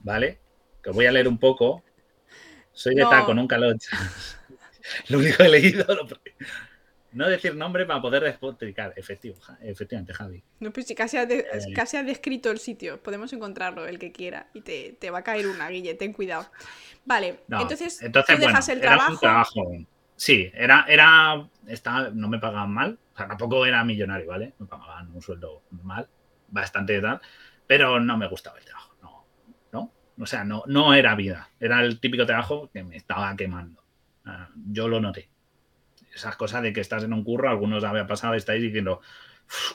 ¿vale? 0.04 0.38
Que 0.82 0.90
voy 0.90 1.06
a 1.06 1.12
leer 1.12 1.26
un 1.26 1.38
poco 1.38 1.82
Soy 2.72 2.94
de 2.94 3.02
taco, 3.02 3.34
nunca 3.34 3.56
lo 3.56 3.70
he 3.70 3.74
hecho. 3.74 3.96
lo 5.08 5.18
único 5.18 5.38
que 5.38 5.42
he 5.44 5.48
leído. 5.48 5.86
No 7.14 7.28
decir 7.28 7.54
nombre 7.54 7.86
para 7.86 8.02
poder 8.02 8.24
despotricar. 8.24 8.92
Efectivo, 8.96 9.36
efectivamente, 9.62 10.12
Javi. 10.12 10.42
No, 10.58 10.72
pues 10.72 10.86
si 10.86 10.96
casi 10.96 11.16
ha, 11.16 11.22
eh. 11.22 11.46
casi 11.74 11.96
ha, 11.96 12.02
descrito 12.02 12.50
el 12.50 12.58
sitio. 12.58 13.00
Podemos 13.00 13.32
encontrarlo, 13.32 13.86
el 13.86 14.00
que 14.00 14.10
quiera. 14.10 14.48
Y 14.52 14.62
te, 14.62 14.96
te 15.00 15.10
va 15.10 15.20
a 15.20 15.22
caer 15.22 15.46
una, 15.46 15.68
Guille, 15.68 15.94
ten 15.94 16.12
cuidado. 16.12 16.46
Vale, 17.04 17.40
entonces, 17.48 18.02
entonces, 18.02 18.36
tú 18.36 18.42
dejas 18.42 18.68
el 18.68 18.80
trabajo. 18.80 19.18
trabajo. 19.20 19.72
Sí, 20.16 20.50
era, 20.54 20.86
era, 20.88 21.48
estaba, 21.68 22.10
no 22.10 22.28
me 22.28 22.40
pagaban 22.40 22.72
mal. 22.72 22.98
O 23.14 23.16
sea, 23.16 23.28
tampoco 23.28 23.64
era 23.64 23.84
millonario, 23.84 24.26
¿vale? 24.26 24.54
Me 24.58 24.66
pagaban 24.66 25.14
un 25.14 25.22
sueldo 25.22 25.62
normal, 25.70 26.08
bastante 26.48 27.00
tal. 27.00 27.20
Pero 27.66 28.00
no 28.00 28.18
me 28.18 28.26
gustaba 28.26 28.58
el 28.58 28.64
trabajo. 28.64 28.96
No, 29.02 29.26
no. 29.72 29.92
O 30.18 30.26
sea, 30.26 30.42
no, 30.42 30.64
no 30.66 30.94
era 30.94 31.14
vida. 31.14 31.48
Era 31.60 31.80
el 31.80 32.00
típico 32.00 32.26
trabajo 32.26 32.70
que 32.72 32.82
me 32.82 32.96
estaba 32.96 33.36
quemando. 33.36 33.84
Ah, 34.24 34.48
yo 34.54 34.88
lo 34.88 35.00
noté 35.00 35.28
esas 36.14 36.36
cosas 36.36 36.62
de 36.62 36.72
que 36.72 36.80
estás 36.80 37.04
en 37.04 37.12
un 37.12 37.24
curro, 37.24 37.48
algunos 37.48 37.84
había 37.84 38.06
pasado, 38.06 38.34
estáis 38.34 38.62
diciendo, 38.62 39.00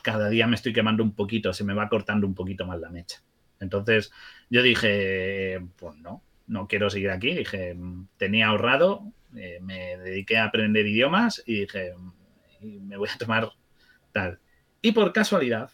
cada 0.03 0.29
día 0.29 0.47
me 0.47 0.55
estoy 0.55 0.73
quemando 0.73 1.03
un 1.03 1.13
poquito, 1.13 1.53
se 1.53 1.63
me 1.63 1.73
va 1.73 1.89
cortando 1.89 2.25
un 2.25 2.35
poquito 2.35 2.65
más 2.65 2.79
la 2.79 2.89
mecha. 2.89 3.21
Entonces 3.59 4.11
yo 4.49 4.61
dije, 4.61 5.61
pues 5.75 5.97
no, 5.97 6.23
no 6.47 6.67
quiero 6.67 6.89
seguir 6.89 7.11
aquí. 7.11 7.33
Dije, 7.33 7.75
tenía 8.17 8.47
ahorrado, 8.47 9.11
eh, 9.35 9.59
me 9.61 9.97
dediqué 9.97 10.37
a 10.37 10.45
aprender 10.45 10.85
idiomas 10.85 11.43
y 11.45 11.61
dije, 11.61 11.93
me 12.61 12.97
voy 12.97 13.09
a 13.13 13.17
tomar 13.17 13.51
tal. 14.11 14.39
Y 14.81 14.91
por 14.93 15.11
casualidad 15.13 15.71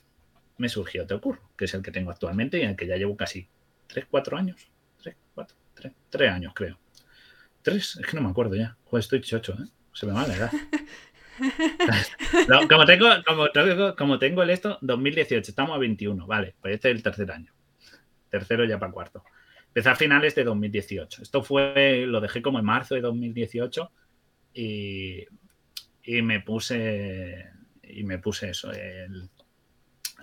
me 0.58 0.70
surgió 0.70 1.04
otro 1.04 1.22
curro, 1.22 1.50
que 1.58 1.66
es 1.66 1.74
el 1.74 1.82
que 1.82 1.92
tengo 1.92 2.12
actualmente 2.12 2.58
y 2.58 2.62
en 2.62 2.72
el 2.72 2.76
que 2.76 2.88
ya 2.88 2.98
llevo 2.98 3.16
casi 3.16 3.48
3, 3.88 4.08
4 4.10 4.38
años. 4.38 4.72
3, 5.04 5.16
4, 5.36 5.58
3, 5.76 5.94
3 6.10 6.32
años 6.32 6.54
creo. 6.56 6.80
3, 7.62 7.98
es 8.02 8.06
que 8.06 8.16
no 8.16 8.24
me 8.24 8.30
acuerdo 8.30 8.56
ya. 8.56 8.78
Joder, 8.86 9.02
estoy 9.02 9.22
chocho, 9.22 9.54
¿eh? 9.54 9.68
Se 9.96 10.06
me 10.06 10.12
va 10.14 10.28
la 10.28 10.36
edad. 10.36 10.52
como, 13.98 14.20
tengo, 14.20 14.44
el 14.44 14.50
esto, 14.50 14.78
2018, 14.82 15.50
estamos 15.50 15.76
a 15.76 15.80
21, 15.80 16.28
vale, 16.28 16.56
pues 16.62 16.76
este 16.76 16.90
es 16.90 16.96
el 16.96 17.04
tercer 17.04 17.32
año. 17.32 17.54
Tercero 18.30 18.66
ya 18.66 18.78
para 18.78 18.92
cuarto. 18.92 19.24
Empecé 19.68 19.90
a 19.90 19.96
finales 19.96 20.36
de 20.36 20.44
2018. 20.44 21.24
Esto 21.24 21.44
fue, 21.44 22.06
lo 22.08 22.20
dejé 22.20 22.42
como 22.42 22.60
en 22.60 22.66
marzo 22.66 22.96
de 22.96 23.02
2018 23.02 23.92
y, 24.54 25.26
y 26.04 26.22
me 26.22 26.42
puse, 26.42 27.46
y 27.84 28.04
me 28.04 28.20
puse 28.20 28.50
eso, 28.50 28.72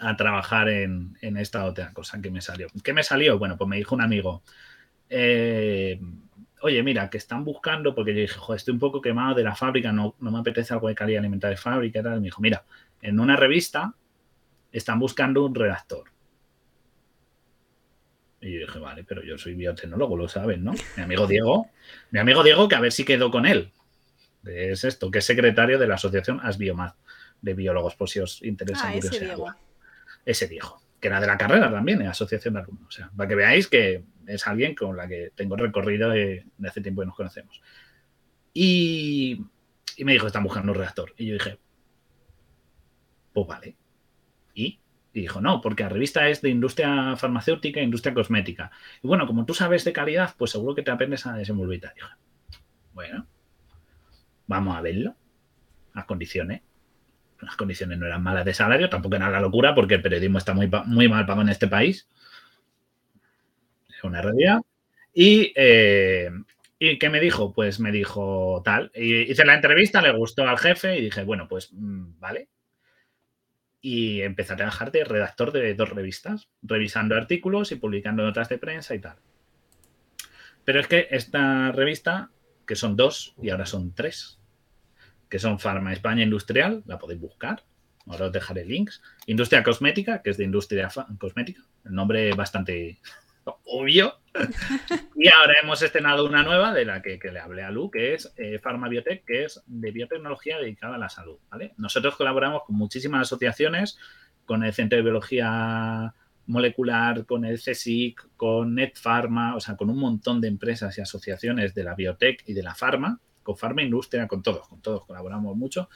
a 0.01 0.16
trabajar 0.16 0.68
en, 0.68 1.16
en, 1.23 1.39
esta 1.39 1.64
otra 1.64 1.93
cosa 1.93 2.20
que 2.20 2.31
me 2.31 2.43
salió. 2.43 2.68
¿Qué 2.85 2.93
me 2.93 3.03
salió? 3.03 3.39
Bueno, 3.39 3.57
pues 3.57 3.68
me 3.68 3.77
dijo 3.77 3.95
un 3.95 4.03
amigo, 4.03 4.43
eh, 5.09 5.99
oye, 6.63 6.83
mira, 6.83 7.11
que 7.11 7.19
están 7.19 7.45
buscando, 7.45 7.95
porque 7.95 8.15
yo 8.15 8.21
dije, 8.21 8.39
joder, 8.39 8.57
estoy 8.57 8.73
un 8.73 8.81
poco 8.81 9.01
quemado 9.01 9.35
de 9.35 9.43
la 9.43 9.55
fábrica, 9.55 9.93
no, 9.93 10.15
no 10.21 10.31
me 10.31 10.39
apetece 10.39 10.73
algo 10.73 10.89
de 10.89 10.95
calidad 10.95 11.21
alimentaria 11.21 11.57
de 11.57 11.63
fábrica 11.63 12.01
y 12.01 12.03
tal. 12.03 12.21
me 12.21 12.27
dijo, 12.27 12.41
mira, 12.41 12.65
en 13.01 13.21
una 13.21 13.37
revista 13.37 13.95
están 14.71 14.99
buscando 14.99 15.45
un 15.45 15.55
redactor. 15.55 16.11
Y 18.41 18.55
yo 18.55 18.61
dije, 18.61 18.79
vale, 18.79 19.05
pero 19.05 19.23
yo 19.23 19.39
soy 19.39 19.55
biotecnólogo, 19.55 20.17
lo 20.17 20.29
saben, 20.29 20.65
¿no? 20.65 20.73
Mi 20.97 21.03
amigo 21.03 21.27
Diego, 21.27 21.71
mi 22.11 22.19
amigo 22.19 22.43
Diego, 22.43 22.69
que 22.69 22.75
a 22.75 22.81
ver 22.81 22.93
si 22.93 23.05
quedó 23.05 23.31
con 23.31 23.47
él. 23.47 23.71
Es 24.45 24.85
esto, 24.85 25.11
que 25.11 25.19
es 25.19 25.25
secretario 25.25 25.79
de 25.79 25.87
la 25.87 25.95
asociación 25.95 26.41
ASBIOMAD, 26.43 26.95
de 27.41 27.55
biólogos, 27.55 27.95
por 27.95 28.09
si 28.09 28.19
os 28.19 28.43
interesa. 28.43 28.89
Ah, 28.89 28.95
ese 28.97 29.21
Diego. 29.21 29.55
Ese 30.25 30.49
Diego, 30.49 30.83
que 31.01 31.09
era 31.09 31.21
de 31.21 31.27
la 31.27 31.39
carrera 31.39 31.71
también, 31.71 32.01
en 32.01 32.09
asociación 32.09 32.55
de 32.55 32.61
alumnos. 32.61 32.89
O 32.89 32.91
sea, 32.91 33.11
para 33.17 33.29
que 33.29 33.35
veáis 33.37 33.69
que 33.69 34.05
es 34.27 34.47
alguien 34.47 34.75
con 34.75 34.97
la 34.97 35.09
que 35.09 35.31
tengo 35.35 35.57
recorrido 35.57 36.11
de, 36.11 36.47
hace 36.64 36.81
tiempo 36.81 37.03
que 37.03 37.07
nos 37.07 37.16
conocemos. 37.16 37.61
Y, 38.55 39.45
me 39.99 40.12
dijo, 40.12 40.27
están 40.27 40.45
buscando 40.45 40.73
un 40.73 40.79
reactor. 40.79 41.14
Y 41.16 41.27
yo 41.27 41.35
dije, 41.35 41.59
pues 43.33 43.47
vale. 43.47 43.77
¿Y? 44.55 44.79
dijo, 45.12 45.43
no, 45.43 45.61
porque 45.61 45.83
la 45.83 45.91
revista 45.91 46.27
es 46.29 46.41
de 46.41 46.49
industria 46.49 47.16
farmacéutica 47.16 47.81
e 47.81 47.85
industria 47.85 48.14
cosmética. 48.14 48.70
Y 49.03 49.07
bueno, 49.07 49.27
como 49.27 49.45
tú 49.45 49.53
sabes 49.53 49.85
de 49.85 49.93
calidad, 49.93 50.35
pues 50.39 50.53
seguro 50.53 50.75
que 50.75 50.83
te 50.83 50.91
aprendes 50.91 51.27
a 51.27 51.35
desenvolver. 51.35 51.81
Dije, 51.81 52.09
bueno, 52.95 53.27
vamos 54.47 54.77
a 54.77 54.81
verlo. 54.81 55.14
Las 55.95 56.07
condiciones. 56.07 56.62
Las 57.43 57.57
condiciones 57.57 57.99
no 57.99 58.07
eran 58.07 58.23
malas 58.23 58.45
de 58.45 58.55
salario, 58.55 58.89
tampoco 58.89 59.16
era 59.16 59.29
la 59.29 59.41
locura, 59.41 59.75
porque 59.75 59.95
el 59.95 60.03
periodismo 60.03 60.39
está 60.39 60.55
muy, 60.55 60.70
muy 60.87 61.09
mal 61.09 61.27
pagado 61.27 61.43
en 61.43 61.49
este 61.49 61.68
país 61.68 62.09
una 64.09 64.23
realidad. 64.23 64.61
Y, 65.13 65.53
eh, 65.57 66.31
¿Y 66.85 66.99
qué 66.99 67.11
me 67.11 67.21
dijo? 67.21 67.53
Pues 67.53 67.79
me 67.79 67.93
dijo 67.93 68.61
tal. 68.65 68.91
Y 68.93 69.31
hice 69.31 69.45
la 69.45 69.55
entrevista, 69.55 70.03
le 70.03 70.11
gustó 70.11 70.49
al 70.49 70.59
jefe 70.59 70.99
y 70.99 71.03
dije, 71.03 71.23
bueno, 71.23 71.47
pues 71.47 71.73
mm, 71.73 72.19
vale. 72.19 72.49
Y 73.81 74.23
empecé 74.23 74.55
a 74.55 74.57
trabajar 74.57 74.91
de 74.91 75.05
redactor 75.05 75.53
de 75.53 75.75
dos 75.75 75.91
revistas, 75.91 76.49
revisando 76.61 77.15
artículos 77.15 77.71
y 77.71 77.77
publicando 77.77 78.25
notas 78.25 78.49
de 78.49 78.59
prensa 78.59 78.97
y 78.97 78.99
tal. 78.99 79.17
Pero 80.65 80.81
es 80.81 80.89
que 80.89 81.07
esta 81.13 81.71
revista, 81.71 82.31
que 82.67 82.75
son 82.75 82.97
dos 82.97 83.37
y 83.41 83.51
ahora 83.51 83.67
son 83.67 83.95
tres, 83.95 84.41
que 85.29 85.39
son 85.39 85.61
Farma 85.61 85.93
España 85.93 86.25
Industrial, 86.25 86.83
la 86.87 86.99
podéis 86.99 87.21
buscar, 87.21 87.63
ahora 88.09 88.27
os 88.27 88.33
dejaré 88.33 88.65
links. 88.65 89.01
Industria 89.27 89.63
Cosmética, 89.63 90.21
que 90.21 90.31
es 90.31 90.37
de 90.37 90.45
industria 90.45 90.89
cosmética, 91.19 91.63
el 91.85 91.95
nombre 91.95 92.33
bastante 92.35 92.99
obvio. 93.64 94.14
y 95.16 95.28
ahora 95.28 95.55
hemos 95.62 95.82
estrenado 95.82 96.24
una 96.24 96.43
nueva 96.43 96.72
de 96.72 96.84
la 96.84 97.03
que, 97.03 97.18
le 97.22 97.38
hablé 97.38 97.62
a 97.62 97.70
Lu, 97.70 97.90
que 97.90 98.14
es 98.14 98.32
eh, 98.36 98.59
Pharma 98.59 98.88
Biotech, 98.88 99.24
que 99.24 99.45
es 99.45 99.62
de 99.66 99.90
biotecnología 99.90 100.59
dedicada 100.59 100.97
a 100.97 100.99
la 100.99 101.09
salud. 101.09 101.38
Nosotros 101.76 102.16
colaboramos 102.16 102.62
con 102.64 102.76
muchísimas 102.76 103.22
asociaciones, 103.22 103.99
con 104.45 104.64
el 104.64 104.72
Centro 104.72 104.97
de 104.97 105.03
Biología 105.03 106.14
Molecular, 106.47 107.26
con 107.26 107.45
el 107.45 107.59
CSIC, 107.59 108.28
con 108.36 108.74
NetPharma, 108.74 109.55
o 109.55 109.61
sea, 109.61 109.76
con 109.76 109.90
un 109.90 109.99
montón 109.99 110.40
de 110.40 110.49
empresas 110.49 110.97
y 110.99 111.01
asociaciones 111.01 111.74
de 111.74 111.84
la 111.84 111.95
biotech 111.95 112.43
y 112.47 112.55
de 112.55 112.62
la 112.62 112.74
farma, 112.74 113.20
con 113.43 113.57
Pharma 113.57 113.82
Industria, 113.82 114.26
con 114.26 114.43
todos, 114.43 114.66
con 114.68 114.80
todos 114.80 115.05
colaboramos 115.05 115.57
mucho 115.57 115.88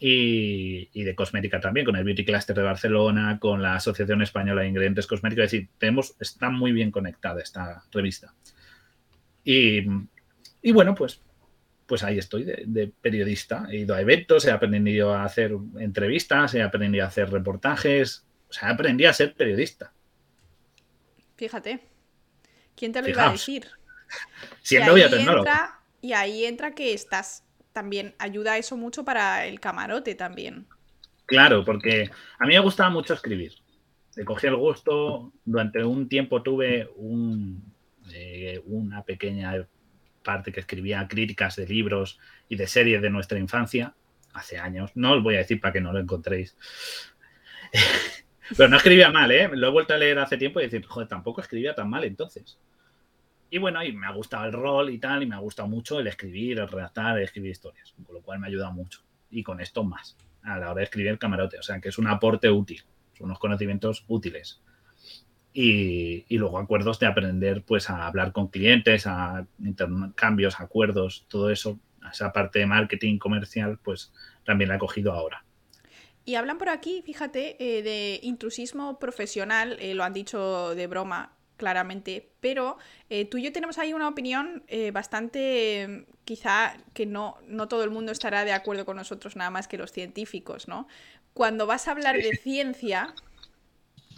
y, 0.00 1.02
de 1.02 1.14
cosmética 1.14 1.60
también, 1.60 1.86
con 1.86 1.96
el 1.96 2.04
Beauty 2.04 2.24
Cluster 2.24 2.54
de 2.56 2.62
Barcelona, 2.62 3.38
con 3.40 3.62
la 3.62 3.76
Asociación 3.76 4.22
Española 4.22 4.62
de 4.62 4.68
Ingredientes 4.68 5.06
Cosméticos. 5.06 5.44
Es 5.46 5.50
decir, 5.50 5.68
tenemos, 5.78 6.14
está 6.20 6.50
muy 6.50 6.72
bien 6.72 6.90
conectada 6.90 7.42
esta 7.42 7.82
revista. 7.90 8.34
Y, 9.44 9.82
bueno, 10.72 10.94
pues, 10.94 11.20
pues 11.86 12.02
ahí 12.04 12.18
estoy 12.18 12.44
de, 12.44 12.92
periodista. 13.00 13.66
He 13.70 13.78
ido 13.78 13.94
a 13.94 14.00
eventos, 14.00 14.44
he 14.44 14.50
aprendido 14.50 15.14
a 15.14 15.24
hacer 15.24 15.52
entrevistas, 15.78 16.54
he 16.54 16.62
aprendido 16.62 17.04
a 17.04 17.08
hacer 17.08 17.30
reportajes, 17.30 18.26
o 18.48 18.52
sea, 18.52 18.70
aprendí 18.70 19.04
a 19.04 19.12
ser 19.12 19.34
periodista. 19.34 19.92
Fíjate, 21.36 21.80
¿quién 22.76 22.92
te 22.92 23.00
lo 23.00 23.08
iba 23.08 23.28
a 23.28 23.32
decir? 23.32 23.66
Siendo 24.62 24.94
biotecnólogo. 24.94 25.48
Y 26.00 26.12
ahí 26.12 26.44
entra 26.44 26.74
que 26.74 26.92
estás 26.94 27.44
también 27.78 28.12
ayuda 28.18 28.58
eso 28.58 28.76
mucho 28.76 29.04
para 29.04 29.46
el 29.46 29.60
camarote 29.60 30.16
también. 30.16 30.66
Claro, 31.26 31.64
porque 31.64 32.10
a 32.40 32.44
mí 32.44 32.54
me 32.54 32.58
gustaba 32.58 32.90
mucho 32.90 33.14
escribir. 33.14 33.52
Le 34.16 34.24
cogí 34.24 34.48
el 34.48 34.56
gusto, 34.56 35.32
durante 35.44 35.84
un 35.84 36.08
tiempo 36.08 36.42
tuve 36.42 36.90
eh, 38.12 38.60
una 38.66 39.04
pequeña 39.04 39.64
parte 40.24 40.50
que 40.50 40.58
escribía 40.58 41.06
críticas 41.06 41.54
de 41.54 41.68
libros 41.68 42.18
y 42.48 42.56
de 42.56 42.66
series 42.66 43.00
de 43.00 43.10
nuestra 43.10 43.38
infancia, 43.38 43.94
hace 44.32 44.58
años. 44.58 44.90
No 44.96 45.12
os 45.12 45.22
voy 45.22 45.36
a 45.36 45.38
decir 45.38 45.60
para 45.60 45.72
que 45.72 45.80
no 45.80 45.92
lo 45.92 46.00
encontréis. 46.00 46.56
Pero 48.56 48.68
no 48.68 48.76
escribía 48.76 49.10
mal, 49.10 49.30
¿eh? 49.30 49.48
Lo 49.52 49.68
he 49.68 49.70
vuelto 49.70 49.94
a 49.94 49.98
leer 49.98 50.18
hace 50.18 50.36
tiempo 50.36 50.58
y 50.58 50.64
decir, 50.64 50.84
joder, 50.84 51.06
tampoco 51.06 51.42
escribía 51.42 51.76
tan 51.76 51.88
mal 51.88 52.02
entonces. 52.02 52.58
Y 53.50 53.58
bueno, 53.58 53.82
y 53.82 53.92
me 53.92 54.06
ha 54.06 54.12
gustado 54.12 54.44
el 54.44 54.52
rol 54.52 54.90
y 54.90 54.98
tal, 54.98 55.22
y 55.22 55.26
me 55.26 55.34
ha 55.34 55.38
gustado 55.38 55.68
mucho 55.68 55.98
el 55.98 56.06
escribir, 56.06 56.58
el 56.58 56.68
redactar, 56.68 57.16
el 57.16 57.24
escribir 57.24 57.50
historias, 57.50 57.94
con 58.04 58.14
lo 58.14 58.22
cual 58.22 58.38
me 58.38 58.46
ha 58.46 58.48
ayudado 58.48 58.72
mucho. 58.72 59.02
Y 59.30 59.42
con 59.42 59.60
esto 59.60 59.84
más, 59.84 60.16
a 60.42 60.58
la 60.58 60.70
hora 60.70 60.78
de 60.78 60.84
escribir 60.84 61.18
camarote, 61.18 61.58
o 61.58 61.62
sea, 61.62 61.80
que 61.80 61.88
es 61.88 61.98
un 61.98 62.08
aporte 62.08 62.50
útil, 62.50 62.82
son 63.16 63.26
unos 63.26 63.38
conocimientos 63.38 64.04
útiles. 64.08 64.62
Y, 65.52 66.26
y, 66.28 66.36
luego 66.36 66.58
acuerdos 66.58 67.00
de 67.00 67.06
aprender 67.06 67.64
pues 67.64 67.90
a 67.90 68.06
hablar 68.06 68.32
con 68.32 68.48
clientes, 68.48 69.06
a 69.06 69.46
intercambios, 69.58 70.60
acuerdos, 70.60 71.24
todo 71.26 71.50
eso, 71.50 71.80
esa 72.12 72.32
parte 72.32 72.60
de 72.60 72.66
marketing 72.66 73.18
comercial, 73.18 73.78
pues 73.82 74.12
también 74.44 74.68
la 74.68 74.76
he 74.76 74.78
cogido 74.78 75.12
ahora. 75.12 75.44
Y 76.28 76.34
hablan 76.34 76.58
por 76.58 76.68
aquí, 76.68 77.00
fíjate, 77.00 77.56
eh, 77.58 77.82
de 77.82 78.20
intrusismo 78.22 78.98
profesional, 78.98 79.78
eh, 79.80 79.94
lo 79.94 80.04
han 80.04 80.12
dicho 80.12 80.74
de 80.74 80.86
broma, 80.86 81.37
claramente, 81.58 82.30
pero 82.40 82.78
eh, 83.10 83.26
tú 83.26 83.36
y 83.36 83.42
yo 83.42 83.52
tenemos 83.52 83.76
ahí 83.76 83.92
una 83.92 84.08
opinión 84.08 84.64
eh, 84.68 84.90
bastante, 84.90 86.06
quizá 86.24 86.74
que 86.94 87.04
no, 87.04 87.36
no 87.46 87.68
todo 87.68 87.84
el 87.84 87.90
mundo 87.90 88.12
estará 88.12 88.46
de 88.46 88.52
acuerdo 88.52 88.86
con 88.86 88.96
nosotros, 88.96 89.36
nada 89.36 89.50
más 89.50 89.68
que 89.68 89.76
los 89.76 89.92
científicos, 89.92 90.68
¿no? 90.68 90.88
Cuando 91.34 91.66
vas 91.66 91.86
a 91.86 91.90
hablar 91.90 92.16
de 92.16 92.34
ciencia, 92.36 93.14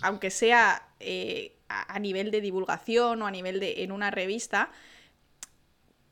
aunque 0.03 0.31
sea 0.31 0.87
eh, 1.01 1.57
a, 1.69 1.99
nivel 1.99 2.31
de 2.31 2.41
divulgación 2.41 3.21
o 3.23 3.27
a 3.27 3.31
nivel 3.31 3.61
de 3.61 3.83
en 3.83 3.93
una 3.93 4.11
revista, 4.11 4.71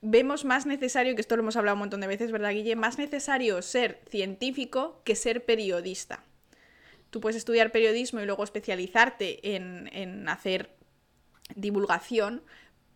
vemos 0.00 0.44
más 0.44 0.66
necesario, 0.66 1.14
que 1.14 1.20
esto 1.20 1.36
lo 1.36 1.42
hemos 1.42 1.56
hablado 1.56 1.74
un 1.76 1.80
montón 1.80 2.00
de 2.00 2.06
veces, 2.06 2.32
¿verdad, 2.32 2.50
Guille? 2.50 2.76
Más 2.76 2.98
necesario 2.98 3.62
ser 3.62 4.00
científico 4.08 5.00
que 5.04 5.16
ser 5.16 5.44
periodista. 5.44 6.24
Tú 7.10 7.20
puedes 7.20 7.36
estudiar 7.36 7.72
periodismo 7.72 8.20
y 8.20 8.26
luego 8.26 8.44
especializarte 8.44 9.56
en, 9.56 9.88
en 9.92 10.28
hacer 10.28 10.77
divulgación, 11.54 12.42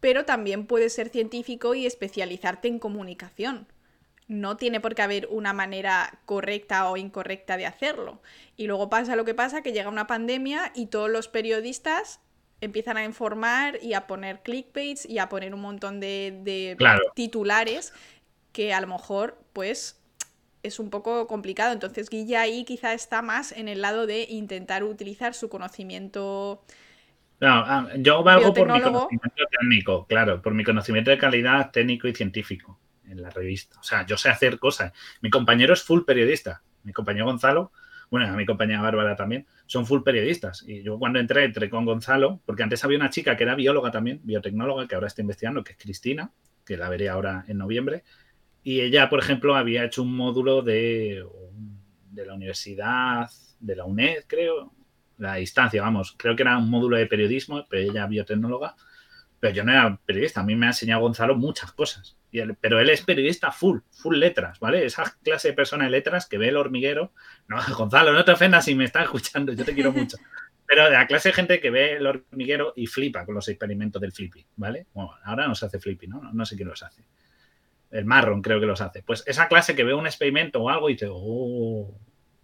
pero 0.01 0.25
también 0.25 0.67
puedes 0.67 0.95
ser 0.95 1.09
científico 1.09 1.75
y 1.75 1.87
especializarte 1.87 2.69
en 2.69 2.79
comunicación. 2.79 3.67
No 4.29 4.57
tiene 4.57 4.81
por 4.81 4.95
qué 4.95 5.03
haber 5.03 5.29
una 5.31 5.53
manera 5.53 6.21
correcta 6.27 6.89
o 6.89 6.97
incorrecta 6.97 7.57
de 7.57 7.67
hacerlo. 7.67 8.21
Y 8.57 8.67
luego 8.67 8.89
pasa 8.89 9.17
lo 9.17 9.25
que 9.25 9.35
pasa, 9.35 9.63
que 9.63 9.73
llega 9.73 9.89
una 9.89 10.07
pandemia 10.07 10.73
y 10.75 10.87
todos 10.87 11.11
los 11.11 11.29
periodistas 11.29 12.21
empiezan 12.63 12.97
a 12.97 13.05
informar 13.05 13.79
y 13.83 13.95
a 13.95 14.07
poner 14.07 14.41
clickbaits 14.43 15.05
y 15.05 15.19
a 15.19 15.29
poner 15.29 15.53
un 15.53 15.61
montón 15.61 16.01
de, 16.01 16.77
titulares 17.15 17.93
que 18.53 18.73
a 18.73 18.81
lo 18.81 18.87
mejor 18.87 19.37
pues 19.53 20.01
es 20.63 20.79
un 20.79 20.89
poco 20.89 21.27
complicado. 21.27 21.73
Entonces 21.73 22.09
Guilla 22.09 22.43
ahí 22.43 22.65
quizá 22.65 22.95
está 22.95 23.21
más 23.21 23.53
en 23.53 23.69
el 23.69 23.83
lado 23.83 24.07
de 24.07 24.27
intentar 24.31 24.85
utilizar 24.85 25.35
su 25.35 25.49
conocimiento. 25.49 26.63
No, 27.43 27.49
ah, 27.49 27.89
yo 27.97 28.23
valgo 28.23 28.55
por 28.55 28.73
mi 28.73 28.81
conocimiento 28.81 29.43
técnico, 29.51 30.07
claro, 30.07 30.41
por 30.41 30.55
mi 30.55 30.65
conocimiento 30.65 31.11
de 31.11 31.19
calidad 31.19 31.71
técnico 31.71 32.09
y 32.09 32.15
científico 32.15 32.79
en 33.07 33.21
la 33.21 33.31
revista. 33.31 33.79
O 33.79 33.83
sea, 33.83 34.07
yo 34.07 34.17
sé 34.17 34.31
hacer 34.31 34.59
cosas. 34.59 34.93
Mi 35.21 35.29
compañero 35.29 35.75
es 35.75 35.83
full 35.83 36.03
periodista. 36.05 36.63
Mi 36.85 36.93
compañero 36.93 37.27
Gonzalo 37.27 37.73
bueno, 38.13 38.37
mi 38.37 38.45
compañera 38.45 38.83
Bárbara 38.83 39.17
también, 39.17 39.47
son 39.65 39.87
full 39.87 40.03
periodistas. 40.03 40.63
Y 40.69 40.83
yo 40.83 40.99
cuando 40.99 41.19
entré, 41.19 41.45
entré 41.45 41.71
con 41.71 41.87
Gonzalo, 41.87 42.43
porque 42.45 42.63
antes 42.63 42.85
había 42.85 42.99
una 42.99 43.09
chica 43.09 43.39
que 43.39 43.45
era 43.45 43.55
bióloga 43.55 43.91
también, 43.91 44.21
biotecnóloga, 44.23 44.87
que 44.87 44.95
ahora 44.95 45.07
está 45.07 45.23
investigando, 45.23 45.65
que 45.65 45.73
es 45.73 45.79
Cristina, 45.79 46.31
que 46.67 46.77
la 46.77 46.91
veré 46.91 47.09
ahora 47.09 47.47
en 47.49 47.57
noviembre. 47.57 48.05
Y 48.63 48.83
ella, 48.83 49.09
por 49.09 49.19
ejemplo, 49.19 49.55
había 49.55 49.83
hecho 49.85 50.03
un 50.03 50.15
módulo 50.15 50.61
de, 50.61 51.25
de 52.11 52.27
la 52.27 52.35
universidad, 52.35 53.31
de 53.59 53.77
la 53.77 53.87
UNED, 53.87 54.25
creo, 54.27 54.75
la 55.19 55.35
distancia, 55.37 55.83
vamos, 55.83 56.15
creo 56.17 56.37
que 56.37 56.43
era 56.43 56.59
un 56.59 56.71
módulo 56.71 56.97
de 56.97 57.07
periodismo, 57.07 57.67
pero 57.69 57.91
ella 57.91 58.07
biotecnóloga, 58.07 58.75
pero 59.41 59.55
yo 59.55 59.65
no 59.65 59.73
era 59.73 59.99
periodista, 60.05 60.41
a 60.41 60.45
mí 60.45 60.57
me 60.57 60.67
ha 60.67 60.71
enseñado 60.71 61.03
Gonzalo 61.03 61.37
muchas 61.37 61.73
cosas 61.73 62.17
pero 62.61 62.81
él 62.81 62.89
es 62.89 63.03
periodista 63.03 63.51
full, 63.51 63.81
full 63.91 64.17
letras, 64.17 64.59
¿vale? 64.59 64.87
Esa 64.87 65.05
clase 65.23 65.49
de 65.49 65.55
persona 65.55 65.85
de 65.85 65.91
letras 65.91 66.27
que 66.27 66.39
ve 66.39 66.49
el 66.49 66.57
hormiguero. 66.57 67.13
No, 67.47 67.57
Gonzalo, 67.77 68.13
no 68.13 68.25
te 68.25 68.33
ofendas 68.33 68.65
si 68.65 68.75
me 68.75 68.85
estás 68.85 69.05
escuchando, 69.05 69.53
yo 69.53 69.65
te 69.65 69.75
quiero 69.75 69.93
mucho. 69.93 70.17
Pero 70.67 70.85
de 70.85 70.93
la 70.93 71.07
clase 71.07 71.29
de 71.29 71.35
gente 71.35 71.61
que 71.61 71.71
ve 71.71 71.97
el 71.97 72.07
hormiguero 72.07 72.73
y 72.75 72.87
flipa 72.87 73.27
con 73.27 73.35
los 73.35 73.47
experimentos 73.49 74.01
del 74.01 74.13
Flippy, 74.13 74.47
¿vale? 74.57 74.87
Bueno, 74.95 75.13
ahora 75.25 75.47
no 75.47 75.55
se 75.55 75.67
hace 75.67 75.79
Flippy, 75.79 76.07
¿no? 76.07 76.23
No 76.33 76.47
sé 76.47 76.57
quién 76.57 76.69
los 76.69 76.83
hace. 76.83 77.05
El 77.91 78.07
Marron 78.07 78.41
creo 78.41 78.59
que 78.59 78.65
los 78.65 78.81
hace. 78.81 79.03
Pues 79.03 79.23
esa 79.27 79.49
clase 79.49 79.77
que 79.77 79.85
ve 79.85 79.93
un 79.93 80.07
experimento 80.07 80.63
o 80.63 80.71
algo 80.71 80.89
y 80.89 80.95
dice, 80.95 81.09
oh, 81.11 81.95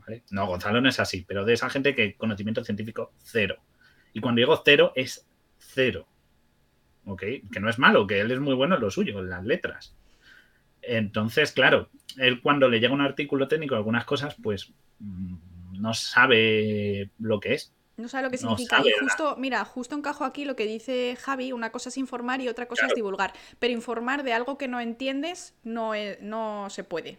¿vale? 0.09 0.24
No, 0.30 0.47
Gonzalo 0.47 0.80
no 0.80 0.89
es 0.89 1.01
así, 1.01 1.24
pero 1.26 1.44
de 1.44 1.52
esa 1.55 1.70
gente 1.70 1.94
que 1.94 2.16
conocimiento 2.16 2.64
científico 2.64 3.12
cero. 3.22 3.56
Y 4.12 4.20
cuando 4.20 4.40
digo 4.40 4.60
cero, 4.64 4.93
es 4.94 5.26
cero. 5.59 6.09
Que 7.16 7.60
no 7.60 7.70
es 7.70 7.78
malo, 7.78 8.06
que 8.06 8.20
él 8.20 8.30
es 8.30 8.40
muy 8.40 8.55
bueno 8.55 8.74
en 8.74 8.82
lo 8.82 8.90
suyo, 8.90 9.18
en 9.20 9.30
las 9.30 9.44
letras. 9.44 9.97
Entonces, 10.82 11.52
claro, 11.52 11.89
él 12.18 12.43
cuando 12.43 12.68
le 12.68 12.80
llega 12.80 12.93
un 12.93 13.01
artículo 13.01 13.48
técnico, 13.48 13.76
algunas 13.76 14.05
cosas, 14.05 14.36
pues 14.43 14.72
mm, 14.98 15.80
no 15.80 15.94
sabe 15.94 17.10
lo 17.18 17.40
que 17.40 17.55
es. 17.55 17.72
No 17.97 18.09
sabe 18.09 18.24
lo 18.24 18.30
que 18.30 18.36
significa. 18.36 18.82
y 18.85 18.93
justo, 19.01 19.36
mira, 19.39 19.64
justo 19.64 19.97
encajo 19.97 20.24
aquí 20.24 20.44
lo 20.44 20.55
que 20.55 20.66
dice 20.66 21.16
Javi, 21.18 21.52
una 21.52 21.72
cosa 21.72 21.89
es 21.89 21.97
informar 21.97 22.43
y 22.43 22.48
otra 22.48 22.68
cosa 22.68 22.86
es 22.86 22.94
divulgar. 22.94 23.32
Pero 23.59 23.72
informar 23.72 24.22
de 24.22 24.35
algo 24.35 24.59
que 24.59 24.68
no 24.68 24.78
entiendes 24.78 25.56
no, 25.64 25.93
no 26.20 26.68
se 26.68 26.85
puede. 26.85 27.18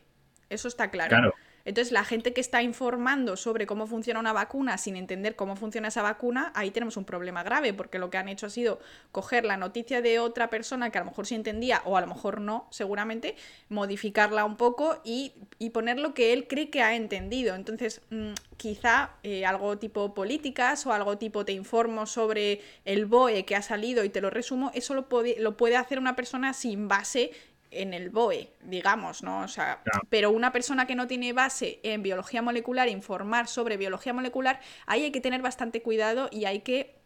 Eso 0.50 0.68
está 0.68 0.92
claro. 0.92 1.10
claro. 1.10 1.34
Entonces, 1.66 1.92
la 1.92 2.04
gente 2.04 2.34
que 2.34 2.42
está 2.42 2.62
informando 2.62 3.38
sobre 3.38 3.66
cómo 3.66 3.88
funciona 3.88 4.20
una 4.20 4.34
vacuna 4.34 4.78
sin 4.78 4.96
entender 4.96 5.36
cómo 5.36 5.56
funciona 5.56 5.90
esa 5.90 6.02
vacuna, 6.02 6.52
ahí 6.56 6.72
tenemos 6.72 6.98
un 6.98 7.06
problema 7.06 7.44
grave, 7.44 7.74
porque 7.74 8.00
lo 8.00 8.10
que 8.10 8.18
han 8.18 8.30
hecho 8.30 8.48
ha 8.48 8.50
sido 8.50 8.80
coger 9.12 9.46
la 9.46 9.58
noticia 9.58 10.02
de 10.02 10.20
otra 10.20 10.50
persona 10.50 10.90
que 10.90 10.98
a 10.98 11.02
lo 11.02 11.10
mejor 11.10 11.28
sí 11.28 11.36
entendía 11.36 11.82
o 11.86 11.98
a 11.98 12.02
lo 12.02 12.08
mejor 12.08 12.42
no, 12.42 12.68
seguramente, 12.72 13.36
modificarla 13.70 14.46
un 14.46 14.56
poco 14.56 15.02
y, 15.04 15.34
poner 15.74 16.00
lo 16.00 16.14
que 16.16 16.34
él 16.34 16.48
cree 16.48 16.70
que 16.70 16.82
ha 16.82 16.96
entendido. 16.96 17.56
Entonces, 17.56 18.02
mm, 18.10 18.32
quizá 18.58 19.12
eh, 19.24 19.46
algo 19.46 19.78
tipo 19.78 20.14
políticas 20.14 20.86
o 20.86 20.94
algo 20.94 21.18
tipo 21.18 21.46
te 21.46 21.54
informo 21.54 22.06
sobre 22.06 22.62
el 22.86 23.06
BOE 23.06 23.46
que 23.46 23.56
ha 23.56 23.62
salido 23.62 24.04
y 24.04 24.10
te 24.10 24.22
lo 24.22 24.30
resumo, 24.30 24.72
eso 24.74 24.94
lo 24.94 25.08
lo 25.40 25.58
puede 25.58 25.76
hacer 25.76 26.00
una 26.00 26.16
persona 26.16 26.54
sin 26.54 26.88
base 26.88 27.32
en 27.72 27.94
el 27.94 28.10
BOE, 28.10 28.54
digamos, 28.62 29.24
¿no? 29.24 29.42
O 29.42 29.48
sea, 29.48 29.82
pero 30.10 30.32
una 30.32 30.52
persona 30.52 30.88
que 30.88 30.96
no 30.96 31.08
tiene 31.08 31.34
base 31.34 31.80
en 31.84 32.04
biología 32.04 32.42
molecular, 32.42 32.88
informar 32.88 33.48
sobre 33.48 33.78
biología 33.78 34.14
molecular, 34.14 34.60
ahí 34.86 35.04
hay 35.04 35.12
que 35.12 35.22
tener 35.22 35.42
bastante 35.42 35.82
cuidado 35.82 36.30
y 36.32 36.46
hay 36.46 36.62
que... 36.62 37.00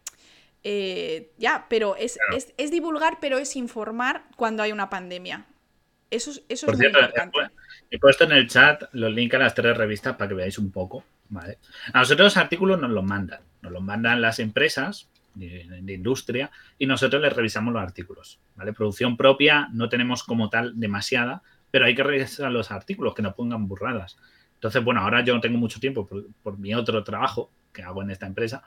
Eh, 0.65 1.33
ya, 1.37 1.65
pero 1.69 1.97
es, 1.97 2.17
es, 2.57 2.71
divulgar, 2.71 3.17
pero 3.19 3.37
es 3.37 3.57
informar 3.57 4.23
cuando 4.37 4.63
hay 4.63 4.71
una 4.71 4.89
pandemia. 4.89 5.45
Eso, 6.09 6.31
eso 6.47 6.71
es 6.71 6.77
muy 6.77 6.85
importante. 6.85 7.39
He 7.91 7.99
puesto 7.99 8.23
en 8.23 8.31
el 8.31 8.47
chat 8.47 8.83
los 8.93 9.11
links 9.11 9.35
a 9.35 9.39
las 9.39 9.53
tres 9.53 9.75
revistas 9.75 10.15
para 10.15 10.29
que 10.29 10.35
veáis 10.35 10.57
un 10.57 10.71
poco. 10.71 11.03
¿vale? 11.27 11.57
A 11.91 11.99
nosotros 11.99 12.27
los 12.27 12.37
artículos 12.37 12.79
nos 12.79 12.91
los 12.91 13.03
mandan. 13.03 13.41
Nos 13.61 13.73
los 13.73 13.81
mandan 13.81 14.21
las 14.21 14.39
empresas 14.39 15.09
de, 15.35 15.93
industria 15.93 16.51
y 16.77 16.85
nosotros 16.85 17.21
les 17.21 17.33
revisamos 17.33 17.73
los 17.73 17.83
artículos. 17.83 18.39
¿vale? 18.55 18.73
Producción 18.73 19.17
propia 19.17 19.69
no 19.73 19.89
tenemos 19.89 20.23
como 20.23 20.49
tal 20.49 20.79
demasiada, 20.79 21.43
pero 21.71 21.85
hay 21.85 21.95
que 21.95 22.03
revisar 22.03 22.51
los 22.51 22.71
artículos, 22.71 23.15
que 23.15 23.21
no 23.21 23.35
pongan 23.35 23.67
burradas. 23.67 24.17
Entonces, 24.55 24.83
bueno, 24.83 25.01
ahora 25.01 25.23
yo 25.23 25.33
no 25.33 25.41
tengo 25.41 25.57
mucho 25.57 25.79
tiempo 25.79 26.07
por, 26.41 26.57
mi 26.57 26.73
otro 26.73 27.03
trabajo 27.03 27.51
que 27.73 27.83
hago 27.83 28.01
en 28.01 28.11
esta 28.11 28.27
empresa, 28.27 28.63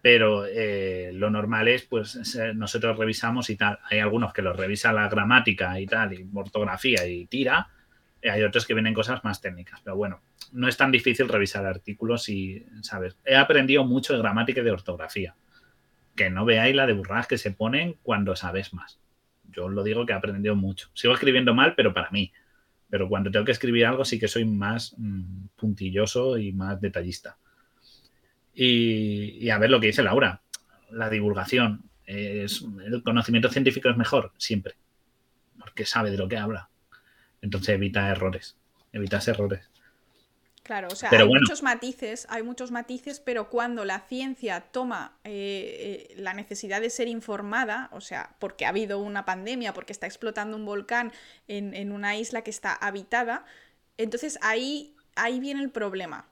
pero 0.00 0.46
eh, 0.46 1.10
lo 1.12 1.30
normal 1.30 1.68
es, 1.68 1.82
pues, 1.82 2.36
nosotros 2.54 2.98
revisamos 2.98 3.48
y 3.50 3.56
tal. 3.56 3.78
Hay 3.88 4.00
algunos 4.00 4.32
que 4.32 4.42
los 4.42 4.56
revisa 4.56 4.92
la 4.92 5.08
gramática 5.08 5.78
y 5.78 5.86
tal, 5.86 6.12
y 6.12 6.28
ortografía 6.34 7.06
y 7.06 7.26
tira. 7.26 7.68
Hay 8.24 8.42
otros 8.42 8.66
que 8.66 8.74
vienen 8.74 8.94
cosas 8.94 9.22
más 9.24 9.40
técnicas, 9.40 9.80
pero 9.84 9.96
bueno, 9.96 10.22
no 10.52 10.68
es 10.68 10.76
tan 10.76 10.90
difícil 10.90 11.28
revisar 11.28 11.66
artículos 11.66 12.28
y, 12.28 12.64
¿sabes? 12.80 13.16
He 13.24 13.36
aprendido 13.36 13.84
mucho 13.84 14.12
de 14.12 14.20
gramática 14.20 14.60
y 14.60 14.64
de 14.64 14.70
ortografía 14.70 15.34
que 16.14 16.30
no 16.30 16.44
veáis 16.44 16.74
la 16.74 16.86
de 16.86 16.92
burradas 16.92 17.26
que 17.26 17.38
se 17.38 17.50
ponen 17.50 17.96
cuando 18.02 18.36
sabes 18.36 18.74
más. 18.74 19.00
Yo 19.50 19.66
os 19.66 19.72
lo 19.72 19.82
digo 19.82 20.06
que 20.06 20.12
he 20.12 20.16
aprendido 20.16 20.56
mucho. 20.56 20.88
Sigo 20.94 21.14
escribiendo 21.14 21.54
mal, 21.54 21.74
pero 21.74 21.92
para 21.92 22.10
mí. 22.10 22.32
Pero 22.88 23.08
cuando 23.08 23.30
tengo 23.30 23.44
que 23.44 23.52
escribir 23.52 23.86
algo 23.86 24.04
sí 24.04 24.18
que 24.18 24.28
soy 24.28 24.44
más 24.44 24.94
mm, 24.98 25.46
puntilloso 25.56 26.38
y 26.38 26.52
más 26.52 26.80
detallista. 26.80 27.38
Y, 28.54 29.48
a 29.48 29.58
ver 29.58 29.70
lo 29.70 29.80
que 29.80 29.88
dice 29.88 30.02
Laura. 30.02 30.42
La 30.90 31.08
divulgación. 31.08 31.88
El 32.04 33.02
conocimiento 33.02 33.48
científico 33.48 33.88
es 33.88 33.96
mejor, 33.96 34.32
siempre. 34.36 34.74
Porque 35.58 35.86
sabe 35.86 36.10
de 36.10 36.18
lo 36.18 36.28
que 36.28 36.36
habla. 36.36 36.68
Entonces 37.40 37.70
evita 37.70 38.10
errores. 38.10 38.56
Evitas 38.92 39.26
errores. 39.28 39.71
Claro, 40.62 40.88
o 40.92 40.94
sea, 40.94 41.10
hay 41.10 41.26
muchos 41.26 41.62
matices, 41.62 42.26
hay 42.30 42.44
muchos 42.44 42.70
matices, 42.70 43.18
pero 43.18 43.50
cuando 43.50 43.84
la 43.84 44.00
ciencia 44.00 44.60
toma 44.60 45.18
eh, 45.24 46.08
eh, 46.10 46.14
la 46.16 46.34
necesidad 46.34 46.80
de 46.80 46.88
ser 46.88 47.08
informada, 47.08 47.88
o 47.92 48.00
sea, 48.00 48.36
porque 48.38 48.64
ha 48.64 48.68
habido 48.68 49.00
una 49.00 49.24
pandemia, 49.24 49.74
porque 49.74 49.92
está 49.92 50.06
explotando 50.06 50.56
un 50.56 50.64
volcán 50.64 51.12
en, 51.48 51.74
en 51.74 51.90
una 51.90 52.16
isla 52.16 52.42
que 52.42 52.50
está 52.50 52.74
habitada, 52.74 53.44
entonces 53.98 54.38
ahí, 54.40 54.94
ahí 55.16 55.40
viene 55.40 55.62
el 55.62 55.70
problema 55.70 56.26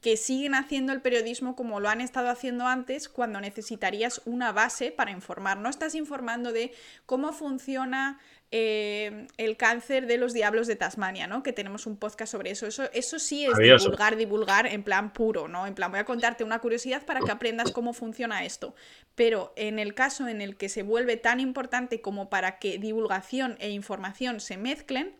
que 0.00 0.16
siguen 0.16 0.54
haciendo 0.54 0.92
el 0.92 1.02
periodismo 1.02 1.56
como 1.56 1.78
lo 1.78 1.88
han 1.88 2.00
estado 2.00 2.30
haciendo 2.30 2.66
antes 2.66 3.08
cuando 3.08 3.40
necesitarías 3.40 4.22
una 4.24 4.50
base 4.50 4.92
para 4.92 5.10
informar. 5.10 5.58
No 5.58 5.68
estás 5.68 5.94
informando 5.94 6.52
de 6.52 6.72
cómo 7.04 7.32
funciona 7.32 8.18
eh, 8.52 9.28
el 9.36 9.56
cáncer 9.56 10.06
de 10.06 10.16
los 10.16 10.32
diablos 10.32 10.66
de 10.66 10.74
Tasmania, 10.74 11.28
¿no? 11.28 11.42
Que 11.42 11.52
tenemos 11.52 11.86
un 11.86 11.96
podcast 11.96 12.32
sobre 12.32 12.50
eso. 12.50 12.66
Eso, 12.66 12.90
eso 12.92 13.18
sí 13.20 13.46
es 13.46 13.56
divulgar, 13.56 14.16
divulgar 14.16 14.66
en 14.66 14.82
plan 14.82 15.12
puro, 15.12 15.46
¿no? 15.46 15.68
En 15.68 15.74
plan, 15.74 15.90
voy 15.90 16.00
a 16.00 16.04
contarte 16.04 16.42
una 16.42 16.58
curiosidad 16.58 17.06
para 17.06 17.20
que 17.20 17.30
aprendas 17.30 17.70
cómo 17.70 17.92
funciona 17.92 18.44
esto. 18.44 18.74
Pero 19.14 19.52
en 19.56 19.78
el 19.78 19.94
caso 19.94 20.26
en 20.26 20.40
el 20.40 20.56
que 20.56 20.68
se 20.68 20.82
vuelve 20.82 21.16
tan 21.16 21.38
importante 21.38 22.00
como 22.00 22.28
para 22.28 22.58
que 22.58 22.78
divulgación 22.78 23.56
e 23.60 23.70
información 23.70 24.40
se 24.40 24.56
mezclen, 24.56 25.19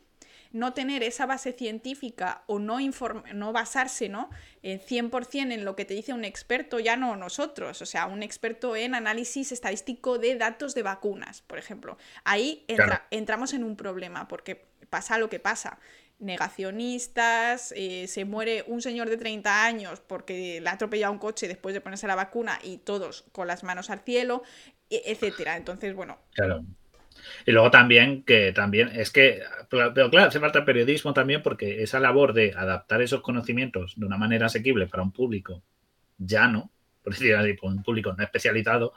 no 0.53 0.73
tener 0.75 1.03
esa 1.03 1.27
base 1.27 1.53
científica 1.53 2.43
o 2.47 2.59
no, 2.59 2.79
no 3.35 3.53
basarse 3.53 4.09
¿no? 4.09 4.31
en 4.63 4.81
100% 4.81 5.53
en 5.53 5.65
lo 5.65 5.77
que 5.77 5.85
te 5.85 5.95
dice 5.95 6.13
un 6.13 6.25
experto, 6.25 6.81
ya 6.81 6.97
no 6.97 7.17
nosotros, 7.17 7.81
o 7.83 7.87
sea, 7.87 8.07
un 8.07 8.23
experto 8.23 8.77
en 8.77 8.95
análisis 8.95 9.53
estadístico 9.53 10.19
de 10.19 10.37
datos 10.37 10.75
de 10.75 10.83
vacunas, 10.83 11.43
por 11.43 11.59
ejemplo. 11.59 11.99
Ahí 12.25 12.65
entramos 13.11 13.55
en 13.55 13.65
un 13.65 13.77
problema 13.77 14.29
porque 14.29 14.67
pasa 14.89 15.19
lo 15.19 15.29
que 15.29 15.39
pasa 15.39 15.79
negacionistas, 16.21 17.73
eh, 17.77 18.07
se 18.07 18.25
muere 18.25 18.65
un 18.67 18.83
señor 18.83 19.09
de 19.09 19.17
30 19.17 19.65
años 19.65 20.01
porque 20.01 20.61
le 20.61 20.69
ha 20.69 20.73
atropellado 20.73 21.13
un 21.13 21.19
coche 21.19 21.49
después 21.49 21.75
de 21.75 21.81
ponerse 21.81 22.07
la 22.07 22.15
vacuna 22.15 22.59
y 22.63 22.77
todos 22.77 23.25
con 23.33 23.47
las 23.47 23.65
manos 23.65 23.89
al 23.89 24.01
cielo, 24.01 24.43
e, 24.91 25.03
etcétera. 25.07 25.57
Entonces, 25.57 25.95
bueno, 25.95 26.19
Y 27.47 27.53
luego 27.53 27.71
también 27.71 28.23
que 28.23 28.53
también 28.53 28.91
es 28.95 29.11
que, 29.11 29.43
pero 29.69 30.11
claro, 30.11 30.29
hace 30.29 30.41
falta 30.41 30.65
periodismo 30.65 31.13
también 31.13 31.43
porque 31.43 31.83
esa 31.83 32.01
labor 32.01 32.33
de 32.33 32.55
adaptar 32.57 33.03
esos 33.03 33.21
conocimientos 33.21 33.95
de 33.97 34.07
una 34.07 34.17
manera 34.17 34.47
asequible 34.47 34.87
para 34.87 35.03
un 35.03 35.13
público 35.13 35.63
llano, 36.19 36.71
por 37.03 37.13
decirlo 37.15 37.39
así, 37.39 37.55
para 37.55 37.73
un 37.73 37.83
público 37.83 38.13
no 38.17 38.23
especializado, 38.23 38.93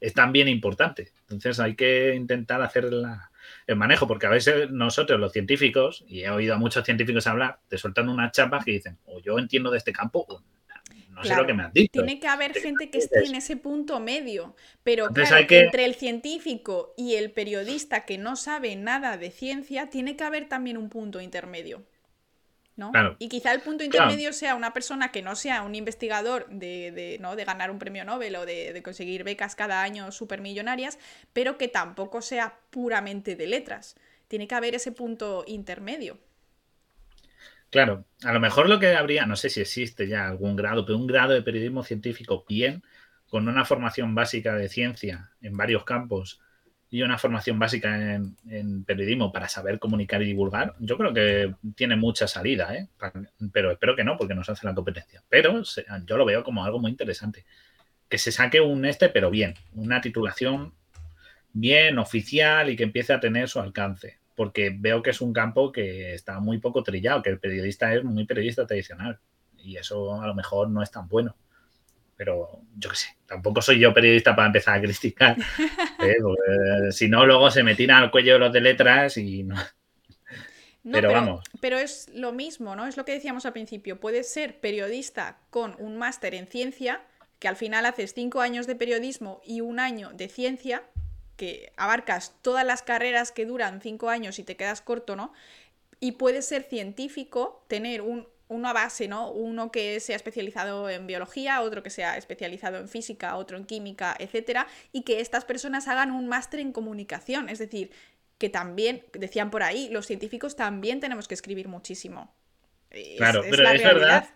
es 0.00 0.14
también 0.14 0.48
importante. 0.48 1.12
Entonces 1.22 1.60
hay 1.60 1.74
que 1.76 2.14
intentar 2.14 2.60
hacer 2.62 2.90
el 3.66 3.76
manejo, 3.76 4.06
porque 4.06 4.26
a 4.26 4.30
veces 4.30 4.70
nosotros 4.70 5.20
los 5.20 5.32
científicos, 5.32 6.04
y 6.08 6.22
he 6.22 6.30
oído 6.30 6.54
a 6.54 6.58
muchos 6.58 6.84
científicos 6.84 7.26
hablar, 7.26 7.60
te 7.68 7.78
sueltan 7.78 8.08
unas 8.08 8.32
chapas 8.32 8.64
que 8.64 8.72
dicen, 8.72 8.98
o 9.04 9.20
yo 9.20 9.38
entiendo 9.38 9.70
de 9.70 9.78
este 9.78 9.92
campo, 9.92 10.26
o 10.28 10.42
no 11.22 11.34
sé 11.34 11.40
lo 11.40 11.46
que 11.46 11.54
me 11.54 11.62
has 11.62 11.72
dicho. 11.72 11.92
Tiene 11.92 12.20
que 12.20 12.28
haber 12.28 12.54
gente 12.54 12.90
que 12.90 12.98
esté 12.98 13.24
en 13.24 13.34
ese 13.34 13.56
punto 13.56 14.00
medio, 14.00 14.54
pero 14.82 15.08
claro, 15.08 15.36
entre 15.48 15.84
el 15.84 15.94
científico 15.94 16.94
y 16.96 17.14
el 17.14 17.30
periodista 17.30 18.04
que 18.04 18.18
no 18.18 18.36
sabe 18.36 18.76
nada 18.76 19.16
de 19.16 19.30
ciencia, 19.30 19.90
tiene 19.90 20.16
que 20.16 20.24
haber 20.24 20.48
también 20.48 20.76
un 20.76 20.88
punto 20.88 21.20
intermedio. 21.20 21.84
Y 23.18 23.28
quizá 23.28 23.52
el 23.52 23.60
punto 23.60 23.84
intermedio 23.84 24.32
sea 24.32 24.54
una 24.54 24.72
persona 24.72 25.12
que 25.12 25.22
no 25.22 25.36
sea 25.36 25.62
un 25.62 25.74
investigador 25.74 26.48
de, 26.48 27.18
¿no? 27.20 27.36
de 27.36 27.44
ganar 27.44 27.70
un 27.70 27.78
premio 27.78 28.04
Nobel 28.04 28.36
o 28.36 28.46
de, 28.46 28.80
conseguir 28.82 29.24
becas 29.24 29.54
cada 29.54 29.82
año 29.82 30.10
supermillonarias, 30.10 30.98
pero 31.32 31.58
que 31.58 31.68
tampoco 31.68 32.22
sea 32.22 32.58
puramente 32.70 33.36
de 33.36 33.46
letras. 33.46 33.96
Tiene 34.28 34.48
que 34.48 34.54
haber 34.54 34.74
ese 34.74 34.92
punto 34.92 35.44
intermedio. 35.46 36.18
Claro, 37.72 38.04
a 38.22 38.34
lo 38.34 38.38
mejor 38.38 38.68
lo 38.68 38.78
que 38.78 38.94
habría, 38.94 39.24
no 39.24 39.34
sé 39.34 39.48
si 39.48 39.62
existe 39.62 40.06
ya 40.06 40.28
algún 40.28 40.56
grado, 40.56 40.84
pero 40.84 40.98
un 40.98 41.06
grado 41.06 41.32
de 41.32 41.40
periodismo 41.40 41.82
científico 41.82 42.44
bien, 42.46 42.82
con 43.28 43.48
una 43.48 43.64
formación 43.64 44.14
básica 44.14 44.54
de 44.56 44.68
ciencia 44.68 45.30
en 45.40 45.56
varios 45.56 45.82
campos 45.84 46.38
y 46.90 47.00
una 47.00 47.16
formación 47.16 47.58
básica 47.58 48.14
en, 48.14 48.84
periodismo 48.84 49.32
para 49.32 49.48
saber 49.48 49.78
comunicar 49.78 50.20
y 50.20 50.26
divulgar, 50.26 50.74
yo 50.80 50.98
creo 50.98 51.14
que 51.14 51.54
tiene 51.74 51.96
mucha 51.96 52.28
salida, 52.28 52.74
¿eh? 52.76 52.88
pero 53.54 53.70
espero 53.70 53.96
que 53.96 54.04
no, 54.04 54.18
porque 54.18 54.34
nos 54.34 54.50
hace 54.50 54.66
la 54.66 54.74
competencia. 54.74 55.22
Pero 55.30 55.62
yo 56.04 56.16
lo 56.18 56.26
veo 56.26 56.44
como 56.44 56.66
algo 56.66 56.78
muy 56.78 56.90
interesante. 56.90 57.46
Que 58.06 58.18
se 58.18 58.32
saque 58.32 58.60
un 58.60 58.84
este, 58.84 59.08
pero 59.08 59.30
bien, 59.30 59.54
una 59.72 60.02
titulación 60.02 60.74
bien, 61.54 61.98
oficial 61.98 62.68
y 62.68 62.76
que 62.76 62.84
empiece 62.84 63.14
a 63.14 63.20
tener 63.20 63.48
su 63.48 63.60
alcance. 63.60 64.18
Porque 64.34 64.74
veo 64.76 65.02
que 65.02 65.10
es 65.10 65.20
un 65.20 65.32
campo 65.32 65.70
que 65.72 66.14
está 66.14 66.40
muy 66.40 66.58
poco 66.58 66.82
trillado, 66.82 67.22
que 67.22 67.30
el 67.30 67.38
periodista 67.38 67.94
es 67.94 68.02
muy 68.04 68.24
periodista 68.24 68.66
tradicional. 68.66 69.18
Y 69.58 69.76
eso 69.76 70.20
a 70.20 70.26
lo 70.26 70.34
mejor 70.34 70.70
no 70.70 70.82
es 70.82 70.90
tan 70.90 71.08
bueno 71.08 71.36
pero 72.22 72.60
yo 72.76 72.90
qué 72.90 72.94
sé, 72.94 73.08
tampoco 73.26 73.60
soy 73.60 73.80
yo 73.80 73.92
periodista 73.92 74.36
para 74.36 74.46
empezar 74.46 74.78
a 74.78 74.80
criticar. 74.80 75.36
¿eh? 75.98 76.92
si 76.92 77.08
no, 77.08 77.26
luego 77.26 77.50
se 77.50 77.64
me 77.64 77.74
tira 77.74 77.98
al 77.98 78.12
cuello 78.12 78.38
los 78.38 78.52
de 78.52 78.60
letras 78.60 79.16
y 79.16 79.42
no. 79.42 79.56
pero, 80.88 81.10
vamos. 81.10 81.44
Pero 81.60 81.78
es 81.78 82.08
lo 82.14 82.32
mismo, 82.32 82.76
¿no? 82.76 82.86
Es 82.86 82.96
lo 82.96 83.04
que 83.04 83.10
decíamos 83.10 83.44
al 83.44 83.52
principio. 83.52 83.98
Puedes 83.98 84.32
ser 84.32 84.60
periodista 84.60 85.38
con 85.50 85.74
un 85.80 85.96
máster 85.96 86.36
en 86.36 86.46
ciencia, 86.46 87.00
que 87.40 87.48
al 87.48 87.56
final 87.56 87.86
haces 87.86 88.14
cinco 88.14 88.40
años 88.40 88.68
de 88.68 88.76
periodismo 88.76 89.40
y 89.44 89.60
un 89.60 89.80
año 89.80 90.10
de 90.14 90.28
ciencia, 90.28 90.84
que 91.36 91.72
abarcas 91.76 92.34
todas 92.42 92.64
las 92.64 92.82
carreras 92.82 93.32
que 93.32 93.46
duran 93.46 93.80
cinco 93.80 94.08
años 94.08 94.38
y 94.38 94.44
te 94.44 94.56
quedas 94.56 94.80
corto, 94.80 95.16
¿no? 95.16 95.32
Y 96.00 96.12
puedes 96.12 96.46
ser 96.46 96.64
científico, 96.64 97.64
tener 97.68 98.02
un 98.02 98.26
una 98.52 98.72
base, 98.72 99.08
¿no? 99.08 99.30
Uno 99.30 99.72
que 99.72 99.98
sea 100.00 100.16
especializado 100.16 100.88
en 100.88 101.06
biología, 101.06 101.62
otro 101.62 101.82
que 101.82 101.90
sea 101.90 102.16
especializado 102.16 102.78
en 102.78 102.88
física, 102.88 103.36
otro 103.36 103.56
en 103.56 103.64
química, 103.64 104.14
etcétera, 104.18 104.66
y 104.92 105.02
que 105.02 105.20
estas 105.20 105.44
personas 105.44 105.88
hagan 105.88 106.10
un 106.10 106.28
máster 106.28 106.60
en 106.60 106.72
comunicación, 106.72 107.48
es 107.48 107.58
decir, 107.58 107.90
que 108.38 108.50
también, 108.50 109.04
decían 109.14 109.50
por 109.50 109.62
ahí, 109.62 109.88
los 109.90 110.06
científicos 110.06 110.56
también 110.56 111.00
tenemos 111.00 111.28
que 111.28 111.34
escribir 111.34 111.68
muchísimo. 111.68 112.34
claro, 113.16 113.42
pero 113.48 113.68
es 113.68 113.82
verdad 113.82 114.28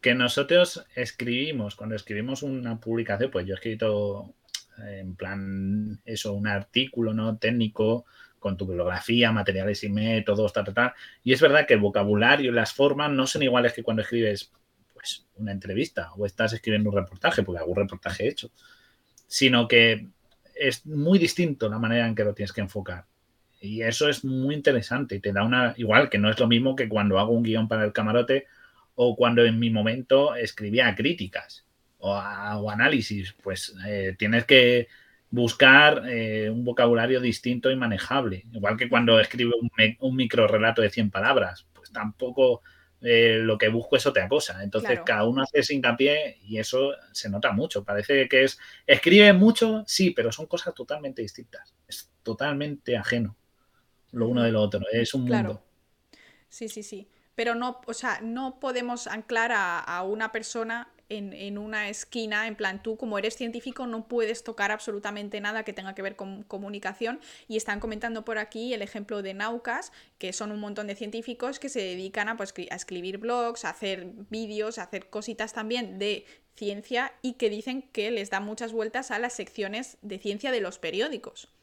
que 0.00 0.14
nosotros 0.14 0.84
escribimos, 0.94 1.74
cuando 1.74 1.96
escribimos 1.96 2.42
una 2.42 2.80
publicación, 2.80 3.30
pues 3.30 3.46
yo 3.46 3.54
he 3.54 3.56
escrito 3.56 4.34
en 4.84 5.14
plan 5.16 6.00
eso, 6.04 6.32
un 6.32 6.46
artículo 6.46 7.14
no 7.14 7.36
técnico 7.38 8.04
con 8.38 8.56
tu 8.56 8.66
bibliografía, 8.66 9.32
materiales 9.32 9.82
y 9.84 9.88
métodos, 9.88 10.52
tal, 10.52 10.72
tal, 10.72 10.92
Y 11.24 11.32
es 11.32 11.40
verdad 11.40 11.66
que 11.66 11.74
el 11.74 11.80
vocabulario 11.80 12.50
y 12.50 12.54
las 12.54 12.72
formas 12.72 13.10
no 13.10 13.26
son 13.26 13.42
iguales 13.42 13.72
que 13.72 13.82
cuando 13.82 14.02
escribes 14.02 14.52
pues, 14.94 15.26
una 15.36 15.52
entrevista 15.52 16.12
o 16.16 16.26
estás 16.26 16.52
escribiendo 16.52 16.90
un 16.90 16.96
reportaje, 16.96 17.42
porque 17.42 17.58
algún 17.58 17.76
reportaje 17.76 18.24
he 18.24 18.28
hecho, 18.28 18.50
sino 19.26 19.66
que 19.66 20.06
es 20.54 20.86
muy 20.86 21.18
distinto 21.18 21.68
la 21.68 21.78
manera 21.78 22.06
en 22.06 22.14
que 22.14 22.24
lo 22.24 22.34
tienes 22.34 22.52
que 22.52 22.60
enfocar. 22.60 23.06
Y 23.60 23.82
eso 23.82 24.08
es 24.08 24.24
muy 24.24 24.54
interesante 24.54 25.16
y 25.16 25.20
te 25.20 25.32
da 25.32 25.42
una, 25.42 25.74
igual 25.76 26.08
que 26.08 26.18
no 26.18 26.30
es 26.30 26.38
lo 26.38 26.46
mismo 26.46 26.76
que 26.76 26.88
cuando 26.88 27.18
hago 27.18 27.32
un 27.32 27.42
guion 27.42 27.68
para 27.68 27.84
el 27.84 27.92
camarote 27.92 28.46
o 28.94 29.16
cuando 29.16 29.44
en 29.44 29.58
mi 29.58 29.70
momento 29.70 30.36
escribía 30.36 30.94
críticas 30.94 31.65
o, 32.06 32.70
análisis, 32.70 33.34
pues 33.42 33.74
eh, 33.86 34.14
tienes 34.18 34.44
que 34.44 34.88
buscar 35.30 36.02
eh, 36.08 36.48
un 36.50 36.64
vocabulario 36.64 37.20
distinto 37.20 37.70
y 37.70 37.76
manejable. 37.76 38.44
Igual 38.52 38.76
que 38.76 38.88
cuando 38.88 39.18
escribo 39.20 39.54
un, 39.60 39.70
un 40.00 40.16
micro 40.16 40.46
relato 40.46 40.82
de 40.82 40.90
100 40.90 41.10
palabras, 41.10 41.66
pues 41.72 41.92
tampoco 41.92 42.62
eh, 43.02 43.38
lo 43.42 43.58
que 43.58 43.68
busco 43.68 43.96
es 43.96 44.06
otra 44.06 44.28
cosa. 44.28 44.62
Entonces 44.62 45.00
cada 45.04 45.24
uno 45.24 45.42
hace 45.42 45.60
ese 45.60 45.74
hincapié 45.74 46.38
y 46.42 46.58
eso 46.58 46.94
se 47.12 47.28
nota 47.28 47.52
mucho. 47.52 47.84
Parece 47.84 48.28
que 48.28 48.44
es, 48.44 48.58
escribe 48.86 49.32
mucho, 49.32 49.84
sí, 49.86 50.10
pero 50.10 50.32
son 50.32 50.46
cosas 50.46 50.74
totalmente 50.74 51.22
distintas. 51.22 51.74
Es 51.86 52.10
totalmente 52.22 52.96
ajeno 52.96 53.36
lo 54.12 54.28
uno 54.28 54.42
de 54.42 54.50
lo 54.50 54.62
otro. 54.62 54.80
Es 54.90 55.14
un 55.14 55.24
mundo. 55.24 55.62
Sí, 56.48 56.68
sí, 56.68 56.82
sí. 56.82 57.08
Pero 57.34 57.54
no, 57.54 57.80
o 57.86 57.92
sea, 57.92 58.20
no 58.22 58.58
podemos 58.58 59.06
anclar 59.06 59.52
a, 59.52 59.78
a 59.78 60.02
una 60.02 60.32
persona 60.32 60.88
en, 61.08 61.58
una 61.58 61.88
esquina, 61.88 62.46
en 62.46 62.56
plan, 62.56 62.82
tú 62.82 62.96
como 62.96 63.18
eres 63.18 63.36
científico 63.36 63.86
no 63.86 64.08
puedes 64.08 64.42
tocar 64.42 64.72
absolutamente 64.72 65.40
nada 65.40 65.62
que 65.62 65.72
tenga 65.72 65.94
que 65.94 66.02
ver 66.02 66.16
con 66.16 66.42
comunicación 66.42 67.20
y 67.48 67.56
están 67.56 67.80
comentando 67.80 68.24
por 68.24 68.38
aquí 68.38 68.74
el 68.74 68.82
ejemplo 68.82 69.22
de 69.22 69.34
Naucas, 69.34 69.92
que 70.18 70.32
son 70.32 70.52
un 70.52 70.60
montón 70.60 70.86
de 70.86 70.96
científicos 70.96 71.58
que 71.58 71.68
se 71.68 71.80
dedican 71.80 72.28
a, 72.28 72.36
pues, 72.36 72.54
a 72.70 72.74
escribir 72.74 73.18
blogs, 73.18 73.64
a 73.64 73.70
hacer 73.70 74.08
vídeos, 74.30 74.78
a 74.78 74.84
hacer 74.84 75.08
cositas 75.08 75.52
también 75.52 75.98
de 75.98 76.24
ciencia 76.56 77.12
y 77.22 77.34
que 77.34 77.50
dicen 77.50 77.82
que 77.82 78.10
les 78.10 78.30
da 78.30 78.40
muchas 78.40 78.72
vueltas 78.72 79.10
a 79.10 79.18
las 79.18 79.34
secciones 79.34 79.98
de 80.02 80.18
ciencia 80.18 80.50
de 80.50 80.60
los 80.60 80.78
periódicos. 80.78 81.55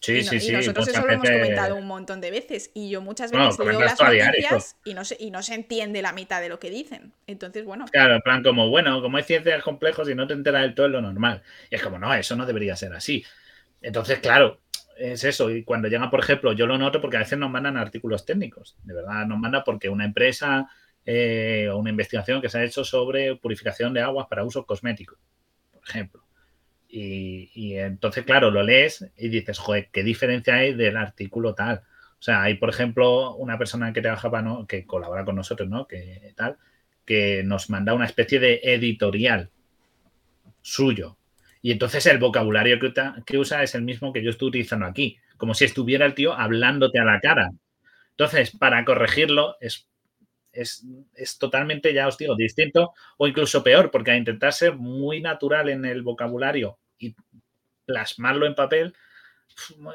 Sí, 0.00 0.22
sí, 0.22 0.40
sí. 0.40 0.52
Nosotros 0.52 0.88
eso 0.88 1.06
lo 1.06 1.12
hemos 1.12 1.28
comentado 1.28 1.76
un 1.76 1.86
montón 1.86 2.20
de 2.20 2.30
veces. 2.30 2.70
Y 2.74 2.88
yo 2.88 3.02
muchas 3.02 3.30
veces 3.30 3.58
leo 3.58 3.80
las 3.80 4.00
noticias 4.00 4.76
y 4.84 4.94
no, 4.94 5.04
se, 5.04 5.16
y 5.20 5.30
no 5.30 5.42
se 5.42 5.54
entiende 5.54 6.00
la 6.00 6.12
mitad 6.12 6.40
de 6.40 6.48
lo 6.48 6.58
que 6.58 6.70
dicen. 6.70 7.12
Entonces, 7.26 7.64
bueno. 7.64 7.84
Claro, 7.92 8.14
en 8.14 8.22
plan, 8.22 8.42
como, 8.42 8.70
bueno, 8.70 9.02
como 9.02 9.18
hay 9.18 9.24
ciencias 9.24 9.62
complejos 9.62 10.08
y 10.08 10.14
no 10.14 10.26
te 10.26 10.32
enteras 10.32 10.62
del 10.62 10.74
todo 10.74 10.86
es 10.86 10.92
lo 10.92 11.02
normal. 11.02 11.42
Y 11.70 11.74
es 11.74 11.82
como, 11.82 11.98
no, 11.98 12.12
eso 12.14 12.34
no 12.34 12.46
debería 12.46 12.76
ser 12.76 12.94
así. 12.94 13.24
Entonces, 13.82 14.20
claro, 14.20 14.60
es 14.96 15.22
eso. 15.24 15.50
Y 15.50 15.64
cuando 15.64 15.88
llega, 15.88 16.10
por 16.10 16.20
ejemplo, 16.20 16.54
yo 16.54 16.66
lo 16.66 16.78
noto 16.78 17.00
porque 17.02 17.18
a 17.18 17.20
veces 17.20 17.38
nos 17.38 17.50
mandan 17.50 17.76
artículos 17.76 18.24
técnicos. 18.24 18.76
De 18.82 18.94
verdad, 18.94 19.26
nos 19.26 19.38
manda 19.38 19.62
porque 19.64 19.90
una 19.90 20.06
empresa 20.06 20.70
eh, 21.04 21.68
o 21.70 21.76
una 21.76 21.90
investigación 21.90 22.40
que 22.40 22.48
se 22.48 22.58
ha 22.58 22.64
hecho 22.64 22.84
sobre 22.84 23.36
purificación 23.36 23.92
de 23.92 24.00
aguas 24.00 24.26
para 24.28 24.44
uso 24.44 24.64
cosmético, 24.64 25.18
por 25.72 25.82
ejemplo. 25.86 26.24
Y, 26.92 27.76
entonces, 27.76 28.24
claro, 28.24 28.50
lo 28.50 28.62
lees 28.62 29.08
y 29.16 29.28
dices, 29.28 29.58
joder, 29.58 29.88
¿qué 29.92 30.02
diferencia 30.02 30.56
hay 30.56 30.74
del 30.74 30.96
artículo 30.96 31.54
tal? 31.54 31.82
O 32.18 32.22
sea, 32.22 32.42
hay, 32.42 32.54
por 32.54 32.68
ejemplo, 32.68 33.34
una 33.36 33.58
persona 33.58 33.92
que 33.92 34.02
trabaja 34.02 34.30
para, 34.30 34.66
que 34.68 34.84
colabora 34.84 35.24
con 35.24 35.36
nosotros, 35.36 35.68
¿no? 35.68 35.86
Que 35.86 36.32
tal, 36.36 36.56
que 37.04 37.42
nos 37.44 37.70
manda 37.70 37.94
una 37.94 38.06
especie 38.06 38.40
de 38.40 38.60
editorial 38.62 39.50
suyo. 40.62 41.16
Y 41.62 41.72
entonces 41.72 42.06
el 42.06 42.18
vocabulario 42.18 42.78
que, 42.78 42.92
que 43.24 43.38
usa 43.38 43.62
es 43.62 43.74
el 43.74 43.82
mismo 43.82 44.12
que 44.12 44.22
yo 44.22 44.30
estoy 44.30 44.48
utilizando 44.48 44.86
aquí, 44.86 45.18
como 45.36 45.54
si 45.54 45.64
estuviera 45.64 46.06
el 46.06 46.14
tío 46.14 46.34
hablándote 46.34 46.98
a 46.98 47.04
la 47.04 47.20
cara. 47.20 47.50
Entonces, 48.10 48.50
para 48.50 48.84
corregirlo 48.84 49.56
es, 49.60 49.89
es, 50.52 50.84
es, 51.14 51.38
totalmente, 51.38 51.94
ya 51.94 52.08
os 52.08 52.18
digo, 52.18 52.36
distinto 52.36 52.92
o 53.18 53.26
incluso 53.26 53.62
peor, 53.62 53.90
porque 53.90 54.10
a 54.10 54.16
intentar 54.16 54.52
ser 54.52 54.74
muy 54.76 55.20
natural 55.20 55.68
en 55.68 55.84
el 55.84 56.02
vocabulario 56.02 56.78
y 56.98 57.14
plasmarlo 57.86 58.46
en 58.46 58.54
papel, 58.54 58.94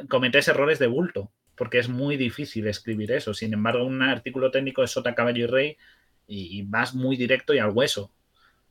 cometes 0.09 0.47
errores 0.47 0.79
de 0.79 0.87
bulto, 0.87 1.31
porque 1.55 1.79
es 1.79 1.89
muy 1.89 2.17
difícil 2.17 2.67
escribir 2.67 3.11
eso. 3.11 3.33
Sin 3.33 3.53
embargo, 3.53 3.85
un 3.85 4.01
artículo 4.01 4.51
técnico 4.51 4.83
es 4.83 4.91
sota, 4.91 5.15
caballo 5.15 5.43
y 5.43 5.47
rey 5.47 5.77
y, 6.27 6.63
vas 6.63 6.93
muy 6.93 7.15
directo 7.15 7.53
y 7.53 7.59
al 7.59 7.71
hueso. 7.71 8.11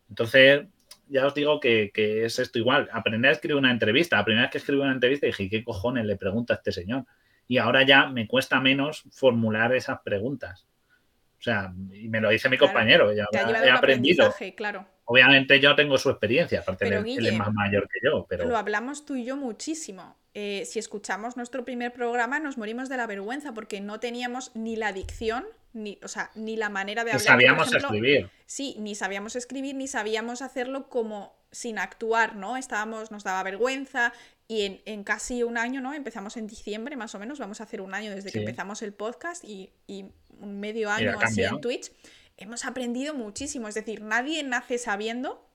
Entonces, 0.09 0.67
ya 1.09 1.27
os 1.27 1.35
digo 1.35 1.61
que, 1.61 1.91
es 1.95 2.39
esto 2.39 2.59
igual. 2.59 2.89
Aprender 2.93 3.31
a 3.31 3.33
escribir 3.33 3.57
una 3.57 3.71
entrevista. 3.71 4.17
La 4.17 4.25
primera 4.25 4.45
vez 4.45 4.53
que 4.53 4.59
escribí 4.59 4.81
una 4.81 4.93
entrevista 4.93 5.27
dije, 5.27 5.49
¿qué 5.49 5.65
cojones 5.65 6.05
le 6.05 6.17
pregunta 6.17 6.55
a 6.55 6.57
este 6.57 6.73
señor? 6.73 7.05
Y 7.47 7.59
ahora 7.59 7.85
ya 7.85 8.07
me 8.09 8.27
cuesta 8.27 8.61
menos 8.61 9.05
formular 9.11 9.75
esas 9.75 10.01
preguntas. 10.03 10.67
O 11.45 11.51
sea, 11.51 11.75
y 11.93 12.09
me 12.09 12.23
lo 12.23 12.31
dice 12.31 12.49
mi 12.49 12.57
compañero, 12.57 13.13
ya 13.13 13.27
he 13.35 13.71
aprendido. 13.71 14.35
Claro. 14.57 14.87
Obviamente 15.05 15.61
yo 15.61 15.75
tengo 15.75 15.99
su 15.99 16.09
experiencia, 16.09 16.61
aparte 16.61 16.89
de 16.89 16.97
él, 16.97 17.27
es 17.27 17.35
más 17.35 17.53
mayor 17.53 17.87
que 17.87 17.99
yo. 18.03 18.25
Pero... 18.27 18.47
Lo 18.47 18.57
hablamos 18.57 19.05
tú 19.05 19.15
y 19.15 19.27
yo 19.27 19.37
muchísimo. 19.37 20.17
eh, 20.35 20.65
si 20.67 20.81
escuchamos 20.81 21.37
nuestro 21.37 21.65
primer 21.65 21.93
programa, 21.93 22.41
nos 22.41 22.59
morimos 22.59 22.89
de 22.89 22.97
la 22.97 23.07
vergüenza 23.07 23.55
porque 23.55 23.81
no 23.81 24.01
teníamos 24.01 24.51
ni 24.55 24.75
la 24.75 24.93
dicción, 24.93 25.45
ni, 25.73 25.99
o 26.03 26.09
sea, 26.09 26.31
ni 26.35 26.57
la 26.57 26.69
manera 26.71 27.05
de 27.05 27.13
hablar. 27.13 27.23
Ni 27.23 27.27
sabíamos 27.27 27.73
escribir. 27.73 28.29
Sí, 28.47 28.77
ni 28.81 28.97
sabíamos 28.97 29.37
escribir, 29.37 29.77
ni 29.77 29.87
sabíamos 29.87 30.43
hacerlo 30.43 30.89
como 30.89 31.37
sin 31.53 31.79
actuar, 31.79 32.35
¿no? 32.35 32.57
Estábamos, 32.57 33.13
nos 33.13 33.23
daba 33.23 33.45
vergüenza 33.45 34.13
y 34.47 34.83
en, 34.85 35.05
casi 35.05 35.43
un 35.43 35.57
año, 35.57 35.81
¿no? 35.81 35.95
Empezamos 35.95 36.37
en 36.37 36.47
diciembre, 36.47 36.97
más 36.97 37.15
o 37.15 37.19
menos, 37.19 37.39
vamos 37.39 37.61
a 37.61 37.65
hacer 37.65 37.81
un 37.81 37.95
año 37.95 38.15
desde 38.15 38.31
que 38.31 38.41
empezamos 38.41 38.83
el 38.83 38.93
podcast 38.93 39.45
y, 39.45 39.73
un 40.41 40.61
medio 40.61 40.91
año 40.91 41.17
así 41.21 41.43
en 41.43 41.61
Twitch. 41.61 41.91
Hemos 42.37 42.65
aprendido 42.65 43.15
muchísimo, 43.15 43.69
es 43.69 43.75
decir, 43.75 44.03
nadie 44.03 44.43
nace 44.43 44.79
sabiendo 44.79 45.49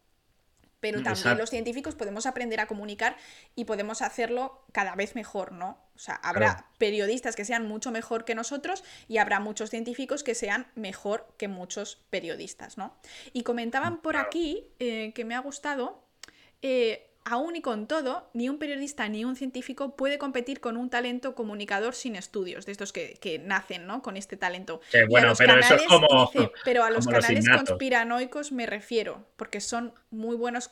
pero 0.80 1.04
también 1.04 1.38
los 1.38 1.50
científicos 1.50 1.96
podemos 1.96 2.26
aprender 2.26 2.60
a 2.60 2.68
comunicar 2.68 3.18
y 3.56 3.66
podemos 3.66 4.02
hacerlo 4.02 4.64
cada 4.72 4.96
vez 4.96 5.16
mejor, 5.16 5.52
¿no? 5.52 5.78
O 5.96 6.00
sea, 6.00 6.16
habrá 6.16 6.68
periodistas 6.78 7.36
que 7.36 7.44
sean 7.44 7.68
mucho 7.68 7.92
mejor 7.92 8.24
que 8.24 8.36
nosotros 8.36 8.84
y 9.08 9.18
habrá 9.18 9.42
muchos 9.42 9.70
científicos 9.70 10.24
que 10.24 10.36
sean 10.36 10.68
mejor 10.76 11.34
que 11.38 11.50
muchos 11.50 11.98
periodistas, 12.10 12.78
¿no? 12.78 12.96
Y 13.34 13.44
comentaban 13.44 14.02
por 14.02 14.16
aquí 14.16 14.72
eh, 14.80 15.12
que 15.14 15.26
me 15.26 15.36
ha 15.36 15.40
gustado 15.40 16.02
eh, 16.62 17.09
aún 17.30 17.56
y 17.56 17.62
con 17.62 17.88
todo, 17.88 18.30
ni 18.34 18.50
un 18.50 18.58
periodista 18.58 19.08
ni 19.08 19.24
un 19.24 19.36
científico 19.36 19.96
puede 19.96 20.18
competir 20.18 20.60
con 20.60 20.78
un 20.78 20.90
talento 20.90 21.36
comunicador 21.36 21.94
sin 21.94 22.16
estudios, 22.16 22.66
de 22.66 22.72
estos 22.72 22.92
que, 22.92 23.42
nacen 23.46 23.86
¿no? 23.86 24.02
con 24.02 24.18
este 24.18 24.38
talento. 24.38 24.82
bueno, 25.08 25.34
pero 25.38 25.58
eso 25.58 25.76
es 25.76 25.84
como. 25.84 26.32
pero 26.66 26.84
a 26.84 26.90
los 26.90 27.08
canales 27.08 27.46
conspiranoicos 27.48 28.52
me 28.52 28.66
refiero, 28.66 29.28
porque 29.38 29.62
son 29.62 29.94
muy 30.10 30.36
buenos 30.36 30.72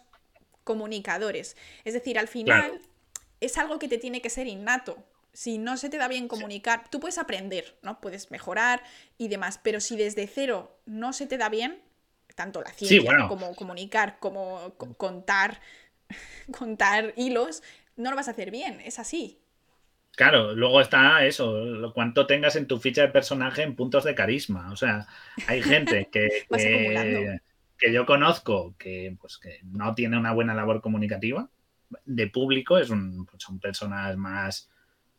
comunicadores. 0.64 1.56
Es 1.86 1.94
decir, 1.94 2.20
al 2.20 2.28
final 2.28 2.82
es 3.40 3.58
algo 3.58 3.80
que 3.80 3.88
te 3.88 3.98
tiene 3.98 4.22
que 4.22 4.30
ser 4.30 4.48
innato. 4.48 4.98
Si 5.34 5.60
no 5.60 5.78
se 5.78 5.90
te 5.90 5.98
da 5.98 6.08
bien 6.08 6.28
comunicar, 6.28 6.90
tú 6.90 7.00
puedes 7.00 7.20
aprender, 7.20 7.78
¿no? 7.84 8.02
Puedes 8.02 8.32
mejorar 8.32 8.82
y 9.20 9.28
demás, 9.28 9.60
pero 9.62 9.80
si 9.80 9.96
desde 9.96 10.26
cero 10.28 10.80
no 10.86 11.14
se 11.14 11.28
te 11.28 11.38
da 11.38 11.48
bien, 11.50 11.80
tanto 12.36 12.62
la 12.62 12.72
ciencia 12.72 13.28
como 13.28 13.56
comunicar, 13.56 14.18
como 14.20 14.74
contar, 14.98 15.60
contar 16.58 17.14
hilos, 17.16 17.64
no 17.96 18.10
lo 18.10 18.16
vas 18.16 18.28
a 18.28 18.32
hacer 18.32 18.52
bien, 18.52 18.80
es 18.82 19.00
así. 19.00 19.40
Claro, 20.18 20.56
luego 20.56 20.82
está 20.82 21.26
eso, 21.26 21.64
lo 21.64 21.94
cuanto 21.94 22.26
tengas 22.26 22.56
en 22.56 22.66
tu 22.66 22.80
ficha 22.80 23.04
de 23.04 23.10
personaje 23.10 23.62
en 23.62 23.76
puntos 23.76 24.04
de 24.04 24.16
carisma. 24.16 24.72
O 24.72 24.76
sea, 24.76 25.06
hay 25.48 25.62
gente 25.62 26.10
que, 26.12 26.48
que, 27.78 27.94
yo 27.94 28.06
conozco 28.08 28.74
que, 28.80 29.16
pues, 29.22 29.38
que 29.38 29.60
no 29.64 29.94
tiene 29.94 30.18
una 30.18 30.34
buena 30.34 30.56
labor 30.56 30.82
comunicativa 30.82 31.50
de 32.06 32.28
público, 32.28 32.80
es 32.80 32.90
un, 32.90 33.28
pues, 33.28 33.44
son 33.44 33.60
personas 33.60 34.18
más 34.18 34.72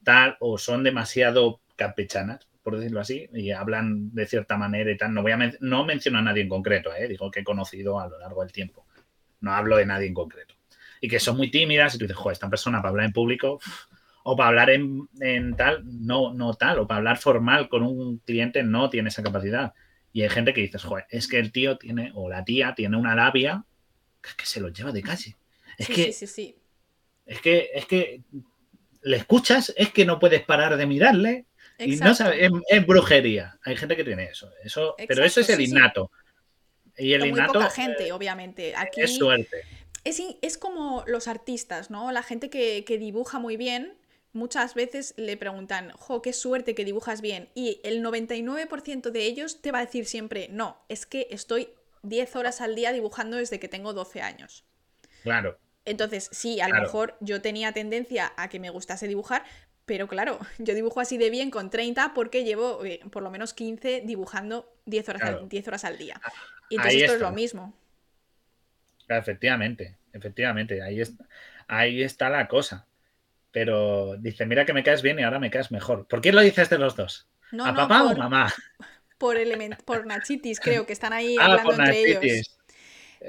tal 0.02 0.36
o 0.40 0.58
son 0.58 0.82
demasiado 0.82 1.60
campechanas, 1.76 2.48
por 2.64 2.76
decirlo 2.76 3.00
así, 3.00 3.28
y 3.32 3.52
hablan 3.52 4.12
de 4.12 4.26
cierta 4.26 4.56
manera 4.56 4.90
y 4.90 4.96
tal. 4.96 5.14
No 5.14 5.22
voy 5.22 5.30
a 5.30 5.38
no 5.60 5.84
menciono 5.84 6.18
a 6.18 6.22
nadie 6.22 6.42
en 6.42 6.48
concreto, 6.48 6.92
¿eh? 6.92 7.06
digo 7.06 7.30
que 7.30 7.40
he 7.40 7.44
conocido 7.44 8.00
a 8.00 8.08
lo 8.08 8.18
largo 8.18 8.42
del 8.42 8.50
tiempo. 8.50 8.84
No 9.40 9.52
hablo 9.54 9.76
de 9.76 9.86
nadie 9.86 10.08
en 10.08 10.14
concreto 10.14 10.57
y 11.00 11.08
que 11.08 11.20
son 11.20 11.36
muy 11.36 11.50
tímidas 11.50 11.94
y 11.94 11.98
tú 11.98 12.04
dices, 12.04 12.16
joder, 12.16 12.34
esta 12.34 12.50
persona 12.50 12.78
para 12.78 12.90
hablar 12.90 13.06
en 13.06 13.12
público 13.12 13.60
o 14.30 14.36
para 14.36 14.48
hablar 14.48 14.70
en, 14.70 15.56
tal, 15.56 15.82
no, 15.84 16.34
no 16.34 16.52
tal, 16.52 16.80
o 16.80 16.86
para 16.86 16.98
hablar 16.98 17.18
formal 17.18 17.68
con 17.68 17.82
un 17.82 18.18
cliente 18.18 18.62
no 18.62 18.90
tiene 18.90 19.08
esa 19.08 19.22
capacidad. 19.22 19.72
Y 20.12 20.22
hay 20.22 20.28
gente 20.28 20.52
que 20.52 20.60
dices, 20.60 20.82
joder, 20.82 21.06
es 21.08 21.28
que 21.28 21.38
el 21.38 21.50
tío 21.50 21.78
tiene, 21.78 22.12
o 22.14 22.28
la 22.28 22.44
tía 22.44 22.74
tiene 22.74 22.98
una 22.98 23.14
labia 23.14 23.64
que, 24.20 24.44
se 24.44 24.60
lo 24.60 24.68
lleva 24.68 24.92
de 24.92 25.02
calle. 25.02 25.36
Es 25.78 25.86
sí, 25.86 25.94
que, 25.94 26.12
sí, 26.12 26.26
sí, 26.26 26.56
Es 27.24 27.40
que, 27.40 27.70
es 27.72 27.86
que 27.86 28.20
le 29.00 29.16
escuchas, 29.16 29.72
es 29.76 29.92
que 29.92 30.04
no 30.04 30.18
puedes 30.18 30.42
parar 30.42 30.76
de 30.76 30.86
mirarle. 30.86 31.46
Y 31.78 31.96
no 31.96 32.14
sabes, 32.14 32.50
es, 32.68 32.86
brujería. 32.86 33.58
Hay 33.64 33.76
gente 33.76 33.96
que 33.96 34.04
tiene 34.04 34.24
eso. 34.24 34.50
eso 34.62 34.94
pero 35.06 35.24
eso 35.24 35.40
es 35.40 35.48
el 35.48 35.60
innato. 35.60 36.10
Y 36.98 37.14
el 37.14 37.24
innato. 37.24 37.54
Muy 37.54 37.62
poca 37.62 37.74
gente, 37.74 38.12
obviamente. 38.12 38.74
Aquí, 38.76 39.00
es 39.00 39.16
suerte 39.16 39.64
es, 40.08 40.58
como 40.58 41.04
los 41.06 41.28
artistas, 41.28 41.90
¿no? 41.90 42.12
La 42.12 42.22
gente 42.22 42.50
que, 42.50 42.98
dibuja 42.98 43.38
muy 43.38 43.56
bien, 43.56 43.96
muchas 44.32 44.74
veces 44.74 45.14
le 45.16 45.36
preguntan, 45.36 45.90
jo, 45.92 46.22
qué 46.22 46.32
suerte 46.32 46.74
que 46.74 46.84
dibujas 46.84 47.20
bien. 47.20 47.48
Y 47.54 47.80
el 47.84 48.02
99% 48.02 49.10
de 49.10 49.22
ellos 49.24 49.60
te 49.60 49.72
va 49.72 49.78
a 49.78 49.84
decir 49.84 50.06
siempre, 50.06 50.48
no, 50.50 50.82
es 50.88 51.06
que 51.06 51.28
estoy 51.30 51.70
10 52.02 52.36
horas 52.36 52.60
al 52.60 52.74
día 52.74 52.92
dibujando 52.92 53.36
desde 53.36 53.58
que 53.58 53.68
tengo 53.68 53.92
12 53.92 54.22
años. 54.22 54.64
Claro. 55.22 55.58
Entonces, 55.84 56.28
sí, 56.32 56.60
a 56.60 56.68
lo 56.68 56.80
mejor 56.80 57.16
yo 57.20 57.40
tenía 57.40 57.72
tendencia 57.72 58.32
a 58.36 58.48
que 58.48 58.60
me 58.60 58.70
gustase 58.70 59.08
dibujar, 59.08 59.44
pero 59.86 60.06
claro, 60.06 60.38
yo 60.58 60.74
dibujo 60.74 61.00
así 61.00 61.18
de 61.18 61.30
bien 61.30 61.50
con 61.50 61.70
30 61.70 62.12
porque 62.14 62.44
llevo 62.44 62.84
eh, 62.84 63.00
por 63.10 63.22
lo 63.22 63.30
menos 63.30 63.54
15 63.54 64.02
dibujando 64.04 64.70
10 64.86 65.08
horas, 65.08 65.22
al, 65.22 65.48
10 65.48 65.68
horas 65.68 65.84
al 65.84 65.98
día. 65.98 66.20
Y 66.68 66.76
entonces 66.76 67.02
esto 67.02 67.14
es 67.14 67.20
lo 67.20 67.32
mismo. 67.32 67.74
Efectivamente, 69.08 69.96
efectivamente, 70.12 70.82
ahí 70.82 71.00
está, 71.00 71.24
ahí 71.66 72.02
está 72.02 72.30
la 72.30 72.48
cosa. 72.48 72.86
Pero 73.50 74.16
dice, 74.18 74.46
mira 74.46 74.64
que 74.64 74.72
me 74.72 74.82
caes 74.82 75.02
bien 75.02 75.18
y 75.18 75.22
ahora 75.22 75.38
me 75.38 75.50
caes 75.50 75.70
mejor. 75.70 76.06
¿Por 76.06 76.20
qué 76.20 76.32
lo 76.32 76.40
dices 76.40 76.68
de 76.68 76.78
los 76.78 76.96
dos? 76.96 77.28
¿A 77.58 77.74
papá 77.74 78.04
o 78.04 78.16
mamá? 78.16 78.52
Por, 79.18 79.36
por 79.84 80.06
Nachitis, 80.06 80.60
creo 80.60 80.86
que 80.86 80.92
están 80.92 81.12
ahí 81.12 81.34
ah, 81.40 81.46
hablando 81.46 81.72
entre 81.72 82.02
ellos. 82.02 82.58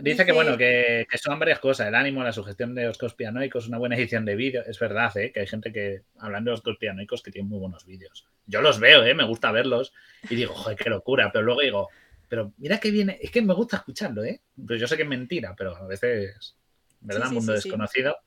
Dice, 0.01 0.23
que 0.23 0.31
bueno, 0.31 0.55
que, 0.55 1.07
son 1.19 1.39
varias 1.39 1.59
cosas, 1.59 1.87
el 1.87 1.95
ánimo, 1.95 2.23
la 2.23 2.31
sugestión 2.31 2.75
de 2.75 2.85
los 2.85 2.97
conspiranoicos, 2.97 3.67
una 3.67 3.79
buena 3.79 3.95
edición 3.95 4.23
de 4.23 4.35
vídeo. 4.35 4.63
Es 4.67 4.77
verdad, 4.77 5.15
¿eh? 5.17 5.31
que 5.31 5.39
hay 5.39 5.47
gente 5.47 5.73
que, 5.73 6.03
hablando 6.19 6.51
de 6.51 6.53
los 6.53 6.61
conspiranoicos, 6.61 7.23
que 7.23 7.31
tiene 7.31 7.49
muy 7.49 7.57
buenos 7.57 7.85
vídeos. 7.85 8.27
Yo 8.45 8.61
los 8.61 8.79
veo, 8.79 9.03
¿eh? 9.03 9.15
me 9.15 9.23
gusta 9.23 9.51
verlos 9.51 9.91
y 10.29 10.35
digo, 10.35 10.53
joder, 10.53 10.77
qué 10.77 10.91
locura, 10.91 11.31
pero 11.31 11.43
luego 11.43 11.61
digo, 11.61 11.89
pero 12.27 12.53
mira 12.57 12.79
que 12.79 12.91
viene, 12.91 13.17
es 13.19 13.31
que 13.31 13.41
me 13.41 13.55
gusta 13.55 13.77
escucharlo, 13.77 14.23
¿eh? 14.23 14.41
Pues 14.67 14.79
yo 14.79 14.87
sé 14.87 14.95
que 14.95 15.03
es 15.03 15.09
mentira, 15.09 15.55
pero 15.57 15.75
a 15.75 15.87
veces, 15.87 16.55
¿verdad? 17.01 17.31
Mundo 17.31 17.53
desconocido. 17.53 18.17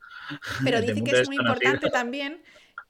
Pero 0.65 0.81
dice 0.81 1.03
que 1.03 1.20
es 1.20 1.28
muy 1.28 1.36
importante 1.36 1.90
también 1.90 2.43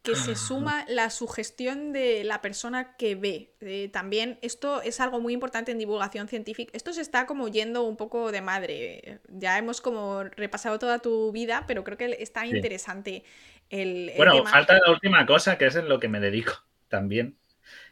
que 0.03 0.17
se 0.17 0.35
suma 0.35 0.85
la 0.89 1.11
sugestión 1.11 1.93
de 1.93 2.25
la 2.25 2.43
persona 2.43 2.97
que 2.97 3.15
ve. 3.15 3.55
Eh, 3.61 3.89
también 3.93 4.39
esto 4.43 4.83
es 4.83 5.01
algo 5.01 5.21
muy 5.21 5.33
importante 5.33 5.71
en 5.71 5.79
divulgación 5.79 6.27
científica. 6.27 6.73
Esto 6.75 6.93
se 6.93 7.01
está 7.01 7.25
como 7.25 7.47
yendo 7.49 7.85
un 7.85 7.97
poco 7.97 8.33
de 8.33 8.41
madre. 8.41 9.21
Ya 9.29 9.59
hemos 9.59 9.81
como 9.81 10.25
repasado 10.25 10.81
toda 10.81 10.99
tu 10.99 11.31
vida, 11.31 11.65
pero 11.69 11.85
creo 11.85 11.97
que 11.97 12.17
está 12.19 12.47
interesante 12.47 13.23
el... 13.71 14.13
bueno, 14.17 14.45
falta 14.45 14.79
la 14.85 14.91
última 14.91 15.25
cosa, 15.25 15.57
que 15.57 15.67
es 15.67 15.77
en 15.77 15.89
lo 15.89 16.01
que 16.01 16.09
me 16.09 16.19
dedico 16.19 16.53
también, 16.89 17.37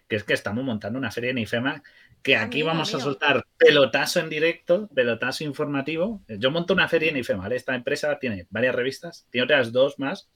que 0.09 0.17
es 0.17 0.25
que 0.25 0.35
estamos 0.35 0.65
montando 0.65 0.99
una 0.99 1.13
serie 1.13 1.31
en 1.31 1.39
IFEMA 1.39 1.83
que 2.23 2.37
aquí 2.37 2.63
vamos 2.63 2.95
a 2.95 3.01
soltar 3.01 3.47
pelotazo 3.57 4.21
en 4.21 4.29
directo, 4.29 4.89
pelotazo 4.95 5.45
informativo. 5.45 6.23
Yo 6.29 6.51
monto 6.51 6.75
una 6.75 6.89
feria 6.89 7.11
en 7.11 7.17
IFEMA, 7.17 7.49
Esta 7.49 7.75
empresa 7.75 8.19
tiene 8.19 8.47
varias 8.51 8.75
revistas, 8.75 9.27
tiene 9.31 9.45
otras 9.45 9.73
dos 9.73 9.99
más 9.99 10.31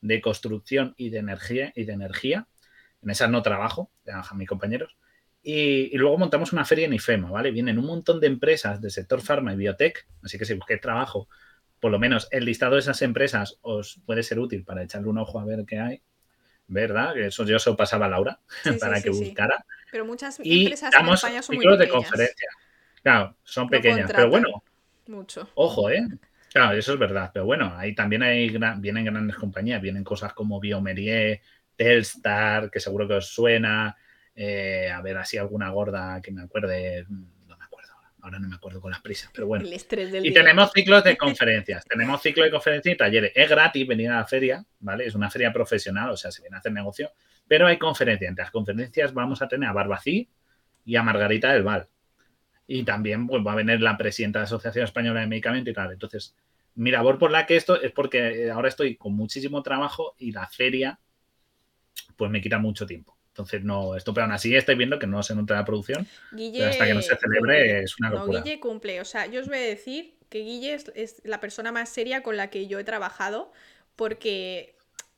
de 0.00 0.20
construcción 0.20 0.94
y 0.96 1.10
de 1.10 1.18
energía 1.18 1.72
y 1.74 1.84
de 1.84 1.92
energía. 1.92 2.46
En 3.02 3.10
esas 3.10 3.30
no 3.30 3.42
trabajo, 3.42 3.90
a 4.06 4.34
mis 4.34 4.48
compañeros. 4.48 4.96
Y, 5.42 5.96
luego 5.98 6.16
montamos 6.16 6.52
una 6.52 6.64
feria 6.64 6.86
en 6.86 6.94
IFEMA, 6.94 7.30
¿vale? 7.30 7.50
Vienen 7.50 7.78
un 7.78 7.86
montón 7.86 8.20
de 8.20 8.28
empresas 8.28 8.80
del 8.80 8.90
sector 8.90 9.20
farma 9.20 9.52
y 9.52 9.56
biotech, 9.56 10.06
así 10.22 10.38
que 10.38 10.44
si 10.44 10.54
busquéis 10.54 10.80
trabajo, 10.80 11.28
por 11.80 11.90
lo 11.90 11.98
menos 11.98 12.28
el 12.30 12.46
listado 12.46 12.74
de 12.74 12.80
esas 12.80 13.02
empresas 13.02 13.58
os 13.60 14.00
puede 14.06 14.22
ser 14.22 14.38
útil 14.38 14.64
para 14.64 14.82
echarle 14.82 15.08
un 15.08 15.18
ojo 15.18 15.38
a 15.38 15.44
ver 15.44 15.64
qué 15.66 15.78
hay. 15.78 16.02
¿verdad? 16.66 17.16
Eso 17.18 17.44
yo 17.44 17.58
se 17.58 17.70
lo 17.70 17.76
pasaba 17.76 18.06
a 18.06 18.08
Laura 18.08 18.40
para 18.80 19.02
que 19.02 19.10
buscara. 19.10 19.64
Pero 19.94 20.06
muchas 20.06 20.40
empresas 20.40 20.92
en 20.92 21.08
España 21.08 21.40
son 21.40 21.54
muy 21.54 21.78
de 21.78 21.88
conferencia. 21.88 22.48
Claro, 23.00 23.36
son 23.44 23.68
pequeñas, 23.68 24.10
pero 24.10 24.28
bueno. 24.28 24.64
Mucho. 25.06 25.48
Ojo, 25.54 25.88
¿eh? 25.88 26.04
Claro, 26.52 26.76
eso 26.76 26.94
es 26.94 26.98
verdad. 26.98 27.30
Pero 27.32 27.44
bueno, 27.44 27.72
ahí 27.76 27.94
también 27.94 28.24
hay 28.24 28.48
vienen 28.78 29.04
grandes 29.04 29.36
compañías, 29.36 29.80
vienen 29.80 30.02
cosas 30.02 30.32
como 30.32 30.58
Biomerier, 30.58 31.40
Telstar, 31.76 32.72
que 32.72 32.80
seguro 32.80 33.06
que 33.06 33.14
os 33.14 33.28
suena. 33.28 33.96
Eh, 34.34 34.90
a 34.90 35.00
ver, 35.00 35.16
así 35.16 35.38
alguna 35.38 35.70
gorda 35.70 36.20
que 36.20 36.32
me 36.32 36.42
acuerde 36.42 37.06
ahora 38.24 38.38
no 38.38 38.48
me 38.48 38.56
acuerdo 38.56 38.80
con 38.80 38.90
las 38.90 39.02
prisas, 39.02 39.30
pero 39.34 39.46
bueno. 39.46 39.68
y 39.68 40.32
tenemos 40.32 40.72
ciclos 40.72 41.04
de 41.04 41.14
conferencias, 41.18 41.84
tenemos 41.84 42.22
ciclos 42.22 42.46
de 42.46 42.50
conferencias 42.50 42.94
y 42.94 42.96
talleres. 42.96 43.32
Es 43.34 43.48
gratis 43.50 43.86
venir 43.86 44.10
a 44.10 44.16
la 44.16 44.24
feria, 44.24 44.64
¿vale? 44.80 45.06
Es 45.06 45.14
una 45.14 45.30
feria 45.30 45.52
profesional, 45.52 46.10
o 46.10 46.16
sea, 46.16 46.32
se 46.32 46.40
viene 46.40 46.56
a 46.56 46.60
hacer 46.60 46.72
negocio, 46.72 47.12
pero 47.48 47.66
hay 47.66 47.78
conferencias. 47.78 48.28
Entre 48.28 48.44
las 48.44 48.52
conferencias 48.52 49.14
vamos 49.14 49.42
a 49.42 49.48
tener 49.48 49.68
a 49.68 49.72
Barbací 49.72 50.28
y 50.84 50.96
a 50.96 51.02
Margarita 51.02 51.52
del 51.52 51.62
Val. 51.62 51.88
Y 52.66 52.84
también 52.84 53.26
pues, 53.26 53.42
va 53.46 53.52
a 53.52 53.56
venir 53.56 53.80
la 53.80 53.96
presidenta 53.96 54.38
de 54.38 54.42
la 54.42 54.46
Asociación 54.46 54.84
Española 54.84 55.20
de 55.20 55.26
Medicamentos 55.26 55.70
y 55.70 55.74
tal. 55.74 55.92
Entonces, 55.92 56.34
mi 56.74 56.90
labor 56.90 57.18
por 57.18 57.30
la 57.30 57.46
que 57.46 57.56
esto 57.56 57.80
es 57.80 57.92
porque 57.92 58.50
ahora 58.50 58.68
estoy 58.68 58.96
con 58.96 59.14
muchísimo 59.14 59.62
trabajo 59.62 60.14
y 60.18 60.32
la 60.32 60.46
feria 60.46 60.98
pues 62.16 62.30
me 62.30 62.40
quita 62.40 62.58
mucho 62.58 62.86
tiempo. 62.86 63.16
Entonces, 63.28 63.64
no, 63.64 63.96
esto, 63.96 64.14
pero 64.14 64.24
aún 64.24 64.32
así 64.32 64.54
estáis 64.54 64.78
viendo 64.78 64.98
que 64.98 65.08
no 65.08 65.20
se 65.22 65.34
nota 65.34 65.54
la 65.54 65.64
producción. 65.64 66.06
Guille 66.30 66.66
hasta 66.66 66.86
que 66.86 66.94
no 66.94 67.02
se 67.02 67.16
celebre 67.16 67.82
es 67.82 67.98
una 67.98 68.10
locura. 68.10 68.38
No, 68.38 68.44
Guille 68.44 68.60
cumple. 68.60 69.00
O 69.00 69.04
sea, 69.04 69.26
yo 69.26 69.40
os 69.40 69.48
voy 69.48 69.58
a 69.58 69.62
decir 69.62 70.14
que 70.28 70.38
Guille 70.38 70.74
es, 70.94 71.20
la 71.24 71.40
persona 71.40 71.72
más 71.72 71.88
seria 71.88 72.22
con 72.22 72.36
la 72.36 72.48
que 72.48 72.68
yo 72.68 72.78
he 72.78 72.84
trabajado 72.84 73.52
porque 73.96 74.76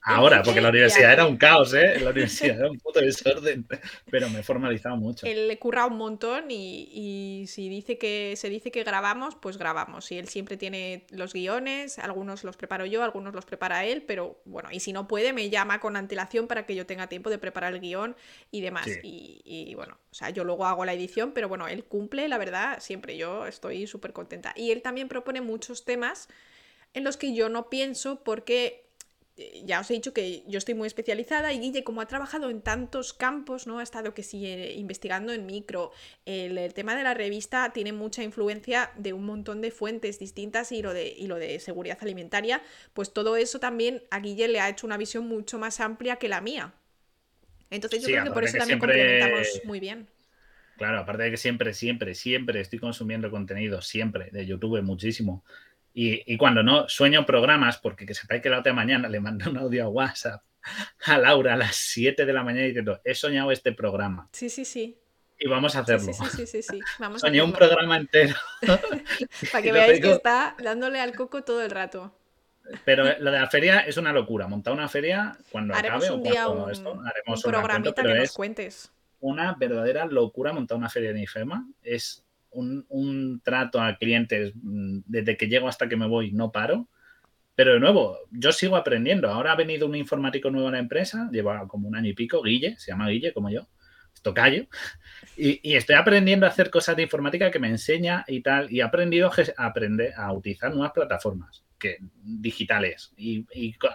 Ahora, 0.09 0.41
porque 0.45 0.61
la 0.61 0.69
universidad 0.71 1.13
era 1.13 1.27
un 1.27 1.37
caos, 1.37 1.75
¿eh? 1.75 1.99
La 1.99 2.11
universidad 2.11 2.57
era 2.61 2.71
un 2.71 2.79
puto 2.79 3.01
desorden, 3.01 3.67
pero 4.09 4.31
me 4.31 4.39
he 4.39 4.43
formalizado 4.45 4.97
mucho. 4.97 5.27
Él 5.27 5.49
le 5.49 5.59
curra 5.59 5.85
un 5.85 5.99
montón 5.99 6.45
y, 6.49 7.45
si 7.49 7.69
dice 7.69 7.99
que 7.99 8.35
se 8.37 8.49
dice 8.49 8.71
que 8.71 8.85
grabamos, 8.85 9.35
pues 9.35 9.59
grabamos. 9.59 10.13
Y 10.13 10.19
él 10.19 10.29
siempre 10.29 10.57
tiene 10.57 11.07
los 11.11 11.33
guiones, 11.33 11.99
algunos 11.99 12.45
los 12.45 12.57
preparo 12.57 12.87
yo, 12.87 13.03
algunos 13.03 13.35
los 13.35 13.45
prepara 13.45 13.85
él, 13.85 14.03
pero 14.03 14.41
bueno, 14.45 14.69
y 14.71 14.79
si 14.79 14.93
no 14.93 15.09
puede, 15.09 15.33
me 15.33 15.51
llama 15.51 15.81
con 15.81 15.97
antelación 15.97 16.47
para 16.47 16.67
que 16.67 16.77
yo 16.77 16.87
tenga 16.87 17.09
tiempo 17.09 17.29
de 17.29 17.39
preparar 17.39 17.75
el 17.75 17.81
guion 17.81 18.15
y 18.53 18.61
demás. 18.61 18.87
Y, 19.03 19.43
y, 19.45 19.75
bueno, 19.75 19.99
o 20.13 20.15
sea, 20.15 20.31
yo 20.31 20.45
luego 20.45 20.67
hago 20.67 20.85
la 20.85 20.93
edición, 20.93 21.33
pero 21.33 21.49
bueno, 21.49 21.67
él 21.67 21.85
cumple, 21.85 22.29
la 22.29 22.39
verdad, 22.39 22.79
siempre. 22.79 23.17
Yo 23.17 23.47
estoy 23.47 23.89
súper 23.89 24.13
contenta. 24.13 24.53
Y 24.55 24.71
él 24.71 24.83
también 24.83 25.09
propone 25.09 25.41
muchos 25.41 25.85
temas 25.85 26.29
en 26.95 27.03
los 27.03 27.17
que 27.17 27.35
yo 27.35 27.49
no 27.49 27.69
pienso 27.69 28.23
porque 28.23 28.86
ya 29.65 29.81
os 29.81 29.91
he 29.91 29.95
dicho 29.95 30.15
que 30.15 30.43
yo 30.47 30.57
estoy 30.57 30.75
muy 30.75 30.87
especializada 30.87 31.53
y 31.53 31.59
Guille, 31.59 31.85
como 31.85 32.01
ha 32.01 32.07
trabajado 32.07 32.49
en 32.49 32.63
tantos 32.63 33.13
campos, 33.13 33.67
¿no? 33.67 33.81
Ha 33.81 33.83
estado 33.83 34.15
que 34.15 34.23
sí 34.23 34.47
eh, 34.47 34.73
investigando 34.77 35.33
en 35.33 35.45
micro. 35.45 35.93
El, 36.25 36.73
tema 36.73 36.97
de 36.97 37.03
la 37.03 37.13
revista 37.13 37.71
tiene 37.73 37.93
mucha 37.93 38.23
influencia 38.23 38.91
de 38.97 39.13
un 39.13 39.27
montón 39.27 39.61
de 39.61 39.71
fuentes 39.71 40.19
distintas 40.19 40.73
y 40.73 40.81
lo 40.81 40.95
de, 40.95 41.09
y 41.09 41.27
lo 41.27 41.37
de 41.37 41.61
seguridad 41.61 41.99
alimentaria, 42.01 42.63
pues 42.95 43.13
todo 43.13 43.37
eso 43.37 43.61
también 43.61 44.03
a 44.11 44.21
Guille 44.21 44.49
le 44.49 44.61
ha 44.61 44.69
hecho 44.69 44.87
una 44.87 44.97
visión 44.97 45.27
mucho 45.29 45.59
más 45.59 45.81
amplia 45.81 46.17
que 46.17 46.29
la 46.29 46.41
mía. 46.41 46.73
Entonces 47.71 48.01
yo 48.03 48.09
creo 48.09 48.25
que 48.25 48.31
por 48.31 48.45
eso 48.45 48.57
también 48.57 48.79
complementamos 48.79 49.61
muy 49.65 49.81
bien. 49.81 50.09
Claro, 50.77 51.01
aparte 51.01 51.25
de 51.25 51.31
que 51.31 51.37
siempre, 51.37 51.73
siempre, 51.73 52.15
siempre 52.15 52.61
estoy 52.61 52.79
consumiendo 52.79 53.31
contenido, 53.31 53.81
siempre, 53.81 54.29
de 54.31 54.47
YouTube, 54.47 54.83
muchísimo. 54.83 55.43
Y, 55.99 56.37
cuando 56.37 56.63
no, 56.63 56.87
sueño 56.91 57.25
programas, 57.25 57.79
porque 57.79 58.05
que 58.05 58.13
sepáis 58.13 58.43
que 58.43 58.51
la 58.51 58.59
otra 58.59 58.75
mañana 58.75 59.09
le 59.09 59.19
mandé 59.19 59.49
un 59.49 59.57
audio 59.57 59.85
a 59.85 59.89
WhatsApp 59.89 60.43
a 61.07 61.17
Laura 61.17 61.55
a 61.55 61.57
las 61.57 61.75
7 61.75 62.27
de 62.27 62.33
la 62.35 62.43
mañana 62.43 62.67
diciendo, 62.67 63.01
he 63.03 63.15
soñado 63.15 63.51
este 63.51 63.73
programa. 63.73 64.29
Sí, 64.33 64.51
sí, 64.51 64.67
sí. 64.67 64.99
Y 65.39 65.49
vamos 65.49 65.75
a 65.75 65.81
hacerlo. 65.81 66.13
Sí, 66.13 66.25
sí, 66.37 66.47
sí, 66.47 66.63
sí. 66.63 66.81
Vamos 66.99 67.23
Soñé 67.23 67.41
un 67.41 67.53
programa 67.53 67.97
entero. 67.97 68.35
Para 69.53 69.63
que 69.63 69.73
veáis 69.73 70.01
que 70.01 70.13
está 70.13 70.55
dándole 70.63 71.01
al 71.01 71.15
coco 71.15 71.45
todo 71.45 71.63
el 71.63 71.71
rato. 71.71 72.15
Pero 72.85 73.05
lo 73.19 73.31
de 73.31 73.41
la 73.41 73.49
feria 73.49 73.81
es 73.81 73.97
una 73.97 74.13
locura. 74.13 74.47
Montar 74.49 74.75
una 74.75 74.89
feria 74.89 75.35
cuando 75.51 75.75
haremos 75.75 76.05
acabe 76.05 76.19
un 76.19 76.23
día 76.23 76.49
un, 76.49 76.71
esto, 76.71 77.01
haremos 77.07 77.43
un 77.43 77.51
programita 77.51 78.03
que 78.03 78.15
nos 78.15 78.33
cuentes. 78.33 78.93
Una 79.21 79.55
verdadera 79.55 80.05
locura 80.05 80.53
montar 80.53 80.77
una 80.77 80.91
feria 80.91 81.15
de 81.15 81.23
IFEMA. 81.23 81.67
Es 81.83 82.26
un, 82.57 83.41
trato 83.45 83.81
a 83.81 83.97
clientes 83.97 84.53
mm, 84.55 85.01
desde 85.07 85.37
que 85.37 85.49
llego 85.49 85.69
hasta 85.69 85.89
que 85.89 85.97
me 85.97 86.07
voy, 86.07 86.33
no 86.33 86.51
paro. 86.51 86.89
Pero 87.55 87.73
de 87.73 87.81
nuevo, 87.81 88.19
yo 88.31 88.53
sigo 88.53 88.77
aprendiendo. 88.77 89.31
Ahora 89.31 89.53
ha 89.53 89.57
venido 89.57 89.87
un 89.87 89.95
informático 89.95 90.51
nuevo 90.51 90.69
a 90.69 90.73
la 90.73 90.79
empresa, 90.79 91.31
lleva 91.33 91.67
como 91.67 91.89
un 91.89 91.97
año 91.97 92.11
y 92.11 92.15
pico, 92.15 92.43
Guille, 92.43 92.77
se 92.79 92.91
llama 92.91 93.09
Guille 93.09 93.33
como 93.33 93.49
yo, 93.49 93.67
esto 94.15 94.35
callo, 94.35 94.67
y, 95.37 95.75
estoy 95.75 95.97
aprendiendo 95.97 96.45
a 96.47 96.51
hacer 96.51 96.71
cosas 96.71 96.97
de 96.97 97.03
informática 97.03 97.51
que 97.51 97.59
me 97.59 97.69
enseña 97.69 98.25
y 98.29 98.43
tal, 98.43 98.71
y 98.71 98.81
he 98.81 98.83
aprendido 98.83 99.31
a, 99.31 99.67
aprender 99.67 100.13
a 100.17 100.33
utilizar 100.33 100.71
nuevas 100.73 100.93
plataformas 100.93 101.65
que, 101.79 101.99
digitales 102.23 103.13
y, 103.17 103.47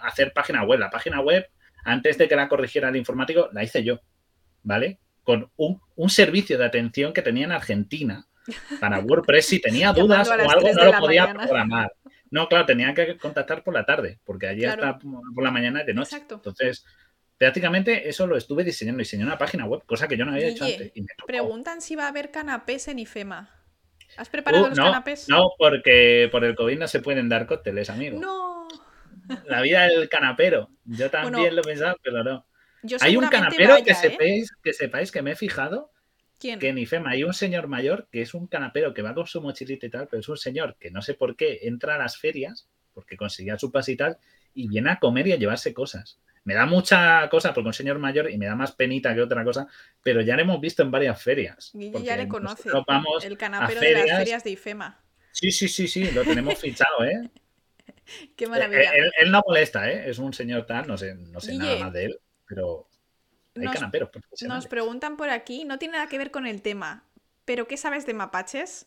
hacer 0.02 0.32
página 0.32 0.64
web. 0.64 0.80
La 0.80 0.90
página 0.90 1.20
web, 1.20 1.48
antes 1.84 2.18
de 2.18 2.26
que 2.26 2.36
la 2.36 2.48
corrigiera 2.48 2.88
el 2.88 2.96
informático, 2.96 3.48
la 3.52 3.62
hice 3.62 3.84
yo, 3.84 4.00
¿vale? 4.64 4.98
Con 5.22 5.50
un 5.54 6.10
servicio 6.10 6.58
de 6.58 6.64
atención 6.64 7.12
que 7.12 7.22
tenía 7.22 7.44
en 7.44 7.52
Argentina, 7.52 8.26
para 8.80 8.98
WordPress 9.00 9.46
si 9.46 9.60
tenía 9.60 9.92
dudas 9.92 10.28
o 10.28 10.32
algo 10.32 10.72
no 10.72 10.84
lo 10.84 10.98
podía 10.98 11.32
programar. 11.32 11.92
No, 12.30 12.48
claro, 12.48 12.64
tenía 12.64 12.94
que 12.94 13.18
contactar 13.18 13.62
por 13.62 13.74
la 13.74 13.84
tarde, 13.84 14.18
porque 14.24 14.46
allí 14.46 14.64
está 14.64 14.98
por 14.98 15.44
la 15.44 15.50
mañana 15.50 15.82
y 15.82 15.86
de 15.86 15.94
noche. 15.94 16.16
Entonces, 16.16 16.84
prácticamente 17.36 18.08
eso 18.08 18.26
lo 18.26 18.36
estuve 18.36 18.64
diseñando. 18.64 19.00
Diseñé 19.00 19.24
una 19.24 19.36
página 19.36 19.66
web, 19.66 19.82
cosa 19.84 20.08
que 20.08 20.16
yo 20.16 20.24
no 20.24 20.32
había 20.32 20.48
hecho 20.48 20.64
antes. 20.64 20.92
preguntan 21.26 21.82
si 21.82 21.94
va 21.94 22.04
a 22.04 22.08
haber 22.08 22.30
canapés 22.30 22.88
en 22.88 23.00
IFEMA. 23.00 23.50
¿Has 24.16 24.28
preparado 24.28 24.64
uh, 24.64 24.68
los 24.68 24.78
canapés? 24.78 25.28
No, 25.28 25.50
porque 25.58 26.28
por 26.32 26.44
el 26.44 26.54
COVID 26.54 26.78
no 26.78 26.88
se 26.88 27.00
pueden 27.00 27.28
dar 27.28 27.46
cócteles, 27.46 27.90
amigo. 27.90 28.18
No. 28.18 28.66
La 29.46 29.60
vida 29.60 29.86
del 29.86 30.08
canapero. 30.08 30.70
Yo 30.84 31.10
también 31.10 31.54
lo 31.54 31.62
he 31.62 31.64
pensado, 31.64 31.96
pero 32.02 32.24
no. 32.24 32.46
Hay 33.00 33.16
un 33.16 33.28
canapero 33.28 33.76
que, 33.84 33.92
¿eh? 33.92 33.94
sepáis, 33.94 34.50
que 34.62 34.72
sepáis 34.72 35.12
que 35.12 35.22
me 35.22 35.32
he 35.32 35.36
fijado 35.36 35.91
que 36.58 36.68
en 36.68 36.78
IFEMA 36.78 37.10
hay 37.10 37.24
un 37.24 37.32
señor 37.32 37.68
mayor 37.68 38.08
que 38.10 38.22
es 38.22 38.34
un 38.34 38.46
canapero 38.46 38.92
que 38.92 39.02
va 39.02 39.14
con 39.14 39.26
su 39.26 39.40
mochilita 39.40 39.86
y 39.86 39.90
tal, 39.90 40.08
pero 40.08 40.20
es 40.20 40.28
un 40.28 40.36
señor 40.36 40.76
que 40.78 40.90
no 40.90 41.02
sé 41.02 41.14
por 41.14 41.36
qué 41.36 41.60
entra 41.62 41.94
a 41.94 41.98
las 41.98 42.18
ferias, 42.18 42.68
porque 42.92 43.16
conseguía 43.16 43.58
su 43.58 43.70
pas 43.70 43.88
y 43.88 43.96
tal, 43.96 44.18
y 44.54 44.68
viene 44.68 44.90
a 44.90 44.98
comer 44.98 45.28
y 45.28 45.32
a 45.32 45.36
llevarse 45.36 45.72
cosas. 45.72 46.18
Me 46.44 46.54
da 46.54 46.66
mucha 46.66 47.28
cosa 47.28 47.54
porque 47.54 47.68
un 47.68 47.74
señor 47.74 47.98
mayor 47.98 48.28
y 48.30 48.36
me 48.36 48.46
da 48.46 48.56
más 48.56 48.72
penita 48.72 49.14
que 49.14 49.20
otra 49.20 49.44
cosa, 49.44 49.68
pero 50.02 50.20
ya 50.22 50.34
lo 50.34 50.42
hemos 50.42 50.60
visto 50.60 50.82
en 50.82 50.90
varias 50.90 51.22
ferias. 51.22 51.70
Y 51.74 51.92
ya 52.02 52.16
le 52.16 52.26
conoce. 52.26 52.68
El 53.22 53.38
canapero 53.38 53.80
de 53.80 53.92
las 53.92 54.18
ferias 54.18 54.44
de 54.44 54.50
IFEMA. 54.50 55.00
Sí, 55.30 55.50
sí, 55.50 55.68
sí, 55.68 55.88
sí, 55.88 56.10
lo 56.10 56.24
tenemos 56.24 56.58
fichado, 56.58 57.04
¿eh? 57.04 57.30
Qué 58.36 58.46
maravilla. 58.46 58.92
Eh, 58.94 59.10
él, 59.20 59.30
no 59.30 59.40
molesta, 59.46 59.90
¿eh? 59.90 60.10
Es 60.10 60.18
un 60.18 60.34
señor 60.34 60.66
tal, 60.66 60.86
no 60.86 60.98
sé, 60.98 61.14
no 61.14 61.40
sé 61.40 61.56
nada 61.56 61.78
más 61.78 61.92
de 61.92 62.06
él, 62.06 62.20
pero 62.46 62.88
nos, 63.54 64.66
preguntan 64.66 65.16
por 65.16 65.30
aquí, 65.30 65.64
no 65.64 65.78
tiene 65.78 65.92
nada 65.92 66.08
que 66.08 66.18
ver 66.18 66.30
con 66.30 66.46
el 66.46 66.62
tema, 66.62 67.04
pero 67.44 67.66
¿qué 67.66 67.76
sabes 67.76 68.06
de 68.06 68.14
mapaches? 68.14 68.86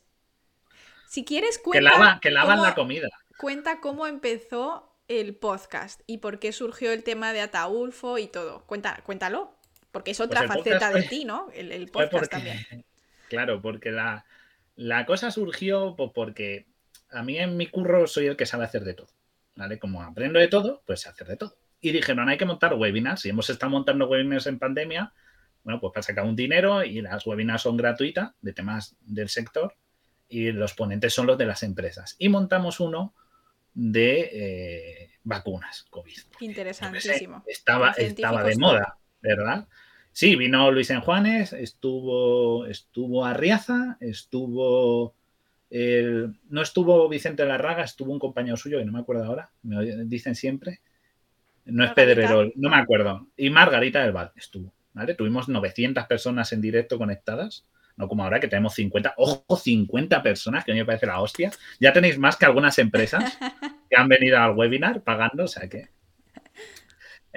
Si 1.08 1.24
quieres, 1.24 1.60
cuenta. 1.60 2.20
Que, 2.22 2.32
lavan 2.32 2.62
la 2.62 2.74
comida. 2.74 3.10
Cuenta 3.38 3.80
cómo 3.80 4.08
empezó 4.08 4.92
el 5.08 5.36
podcast 5.36 6.02
y 6.08 6.18
por 6.18 6.40
qué 6.40 6.52
surgió 6.52 6.92
el 6.92 7.04
tema 7.04 7.32
de 7.32 7.42
Ataulfo 7.42 8.18
y 8.18 8.28
todo. 8.28 8.66
Cuenta, 8.66 9.02
cuéntalo, 9.06 9.56
porque 9.92 10.12
es 10.12 10.20
otra 10.20 10.48
pues 10.48 10.58
faceta 10.58 10.92
de 10.92 11.04
ti, 11.04 11.26
¿no? 11.26 11.50
El, 11.54 11.90
podcast 11.90 12.32
también. 12.32 12.58
Claro, 13.28 13.60
porque 13.60 13.90
la, 13.90 14.24
la 14.76 15.08
cosa 15.08 15.32
surgió 15.32 15.96
porque 15.96 16.68
a 17.10 17.24
mí 17.24 17.40
en 17.40 17.58
mi 17.58 17.66
curro 17.66 18.06
soy 18.06 18.28
el 18.28 18.38
que 18.38 18.46
sabe 18.46 18.66
hacer 18.66 18.84
de 18.84 18.94
todo. 18.94 19.08
¿Vale? 19.56 19.80
Como 19.80 20.04
aprendo 20.04 20.38
de 20.38 20.48
todo, 20.48 20.84
pues 20.86 21.02
sé 21.02 21.10
hacer 21.10 21.28
de 21.28 21.38
todo 21.38 21.58
y 21.90 21.92
dijeron, 21.92 22.28
hay 22.30 22.38
que 22.38 22.46
montar 22.46 22.74
webinars. 22.74 23.28
Y 23.28 23.30
hemos 23.30 23.48
estado 23.52 23.70
montando 23.70 24.08
webinars 24.08 24.48
en 24.48 24.58
pandemia, 24.58 25.14
bueno, 25.64 25.80
pues 25.80 25.94
para 25.94 26.02
sacar 26.02 26.26
un 26.26 26.36
dinero 26.36 26.84
y 26.84 27.00
las 27.02 27.28
webinars 27.28 27.62
son 27.62 27.78
gratuitas 27.78 28.32
de 28.42 28.54
temas 28.54 28.96
del 29.02 29.30
sector 29.30 29.76
y 30.28 30.52
los 30.52 30.74
ponentes 30.74 31.14
son 31.14 31.28
los 31.28 31.38
de 31.38 31.46
las 31.46 31.62
empresas. 31.62 32.16
Y 32.18 32.30
montamos 32.30 32.80
uno 32.80 33.14
de 33.76 34.30
eh, 34.34 35.12
vacunas 35.24 35.86
COVID. 35.92 36.18
Interesantísimo. 36.40 37.44
estaba, 37.46 37.92
estaba 37.92 38.44
de 38.44 38.56
moda, 38.58 38.98
¿verdad? 39.22 39.68
Sí, 40.12 40.36
vino 40.36 40.72
Luis 40.72 40.90
en 40.90 41.02
Juanes, 41.02 41.54
estuvo, 41.54 42.66
estuvo 42.66 43.26
Arriaza, 43.26 43.98
estuvo... 44.00 45.14
no 45.70 46.62
estuvo 46.64 47.08
Vicente 47.10 47.46
Larraga, 47.46 47.84
estuvo 47.84 48.12
un 48.12 48.20
compañero 48.20 48.58
suyo 48.58 48.80
que 48.80 48.86
no 48.86 48.92
me 48.94 49.02
acuerdo 49.02 49.26
ahora, 49.26 49.52
me 49.62 50.06
dicen 50.06 50.34
siempre, 50.34 50.80
no 51.66 51.84
es 51.84 51.92
Pedrerol, 51.94 52.54
no 52.56 52.70
me 52.70 52.78
acuerdo. 52.78 53.28
Y 53.36 53.50
Margarita 53.50 54.02
del 54.02 54.12
Val 54.12 54.32
estuvo, 54.36 54.74
¿vale? 54.94 55.16
Tuvimos 55.16 55.50
900 55.50 56.06
personas 56.06 56.52
en 56.54 56.62
directo 56.62 56.98
conectadas, 56.98 57.66
no 57.98 58.08
como 58.08 58.24
ahora 58.24 58.40
que 58.40 58.48
tenemos 58.48 58.74
50, 58.76 59.16
ojo, 59.18 59.56
50 59.56 60.22
personas, 60.22 60.64
que 60.64 60.72
a 60.72 60.74
mí 60.74 60.82
me 60.82 60.86
parece 60.86 61.08
la 61.08 61.22
hostia. 61.22 61.52
Ya 61.80 61.94
tenéis 61.94 62.18
más 62.18 62.36
que 62.36 62.46
algunas 62.46 62.78
empresas 62.78 63.38
que 63.90 63.96
han 63.96 64.08
venido 64.08 64.38
al 64.38 64.56
webinar 64.56 65.02
pagando, 65.02 65.46
o 65.46 65.48
sea 65.48 65.68
que... 65.68 65.90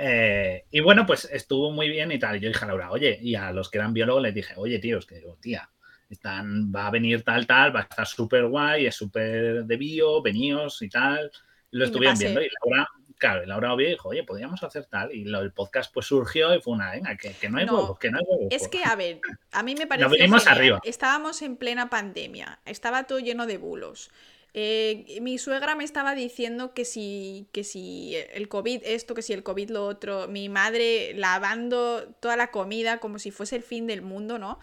Eh, 0.01 0.65
y 0.71 0.79
bueno, 0.79 1.05
pues 1.07 1.29
estuvo 1.33 1.73
muy 1.73 1.89
bien 1.89 2.13
y 2.13 2.21
tal. 2.21 2.39
Yo 2.39 2.49
dije 2.49 2.65
a 2.65 2.69
Laura, 2.69 2.93
oye, 2.93 3.19
y 3.21 3.35
a 3.35 3.51
los 3.51 3.69
que 3.69 3.79
eran 3.79 3.93
biólogos 3.93 4.23
les 4.23 4.35
dije, 4.35 4.55
oye, 4.57 4.79
tíos, 4.79 5.07
que 5.07 5.17
digo, 5.17 5.37
tía, 5.41 5.69
están, 6.09 6.73
va 6.73 6.87
a 6.87 6.91
venir 6.91 7.25
tal, 7.25 7.47
tal, 7.49 7.75
va 7.75 7.81
a 7.81 7.83
estar 7.83 8.07
súper 8.07 8.47
guay, 8.47 8.87
es 8.87 8.95
súper 8.95 9.65
de 9.65 9.77
bio, 9.77 10.23
veníos 10.23 10.83
y 10.83 10.89
tal. 10.89 11.31
Lo 11.73 11.85
estuvieron 11.85 12.17
viendo 12.17 12.41
y 12.41 12.49
Laura 12.63 12.89
claro, 13.19 13.45
Laura 13.45 13.75
Oviedo 13.75 13.91
dijo, 13.91 14.09
oye, 14.09 14.23
podríamos 14.25 14.63
hacer 14.63 14.87
tal. 14.87 15.13
Y 15.13 15.25
lo, 15.25 15.41
el 15.41 15.53
podcast 15.53 15.93
pues 15.93 16.07
surgió 16.07 16.55
y 16.55 16.61
fue 16.61 16.75
una, 16.75 16.93
venga, 16.93 17.17
que, 17.17 17.49
no 17.49 17.59
hay 17.59 17.67
huevos, 17.67 17.99
que 17.99 18.11
no 18.11 18.19
hay 18.19 18.25
huevos. 18.27 18.47
Es 18.51 18.69
pues". 18.69 18.69
que, 18.69 18.85
a 18.85 18.97
ver, 18.97 19.21
a 19.53 19.63
mí 19.63 19.75
me 19.75 19.87
parece. 19.89 20.09
venimos 20.09 20.47
arriba. 20.47 20.81
Estábamos 20.85 21.43
en 21.43 21.57
plena 21.57 21.91
pandemia, 21.91 22.61
estaba 22.65 23.05
todo 23.05 23.19
lleno 23.19 23.47
de 23.47 23.59
bulos. 23.59 24.11
Eh, 24.55 25.19
mi 25.21 25.37
suegra 25.39 25.75
me 25.75 25.85
estaba 25.85 26.15
diciendo 26.15 26.73
que 26.73 26.85
si, 26.85 27.47
que 27.53 27.65
si 27.65 28.17
el 28.33 28.49
COVID 28.49 28.81
esto, 28.85 29.15
que 29.15 29.23
si 29.23 29.33
el 29.33 29.43
COVID 29.43 29.71
lo 29.71 29.87
otro, 29.87 30.27
mi 30.27 30.49
madre 30.49 31.13
lavando 31.15 32.09
toda 32.21 32.37
la 32.37 32.51
comida 32.51 32.99
como 32.99 33.19
si 33.19 33.31
fuese 33.31 33.57
el 33.57 33.63
fin 33.63 33.87
del 33.87 34.03
mundo, 34.03 34.39
¿no? 34.39 34.59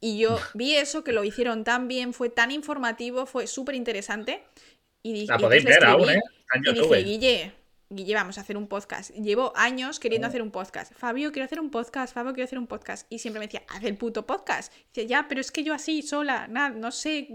Y 0.00 0.18
yo 0.18 0.36
vi 0.54 0.74
eso, 0.74 1.04
que 1.04 1.12
lo 1.12 1.24
hicieron 1.24 1.64
tan 1.64 1.86
bien, 1.86 2.12
fue 2.12 2.28
tan 2.28 2.50
informativo, 2.50 3.24
fue 3.24 3.46
súper 3.46 3.76
interesante. 3.76 4.42
Y 5.02 5.12
dije, 5.12 5.28
la 5.28 5.38
podéis 5.38 5.64
ver 5.64 5.84
aún, 5.84 6.10
¿eh? 6.10 6.20
Y 6.54 6.74
dije, 6.74 7.02
Guille, 7.02 7.52
Guille, 7.92 8.14
vamos 8.14 8.38
a 8.38 8.42
hacer 8.42 8.56
un 8.56 8.68
podcast. 8.68 9.10
Llevo 9.10 9.52
años 9.56 9.98
queriendo 9.98 10.28
hacer 10.28 10.42
un 10.42 10.52
podcast. 10.52 10.92
Fabio, 10.94 11.32
quiero 11.32 11.46
hacer 11.46 11.58
un 11.58 11.70
podcast. 11.70 12.14
Fabio, 12.14 12.32
quiero 12.32 12.44
hacer 12.44 12.60
un 12.60 12.68
podcast. 12.68 13.04
Y 13.10 13.18
siempre 13.18 13.40
me 13.40 13.46
decía, 13.46 13.64
haz 13.66 13.82
el 13.82 13.96
puto 13.96 14.24
podcast. 14.24 14.72
dice, 14.94 15.08
ya, 15.08 15.26
pero 15.28 15.40
es 15.40 15.50
que 15.50 15.64
yo 15.64 15.74
así, 15.74 16.02
sola, 16.02 16.46
nada, 16.46 16.68
no 16.68 16.92
sé, 16.92 17.26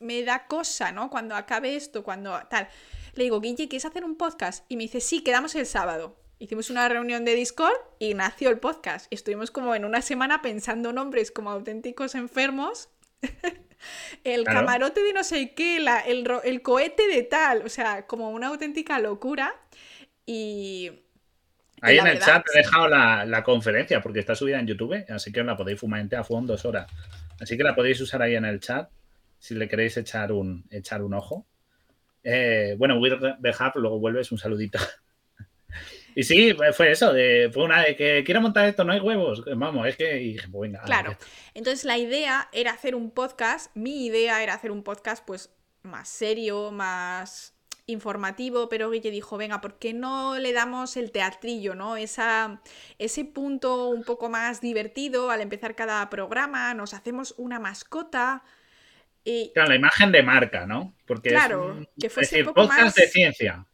me 0.00 0.22
da 0.22 0.46
cosa, 0.46 0.92
¿no? 0.92 1.10
Cuando 1.10 1.34
acabe 1.36 1.76
esto, 1.76 2.02
cuando 2.02 2.40
tal. 2.48 2.68
Le 3.16 3.24
digo, 3.24 3.38
Guille, 3.38 3.68
¿quieres 3.68 3.84
hacer 3.84 4.02
un 4.02 4.16
podcast? 4.16 4.64
Y 4.70 4.78
me 4.78 4.84
dice, 4.84 5.02
sí, 5.02 5.22
quedamos 5.22 5.54
el 5.56 5.66
sábado. 5.66 6.16
Hicimos 6.38 6.70
una 6.70 6.88
reunión 6.88 7.26
de 7.26 7.34
Discord 7.34 7.76
y 7.98 8.14
nació 8.14 8.48
el 8.48 8.58
podcast. 8.58 9.08
Estuvimos 9.10 9.50
como 9.50 9.74
en 9.74 9.84
una 9.84 10.00
semana 10.00 10.40
pensando 10.40 10.90
nombres 10.90 11.30
como 11.30 11.50
auténticos 11.50 12.14
enfermos. 12.14 12.88
el 14.24 14.44
camarote 14.44 15.02
de 15.02 15.12
no 15.12 15.22
sé 15.22 15.52
qué, 15.54 15.84
el, 16.06 16.62
cohete 16.62 17.06
de 17.08 17.24
tal. 17.24 17.62
O 17.66 17.68
sea, 17.68 18.06
como 18.06 18.30
una 18.30 18.46
auténtica 18.46 18.98
locura. 19.00 19.54
Y. 20.28 20.90
Ahí 21.80 21.96
en 21.96 22.06
el 22.06 22.18
chat 22.18 22.44
he 22.52 22.58
dejado 22.58 22.86
la, 22.86 23.42
conferencia 23.42 24.02
porque 24.02 24.20
está 24.20 24.34
subida 24.34 24.60
en 24.60 24.66
YouTube, 24.66 25.06
así 25.08 25.32
que 25.32 25.40
os 25.40 25.46
la 25.46 25.56
podéis 25.56 25.80
fumar 25.80 26.06
a 26.14 26.24
fondo 26.24 26.52
dos 26.52 26.64
horas. 26.66 26.90
Así 27.40 27.56
que 27.56 27.62
la 27.62 27.74
podéis 27.74 28.00
usar 28.00 28.20
ahí 28.20 28.34
en 28.34 28.44
el 28.44 28.60
chat 28.60 28.90
si 29.38 29.54
le 29.54 29.68
queréis 29.68 29.96
echar 29.96 30.32
un, 30.32 30.66
echar 30.70 31.02
un 31.02 31.14
ojo. 31.14 31.46
Eh, 32.24 32.74
bueno, 32.76 32.98
voy 32.98 33.10
a 33.12 33.36
dejar, 33.38 33.72
luego 33.76 33.98
vuelves 33.98 34.30
un 34.30 34.38
saludito. 34.38 34.78
Y 36.14 36.24
sí, 36.24 36.56
fue 36.72 36.90
eso, 36.90 37.12
fue 37.52 37.62
una 37.62 37.84
de 37.84 37.94
que 37.94 38.24
quiero 38.24 38.40
montar 38.40 38.66
esto, 38.66 38.82
no 38.82 38.92
hay 38.92 38.98
huevos. 38.98 39.44
Vamos, 39.54 39.86
es 39.86 39.96
que. 39.96 40.36
Pues 40.50 40.72
claro. 40.84 41.16
Entonces 41.54 41.84
la 41.84 41.96
idea 41.96 42.48
era 42.52 42.72
hacer 42.72 42.96
un 42.96 43.12
podcast. 43.12 43.70
Mi 43.76 44.06
idea 44.06 44.42
era 44.42 44.54
hacer 44.54 44.72
un 44.72 44.82
podcast, 44.82 45.24
pues, 45.24 45.54
más 45.82 46.08
serio, 46.08 46.72
más 46.72 47.57
informativo, 47.88 48.68
pero 48.68 48.90
Guille 48.90 49.10
dijo, 49.10 49.36
venga, 49.36 49.60
¿por 49.60 49.78
qué 49.78 49.92
no 49.92 50.38
le 50.38 50.52
damos 50.52 50.96
el 50.96 51.10
teatrillo, 51.10 51.74
¿no? 51.74 51.96
Esa, 51.96 52.62
ese 52.98 53.24
punto 53.24 53.88
un 53.88 54.04
poco 54.04 54.28
más 54.28 54.60
divertido 54.60 55.30
al 55.30 55.40
empezar 55.40 55.74
cada 55.74 56.08
programa, 56.08 56.72
nos 56.74 56.94
hacemos 56.94 57.34
una 57.36 57.58
mascota. 57.58 58.44
Y... 59.24 59.50
Claro, 59.52 59.70
la 59.70 59.76
imagen 59.76 60.12
de 60.12 60.22
marca, 60.22 60.66
¿no? 60.66 60.94
Porque 61.06 61.30
claro, 61.30 61.84
que 62.00 62.08
fuese 62.08 62.44
un 62.44 62.54
podcast 62.54 62.96
de 62.96 63.08
ciencia 63.08 63.66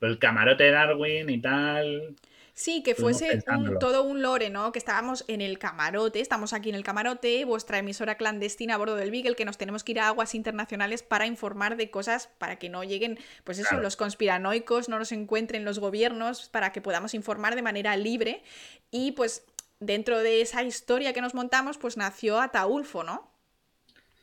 el 0.00 0.18
camarote 0.18 0.64
de 0.64 0.70
Darwin 0.70 1.30
y 1.30 1.40
tal. 1.40 2.16
Sí, 2.58 2.82
que 2.82 2.96
fuese 2.96 3.40
todo 3.78 4.02
un 4.02 4.20
lore, 4.20 4.50
¿no? 4.50 4.72
Que 4.72 4.80
estábamos 4.80 5.24
en 5.28 5.40
el 5.40 5.60
camarote, 5.60 6.18
estamos 6.18 6.52
aquí 6.52 6.70
en 6.70 6.74
el 6.74 6.82
camarote, 6.82 7.44
vuestra 7.44 7.78
emisora 7.78 8.16
clandestina 8.16 8.74
a 8.74 8.78
bordo 8.78 8.96
del 8.96 9.12
Beagle, 9.12 9.36
que 9.36 9.44
nos 9.44 9.58
tenemos 9.58 9.84
que 9.84 9.92
ir 9.92 10.00
a 10.00 10.08
aguas 10.08 10.34
internacionales 10.34 11.04
para 11.04 11.26
informar 11.26 11.76
de 11.76 11.88
cosas, 11.88 12.26
para 12.38 12.56
que 12.56 12.68
no 12.68 12.82
lleguen, 12.82 13.20
pues 13.44 13.60
eso, 13.60 13.78
los 13.78 13.94
conspiranoicos, 13.94 14.88
no 14.88 14.98
nos 14.98 15.12
encuentren 15.12 15.64
los 15.64 15.78
gobiernos, 15.78 16.48
para 16.48 16.72
que 16.72 16.80
podamos 16.80 17.14
informar 17.14 17.54
de 17.54 17.62
manera 17.62 17.96
libre. 17.96 18.42
Y 18.90 19.12
pues 19.12 19.46
dentro 19.78 20.18
de 20.18 20.40
esa 20.40 20.64
historia 20.64 21.12
que 21.12 21.20
nos 21.20 21.34
montamos, 21.34 21.78
pues 21.78 21.96
nació 21.96 22.40
Ataulfo, 22.40 23.04
¿no? 23.04 23.30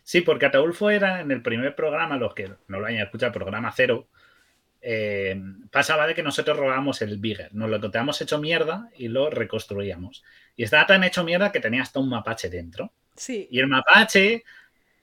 Sí, 0.03 0.19
porque 0.19 0.47
Ataulfo 0.47 0.89
era 0.89 1.21
en 1.21 1.31
el 1.31 1.41
primer 1.41 1.73
programa, 1.73 2.17
los 2.17 2.33
que 2.33 2.51
no 2.67 2.81
lo 2.81 2.85
hayan 2.85 3.03
escuchado, 3.03 3.31
programa 3.31 3.71
cero, 3.73 4.09
eh, 4.87 5.35
pasaba 5.71 6.05
de 6.05 6.13
que 6.13 6.21
nosotros 6.21 6.55
robábamos 6.55 7.01
el 7.01 7.17
Bigger, 7.17 7.51
nos 7.55 7.71
lo 7.71 7.79
teníamos 7.79 8.21
hecho 8.21 8.37
mierda 8.37 8.91
y 8.95 9.07
lo 9.07 9.31
reconstruíamos. 9.31 10.23
Y 10.55 10.63
estaba 10.63 10.85
tan 10.85 11.03
hecho 11.03 11.23
mierda 11.23 11.51
que 11.51 11.59
tenía 11.59 11.81
hasta 11.81 11.99
un 11.99 12.07
mapache 12.07 12.51
dentro. 12.51 12.93
Sí. 13.15 13.47
Y 13.49 13.59
el 13.59 13.65
mapache 13.65 14.43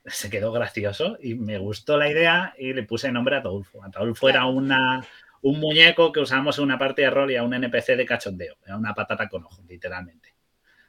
se 0.05 0.29
quedó 0.29 0.53
gracioso 0.53 1.17
y 1.21 1.35
me 1.35 1.57
gustó 1.57 1.97
la 1.97 2.09
idea 2.09 2.53
y 2.57 2.71
le 2.71 2.83
puse 2.83 3.07
el 3.07 3.13
nombre 3.13 3.35
a 3.35 3.39
Ataulfo. 3.39 3.83
Ataulfo 3.83 4.29
era 4.29 4.45
una, 4.45 5.05
un 5.41 5.59
muñeco 5.59 6.13
que 6.13 6.21
usábamos 6.21 6.57
en 6.59 6.63
una 6.63 6.79
parte 6.79 7.01
de 7.01 7.09
rol 7.09 7.31
y 7.31 7.35
a 7.35 7.43
un 7.43 7.53
NPC 7.53 7.97
de 7.97 8.05
cachondeo. 8.05 8.55
Era 8.65 8.77
una 8.77 8.93
patata 8.93 9.27
con 9.27 9.43
ojos, 9.43 9.65
literalmente. 9.67 10.32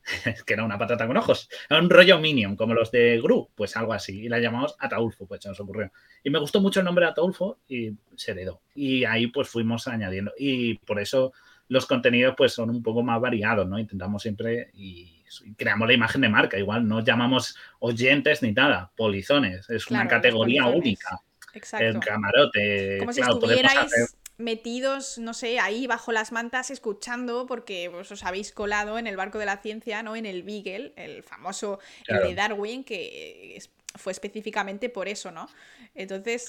que 0.46 0.54
era 0.54 0.64
una 0.64 0.78
patata 0.78 1.06
con 1.06 1.16
ojos. 1.16 1.48
Era 1.68 1.80
un 1.80 1.90
rollo 1.90 2.18
Minion, 2.18 2.56
como 2.56 2.74
los 2.74 2.90
de 2.90 3.20
Gru, 3.22 3.50
pues 3.54 3.76
algo 3.76 3.92
así. 3.92 4.22
Y 4.24 4.28
la 4.28 4.38
llamamos 4.38 4.76
Ataulfo, 4.78 5.26
pues 5.26 5.42
se 5.42 5.48
nos 5.48 5.60
ocurrió. 5.60 5.90
Y 6.22 6.30
me 6.30 6.38
gustó 6.38 6.60
mucho 6.60 6.80
el 6.80 6.86
nombre 6.86 7.04
de 7.04 7.12
Ataulfo 7.12 7.58
y 7.68 7.92
se 8.16 8.32
heredó. 8.32 8.60
Y 8.74 9.04
ahí 9.04 9.28
pues 9.28 9.48
fuimos 9.48 9.88
añadiendo. 9.88 10.32
Y 10.38 10.74
por 10.78 11.00
eso 11.00 11.32
los 11.68 11.86
contenidos 11.86 12.34
pues 12.36 12.52
son 12.52 12.70
un 12.70 12.82
poco 12.82 13.02
más 13.02 13.20
variados, 13.20 13.66
¿no? 13.66 13.78
Intentamos 13.78 14.22
siempre 14.22 14.70
y, 14.74 15.10
creamos 15.56 15.88
la 15.88 15.94
imagen 15.94 16.20
de 16.20 16.28
marca. 16.28 16.58
Igual 16.58 16.86
no 16.86 17.02
llamamos 17.02 17.56
oyentes 17.80 18.42
ni 18.42 18.52
nada, 18.52 18.92
polizones. 18.96 19.68
Es 19.70 19.90
una 19.90 20.06
categoría 20.06 20.66
única. 20.66 21.20
Exacto. 21.54 21.86
El 21.86 22.00
camarote. 22.00 22.98
Como 22.98 23.12
si 23.12 23.20
estuvierais 23.20 24.16
metidos, 24.36 25.18
no 25.18 25.34
sé, 25.34 25.60
ahí 25.60 25.86
bajo 25.86 26.12
las 26.12 26.32
mantas 26.32 26.70
escuchando 26.70 27.46
porque 27.46 27.88
pues, 27.90 28.10
os 28.10 28.24
habéis 28.24 28.52
colado 28.52 28.98
en 28.98 29.06
el 29.06 29.16
barco 29.16 29.38
de 29.38 29.46
la 29.46 29.58
ciencia, 29.58 30.02
¿no? 30.02 30.16
En 30.16 30.26
el 30.26 30.42
Beagle, 30.42 30.92
el 30.96 31.22
famoso 31.22 31.78
el 32.06 32.22
de 32.22 32.34
Darwin, 32.34 32.84
que 32.84 33.62
fue 33.94 34.12
específicamente 34.12 34.88
por 34.88 35.08
eso, 35.08 35.30
¿no? 35.30 35.48
Entonces, 35.94 36.46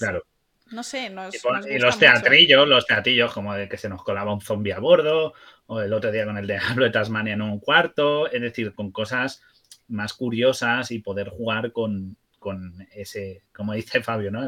no 0.72 0.82
sé, 0.82 1.10
nos, 1.10 1.34
y, 1.66 1.78
los 1.78 1.98
teatrillos, 1.98 2.66
los 2.66 2.86
teatrillos 2.86 3.32
como 3.32 3.54
de 3.54 3.68
que 3.68 3.78
se 3.78 3.88
nos 3.88 4.02
colaba 4.02 4.34
un 4.34 4.40
zombie 4.40 4.72
a 4.72 4.80
bordo, 4.80 5.32
o 5.66 5.80
el 5.80 5.92
otro 5.92 6.10
día 6.10 6.24
con 6.24 6.38
el 6.38 6.46
de 6.46 6.58
Hablo 6.58 6.84
de 6.84 6.90
Tasmania 6.90 7.34
en 7.34 7.42
un 7.42 7.60
cuarto, 7.60 8.30
es 8.30 8.40
decir, 8.40 8.74
con 8.74 8.90
cosas 8.90 9.42
más 9.88 10.12
curiosas 10.12 10.90
y 10.90 10.98
poder 10.98 11.28
jugar 11.28 11.70
con, 11.70 12.16
con 12.46 12.86
ese, 12.92 13.42
como 13.52 13.72
dice 13.72 14.04
Fabio, 14.04 14.30
¿no? 14.30 14.40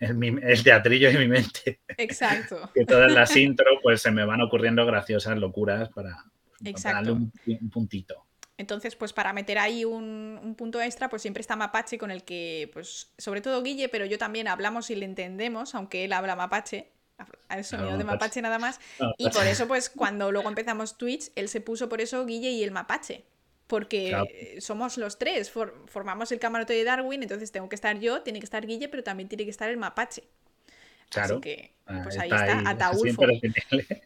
El, 0.00 0.62
teatrillo 0.64 1.12
de 1.12 1.18
mi 1.18 1.28
mente. 1.28 1.80
Exacto. 1.98 2.70
que 2.74 2.86
todas 2.86 3.12
las 3.12 3.36
intro, 3.36 3.66
pues 3.82 4.00
se 4.00 4.10
me 4.10 4.24
van 4.24 4.40
ocurriendo 4.40 4.86
graciosas 4.86 5.36
locuras 5.36 5.90
para, 5.90 6.16
darle 6.82 7.12
un, 7.12 7.30
puntito. 7.70 8.24
Entonces, 8.56 8.96
pues 8.96 9.12
para 9.12 9.34
meter 9.34 9.58
ahí 9.58 9.84
un, 9.84 10.54
punto 10.56 10.80
extra, 10.80 11.10
pues 11.10 11.20
siempre 11.20 11.42
está 11.42 11.54
Mapache 11.54 11.98
con 11.98 12.10
el 12.10 12.24
que, 12.24 12.70
pues, 12.72 13.12
sobre 13.18 13.42
todo 13.42 13.62
Guille, 13.62 13.90
pero 13.90 14.06
yo 14.06 14.16
también 14.16 14.48
hablamos 14.48 14.88
y 14.88 14.94
le 14.94 15.04
entendemos, 15.04 15.74
aunque 15.74 16.06
él 16.06 16.14
habla 16.14 16.34
Mapache, 16.34 16.90
al 17.50 17.64
sonido 17.64 17.98
de 17.98 18.04
Mapache 18.04 18.40
nada 18.40 18.58
más. 18.58 18.80
Y 19.18 19.28
por 19.28 19.46
eso, 19.46 19.68
pues, 19.68 19.90
cuando 19.90 20.32
luego 20.32 20.48
empezamos 20.48 20.96
Twitch, 20.96 21.30
él 21.34 21.50
se 21.50 21.60
puso 21.60 21.90
por 21.90 22.00
eso 22.00 22.24
Guille 22.24 22.48
y 22.48 22.64
el 22.64 22.70
Mapache 22.70 23.26
porque 23.72 24.58
somos 24.60 24.98
los 24.98 25.18
tres, 25.18 25.50
formamos 25.50 26.30
el 26.30 26.38
camarote 26.38 26.74
de 26.74 26.84
Darwin, 26.84 27.22
entonces 27.22 27.50
tengo 27.52 27.70
que 27.70 27.74
estar 27.74 27.98
yo, 27.98 28.20
tiene 28.20 28.38
que 28.38 28.44
estar 28.44 28.66
Guille, 28.66 28.90
pero 28.90 29.02
también 29.02 29.30
tiene 29.30 29.44
que 29.44 29.50
estar 29.50 29.70
el 29.70 29.78
mapache. 29.78 30.24
Claro. 31.08 31.36
Así 31.36 31.40
que, 31.40 31.72
ah, 31.86 32.00
pues 32.02 32.18
ahí 32.18 32.28
está, 32.28 32.68
Ataulfo. 32.68 33.22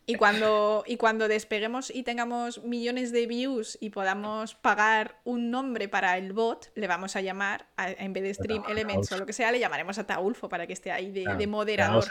Y 0.06 0.14
cuando, 0.14 0.84
y 0.86 0.96
cuando 0.96 1.26
despeguemos 1.26 1.90
y 1.90 2.04
tengamos 2.04 2.62
millones 2.62 3.10
de 3.10 3.26
views 3.26 3.76
y 3.80 3.90
podamos 3.90 4.54
pagar 4.54 5.18
un 5.24 5.50
nombre 5.50 5.88
para 5.88 6.16
el 6.16 6.32
bot, 6.32 6.70
le 6.76 6.86
vamos 6.86 7.16
a 7.16 7.20
llamar, 7.20 7.66
en 7.76 8.12
vez 8.12 8.22
de 8.22 8.34
Stream 8.34 8.62
Elements 8.68 9.10
o 9.10 9.18
lo 9.18 9.26
que 9.26 9.32
sea, 9.32 9.50
le 9.50 9.58
llamaremos 9.58 9.98
a 9.98 10.02
Ataulfo 10.02 10.48
para 10.48 10.68
que 10.68 10.74
esté 10.74 10.92
ahí 10.92 11.10
de, 11.10 11.46
moderador 11.48 12.04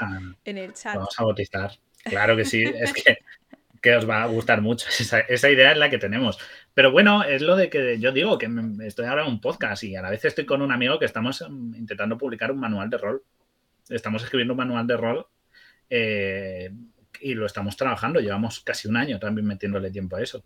en 0.43 0.57
el 0.57 0.73
chat. 0.73 0.95
Vamos 0.95 1.17
a 1.17 1.23
bautizar. 1.23 1.71
Claro 2.03 2.35
que 2.35 2.43
sí, 2.43 2.65
es 2.65 2.91
que 2.91 3.17
que 3.85 3.95
os 3.95 4.09
va 4.09 4.23
a 4.23 4.25
gustar 4.25 4.61
mucho. 4.61 4.87
Esa, 5.29 5.49
idea 5.51 5.71
es 5.71 5.77
la 5.77 5.91
que 5.91 5.99
tenemos. 5.99 6.39
Pero 6.73 6.91
bueno, 6.91 7.23
es 7.23 7.43
lo 7.43 7.55
de 7.55 7.69
que 7.69 7.99
yo 7.99 8.11
digo 8.11 8.39
que 8.39 8.49
estoy 8.83 9.05
ahora 9.05 9.21
en 9.21 9.29
un 9.29 9.39
podcast 9.39 9.83
y 9.83 9.95
a 9.95 10.01
la 10.01 10.09
vez 10.09 10.25
estoy 10.25 10.43
con 10.43 10.63
un 10.63 10.71
amigo 10.71 10.97
que 10.97 11.05
estamos 11.05 11.45
mm, 11.47 11.75
intentando 11.75 12.17
publicar 12.17 12.51
un 12.51 12.59
manual 12.59 12.89
de 12.89 12.97
rol. 12.97 13.23
Estamos 13.87 14.23
escribiendo 14.23 14.55
un 14.55 14.57
manual 14.57 14.87
de 14.87 14.97
rol 14.97 15.27
eh, 15.87 16.71
y 17.21 17.35
lo 17.35 17.45
estamos 17.45 17.77
trabajando. 17.77 18.19
Llevamos 18.19 18.61
casi 18.61 18.87
un 18.87 18.97
año 18.97 19.19
también 19.19 19.45
metiéndole 19.45 19.91
tiempo 19.91 20.15
a 20.15 20.23
eso. 20.23 20.43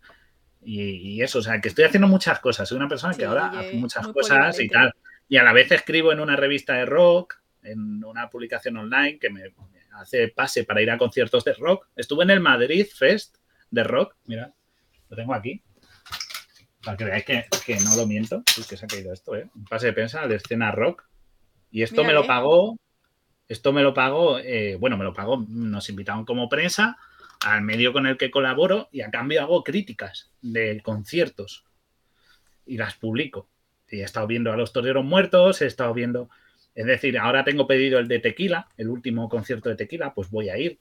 Y, 0.62 1.22
eso, 1.22 1.38
o 1.38 1.42
sea, 1.42 1.62
que 1.62 1.68
estoy 1.68 1.84
haciendo 1.84 2.08
muchas 2.08 2.40
cosas. 2.40 2.68
Soy 2.68 2.76
una 2.76 2.88
persona 2.88 3.14
que 3.14 3.24
ahora 3.24 3.46
hace 3.58 3.72
muchas 3.72 4.06
cosas 4.08 4.60
y 4.60 4.68
tal. 4.68 4.92
Y 5.30 5.38
a 5.38 5.42
la 5.42 5.54
vez 5.54 5.72
escribo 5.72 6.12
en 6.12 6.20
una 6.20 6.36
revista 6.36 6.74
de 6.74 6.84
rock, 6.84 7.40
en 7.62 8.04
una 8.04 8.28
publicación 8.28 8.76
online 8.76 9.18
que 9.18 9.30
me, 9.30 9.44
hace 10.00 10.28
pase 10.28 10.64
para 10.64 10.82
ir 10.82 10.90
a 10.90 10.98
conciertos 10.98 11.44
de 11.44 11.52
rock. 11.54 11.86
Estuve 11.96 12.24
en 12.24 12.30
el 12.30 12.40
Madrid 12.40 12.86
Fest 12.92 13.36
de 13.70 13.84
rock. 13.84 14.16
Mira, 14.24 14.52
lo 15.08 15.16
tengo 15.16 15.34
aquí. 15.34 15.62
Para 16.82 16.96
que 16.96 17.04
veáis 17.04 17.24
que, 17.24 17.78
no 17.84 17.96
lo 17.96 18.06
miento. 18.06 18.42
Es 18.58 18.66
que 18.66 18.76
se 18.76 18.86
ha 18.86 18.88
caído 18.88 19.12
esto, 19.12 19.36
¿eh? 19.36 19.48
Un 19.54 19.64
pase 19.64 19.86
de 19.86 19.92
prensa 19.92 20.26
de 20.26 20.36
escena 20.36 20.72
rock. 20.72 21.04
Y 21.70 21.82
esto 21.82 22.04
me 22.04 22.12
lo 22.12 22.26
pagó. 22.26 22.76
Esto 23.48 23.72
me 23.72 23.82
lo 23.82 23.92
pagó. 23.92 24.38
Eh, 24.38 24.76
bueno, 24.76 24.96
me 24.96 25.04
lo 25.04 25.12
pagó. 25.12 25.44
Nos 25.48 25.88
invitaron 25.90 26.24
como 26.24 26.48
prensa 26.48 26.96
al 27.44 27.62
medio 27.62 27.92
con 27.92 28.06
el 28.06 28.16
que 28.16 28.30
colaboro 28.30 28.88
y 28.92 29.00
a 29.00 29.10
cambio 29.10 29.42
hago 29.42 29.64
críticas 29.64 30.30
de 30.42 30.80
conciertos 30.82 31.64
y 32.66 32.76
las 32.76 32.94
publico. 32.94 33.48
Y 33.88 34.00
he 34.00 34.04
estado 34.04 34.26
viendo 34.26 34.52
a 34.52 34.56
los 34.56 34.72
toreros 34.72 35.04
muertos, 35.04 35.62
he 35.62 35.66
estado 35.66 35.92
viendo 35.92 36.30
es 36.74 36.86
decir, 36.86 37.18
ahora 37.18 37.44
tengo 37.44 37.66
pedido 37.66 37.98
el 37.98 38.08
de 38.08 38.18
Tequila, 38.20 38.68
el 38.76 38.88
último 38.88 39.28
concierto 39.28 39.68
de 39.68 39.76
Tequila, 39.76 40.14
pues 40.14 40.30
voy 40.30 40.48
a 40.48 40.58
ir. 40.58 40.78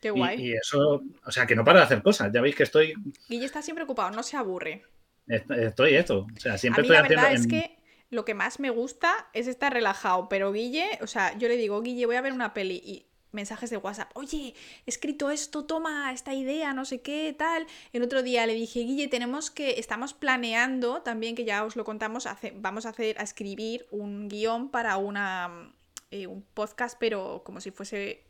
Qué 0.00 0.10
guay. 0.10 0.40
Y, 0.40 0.52
eso, 0.52 1.02
o 1.24 1.30
sea, 1.30 1.46
que 1.46 1.54
no 1.54 1.64
para 1.64 1.80
de 1.80 1.84
hacer 1.84 2.02
cosas. 2.02 2.32
Ya 2.32 2.40
veis 2.40 2.56
que 2.56 2.62
estoy. 2.62 2.94
Guille 3.28 3.44
está 3.44 3.62
siempre 3.62 3.84
ocupado, 3.84 4.10
no 4.10 4.22
se 4.22 4.36
aburre. 4.36 4.84
Estoy 5.26 5.94
esto. 5.94 6.26
O 6.34 6.40
sea, 6.40 6.58
siempre 6.58 6.80
a 6.80 6.82
mí 6.82 6.88
la 6.88 7.02
verdad 7.02 7.32
es 7.32 7.46
que 7.46 7.78
lo 8.08 8.24
que 8.24 8.34
más 8.34 8.58
me 8.58 8.70
gusta 8.70 9.28
es 9.32 9.46
estar 9.46 9.72
relajado, 9.72 10.28
pero 10.28 10.52
Guille, 10.52 10.98
o 11.00 11.06
sea, 11.06 11.36
yo 11.38 11.48
le 11.48 11.56
digo, 11.56 11.80
Guille, 11.80 12.06
voy 12.06 12.16
a 12.16 12.22
ver 12.22 12.32
una 12.32 12.54
peli 12.54 12.80
y 12.84 13.06
mensajes 13.32 13.70
de 13.70 13.76
WhatsApp, 13.76 14.10
oye, 14.14 14.54
he 14.86 14.90
escrito 14.90 15.30
esto, 15.30 15.64
toma 15.64 16.12
esta 16.12 16.34
idea, 16.34 16.72
no 16.72 16.84
sé 16.84 17.00
qué, 17.00 17.34
tal. 17.36 17.66
El 17.92 18.02
otro 18.02 18.22
día 18.22 18.46
le 18.46 18.54
dije, 18.54 18.80
Guille, 18.80 19.08
tenemos 19.08 19.50
que, 19.50 19.78
estamos 19.78 20.14
planeando 20.14 21.02
también, 21.02 21.34
que 21.34 21.44
ya 21.44 21.64
os 21.64 21.76
lo 21.76 21.84
contamos, 21.84 22.28
vamos 22.54 22.86
a 22.86 22.90
hacer, 22.90 23.18
a 23.18 23.22
escribir 23.22 23.86
un 23.90 24.28
guion 24.28 24.70
para 24.70 24.96
una, 24.96 25.72
eh, 26.10 26.26
un 26.26 26.42
podcast, 26.42 26.96
pero 26.98 27.42
como 27.44 27.60
si 27.60 27.70
fuese, 27.70 28.24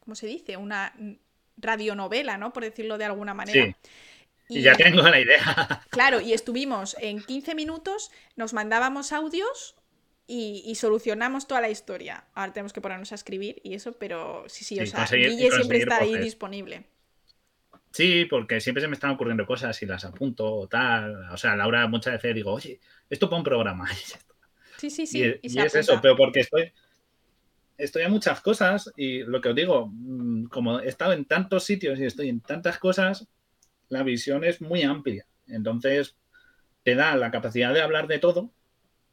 ¿cómo 0.00 0.14
se 0.14 0.26
dice? 0.26 0.56
Una 0.56 0.94
radionovela, 1.56 2.38
¿no? 2.38 2.52
Por 2.52 2.64
decirlo 2.64 2.98
de 2.98 3.04
alguna 3.04 3.34
manera. 3.34 3.66
Sí. 3.66 3.74
Y, 4.48 4.62
ya 4.62 4.74
tengo 4.76 5.02
la 5.02 5.18
idea. 5.20 5.82
Claro, 5.90 6.20
y 6.20 6.32
estuvimos 6.32 6.96
en 7.00 7.20
15 7.20 7.54
minutos, 7.54 8.12
nos 8.36 8.52
mandábamos 8.52 9.12
audios 9.12 9.74
y, 10.26 10.74
solucionamos 10.74 11.46
toda 11.46 11.60
la 11.60 11.70
historia. 11.70 12.24
Ahora 12.34 12.52
tenemos 12.52 12.72
que 12.72 12.80
ponernos 12.80 13.12
a 13.12 13.14
escribir 13.14 13.60
y 13.62 13.74
eso, 13.74 13.92
pero 13.92 14.44
sí, 14.48 14.64
sí, 14.64 14.80
o 14.80 14.86
sea, 14.86 15.06
Guille 15.06 15.50
siempre 15.50 15.78
está 15.78 15.98
ahí 15.98 16.18
disponible. 16.18 16.84
Sí, 17.92 18.26
porque 18.28 18.60
siempre 18.60 18.82
se 18.82 18.88
me 18.88 18.94
están 18.94 19.12
ocurriendo 19.12 19.46
cosas 19.46 19.80
y 19.82 19.86
las 19.86 20.04
apunto 20.04 20.52
o 20.52 20.68
tal. 20.68 21.30
O 21.32 21.36
sea, 21.36 21.56
Laura 21.56 21.86
muchas 21.86 22.14
veces 22.14 22.34
digo, 22.34 22.52
oye, 22.52 22.80
esto 23.08 23.30
para 23.30 23.38
un 23.38 23.44
programa. 23.44 23.88
Sí, 24.78 24.90
sí, 24.90 25.06
sí. 25.06 25.22
Y, 25.40 25.58
es 25.58 25.74
eso, 25.74 25.98
pero 26.02 26.14
porque 26.14 26.40
estoy, 26.40 26.70
estoy 27.78 28.02
a 28.02 28.10
muchas 28.10 28.42
cosas 28.42 28.92
y 28.94 29.20
lo 29.20 29.40
que 29.40 29.48
os 29.48 29.54
digo, 29.54 29.90
mm, 29.90 30.48
como 30.48 30.80
he 30.80 30.88
estado 30.88 31.14
en 31.14 31.24
tantos 31.24 31.64
sitios 31.64 31.98
y 31.98 32.04
estoy 32.04 32.28
en 32.28 32.42
tantas 32.42 32.78
cosas, 32.78 33.26
la 33.88 34.02
visión 34.02 34.44
es 34.44 34.60
muy 34.60 34.82
amplia. 34.82 35.26
Entonces, 35.46 36.18
te 36.82 36.94
da 36.94 37.16
la 37.16 37.30
capacidad 37.30 37.72
de 37.72 37.80
hablar 37.80 38.06
de 38.06 38.18
todo, 38.18 38.52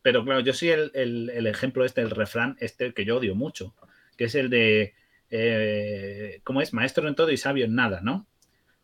pero 0.03 0.23
claro, 0.23 0.41
yo 0.41 0.53
sí 0.53 0.69
el, 0.69 0.91
el, 0.93 1.47
ejemplo 1.47 1.83
este, 1.83 2.01
el 2.01 2.11
refrán 2.11 2.55
este 2.59 2.93
que 2.93 3.05
yo 3.05 3.17
odio 3.17 3.33
mucho, 3.33 3.73
que 4.17 4.25
es 4.25 4.35
el 4.35 4.51
de, 4.51 4.93
eh, 5.31 6.41
¿cómo 6.43 6.61
es? 6.61 6.73
Maestro 6.73 7.07
en 7.07 7.15
todo 7.15 7.31
y 7.31 7.37
sabio 7.37 7.65
en 7.65 7.73
nada, 7.73 8.01
¿no? 8.01 8.27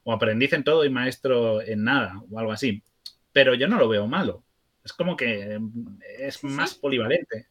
o 0.03 0.13
aprendiz 0.13 0.53
en 0.53 0.63
todo 0.63 0.85
y 0.85 0.89
maestro 0.89 1.61
en 1.61 1.83
nada, 1.83 2.19
o 2.31 2.39
algo 2.39 2.51
así. 2.51 2.81
Pero 3.31 3.53
yo 3.53 3.67
no 3.67 3.77
lo 3.77 3.87
veo 3.87 4.07
malo. 4.07 4.43
Es 4.83 4.93
como 4.93 5.15
que 5.15 5.59
es 6.17 6.43
más 6.43 6.73
polivalente. 6.73 7.47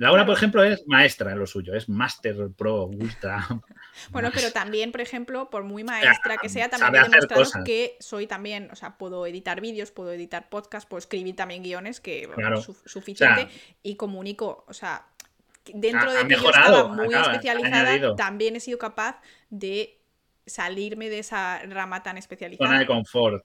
Laura, 0.00 0.24
por 0.24 0.34
ejemplo, 0.34 0.64
es 0.64 0.82
maestra 0.86 1.32
en 1.32 1.38
lo 1.38 1.46
suyo, 1.46 1.74
es 1.74 1.90
máster 1.90 2.48
pro, 2.56 2.86
ultra. 2.86 3.46
Bueno, 4.10 4.30
pero 4.32 4.50
también, 4.50 4.92
por 4.92 5.02
ejemplo, 5.02 5.50
por 5.50 5.62
muy 5.62 5.84
maestra 5.84 6.38
que 6.38 6.48
sea, 6.48 6.70
también 6.70 7.04
he 7.04 7.08
demostrado 7.10 7.64
que 7.64 7.96
soy 8.00 8.26
también, 8.26 8.70
o 8.72 8.76
sea, 8.76 8.96
puedo 8.96 9.26
editar 9.26 9.60
vídeos, 9.60 9.90
puedo 9.90 10.10
editar 10.12 10.48
podcasts, 10.48 10.88
puedo 10.88 11.00
escribir 11.00 11.36
también 11.36 11.62
guiones, 11.62 12.00
que 12.00 12.22
es 12.22 12.70
suficiente, 12.86 13.48
y 13.82 13.96
comunico, 13.96 14.64
o 14.68 14.72
sea, 14.72 15.04
dentro 15.66 16.10
de 16.14 16.26
que 16.26 16.36
yo 16.36 16.48
estaba 16.48 16.88
muy 16.88 17.14
especializada, 17.14 18.16
también 18.16 18.56
he 18.56 18.60
sido 18.60 18.78
capaz 18.78 19.20
de 19.50 20.00
salirme 20.46 21.10
de 21.10 21.18
esa 21.18 21.58
rama 21.66 22.02
tan 22.02 22.16
especializada. 22.16 22.70
Zona 22.70 22.80
de 22.80 22.86
confort. 22.86 23.44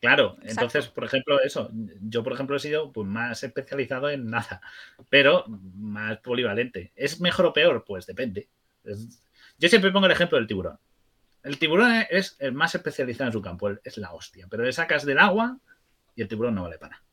Claro, 0.00 0.36
entonces, 0.42 0.88
por 0.88 1.04
ejemplo, 1.04 1.40
eso, 1.40 1.70
yo 2.02 2.22
por 2.22 2.34
ejemplo 2.34 2.56
he 2.56 2.60
sido 2.60 2.92
pues, 2.92 3.08
más 3.08 3.42
especializado 3.42 4.10
en 4.10 4.28
nada, 4.28 4.60
pero 5.08 5.44
más 5.48 6.18
polivalente. 6.18 6.92
¿Es 6.94 7.20
mejor 7.20 7.46
o 7.46 7.52
peor? 7.52 7.84
Pues 7.86 8.06
depende. 8.06 8.48
Yo 9.58 9.68
siempre 9.68 9.90
pongo 9.90 10.06
el 10.06 10.12
ejemplo 10.12 10.36
del 10.38 10.46
tiburón. 10.46 10.78
El 11.42 11.58
tiburón 11.58 12.04
es 12.10 12.36
el 12.40 12.52
más 12.52 12.74
especializado 12.74 13.28
en 13.28 13.32
su 13.32 13.40
campo, 13.40 13.70
es 13.82 13.96
la 13.96 14.12
hostia, 14.12 14.46
pero 14.50 14.64
le 14.64 14.72
sacas 14.72 15.06
del 15.06 15.18
agua 15.18 15.58
y 16.14 16.22
el 16.22 16.28
tiburón 16.28 16.54
no 16.54 16.64
vale 16.64 16.78
para 16.78 16.96
nada. 16.96 17.04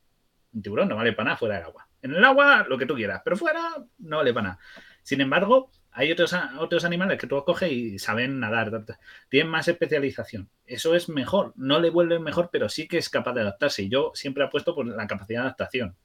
Un 0.52 0.62
tiburón 0.62 0.88
no 0.88 0.96
vale 0.96 1.12
para 1.12 1.24
nada 1.26 1.36
fuera 1.36 1.54
del 1.56 1.64
agua. 1.64 1.88
En 2.02 2.14
el 2.14 2.24
agua, 2.24 2.66
lo 2.68 2.76
que 2.76 2.86
tú 2.86 2.94
quieras, 2.94 3.22
pero 3.24 3.36
fuera 3.36 3.62
no 3.98 4.16
vale 4.18 4.34
para 4.34 4.48
nada. 4.48 4.58
Sin 5.02 5.20
embargo, 5.20 5.70
hay 5.96 6.10
otros, 6.10 6.34
otros 6.58 6.84
animales 6.84 7.20
que 7.20 7.28
tú 7.28 7.40
coges 7.44 7.70
y 7.70 8.00
saben 8.00 8.40
nadar, 8.40 8.84
tienen 9.28 9.48
más 9.48 9.68
especialización. 9.68 10.50
Eso 10.66 10.96
es 10.96 11.08
mejor, 11.08 11.52
no 11.54 11.78
le 11.78 11.88
vuelve 11.88 12.18
mejor, 12.18 12.50
pero 12.52 12.68
sí 12.68 12.88
que 12.88 12.98
es 12.98 13.08
capaz 13.08 13.32
de 13.34 13.42
adaptarse. 13.42 13.84
Y 13.84 13.88
yo 13.88 14.10
siempre 14.12 14.42
apuesto 14.42 14.74
por 14.74 14.86
la 14.86 15.06
capacidad 15.06 15.42
de 15.42 15.46
adaptación. 15.46 15.96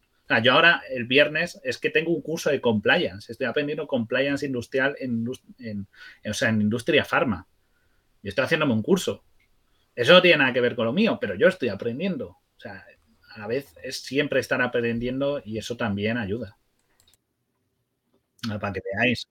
yo 0.44 0.54
ahora, 0.54 0.84
el 0.92 1.06
viernes, 1.06 1.60
es 1.64 1.80
que 1.80 1.90
tengo 1.90 2.12
un 2.12 2.22
curso 2.22 2.52
de 2.52 2.62
compliance. 2.62 3.32
Estoy 3.32 3.48
aprendiendo 3.48 3.88
compliance 3.88 4.46
industrial 4.46 4.96
en, 5.00 5.28
o 5.28 6.34
sea, 6.34 6.50
en 6.50 6.62
industria 6.62 7.04
farma. 7.04 7.48
Y 8.22 8.30
estoy 8.30 8.46
haciéndome 8.46 8.74
un 8.74 8.84
curso. 8.84 9.24
Eso 9.96 10.14
no 10.14 10.22
tiene 10.22 10.38
nada 10.38 10.54
que 10.54 10.62
ver 10.62 10.76
con 10.76 10.86
lo 10.86 10.94
mío, 10.94 11.18
pero 11.20 11.34
yo 11.34 11.48
estoy 11.48 11.70
aprendiendo. 11.70 12.28
O 12.28 12.60
sea, 12.60 12.86
a 13.34 13.40
la 13.40 13.48
vez 13.48 13.74
es 13.82 14.04
siempre 14.04 14.40
estar 14.40 14.62
aprendiendo 14.62 15.42
y 15.44 15.58
eso 15.58 15.76
también 15.76 16.20
ayuda. 16.20 16.58
Para 18.60 18.72
que 18.72 18.82
veáis. 18.94 19.28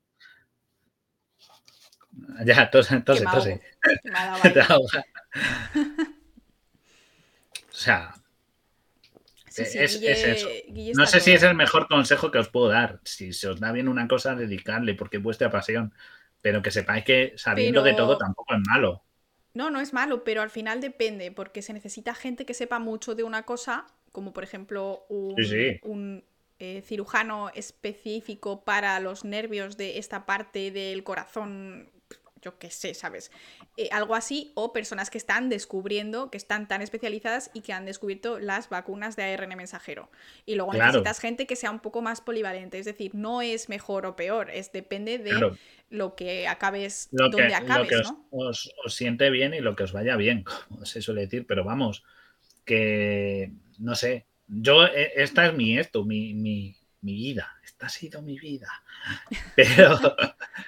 Ya, 2.45 2.63
entonces, 2.63 2.93
entonces, 2.93 3.27
entonces. 3.27 3.61
o 7.71 7.73
sea, 7.73 8.15
es, 9.57 9.75
eso. 10.03 10.49
no 10.95 11.07
sé 11.07 11.21
si 11.21 11.33
es 11.33 11.43
el 11.43 11.55
mejor 11.55 11.89
consejo 11.89 12.31
que 12.31 12.39
os 12.39 12.49
puedo 12.49 12.69
dar. 12.69 13.01
Si 13.05 13.33
se 13.33 13.49
os 13.49 13.61
da 13.61 13.73
bien 13.73 13.89
una 13.89 14.09
cosa, 14.09 14.35
dedicarle 14.35 14.95
porque 14.95 15.19
es 15.19 15.23
vuestra 15.23 15.51
pasión. 15.51 15.93
Pero 16.41 16.63
que 16.63 16.71
sepáis 16.71 17.05
que 17.05 17.33
sabiendo 17.37 17.83
de 17.83 17.95
todo 17.95 18.17
tampoco 18.17 18.55
es 18.55 18.61
malo. 18.67 19.03
No, 19.55 19.71
no 19.71 19.81
es 19.81 19.93
malo, 19.93 20.23
pero 20.23 20.43
al 20.43 20.51
final 20.51 20.81
depende, 20.81 21.33
porque 21.33 21.63
se 21.63 21.73
necesita 21.73 22.15
gente 22.15 22.47
que 22.47 22.55
sepa 22.55 22.79
mucho 22.79 23.15
de 23.15 23.25
una 23.25 23.43
cosa, 23.43 23.87
como 24.13 24.33
por 24.33 24.45
ejemplo 24.45 25.05
un, 25.09 26.25
eh, 26.61 26.83
cirujano 26.83 27.51
específico 27.55 28.65
para 28.65 29.01
los 29.01 29.25
nervios 29.25 29.77
de 29.77 29.99
esta 29.99 30.27
parte 30.27 30.71
del 30.71 31.03
corazón 31.03 31.91
yo 32.43 32.59
qué 32.59 32.71
sé, 32.71 32.95
¿sabes? 32.95 33.31
Eh, 33.77 33.89
algo 33.93 34.15
así, 34.15 34.53
o 34.55 34.73
personas 34.73 35.11
que 35.11 35.19
están 35.19 35.49
descubriendo, 35.49 36.31
que 36.31 36.37
están 36.37 36.69
tan 36.69 36.83
especializadas 36.83 37.51
y 37.55 37.63
que 37.63 37.73
han 37.73 37.85
descubierto 37.85 38.39
las 38.39 38.69
vacunas 38.69 39.17
de 39.17 39.25
ARN 39.25 39.57
mensajero. 39.57 40.11
Y 40.47 40.55
luego 40.55 40.73
necesitas 40.73 41.21
gente 41.21 41.47
que 41.47 41.57
sea 41.57 41.71
un 41.71 41.81
poco 41.81 42.03
más 42.03 42.21
polivalente, 42.21 42.79
es 42.79 42.87
decir, 42.87 43.15
no 43.15 43.43
es 43.43 43.69
mejor 43.69 44.07
o 44.07 44.17
peor, 44.17 44.51
es 44.51 44.73
depende 44.73 45.19
de 45.19 45.57
lo 45.91 46.15
que 46.15 46.47
acabes, 46.47 47.09
donde 47.11 47.55
acabes, 47.55 47.91
lo 47.91 48.03
que 48.03 48.03
os, 48.31 48.71
siente 48.89 49.31
bien 49.31 49.55
y 49.55 49.61
lo 49.61 49.75
que 49.75 49.85
os 49.85 49.93
vaya 49.93 50.17
bien, 50.17 50.45
como 50.69 50.85
se 50.85 51.03
suele 51.03 51.23
decir, 51.23 51.47
pero 51.47 51.65
vamos, 51.65 52.05
que 52.65 53.53
no 53.79 53.95
sé, 53.95 54.27
yo, 54.47 54.87
eh, 54.87 55.13
esta 55.17 55.47
es 55.47 55.55
mi 55.55 55.79
esto, 55.79 56.05
mi, 56.05 56.35
mi, 56.35 56.77
mi 57.01 57.15
vida, 57.15 57.58
esta 57.79 57.87
ha 57.87 57.91
sido 57.91 58.23
mi 58.23 58.37
vida. 58.41 58.69
Pero 59.57 59.99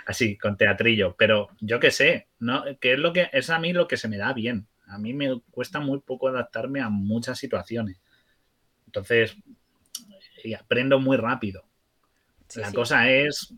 así, 0.06 0.38
con 0.38 0.56
teatrillo, 0.56 1.16
pero 1.18 1.48
yo 1.60 1.80
qué 1.80 1.90
sé, 1.90 2.28
¿no? 2.38 2.62
Que 2.80 2.92
es 2.92 2.98
lo 3.00 3.12
que 3.12 3.28
es 3.32 3.50
a 3.50 3.58
mí 3.58 3.72
lo 3.72 3.88
que 3.88 3.96
se 3.96 4.06
me 4.06 4.16
da 4.16 4.32
bien. 4.32 4.68
A 4.86 4.96
mí 4.96 5.12
me 5.12 5.40
cuesta 5.50 5.80
muy 5.80 5.98
poco 6.00 6.28
adaptarme 6.28 6.80
a 6.80 6.88
muchas 6.88 7.38
situaciones. 7.38 8.00
Entonces, 8.86 9.36
y 10.44 10.54
aprendo 10.54 11.00
muy 11.00 11.16
rápido. 11.16 11.64
La 12.54 12.72
cosa 12.72 13.10
es 13.10 13.54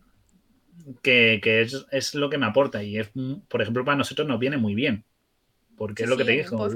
que, 1.03 1.41
es, 1.45 1.87
es, 1.91 2.15
lo 2.15 2.31
que 2.31 2.39
me 2.39 2.47
aporta 2.47 2.83
y 2.83 2.99
es, 2.99 3.11
por 3.49 3.61
ejemplo, 3.61 3.85
para 3.85 3.99
nosotros 3.99 4.27
nos 4.27 4.39
viene 4.39 4.57
muy 4.57 4.75
bien 4.75 5.05
porque 5.83 6.05
es 6.05 6.09
lo 6.09 6.17
que 6.17 6.25
te 6.25 6.31
dijo. 6.31 6.69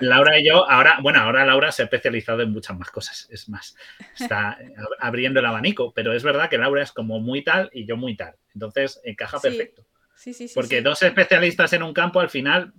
Laura 0.00 0.38
y 0.40 0.46
yo, 0.46 0.66
ahora, 0.66 0.98
bueno, 1.02 1.20
ahora 1.20 1.44
Laura 1.44 1.70
se 1.70 1.82
ha 1.82 1.84
especializado 1.84 2.40
en 2.40 2.52
muchas 2.52 2.74
más 2.78 2.90
cosas, 2.90 3.28
es 3.30 3.50
más, 3.50 3.76
está 4.18 4.56
abriendo 4.98 5.40
el 5.40 5.46
abanico, 5.46 5.92
pero 5.92 6.14
es 6.14 6.22
verdad 6.22 6.48
que 6.48 6.56
Laura 6.56 6.82
es 6.82 6.90
como 6.90 7.20
muy 7.20 7.44
tal 7.44 7.68
y 7.74 7.84
yo 7.84 7.98
muy 7.98 8.16
tal, 8.16 8.34
entonces 8.54 8.98
encaja 9.04 9.38
perfecto. 9.40 9.84
Sí, 10.14 10.32
sí, 10.32 10.48
sí. 10.48 10.54
Porque 10.54 10.80
dos 10.80 11.02
especialistas 11.02 11.74
en 11.74 11.82
un 11.82 11.92
campo 11.92 12.18
al 12.18 12.30
final 12.30 12.72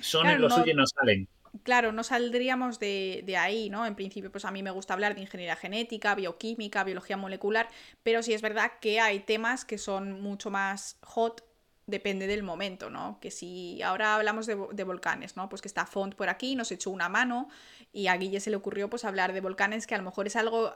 son 0.00 0.28
en 0.28 0.40
lo 0.40 0.48
suyo 0.48 0.72
y 0.72 0.74
no 0.74 0.86
salen. 0.86 1.28
Claro, 1.62 1.92
no 1.92 2.02
saldríamos 2.02 2.78
de, 2.78 3.22
de, 3.26 3.36
ahí, 3.36 3.68
¿no? 3.68 3.84
En 3.84 3.96
principio, 3.96 4.32
pues 4.32 4.46
a 4.46 4.50
mí 4.50 4.62
me 4.62 4.70
gusta 4.70 4.94
hablar 4.94 5.14
de 5.14 5.20
ingeniería 5.20 5.56
genética, 5.56 6.14
bioquímica, 6.14 6.84
biología 6.84 7.18
molecular, 7.18 7.68
pero 8.02 8.22
sí 8.22 8.32
es 8.32 8.40
verdad 8.40 8.72
que 8.80 8.98
hay 8.98 9.20
temas 9.20 9.66
que 9.66 9.76
son 9.76 10.22
mucho 10.22 10.50
más 10.50 10.96
hot 11.02 11.45
depende 11.86 12.26
del 12.26 12.42
momento, 12.42 12.90
¿no? 12.90 13.18
Que 13.20 13.30
si 13.30 13.80
ahora 13.82 14.16
hablamos 14.16 14.46
de, 14.46 14.84
volcanes, 14.84 15.36
¿no? 15.36 15.48
Pues 15.48 15.62
que 15.62 15.68
está 15.68 15.86
Font 15.86 16.14
por 16.14 16.28
aquí, 16.28 16.56
nos 16.56 16.72
echó 16.72 16.90
una 16.90 17.08
mano 17.08 17.48
y 17.92 18.08
a 18.08 18.16
Guille 18.16 18.40
se 18.40 18.50
le 18.50 18.56
ocurrió 18.56 18.90
pues 18.90 19.04
hablar 19.04 19.32
de 19.32 19.40
volcanes 19.40 19.86
que 19.86 19.94
a 19.94 19.98
lo 19.98 20.04
mejor 20.04 20.26
es 20.26 20.36
algo 20.36 20.74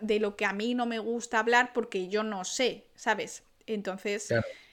de 0.00 0.18
lo 0.18 0.34
que 0.34 0.46
a 0.46 0.54
mí 0.54 0.74
no 0.74 0.86
me 0.86 0.98
gusta 0.98 1.38
hablar 1.38 1.72
porque 1.74 2.08
yo 2.08 2.22
no 2.22 2.44
sé, 2.44 2.86
¿sabes? 2.94 3.42
Entonces 3.66 4.32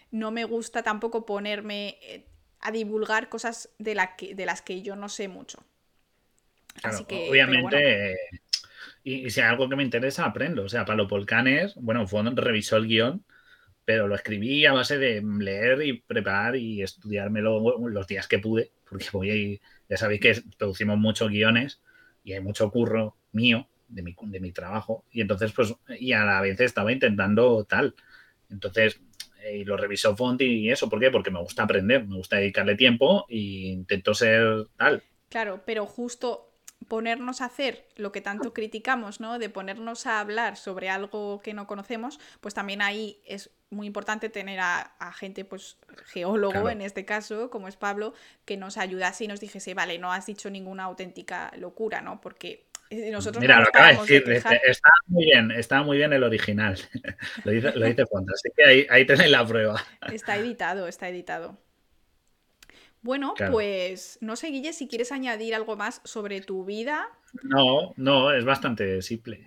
no 0.10 0.32
me 0.32 0.46
gusta 0.46 0.84
tampoco 0.84 1.26
ponerme 1.26 1.98
eh, 2.02 2.26
a 2.62 2.72
divulgar 2.72 3.28
cosas 3.28 3.70
de, 3.78 3.94
la 3.94 4.16
que, 4.16 4.36
de 4.36 4.46
las 4.46 4.62
que 4.62 4.82
yo 4.82 4.96
no 4.96 5.10
sé 5.10 5.28
mucho. 5.28 5.64
Así 6.82 7.04
que, 7.06 7.30
obviamente, 7.30 8.18
y, 9.04 9.30
si 9.30 9.42
hay 9.42 9.48
algo 9.48 9.68
que 9.68 9.76
me 9.76 9.84
interesa, 9.84 10.26
aprendo. 10.26 10.64
O 10.64 10.70
sea, 10.70 10.86
para 10.86 10.98
los 10.98 11.10
volcanes, 11.10 11.74
bueno, 11.76 12.08
Font 12.08 12.38
revisó 12.40 12.78
el 12.78 12.88
guion 12.88 13.26
pero 13.86 14.08
lo 14.08 14.16
escribí 14.16 14.66
a 14.66 14.74
base 14.74 14.98
de 14.98 15.22
leer 15.22 15.82
y 15.84 16.02
preparar 16.02 16.56
y 16.56 16.82
estudiármelo 16.82 17.78
los 17.88 18.08
días 18.08 18.28
que 18.28 18.40
pude, 18.40 18.72
porque 18.90 19.06
voy 19.14 19.30
ahí, 19.30 19.62
ya 19.88 19.98
sabéis 19.98 20.22
que 20.22 20.42
producimos 20.58 20.98
muchos 20.98 21.30
guiones 21.30 21.82
y 22.24 22.34
hay 22.34 22.42
mucho 22.42 22.70
curro 22.72 23.16
mío 23.32 23.68
de 23.88 24.02
mi, 24.02 24.16
de 24.20 24.40
mi 24.40 24.52
trabajo, 24.52 25.06
y 25.12 25.22
entonces, 25.22 25.52
pues, 25.52 25.74
y 26.00 26.14
a 26.14 26.26
la 26.26 26.42
vez 26.42 26.60
estaba 26.60 26.92
intentando 26.92 27.64
tal. 27.66 27.96
Entonces, 28.50 29.00
eh, 29.44 29.58
y 29.58 29.64
lo 29.64 29.78
revisó 29.78 30.16
Font 30.16 30.42
y 30.42 30.72
eso, 30.72 30.90
¿por 30.90 31.00
qué? 31.00 31.12
Porque 31.12 31.30
me 31.30 31.40
gusta 31.40 31.64
aprender, 31.64 32.06
me 32.06 32.16
gusta 32.16 32.38
dedicarle 32.38 32.76
tiempo 32.76 33.26
e 33.30 33.38
intento 33.38 34.16
ser 34.16 34.66
tal. 34.76 35.04
Claro, 35.30 35.62
pero 35.66 35.86
justo 35.86 36.55
ponernos 36.88 37.42
a 37.42 37.46
hacer 37.46 37.88
lo 37.96 38.12
que 38.12 38.22
tanto 38.22 38.54
criticamos, 38.54 39.20
¿no? 39.20 39.40
De 39.40 39.50
ponernos 39.50 40.06
a 40.06 40.20
hablar 40.20 40.58
sobre 40.58 40.90
algo 40.90 41.42
que 41.42 41.54
no 41.54 41.68
conocemos, 41.68 42.20
pues 42.42 42.54
también 42.54 42.82
ahí 42.82 43.22
es 43.26 43.52
muy 43.70 43.88
importante 43.88 44.30
tener 44.30 44.60
a, 44.62 44.92
gente, 45.14 45.46
pues 45.46 45.78
geólogo 46.06 46.70
en 46.70 46.82
este 46.82 47.06
caso, 47.06 47.50
como 47.50 47.68
es 47.68 47.76
Pablo, 47.76 48.14
que 48.46 48.58
nos 48.58 48.78
ayudase 48.78 49.26
y 49.26 49.28
nos 49.28 49.40
dijese, 49.40 49.74
vale, 49.74 49.98
no 49.98 50.12
has 50.12 50.26
dicho 50.26 50.50
ninguna 50.50 50.84
auténtica 50.84 51.52
locura, 51.58 52.02
¿no? 52.02 52.22
Porque 52.22 52.68
eh, 52.90 53.10
nosotros 53.12 53.42
Mira, 53.42 53.60
lo 53.60 53.68
acaba 53.68 53.92
de 53.92 53.98
decir, 53.98 54.32
está 54.32 54.90
muy 55.08 55.26
bien, 55.26 55.52
está 55.52 55.84
muy 55.84 55.98
bien 55.98 56.14
el 56.14 56.24
original. 56.24 56.80
lo 57.44 57.52
dice, 57.52 57.72
lo 57.76 57.86
dice 57.86 58.04
así 58.04 58.50
que 58.56 58.64
ahí, 58.64 58.88
ahí 58.90 59.06
tenéis 59.06 59.32
la 59.32 59.46
prueba. 59.46 59.84
Está 60.12 60.38
editado, 60.38 60.88
está 60.88 61.10
editado. 61.10 61.58
Bueno, 63.06 63.36
pues 63.52 64.18
no 64.20 64.36
sé, 64.36 64.48
Guille, 64.48 64.74
si 64.74 64.88
quieres 64.88 65.12
añadir 65.12 65.54
algo 65.54 65.76
más 65.76 66.02
sobre 66.06 66.42
tu 66.42 66.66
vida. 66.66 67.08
No, 67.44 67.94
no, 67.98 68.32
es 68.32 68.44
bastante 68.46 69.04
simple. 69.04 69.46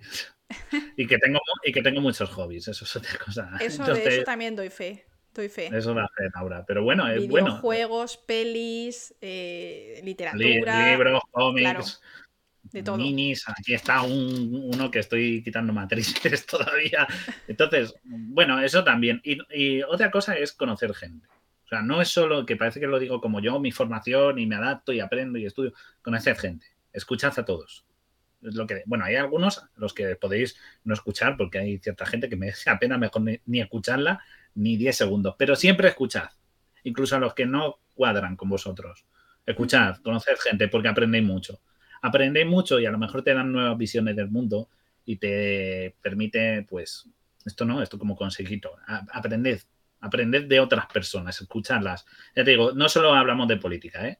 y, 0.95 1.05
que 1.05 1.17
tengo, 1.17 1.41
y 1.65 1.73
que 1.73 1.81
tengo 1.81 1.99
muchos 1.99 2.29
hobbies, 2.29 2.69
eso 2.69 2.85
es 2.85 2.95
otra 2.95 3.19
cosa. 3.19 3.51
Eso, 3.59 3.83
de 3.83 4.07
eso 4.07 4.23
también 4.23 4.55
doy 4.55 4.69
fe. 4.69 5.05
Doy 5.33 5.49
fe. 5.49 5.69
Eso 5.73 5.93
da 5.93 6.07
fe, 6.07 6.29
Laura. 6.35 6.63
Pero 6.65 6.85
bueno, 6.85 7.05
es 7.09 7.27
bueno. 7.27 7.57
Juegos, 7.57 8.15
pelis, 8.15 9.13
eh, 9.19 9.99
literatura. 10.05 10.91
libros, 10.91 11.21
cómics. 11.29 12.01
de 12.63 12.81
todo. 12.81 12.95
Minis, 12.95 13.43
aquí 13.49 13.73
está 13.73 14.03
uno 14.03 14.89
que 14.89 14.99
estoy 14.99 15.43
quitando 15.43 15.73
matrices 15.73 16.45
todavía. 16.45 17.05
Entonces, 17.45 17.93
bueno, 18.05 18.61
eso 18.61 18.85
también. 18.85 19.21
y 19.25 19.81
otra 19.81 20.09
cosa 20.09 20.35
es 20.35 20.53
conocer 20.53 20.95
gente. 20.95 21.27
O 21.69 21.75
sea, 21.75 21.83
no 21.83 22.01
es 22.01 22.07
solo 22.07 22.47
que 22.47 22.55
parece 22.55 22.79
que 22.79 22.87
lo 22.87 22.97
digo 22.97 23.21
como 23.21 23.39
yo, 23.41 23.59
mi 23.59 23.71
formación 23.71 24.39
y 24.39 24.47
me 24.47 24.55
adapto 24.55 24.91
y 24.91 25.01
aprendo 25.01 25.37
y 25.37 25.45
estudio. 25.45 25.71
Conoced 26.01 26.35
gente, 26.35 26.65
escuchad 26.91 27.37
a 27.37 27.45
todos. 27.45 27.85
Es 28.41 28.55
lo 28.55 28.65
que, 28.65 28.81
bueno, 28.87 29.05
hay 29.05 29.17
algunos 29.17 29.63
los 29.75 29.93
que 29.93 30.15
podéis 30.15 30.57
no 30.83 30.95
escuchar 30.95 31.37
porque 31.37 31.59
hay 31.59 31.77
cierta 31.77 32.07
gente 32.07 32.27
que 32.27 32.35
me 32.35 32.49
hace 32.49 32.75
pena 32.77 32.97
mejor 32.97 33.21
ni, 33.21 33.61
escucharla 33.61 34.19
ni 34.55 34.77
10 34.77 34.97
segundos, 34.97 35.35
pero 35.37 35.55
siempre 35.55 35.89
escuchad, 35.89 36.29
incluso 36.83 37.15
a 37.15 37.19
los 37.19 37.35
que 37.35 37.45
no 37.45 37.77
cuadran 37.93 38.35
con 38.35 38.49
vosotros. 38.49 39.05
Escuchad, 39.45 39.97
conoced 39.97 40.37
gente 40.39 40.69
porque 40.69 40.87
aprendéis 40.87 41.23
mucho. 41.23 41.61
Aprendéis 42.01 42.47
mucho 42.47 42.79
y 42.79 42.87
a 42.87 42.91
lo 42.91 42.97
mejor 42.97 43.21
te 43.21 43.35
dan 43.35 43.51
nuevas 43.51 43.77
visiones 43.77 44.15
del 44.15 44.31
mundo 44.31 44.69
y 45.05 45.17
te 45.17 45.95
permite, 46.01 46.65
pues, 46.67 47.07
esto 47.45 47.63
no, 47.63 47.83
esto 47.83 47.99
como 47.99 48.15
consejito, 48.15 48.75
aprended, 48.87 49.61
aprender 50.01 50.47
de 50.47 50.59
otras 50.59 50.85
personas, 50.87 51.39
escucharlas. 51.41 52.05
Ya 52.35 52.43
te 52.43 52.51
digo, 52.51 52.71
no 52.71 52.89
solo 52.89 53.13
hablamos 53.13 53.47
de 53.47 53.57
política, 53.57 54.07
¿eh? 54.07 54.19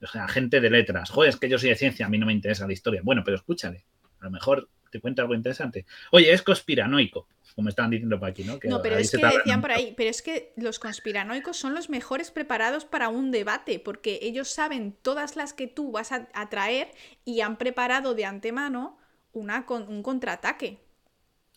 O 0.00 0.06
sea, 0.06 0.28
gente 0.28 0.60
de 0.60 0.70
letras. 0.70 1.10
Joder, 1.10 1.30
es 1.30 1.36
que 1.36 1.48
yo 1.48 1.58
soy 1.58 1.70
de 1.70 1.76
ciencia, 1.76 2.06
a 2.06 2.08
mí 2.08 2.18
no 2.18 2.26
me 2.26 2.32
interesa 2.32 2.66
la 2.66 2.72
historia. 2.72 3.00
Bueno, 3.02 3.22
pero 3.24 3.36
escúchale. 3.36 3.84
A 4.20 4.24
lo 4.24 4.30
mejor 4.30 4.68
te 4.90 5.00
cuenta 5.00 5.22
algo 5.22 5.34
interesante. 5.34 5.86
Oye, 6.12 6.32
es 6.32 6.42
conspiranoico, 6.42 7.28
como 7.54 7.68
estaban 7.68 7.90
diciendo 7.90 8.18
por 8.18 8.28
aquí, 8.28 8.44
¿no? 8.44 8.58
no, 8.64 8.82
pero 8.82 8.96
es 8.96 9.10
que 9.10 9.18
decían 9.18 9.60
por 9.60 9.72
ahí, 9.72 9.94
pero 9.96 10.10
es 10.10 10.22
que 10.22 10.52
los 10.56 10.78
conspiranoicos 10.78 11.56
son 11.56 11.74
los 11.74 11.90
mejores 11.90 12.30
preparados 12.30 12.84
para 12.84 13.08
un 13.08 13.30
debate, 13.30 13.80
porque 13.80 14.18
ellos 14.22 14.48
saben 14.48 14.96
todas 15.02 15.36
las 15.36 15.52
que 15.52 15.66
tú 15.66 15.90
vas 15.92 16.12
a, 16.12 16.48
traer 16.48 16.90
y 17.24 17.40
han 17.40 17.58
preparado 17.58 18.14
de 18.14 18.24
antemano 18.24 18.98
una, 19.32 19.66
un 19.68 20.02
contraataque. 20.02 20.78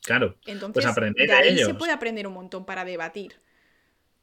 Claro, 0.02 0.35
pues 0.43 0.53
Entonces, 0.53 0.84
pues 0.84 0.85
aprender 0.85 1.27
de 1.27 1.34
ahí 1.34 1.57
se 1.57 1.73
puede 1.76 1.91
aprender 1.91 2.27
un 2.27 2.34
montón 2.34 2.65
para 2.65 2.84
debatir. 2.84 3.39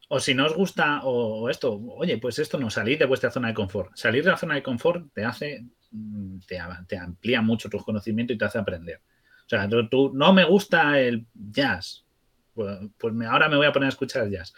O 0.09 0.21
si 0.21 0.35
no 0.35 0.47
os 0.47 0.55
gusta, 0.55 1.01
o, 1.05 1.51
esto, 1.51 1.79
oye, 1.97 2.17
pues 2.19 2.39
esto 2.39 2.59
no, 2.59 2.71
salid 2.71 2.99
de 2.99 3.05
vuestra 3.05 3.31
zona 3.31 3.49
de 3.49 3.55
confort. 3.55 3.95
Salir 3.95 4.25
de 4.25 4.31
la 4.31 4.39
zona 4.39 4.55
de 4.55 4.63
confort 4.63 5.13
te 5.13 5.25
hace, 5.25 5.67
mm, 5.91 6.39
te, 6.47 6.97
amplía 6.97 7.43
mucho 7.43 7.69
tu 7.69 7.79
conocimiento 7.79 8.33
y 8.33 8.39
te 8.39 8.45
hace 8.47 8.59
aprender. 8.59 9.01
O 9.45 9.49
sea, 9.49 9.69
tú, 9.91 10.13
no 10.15 10.33
me 10.33 10.45
gusta 10.45 10.99
el 10.99 11.27
jazz, 11.35 12.07
pues, 12.55 12.79
pues 12.99 13.15
ahora 13.29 13.49
me 13.49 13.57
voy 13.57 13.67
a 13.67 13.73
poner 13.73 13.87
a 13.87 13.91
escuchar 13.91 14.29
jazz 14.31 14.55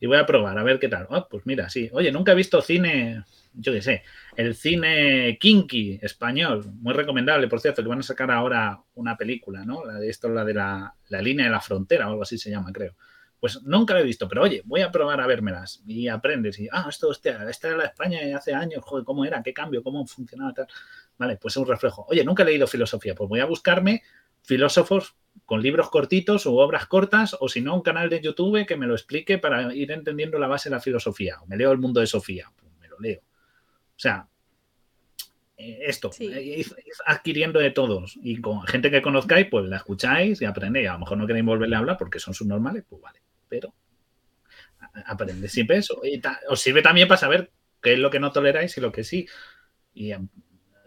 y 0.00 0.06
voy 0.06 0.16
a 0.18 0.26
probar 0.26 0.58
a 0.58 0.62
ver 0.62 0.78
qué 0.78 0.88
tal. 0.88 1.06
Oh, 1.10 1.26
pues 1.28 1.46
mira, 1.46 1.68
sí. 1.68 1.88
Oye, 1.92 2.10
nunca 2.12 2.32
he 2.32 2.34
visto 2.34 2.60
cine, 2.60 3.24
yo 3.52 3.72
qué 3.72 3.82
sé, 3.82 4.02
el 4.36 4.54
cine 4.54 5.38
kinky 5.40 5.98
español, 6.02 6.64
muy 6.80 6.94
recomendable, 6.94 7.48
por 7.48 7.60
cierto, 7.60 7.82
que 7.82 7.88
van 7.88 8.00
a 8.00 8.02
sacar 8.02 8.30
ahora 8.30 8.80
una 8.94 9.16
película, 9.16 9.64
¿no? 9.64 9.84
La 9.84 9.94
de 9.94 10.08
esto, 10.08 10.28
la 10.28 10.44
de 10.44 10.54
la 10.54 11.22
línea 11.22 11.46
de 11.46 11.52
la 11.52 11.60
frontera, 11.60 12.06
o 12.06 12.10
algo 12.10 12.22
así 12.22 12.38
se 12.38 12.50
llama, 12.50 12.72
creo. 12.72 12.94
Pues 13.44 13.62
nunca 13.62 13.92
lo 13.92 14.00
he 14.00 14.04
visto, 14.04 14.26
pero 14.26 14.44
oye, 14.44 14.62
voy 14.64 14.80
a 14.80 14.90
probar 14.90 15.20
a 15.20 15.26
vérmelas 15.26 15.82
y 15.86 16.08
aprendes. 16.08 16.58
Y, 16.58 16.66
ah, 16.72 16.86
esto, 16.88 17.08
hostia, 17.10 17.46
esta 17.50 17.68
era 17.68 17.76
la 17.76 17.84
España 17.84 18.20
de 18.20 18.32
hace 18.32 18.54
años, 18.54 18.82
joder, 18.82 19.04
¿cómo 19.04 19.22
era? 19.22 19.42
¿Qué 19.42 19.52
cambio? 19.52 19.82
¿Cómo 19.82 20.06
funcionaba 20.06 20.54
tal? 20.54 20.66
Vale, 21.18 21.36
pues 21.36 21.52
es 21.52 21.58
un 21.58 21.66
reflejo. 21.66 22.06
Oye, 22.08 22.24
nunca 22.24 22.42
he 22.42 22.46
leído 22.46 22.66
filosofía, 22.66 23.14
pues 23.14 23.28
voy 23.28 23.40
a 23.40 23.44
buscarme 23.44 24.02
filósofos 24.40 25.16
con 25.44 25.60
libros 25.60 25.90
cortitos 25.90 26.46
o 26.46 26.54
obras 26.54 26.86
cortas, 26.86 27.36
o 27.38 27.50
si 27.50 27.60
no, 27.60 27.74
un 27.74 27.82
canal 27.82 28.08
de 28.08 28.22
YouTube 28.22 28.64
que 28.64 28.76
me 28.76 28.86
lo 28.86 28.94
explique 28.94 29.36
para 29.36 29.74
ir 29.74 29.92
entendiendo 29.92 30.38
la 30.38 30.46
base 30.46 30.70
de 30.70 30.76
la 30.76 30.80
filosofía. 30.80 31.42
O 31.42 31.46
me 31.46 31.58
leo 31.58 31.70
el 31.70 31.76
mundo 31.76 32.00
de 32.00 32.06
Sofía, 32.06 32.50
pues 32.56 32.72
me 32.80 32.88
lo 32.88 32.98
leo. 32.98 33.20
O 33.20 33.98
sea, 33.98 34.26
eh, 35.58 35.80
esto, 35.82 36.12
eh, 36.18 36.64
adquiriendo 37.04 37.60
de 37.60 37.72
todos 37.72 38.18
y 38.22 38.40
con 38.40 38.62
gente 38.62 38.90
que 38.90 39.02
conozcáis, 39.02 39.48
pues 39.50 39.66
la 39.66 39.76
escucháis 39.76 40.40
y 40.40 40.46
aprendéis. 40.46 40.88
A 40.88 40.94
lo 40.94 41.00
mejor 41.00 41.18
no 41.18 41.26
queréis 41.26 41.44
volverle 41.44 41.76
a 41.76 41.80
hablar 41.80 41.98
porque 41.98 42.18
son 42.18 42.32
subnormales, 42.32 42.84
pues 42.88 43.02
vale 43.02 43.20
pero 43.54 43.72
aprende 45.06 45.48
siempre 45.48 45.76
eso. 45.76 46.00
Y 46.02 46.20
os 46.48 46.60
sirve 46.60 46.82
también 46.82 47.06
para 47.06 47.20
saber 47.20 47.52
qué 47.80 47.92
es 47.92 47.98
lo 48.00 48.10
que 48.10 48.18
no 48.18 48.32
toleráis 48.32 48.76
y 48.76 48.80
lo 48.80 48.90
que 48.90 49.04
sí. 49.04 49.28
Y, 49.92 50.12
o 50.12 50.20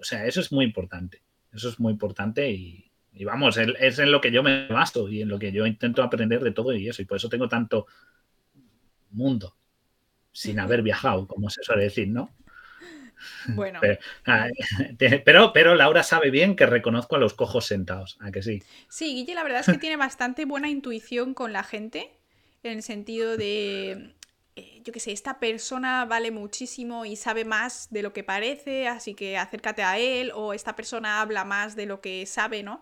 sea, 0.02 0.26
eso 0.26 0.42
es 0.42 0.52
muy 0.52 0.66
importante. 0.66 1.24
Eso 1.54 1.70
es 1.70 1.80
muy 1.80 1.94
importante 1.94 2.52
y, 2.52 2.92
vamos, 3.24 3.58
es 3.58 4.00
en 4.00 4.12
lo 4.12 4.20
que 4.20 4.32
yo 4.32 4.44
me 4.44 4.68
basto 4.68 5.08
y 5.08 5.22
en 5.22 5.30
lo 5.30 5.40
que 5.40 5.54
yo 5.54 5.66
intento 5.66 6.04
aprender 6.04 6.44
de 6.44 6.52
todo 6.52 6.74
y 6.74 6.90
eso. 6.90 7.02
Y 7.02 7.06
por 7.06 7.16
eso 7.16 7.30
tengo 7.30 7.48
tanto 7.48 7.88
mundo 9.12 9.56
sin 10.34 10.60
haber 10.60 10.82
viajado, 10.82 11.26
como 11.26 11.50
se 11.50 11.64
suele 11.64 11.86
decir, 11.86 12.10
¿no? 12.10 12.36
Bueno. 13.48 13.80
Pero, 13.82 13.98
pero, 15.54 15.76
Laura 15.76 16.04
sabe 16.04 16.30
bien 16.30 16.56
que 16.56 16.68
reconozco 16.68 17.16
a 17.16 17.20
los 17.20 17.34
cojos 17.34 17.66
sentados, 17.66 18.18
¿a 18.20 18.32
que 18.32 18.44
sí? 18.44 18.62
Sí, 18.90 19.16
Guille, 19.16 19.34
la 19.34 19.42
verdad 19.42 19.62
es 19.62 19.66
que 19.66 19.80
tiene 19.80 19.96
bastante 19.96 20.46
buena 20.46 20.70
intuición 20.70 21.34
con 21.34 21.54
la 21.54 21.64
gente 21.64 22.17
en 22.68 22.78
el 22.78 22.84
sentido 22.84 23.38
de, 23.38 24.14
eh, 24.56 24.82
yo 24.84 24.94
qué 24.94 25.00
sé, 25.00 25.12
esta 25.12 25.40
persona 25.40 26.06
vale 26.06 26.32
muchísimo 26.32 27.06
y 27.06 27.16
sabe 27.16 27.46
más 27.46 27.88
de 27.92 28.02
lo 28.02 28.14
que 28.14 28.24
parece, 28.24 28.88
así 28.88 29.14
que 29.14 29.38
acércate 29.38 29.84
a 29.84 29.98
él, 30.00 30.32
o 30.34 30.54
esta 30.54 30.76
persona 30.76 31.22
habla 31.22 31.46
más 31.46 31.76
de 31.76 31.86
lo 31.86 32.02
que 32.02 32.26
sabe, 32.26 32.64
¿no? 32.64 32.82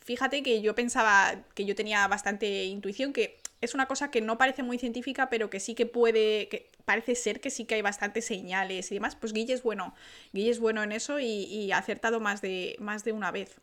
Fíjate 0.00 0.42
que 0.42 0.60
yo 0.62 0.74
pensaba 0.74 1.44
que 1.54 1.64
yo 1.64 1.74
tenía 1.74 2.06
bastante 2.08 2.64
intuición, 2.64 3.12
que 3.12 3.38
es 3.60 3.74
una 3.74 3.86
cosa 3.86 4.10
que 4.10 4.20
no 4.20 4.38
parece 4.38 4.62
muy 4.62 4.78
científica, 4.78 5.28
pero 5.28 5.50
que 5.50 5.60
sí 5.60 5.74
que 5.74 5.86
puede, 5.86 6.48
que 6.48 6.70
parece 6.84 7.14
ser 7.14 7.40
que 7.40 7.50
sí 7.50 7.64
que 7.64 7.76
hay 7.76 7.82
bastantes 7.82 8.24
señales 8.24 8.90
y 8.90 8.94
demás. 8.94 9.16
Pues 9.16 9.32
Guille 9.32 9.54
es 9.54 9.62
bueno, 9.62 9.94
Guille 10.32 10.50
es 10.50 10.60
bueno 10.60 10.82
en 10.82 10.92
eso 10.92 11.18
y, 11.20 11.72
ha 11.72 11.78
acertado 11.78 12.20
más 12.20 12.40
de, 12.42 12.76
más 12.78 13.04
de 13.04 13.12
una 13.12 13.30
vez 13.30 13.56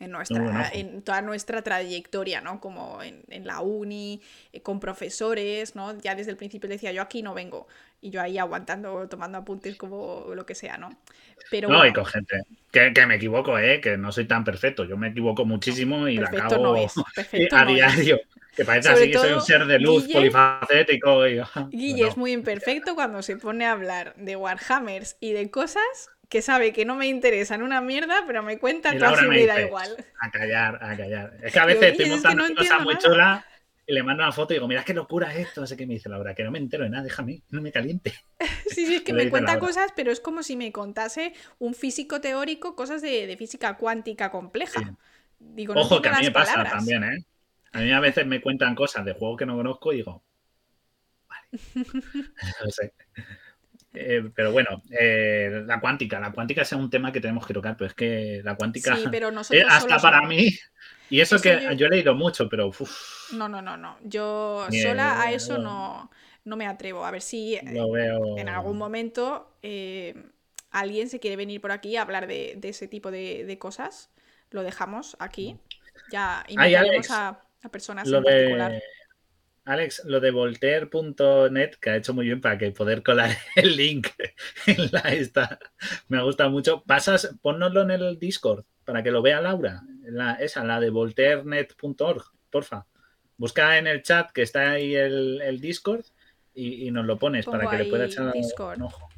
en, 0.00 0.10
nuestra, 0.10 0.70
en 0.72 1.02
toda 1.02 1.22
nuestra 1.22 1.62
trayectoria, 1.62 2.40
¿no? 2.40 2.60
Como 2.60 3.00
en, 3.02 3.46
la 3.46 3.60
uni, 3.60 4.20
eh, 4.52 4.60
con 4.60 4.80
profesores, 4.80 5.74
¿no? 5.74 5.98
Ya 6.00 6.14
desde 6.14 6.30
el 6.30 6.36
principio 6.36 6.68
decía, 6.68 6.92
yo 6.92 7.02
aquí 7.02 7.22
no 7.22 7.34
vengo. 7.34 7.66
Y 8.00 8.10
yo 8.10 8.20
ahí 8.20 8.38
aguantando, 8.38 9.08
tomando 9.08 9.38
apuntes 9.38 9.76
como 9.76 10.26
lo 10.34 10.46
que 10.46 10.54
sea, 10.54 10.78
¿no? 10.78 10.90
Pero 11.50 11.68
no, 11.68 11.84
y 11.84 11.92
con 11.92 12.06
gente. 12.06 12.42
Que, 12.70 12.92
me 13.06 13.16
equivoco, 13.16 13.58
¿eh? 13.58 13.80
Que 13.80 13.96
no 13.96 14.12
soy 14.12 14.26
tan 14.26 14.44
perfecto. 14.44 14.84
Yo 14.84 14.96
me 14.96 15.08
equivoco 15.08 15.44
muchísimo 15.44 16.06
y 16.06 16.18
la 16.18 16.28
acabo 16.28 16.76
a 17.52 17.64
diario. 17.64 18.20
Que 18.54 18.64
parece 18.64 18.88
así 18.90 19.10
que 19.10 19.18
soy 19.18 19.32
un 19.32 19.40
ser 19.40 19.66
de 19.66 19.78
luz 19.78 20.08
polifacético. 20.12 21.26
Y... 21.26 21.40
Guille 21.70 22.08
es 22.08 22.16
muy 22.16 22.32
imperfecto 22.32 22.94
cuando 22.94 23.22
se 23.22 23.36
pone 23.36 23.64
a 23.66 23.72
hablar 23.72 24.14
de 24.16 24.36
Warhammers 24.36 25.16
y 25.20 25.32
de 25.32 25.50
cosas 25.50 26.10
que 26.28 26.42
sabe 26.42 26.72
que 26.72 26.84
no 26.84 26.94
me 26.94 27.06
interesa 27.06 27.54
en 27.54 27.62
una 27.62 27.80
mierda, 27.80 28.24
pero 28.26 28.42
me 28.42 28.58
cuenta 28.58 28.96
toda 28.96 29.16
su 29.16 29.28
vida 29.28 29.60
igual. 29.60 29.96
A 30.20 30.30
callar, 30.30 30.78
a 30.82 30.96
callar. 30.96 31.38
Es 31.42 31.52
que 31.52 31.58
a 31.58 31.64
veces 31.64 31.92
estoy 31.92 32.10
montando 32.10 32.44
una 32.44 32.54
cosa 32.54 32.78
muy 32.80 32.98
chula 32.98 33.46
y 33.86 33.94
le 33.94 34.02
mando 34.02 34.22
una 34.22 34.32
foto 34.32 34.52
y 34.52 34.56
digo, 34.56 34.68
mira 34.68 34.84
qué 34.84 34.92
locura 34.92 35.32
es 35.32 35.48
esto. 35.48 35.62
No 35.62 35.66
sé 35.66 35.74
qué 35.74 35.86
me 35.86 35.94
dice 35.94 36.10
Laura, 36.10 36.34
que 36.34 36.44
no 36.44 36.50
me 36.50 36.58
entero 36.58 36.84
de 36.84 36.90
nada, 36.90 37.04
déjame, 37.04 37.40
no 37.48 37.62
me 37.62 37.72
caliente. 37.72 38.12
sí, 38.66 38.86
sí, 38.86 38.96
es 38.96 39.02
que 39.02 39.12
me 39.14 39.30
cuenta 39.30 39.58
cosas, 39.58 39.92
pero 39.96 40.12
es 40.12 40.20
como 40.20 40.42
si 40.42 40.56
me 40.56 40.70
contase 40.70 41.32
un 41.58 41.74
físico 41.74 42.20
teórico 42.20 42.76
cosas 42.76 43.00
de, 43.00 43.34
física 43.38 43.78
cuántica 43.78 44.30
compleja. 44.30 44.94
Digo, 45.38 45.72
Ojo, 45.74 46.02
que 46.02 46.10
a 46.10 46.18
mí 46.18 46.26
me 46.26 46.30
pasa 46.32 46.64
también, 46.64 47.04
¿eh? 47.04 47.24
A 47.72 47.80
mí 47.80 47.92
a 47.92 48.00
veces 48.00 48.26
me 48.26 48.40
cuentan 48.40 48.74
cosas 48.74 49.04
de 49.04 49.12
juegos 49.12 49.38
que 49.38 49.46
no 49.46 49.56
conozco 49.56 49.92
y 49.92 49.96
digo, 49.96 50.22
vale. 51.26 51.48
no 52.64 52.70
sé. 52.70 52.92
Eh, 53.94 54.30
pero 54.34 54.52
bueno, 54.52 54.82
eh, 54.90 55.62
la 55.66 55.80
cuántica, 55.80 56.20
la 56.20 56.32
cuántica 56.32 56.62
es 56.62 56.72
un 56.72 56.90
tema 56.90 57.10
que 57.10 57.20
tenemos 57.20 57.46
que 57.46 57.54
tocar, 57.54 57.76
pero 57.76 57.88
es 57.88 57.94
que 57.94 58.42
la 58.44 58.54
cuántica, 58.54 58.94
sí, 58.96 59.04
pero 59.10 59.30
nosotros 59.32 59.64
hasta 59.68 59.98
para 59.98 60.22
mí, 60.22 60.48
y 61.10 61.20
eso, 61.20 61.40
que 61.40 61.74
yo... 61.76 61.86
he 61.86 61.90
leído 61.90 62.14
mucho, 62.14 62.48
pero... 62.48 62.70
No, 63.32 63.48
no, 63.48 63.62
no, 63.62 63.76
no, 63.76 63.96
yo 64.04 64.66
sola 64.82 65.22
a 65.22 65.32
eso 65.32 65.58
no, 65.58 66.10
no 66.44 66.56
me 66.56 66.66
atrevo, 66.66 67.04
a 67.04 67.10
ver 67.10 67.22
si 67.22 67.56
en 67.56 68.48
algún 68.48 68.76
momento 68.76 69.56
alguien 70.70 71.08
se 71.08 71.18
quiere 71.18 71.36
venir 71.36 71.60
por 71.60 71.72
aquí 71.72 71.96
a 71.96 72.02
hablar 72.02 72.26
de, 72.26 72.58
ese 72.62 72.88
tipo 72.88 73.10
de, 73.10 73.56
cosas, 73.58 74.10
lo 74.50 74.62
dejamos 74.62 75.16
aquí. 75.18 75.56
Ya 76.12 76.44
invitaremos 76.48 77.10
a, 77.10 77.42
personas 77.70 78.06
en 78.06 78.22
particular. 78.22 78.82
Alex, 79.68 80.02
lo 80.06 80.18
de 80.18 80.30
voltaire.net, 80.30 81.74
que 81.74 81.90
ha 81.90 81.96
hecho 81.96 82.14
muy 82.14 82.24
bien 82.24 82.40
para 82.40 82.56
que 82.56 82.70
poder 82.70 83.02
colar 83.02 83.36
el 83.54 83.76
link 83.76 84.08
en 84.66 84.88
la 84.90 85.00
esta. 85.00 85.58
Me 86.08 86.22
gusta 86.22 86.48
mucho. 86.48 86.82
Pasas, 86.84 87.36
ponnoslo 87.42 87.82
en 87.82 87.90
el 87.90 88.18
Discord 88.18 88.64
para 88.86 89.02
que 89.02 89.10
lo 89.10 89.20
vea 89.20 89.42
Laura. 89.42 89.82
La, 90.04 90.32
esa, 90.36 90.64
la 90.64 90.80
de 90.80 90.88
voltairenet.org, 90.88 92.24
porfa. 92.48 92.86
Busca 93.36 93.76
en 93.76 93.86
el 93.86 94.02
chat 94.02 94.32
que 94.32 94.40
está 94.40 94.70
ahí 94.70 94.94
el, 94.94 95.60
Discord 95.60 96.06
y, 96.54 96.90
nos 96.90 97.04
lo 97.04 97.18
pones 97.18 97.44
para 97.44 97.68
que 97.68 97.76
le 97.76 97.84
pueda 97.90 98.06
echar 98.06 98.32
un 98.34 98.82
ojo. 98.82 99.10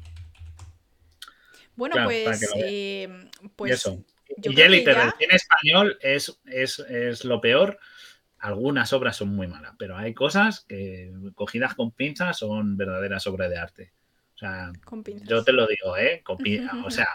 Bueno, 1.77 1.95
pues, 2.03 2.51
eh, 2.57 3.07
pues. 3.55 3.71
eso. 3.71 4.03
y 4.27 4.53
ya 4.53 4.67
literal, 4.67 5.13
en 5.17 5.31
español 5.31 5.97
es, 6.01 6.37
es, 6.45 6.79
es 6.79 7.23
lo 7.23 7.39
peor 7.39 7.79
algunas 8.41 8.91
obras 8.93 9.15
son 9.15 9.35
muy 9.35 9.47
malas, 9.47 9.73
pero 9.77 9.97
hay 9.97 10.13
cosas 10.13 10.65
que 10.67 11.13
cogidas 11.35 11.75
con 11.75 11.91
pinzas 11.91 12.37
son 12.39 12.75
verdaderas 12.75 13.27
obras 13.27 13.49
de 13.49 13.57
arte. 13.57 13.93
O 14.35 14.37
sea, 14.37 14.71
yo 15.23 15.43
te 15.43 15.53
lo 15.53 15.67
digo, 15.67 15.95
¿eh? 15.97 16.23
o 16.85 16.89
sea, 16.89 17.07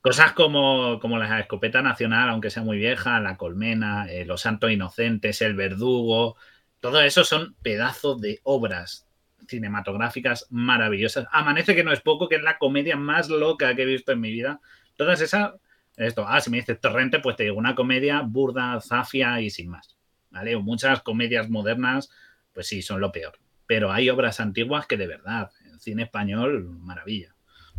cosas 0.00 0.32
como, 0.32 0.98
como 1.00 1.18
la 1.18 1.40
escopeta 1.40 1.82
nacional, 1.82 2.28
aunque 2.28 2.50
sea 2.50 2.64
muy 2.64 2.76
vieja, 2.76 3.20
la 3.20 3.36
colmena, 3.36 4.10
eh, 4.10 4.24
los 4.24 4.40
santos 4.40 4.70
inocentes, 4.70 5.40
el 5.42 5.54
verdugo, 5.54 6.36
todo 6.80 7.00
eso 7.00 7.24
son 7.24 7.54
pedazos 7.62 8.20
de 8.20 8.40
obras 8.42 9.06
cinematográficas 9.48 10.46
maravillosas. 10.50 11.26
Amanece 11.30 11.74
que 11.74 11.84
no 11.84 11.92
es 11.92 12.00
poco, 12.00 12.28
que 12.28 12.36
es 12.36 12.42
la 12.42 12.58
comedia 12.58 12.96
más 12.96 13.28
loca 13.28 13.74
que 13.76 13.82
he 13.82 13.86
visto 13.86 14.12
en 14.12 14.20
mi 14.20 14.30
vida. 14.30 14.60
Todas 14.96 15.20
esas, 15.20 15.52
esto, 15.96 16.24
ah, 16.26 16.40
si 16.40 16.50
me 16.50 16.58
dices 16.58 16.80
torrente, 16.80 17.20
pues 17.20 17.36
te 17.36 17.44
digo 17.44 17.56
una 17.56 17.74
comedia 17.74 18.22
burda, 18.22 18.80
zafia 18.80 19.40
y 19.40 19.50
sin 19.50 19.70
más. 19.70 19.95
¿Vale? 20.36 20.54
O 20.54 20.60
muchas 20.60 21.02
comedias 21.02 21.48
modernas, 21.48 22.10
pues 22.52 22.66
sí, 22.66 22.82
son 22.82 23.00
lo 23.00 23.10
peor. 23.10 23.38
Pero 23.66 23.90
hay 23.90 24.10
obras 24.10 24.38
antiguas 24.38 24.86
que 24.86 24.96
de 24.96 25.06
verdad, 25.06 25.50
el 25.64 25.80
cine 25.80 26.04
español, 26.04 26.68
maravilla. 26.80 27.34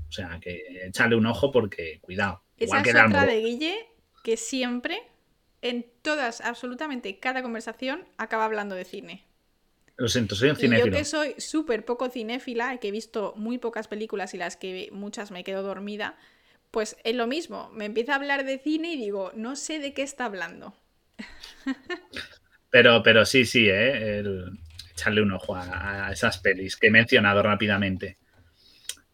O 0.10 0.12
sea, 0.12 0.40
que 0.42 0.86
échale 0.86 1.16
un 1.16 1.26
ojo 1.26 1.52
porque, 1.52 2.00
cuidado. 2.02 2.42
Esa 2.58 2.82
es 2.82 2.90
otra 2.90 3.26
de 3.26 3.42
Guille 3.42 3.76
que 4.24 4.38
siempre, 4.38 4.98
en 5.62 5.86
todas, 6.02 6.42
absolutamente 6.42 7.20
cada 7.20 7.44
conversación, 7.44 8.06
acaba 8.18 8.46
hablando 8.46 8.76
de 8.76 8.86
cine. 8.86 9.24
Lo 9.98 10.08
siento, 10.08 10.36
soy 10.36 10.50
un 10.50 10.56
cinéfilo. 10.56 10.88
yo 10.88 10.98
que 10.98 11.06
soy 11.06 11.36
súper 11.38 11.86
poco 11.86 12.10
cinéfila, 12.10 12.78
que 12.78 12.88
he 12.88 12.92
visto 12.92 13.34
muy 13.36 13.58
pocas 13.58 13.88
películas 13.88 14.34
y 14.34 14.38
las 14.38 14.58
que 14.58 14.90
muchas 14.92 15.32
me 15.32 15.44
quedo 15.44 15.64
dormida, 15.64 16.18
pues 16.72 16.98
es 17.04 17.16
lo 17.16 17.28
mismo. 17.28 17.70
Me 17.72 17.86
empieza 17.86 18.14
a 18.14 18.16
hablar 18.16 18.46
de 18.46 18.58
cine 18.60 18.94
y 18.94 18.98
digo, 18.98 19.32
no 19.36 19.56
sé 19.56 19.80
de 19.80 19.94
qué 19.94 20.04
está 20.04 20.26
hablando. 20.26 20.76
Pero, 22.78 23.02
pero 23.02 23.26
sí, 23.26 23.44
sí, 23.44 23.68
¿eh? 23.68 24.22
echarle 24.92 25.24
un 25.24 25.32
ojo 25.32 25.56
a, 25.56 26.12
esas 26.12 26.38
pelis 26.38 26.78
que 26.78 26.88
he 26.88 26.92
mencionado 26.92 27.42
rápidamente. 27.42 28.20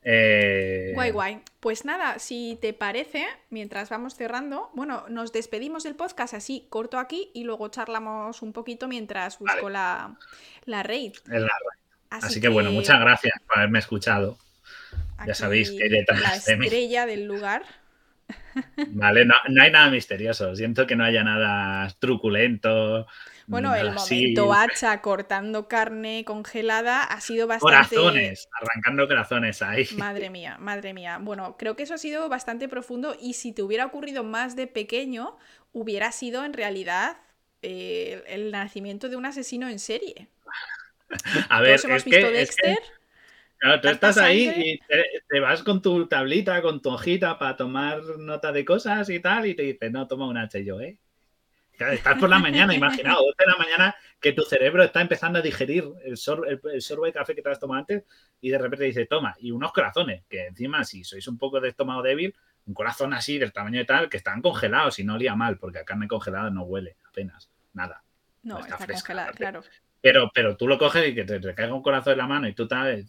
Eh, 0.01 0.91
guay, 0.93 1.11
guay. 1.11 1.41
Pues 1.61 1.85
nada, 1.85 2.19
si 2.19 2.59
te 2.61 2.73
parece, 2.73 3.25
mientras 3.51 3.89
vamos 3.89 4.15
cerrando, 4.15 4.69
bueno, 4.73 5.05
nos 5.07 5.31
despedimos 5.31 5.83
del 5.85 5.95
podcast 5.95 6.33
así, 6.33 6.67
corto 6.69 6.99
aquí, 6.99 7.31
y 7.33 7.45
luego 7.45 7.69
charlamos 7.69 8.41
un 8.41 8.51
poquito 8.51 8.89
mientras 8.89 9.39
busco 9.39 9.69
la, 9.69 10.17
la 10.65 10.83
raid. 10.83 11.13
Así, 12.09 12.41
que, 12.41 12.49
bueno, 12.49 12.69
muchas 12.73 12.99
gracias 12.99 13.33
por 13.47 13.59
haberme 13.59 13.79
escuchado. 13.79 14.37
Ya 15.25 15.35
sabéis 15.35 15.71
que 15.71 15.87
detrás 15.87 16.19
la 16.19 16.35
estrella 16.35 17.05
del 17.05 17.27
lugar. 17.27 17.63
Vale, 18.89 19.23
no, 19.23 19.35
hay 19.61 19.71
nada 19.71 19.89
misterioso. 19.89 20.53
Siento 20.53 20.85
que 20.85 20.97
no 20.97 21.05
haya 21.05 21.23
nada 21.23 21.89
truculento. 21.99 23.07
Bueno, 23.47 23.75
el 23.75 23.91
momento 23.91 24.53
hacha 24.53 25.01
cortando 25.01 25.67
carne 25.67 26.23
congelada 26.25 27.03
ha 27.03 27.19
sido 27.21 27.47
bastante. 27.47 27.95
Corazones, 27.95 28.47
arrancando 28.59 29.07
corazones 29.07 29.61
ahí. 29.61 29.87
Madre 29.97 30.29
mía, 30.29 30.57
madre 30.59 30.93
mía. 30.93 31.19
Bueno, 31.21 31.57
creo 31.57 31.75
que 31.75 31.83
eso 31.83 31.93
ha 31.93 31.97
sido 31.97 32.29
bastante 32.29 32.69
profundo 32.69 33.15
y 33.19 33.33
si 33.33 33.51
te 33.51 33.61
hubiera 33.61 33.85
ocurrido 33.85 34.23
más 34.23 34.55
de 34.55 34.67
pequeño, 34.67 35.37
hubiera 35.71 36.11
sido 36.11 36.45
en 36.45 36.53
realidad 36.53 37.17
eh, 37.61 38.23
el 38.27 38.51
nacimiento 38.51 39.09
de 39.09 39.15
un 39.15 39.25
asesino 39.25 39.67
en 39.69 39.79
serie. 39.79 40.27
A 41.49 41.61
ver, 41.61 41.79
hemos 41.83 42.03
visto 42.03 42.31
Dexter. 42.31 42.79
Claro, 43.57 43.79
tú 43.79 43.87
estás 43.87 44.17
ahí 44.17 44.51
y 44.57 44.79
te, 45.29 45.39
vas 45.39 45.63
con 45.63 45.81
tu 45.81 46.07
tablita, 46.07 46.61
con 46.61 46.81
tu 46.81 46.89
hojita 46.89 47.39
para 47.39 47.55
tomar 47.55 48.01
nota 48.19 48.51
de 48.51 48.65
cosas 48.65 49.09
y 49.09 49.21
tal, 49.21 49.45
y 49.45 49.55
te 49.55 49.63
dices, 49.63 49.91
no, 49.91 50.05
toma 50.05 50.27
un 50.27 50.37
H 50.37 50.65
yo, 50.65 50.81
¿eh? 50.81 50.97
Estás 51.79 52.19
por 52.19 52.29
la 52.29 52.39
mañana, 52.39 52.73
imaginaos, 52.73 53.21
8 53.21 53.35
de 53.37 53.45
la 53.45 53.57
mañana, 53.57 53.95
que 54.19 54.33
tu 54.33 54.43
cerebro 54.43 54.83
está 54.83 55.01
empezando 55.01 55.39
a 55.39 55.41
digerir 55.41 55.85
el, 56.03 56.17
sorbo, 56.17 56.45
de 56.45 57.13
café 57.13 57.35
que 57.35 57.41
te 57.41 57.49
has 57.49 57.59
tomado 57.59 57.79
antes, 57.79 58.03
y 58.41 58.49
de 58.49 58.57
repente 58.57 58.85
dice, 58.85 59.05
toma, 59.05 59.35
y 59.39 59.51
unos 59.51 59.71
corazones, 59.71 60.23
que 60.29 60.47
encima, 60.47 60.83
si 60.83 61.03
sois 61.03 61.27
un 61.27 61.37
poco 61.37 61.59
de 61.59 61.69
estómago 61.69 62.01
débil, 62.01 62.35
un 62.65 62.73
corazón 62.73 63.13
así, 63.13 63.37
del 63.37 63.51
tamaño 63.51 63.79
de 63.79 63.85
tal, 63.85 64.09
que 64.09 64.17
están 64.17 64.41
congelados 64.41 64.99
y 64.99 65.03
no 65.03 65.15
olía 65.15 65.35
mal, 65.35 65.57
porque 65.57 65.79
la 65.79 65.85
carne 65.85 66.07
congelada 66.07 66.49
no 66.49 66.63
huele 66.63 66.97
apenas, 67.07 67.49
nada. 67.73 68.03
No, 68.43 68.59
está, 68.59 68.77
congelada, 68.77 69.31
claro. 69.31 69.63
Pero, 70.01 70.31
pero 70.33 70.57
tú 70.57 70.67
lo 70.67 70.77
coges 70.77 71.09
y 71.09 71.15
que 71.15 71.23
te, 71.23 71.39
te 71.39 71.55
caiga 71.55 71.73
un 71.73 71.81
corazón 71.81 72.13
en 72.13 72.19
la 72.19 72.27
mano 72.27 72.47
y 72.47 72.53
tú 72.53 72.67
tal, 72.67 73.05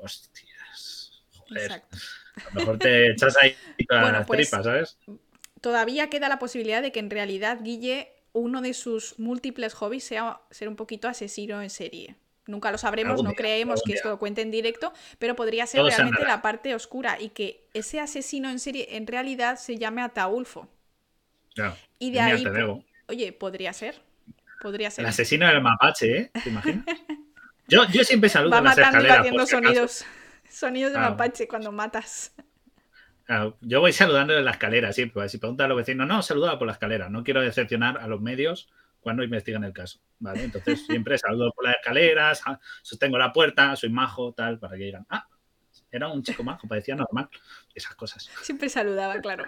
hostias, 0.00 1.24
joder. 1.36 1.72
A 1.72 2.54
lo 2.54 2.60
mejor 2.60 2.78
te 2.78 3.10
echas 3.10 3.36
ahí 3.40 3.54
todas 3.88 4.12
las 4.12 4.26
pues, 4.26 4.48
tripas, 4.48 4.64
¿sabes? 4.64 4.98
Todavía 5.62 6.10
queda 6.10 6.28
la 6.28 6.40
posibilidad 6.40 6.82
de 6.82 6.90
que 6.90 6.98
en 6.98 7.08
realidad 7.08 7.60
Guille, 7.62 8.12
uno 8.32 8.60
de 8.60 8.74
sus 8.74 9.18
múltiples 9.20 9.74
hobbies 9.74 10.02
sea 10.02 10.40
ser 10.50 10.68
un 10.68 10.74
poquito 10.74 11.06
asesino 11.08 11.62
en 11.62 11.70
serie. 11.70 12.16
Nunca 12.48 12.72
lo 12.72 12.78
sabremos, 12.78 13.22
no 13.22 13.32
creemos 13.34 13.80
que 13.86 13.92
esto 13.92 14.08
lo 14.08 14.18
cuente 14.18 14.42
en 14.42 14.50
directo, 14.50 14.92
pero 15.20 15.36
podría 15.36 15.64
ser 15.68 15.84
realmente 15.84 16.24
la 16.24 16.42
parte 16.42 16.74
oscura 16.74 17.16
y 17.20 17.28
que 17.28 17.64
ese 17.74 18.00
asesino 18.00 18.50
en 18.50 18.58
serie 18.58 18.96
en 18.96 19.06
realidad 19.06 19.56
se 19.56 19.78
llame 19.78 20.02
Ataulfo. 20.02 20.68
y 22.00 22.10
de 22.10 22.20
ahí, 22.20 22.44
oye, 23.06 23.32
podría 23.32 23.72
ser. 23.72 24.02
Podría 24.60 24.90
ser. 24.90 25.04
El 25.04 25.10
asesino 25.10 25.46
del 25.46 25.62
mapache, 25.62 26.18
¿eh? 26.18 26.30
¿Te 26.42 26.48
imaginas? 26.48 26.84
Yo, 27.68 27.86
siempre 28.04 28.28
saludo 28.28 28.50
Va 28.50 28.60
las 28.60 28.76
matando 28.76 28.98
escaleras, 28.98 29.18
haciendo 29.20 29.46
sonidos, 29.46 30.04
sonidos 30.50 30.92
de 30.92 30.98
mapache 30.98 31.46
cuando 31.46 31.70
matas. 31.70 32.32
Yo 33.60 33.80
voy 33.80 33.92
saludando 33.92 34.36
en 34.36 34.44
la 34.44 34.52
escalera 34.52 34.92
siempre. 34.92 35.28
Si 35.28 35.38
pregunta 35.38 35.64
a 35.64 35.68
los 35.68 35.76
vecinos, 35.76 36.06
no, 36.06 36.22
saluda 36.22 36.58
por 36.58 36.66
la 36.66 36.72
escalera. 36.72 37.08
No 37.08 37.24
quiero 37.24 37.40
decepcionar 37.40 37.98
a 37.98 38.06
los 38.06 38.20
medios 38.20 38.68
cuando 39.00 39.22
investigan 39.22 39.64
el 39.64 39.72
caso. 39.72 40.00
¿vale? 40.18 40.44
Entonces 40.44 40.86
siempre 40.86 41.18
saludo 41.18 41.52
por 41.52 41.64
las 41.64 41.76
escaleras, 41.76 42.42
sostengo 42.82 43.18
la 43.18 43.32
puerta, 43.32 43.76
soy 43.76 43.90
majo, 43.90 44.32
tal, 44.32 44.58
para 44.58 44.76
que 44.76 44.84
digan, 44.84 45.06
ah, 45.10 45.26
era 45.90 46.08
un 46.08 46.22
chico 46.22 46.42
majo, 46.42 46.66
parecía 46.66 46.94
normal. 46.94 47.28
Esas 47.74 47.94
cosas. 47.94 48.30
Siempre 48.42 48.68
saludaba, 48.68 49.20
claro. 49.20 49.44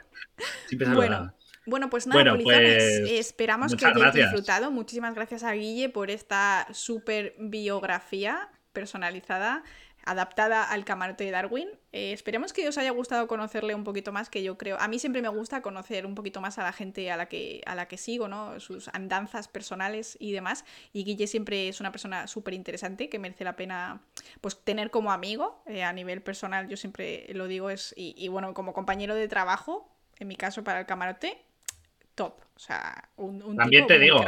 Siempre 0.66 0.86
saludaba. 0.86 1.34
Bueno, 1.66 1.88
pues 1.88 2.06
nada, 2.06 2.36
pues, 2.36 3.08
esperamos 3.08 3.74
que 3.74 3.86
hayáis 3.86 4.14
disfrutado. 4.14 4.70
Muchísimas 4.70 5.14
gracias 5.14 5.42
a 5.42 5.52
Guille 5.52 5.88
por 5.88 6.10
esta 6.10 6.66
super 6.72 7.34
biografía 7.38 8.50
personalizada, 8.74 9.62
adaptada 10.06 10.62
al 10.64 10.84
camarote 10.84 11.24
de 11.24 11.30
Darwin. 11.30 11.68
Eh, 11.92 12.12
esperemos 12.12 12.52
que 12.52 12.68
os 12.68 12.78
haya 12.78 12.90
gustado 12.90 13.26
conocerle 13.26 13.74
un 13.74 13.84
poquito 13.84 14.12
más, 14.12 14.30
que 14.30 14.42
yo 14.42 14.58
creo. 14.58 14.78
A 14.80 14.88
mí 14.88 14.98
siempre 14.98 15.22
me 15.22 15.28
gusta 15.28 15.62
conocer 15.62 16.06
un 16.06 16.14
poquito 16.14 16.40
más 16.40 16.58
a 16.58 16.62
la 16.62 16.72
gente 16.72 17.10
a 17.10 17.16
la 17.16 17.26
que, 17.26 17.62
a 17.66 17.74
la 17.74 17.88
que 17.88 17.96
sigo, 17.96 18.28
¿no? 18.28 18.60
Sus 18.60 18.88
andanzas 18.88 19.48
personales 19.48 20.16
y 20.20 20.32
demás. 20.32 20.64
Y 20.92 21.04
Guille 21.04 21.26
siempre 21.26 21.68
es 21.68 21.80
una 21.80 21.92
persona 21.92 22.26
súper 22.26 22.54
interesante 22.54 23.08
que 23.08 23.18
merece 23.18 23.44
la 23.44 23.56
pena 23.56 24.02
pues, 24.40 24.62
tener 24.62 24.90
como 24.90 25.12
amigo. 25.12 25.62
Eh, 25.66 25.82
a 25.82 25.92
nivel 25.92 26.22
personal, 26.22 26.68
yo 26.68 26.76
siempre 26.76 27.26
lo 27.34 27.46
digo, 27.46 27.70
es. 27.70 27.94
Y, 27.96 28.14
y 28.16 28.28
bueno, 28.28 28.54
como 28.54 28.72
compañero 28.72 29.14
de 29.14 29.28
trabajo, 29.28 29.90
en 30.18 30.28
mi 30.28 30.36
caso 30.36 30.64
para 30.64 30.80
el 30.80 30.86
camarote, 30.86 31.44
top. 32.14 32.40
O 32.54 32.58
sea, 32.58 33.08
un, 33.16 33.56
También 33.56 33.86
te 33.86 33.98
digo, 33.98 34.24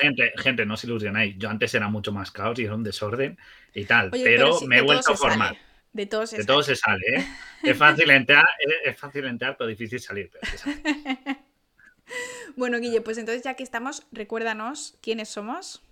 Gente, 0.00 0.32
gente, 0.38 0.66
no 0.66 0.74
os 0.74 0.84
ilusionáis. 0.84 1.36
Yo 1.38 1.48
antes 1.48 1.72
era 1.74 1.88
mucho 1.88 2.10
más 2.10 2.30
caos 2.30 2.58
y 2.58 2.64
era 2.64 2.74
un 2.74 2.82
desorden 2.82 3.38
y 3.74 3.84
tal, 3.84 4.10
pero, 4.10 4.60
me 4.62 4.78
he 4.78 4.82
vuelto 4.82 5.12
a 5.12 5.16
formar. 5.16 5.56
De 5.92 6.06
todo 6.06 6.26
se 6.26 6.36
de 6.36 6.42
sale. 6.42 6.52
Todo 6.52 6.62
se 6.64 6.74
sale 6.74 7.06
¿eh? 7.16 7.26
es, 7.62 7.78
fácil 7.78 8.10
entrar, 8.10 8.44
es 8.84 8.98
fácil 8.98 9.26
entrar, 9.26 9.56
pero 9.56 9.68
difícil 9.68 10.00
salir. 10.00 10.32
bueno, 12.56 12.80
Guille, 12.80 13.00
pues 13.00 13.18
entonces 13.18 13.44
ya 13.44 13.54
que 13.54 13.62
estamos, 13.62 14.04
recuérdanos 14.10 14.98
quiénes 15.00 15.28
somos. 15.28 15.82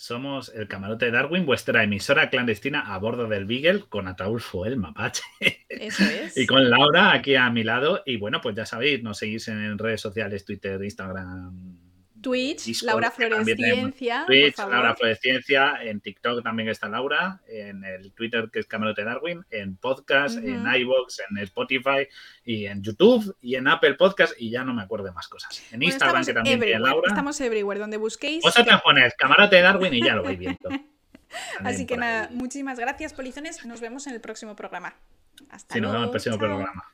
Somos 0.00 0.50
el 0.54 0.66
camarote 0.66 1.04
de 1.04 1.10
Darwin, 1.10 1.44
vuestra 1.44 1.84
emisora 1.84 2.30
clandestina 2.30 2.94
a 2.94 2.96
bordo 2.96 3.28
del 3.28 3.44
Beagle 3.44 3.84
con 3.86 4.08
Ataulfo 4.08 4.64
el 4.64 4.78
mapache. 4.78 5.22
Eso 5.68 6.04
es. 6.04 6.34
y 6.38 6.46
con 6.46 6.70
Laura 6.70 7.12
aquí 7.12 7.34
a 7.34 7.50
mi 7.50 7.64
lado. 7.64 8.02
Y 8.06 8.16
bueno, 8.16 8.40
pues 8.40 8.56
ya 8.56 8.64
sabéis, 8.64 9.02
nos 9.02 9.18
seguís 9.18 9.46
en 9.48 9.76
redes 9.76 10.00
sociales, 10.00 10.46
Twitter, 10.46 10.82
Instagram, 10.82 11.76
Twitch, 12.20 12.82
Laura 12.82 13.10
Floresciencia. 13.10 14.24
Twitch, 14.26 14.58
Laura 14.58 14.94
Floresciencia, 14.94 15.78
en 15.82 16.00
TikTok 16.00 16.42
también 16.42 16.68
está 16.68 16.88
Laura, 16.88 17.40
en 17.48 17.84
el 17.84 18.12
Twitter 18.12 18.50
que 18.52 18.60
es 18.60 18.66
Camarote 18.66 19.04
Darwin, 19.04 19.44
en 19.50 19.76
podcast, 19.76 20.36
en 20.38 20.66
iVoox, 20.66 21.20
en 21.30 21.38
Spotify 21.38 22.06
y 22.44 22.66
en 22.66 22.82
YouTube 22.82 23.36
y 23.40 23.54
en 23.54 23.68
Apple 23.68 23.94
Podcast 23.94 24.34
y 24.38 24.50
ya 24.50 24.64
no 24.64 24.74
me 24.74 24.82
acuerdo 24.82 25.06
de 25.06 25.12
más 25.12 25.28
cosas. 25.28 25.62
En 25.72 25.82
Instagram 25.82 26.24
que 26.24 26.34
también 26.34 26.60
tiene 26.60 26.78
Laura. 26.78 27.08
Estamos 27.08 27.40
everywhere, 27.40 27.80
donde 27.80 27.96
busquéis. 27.96 28.42
Vosotros 28.42 28.80
ponéis 28.82 29.14
Camarote 29.16 29.60
Darwin 29.60 29.94
y 29.94 30.02
ya 30.02 30.14
lo 30.14 30.22
vais 30.22 30.38
viendo. 30.38 30.68
Así 31.62 31.86
que 31.86 31.96
nada, 31.96 32.28
muchísimas 32.32 32.78
gracias, 32.78 33.12
Polizones. 33.12 33.64
Nos 33.64 33.80
vemos 33.80 34.06
en 34.06 34.14
el 34.14 34.20
próximo 34.20 34.56
programa. 34.56 34.94
Hasta 35.48 35.74
sí, 35.74 35.80
luego. 35.80 35.94
nos 35.94 36.02
vemos 36.02 36.26
en 36.26 36.32
el 36.32 36.38
próximo 36.38 36.38
programa. 36.38 36.89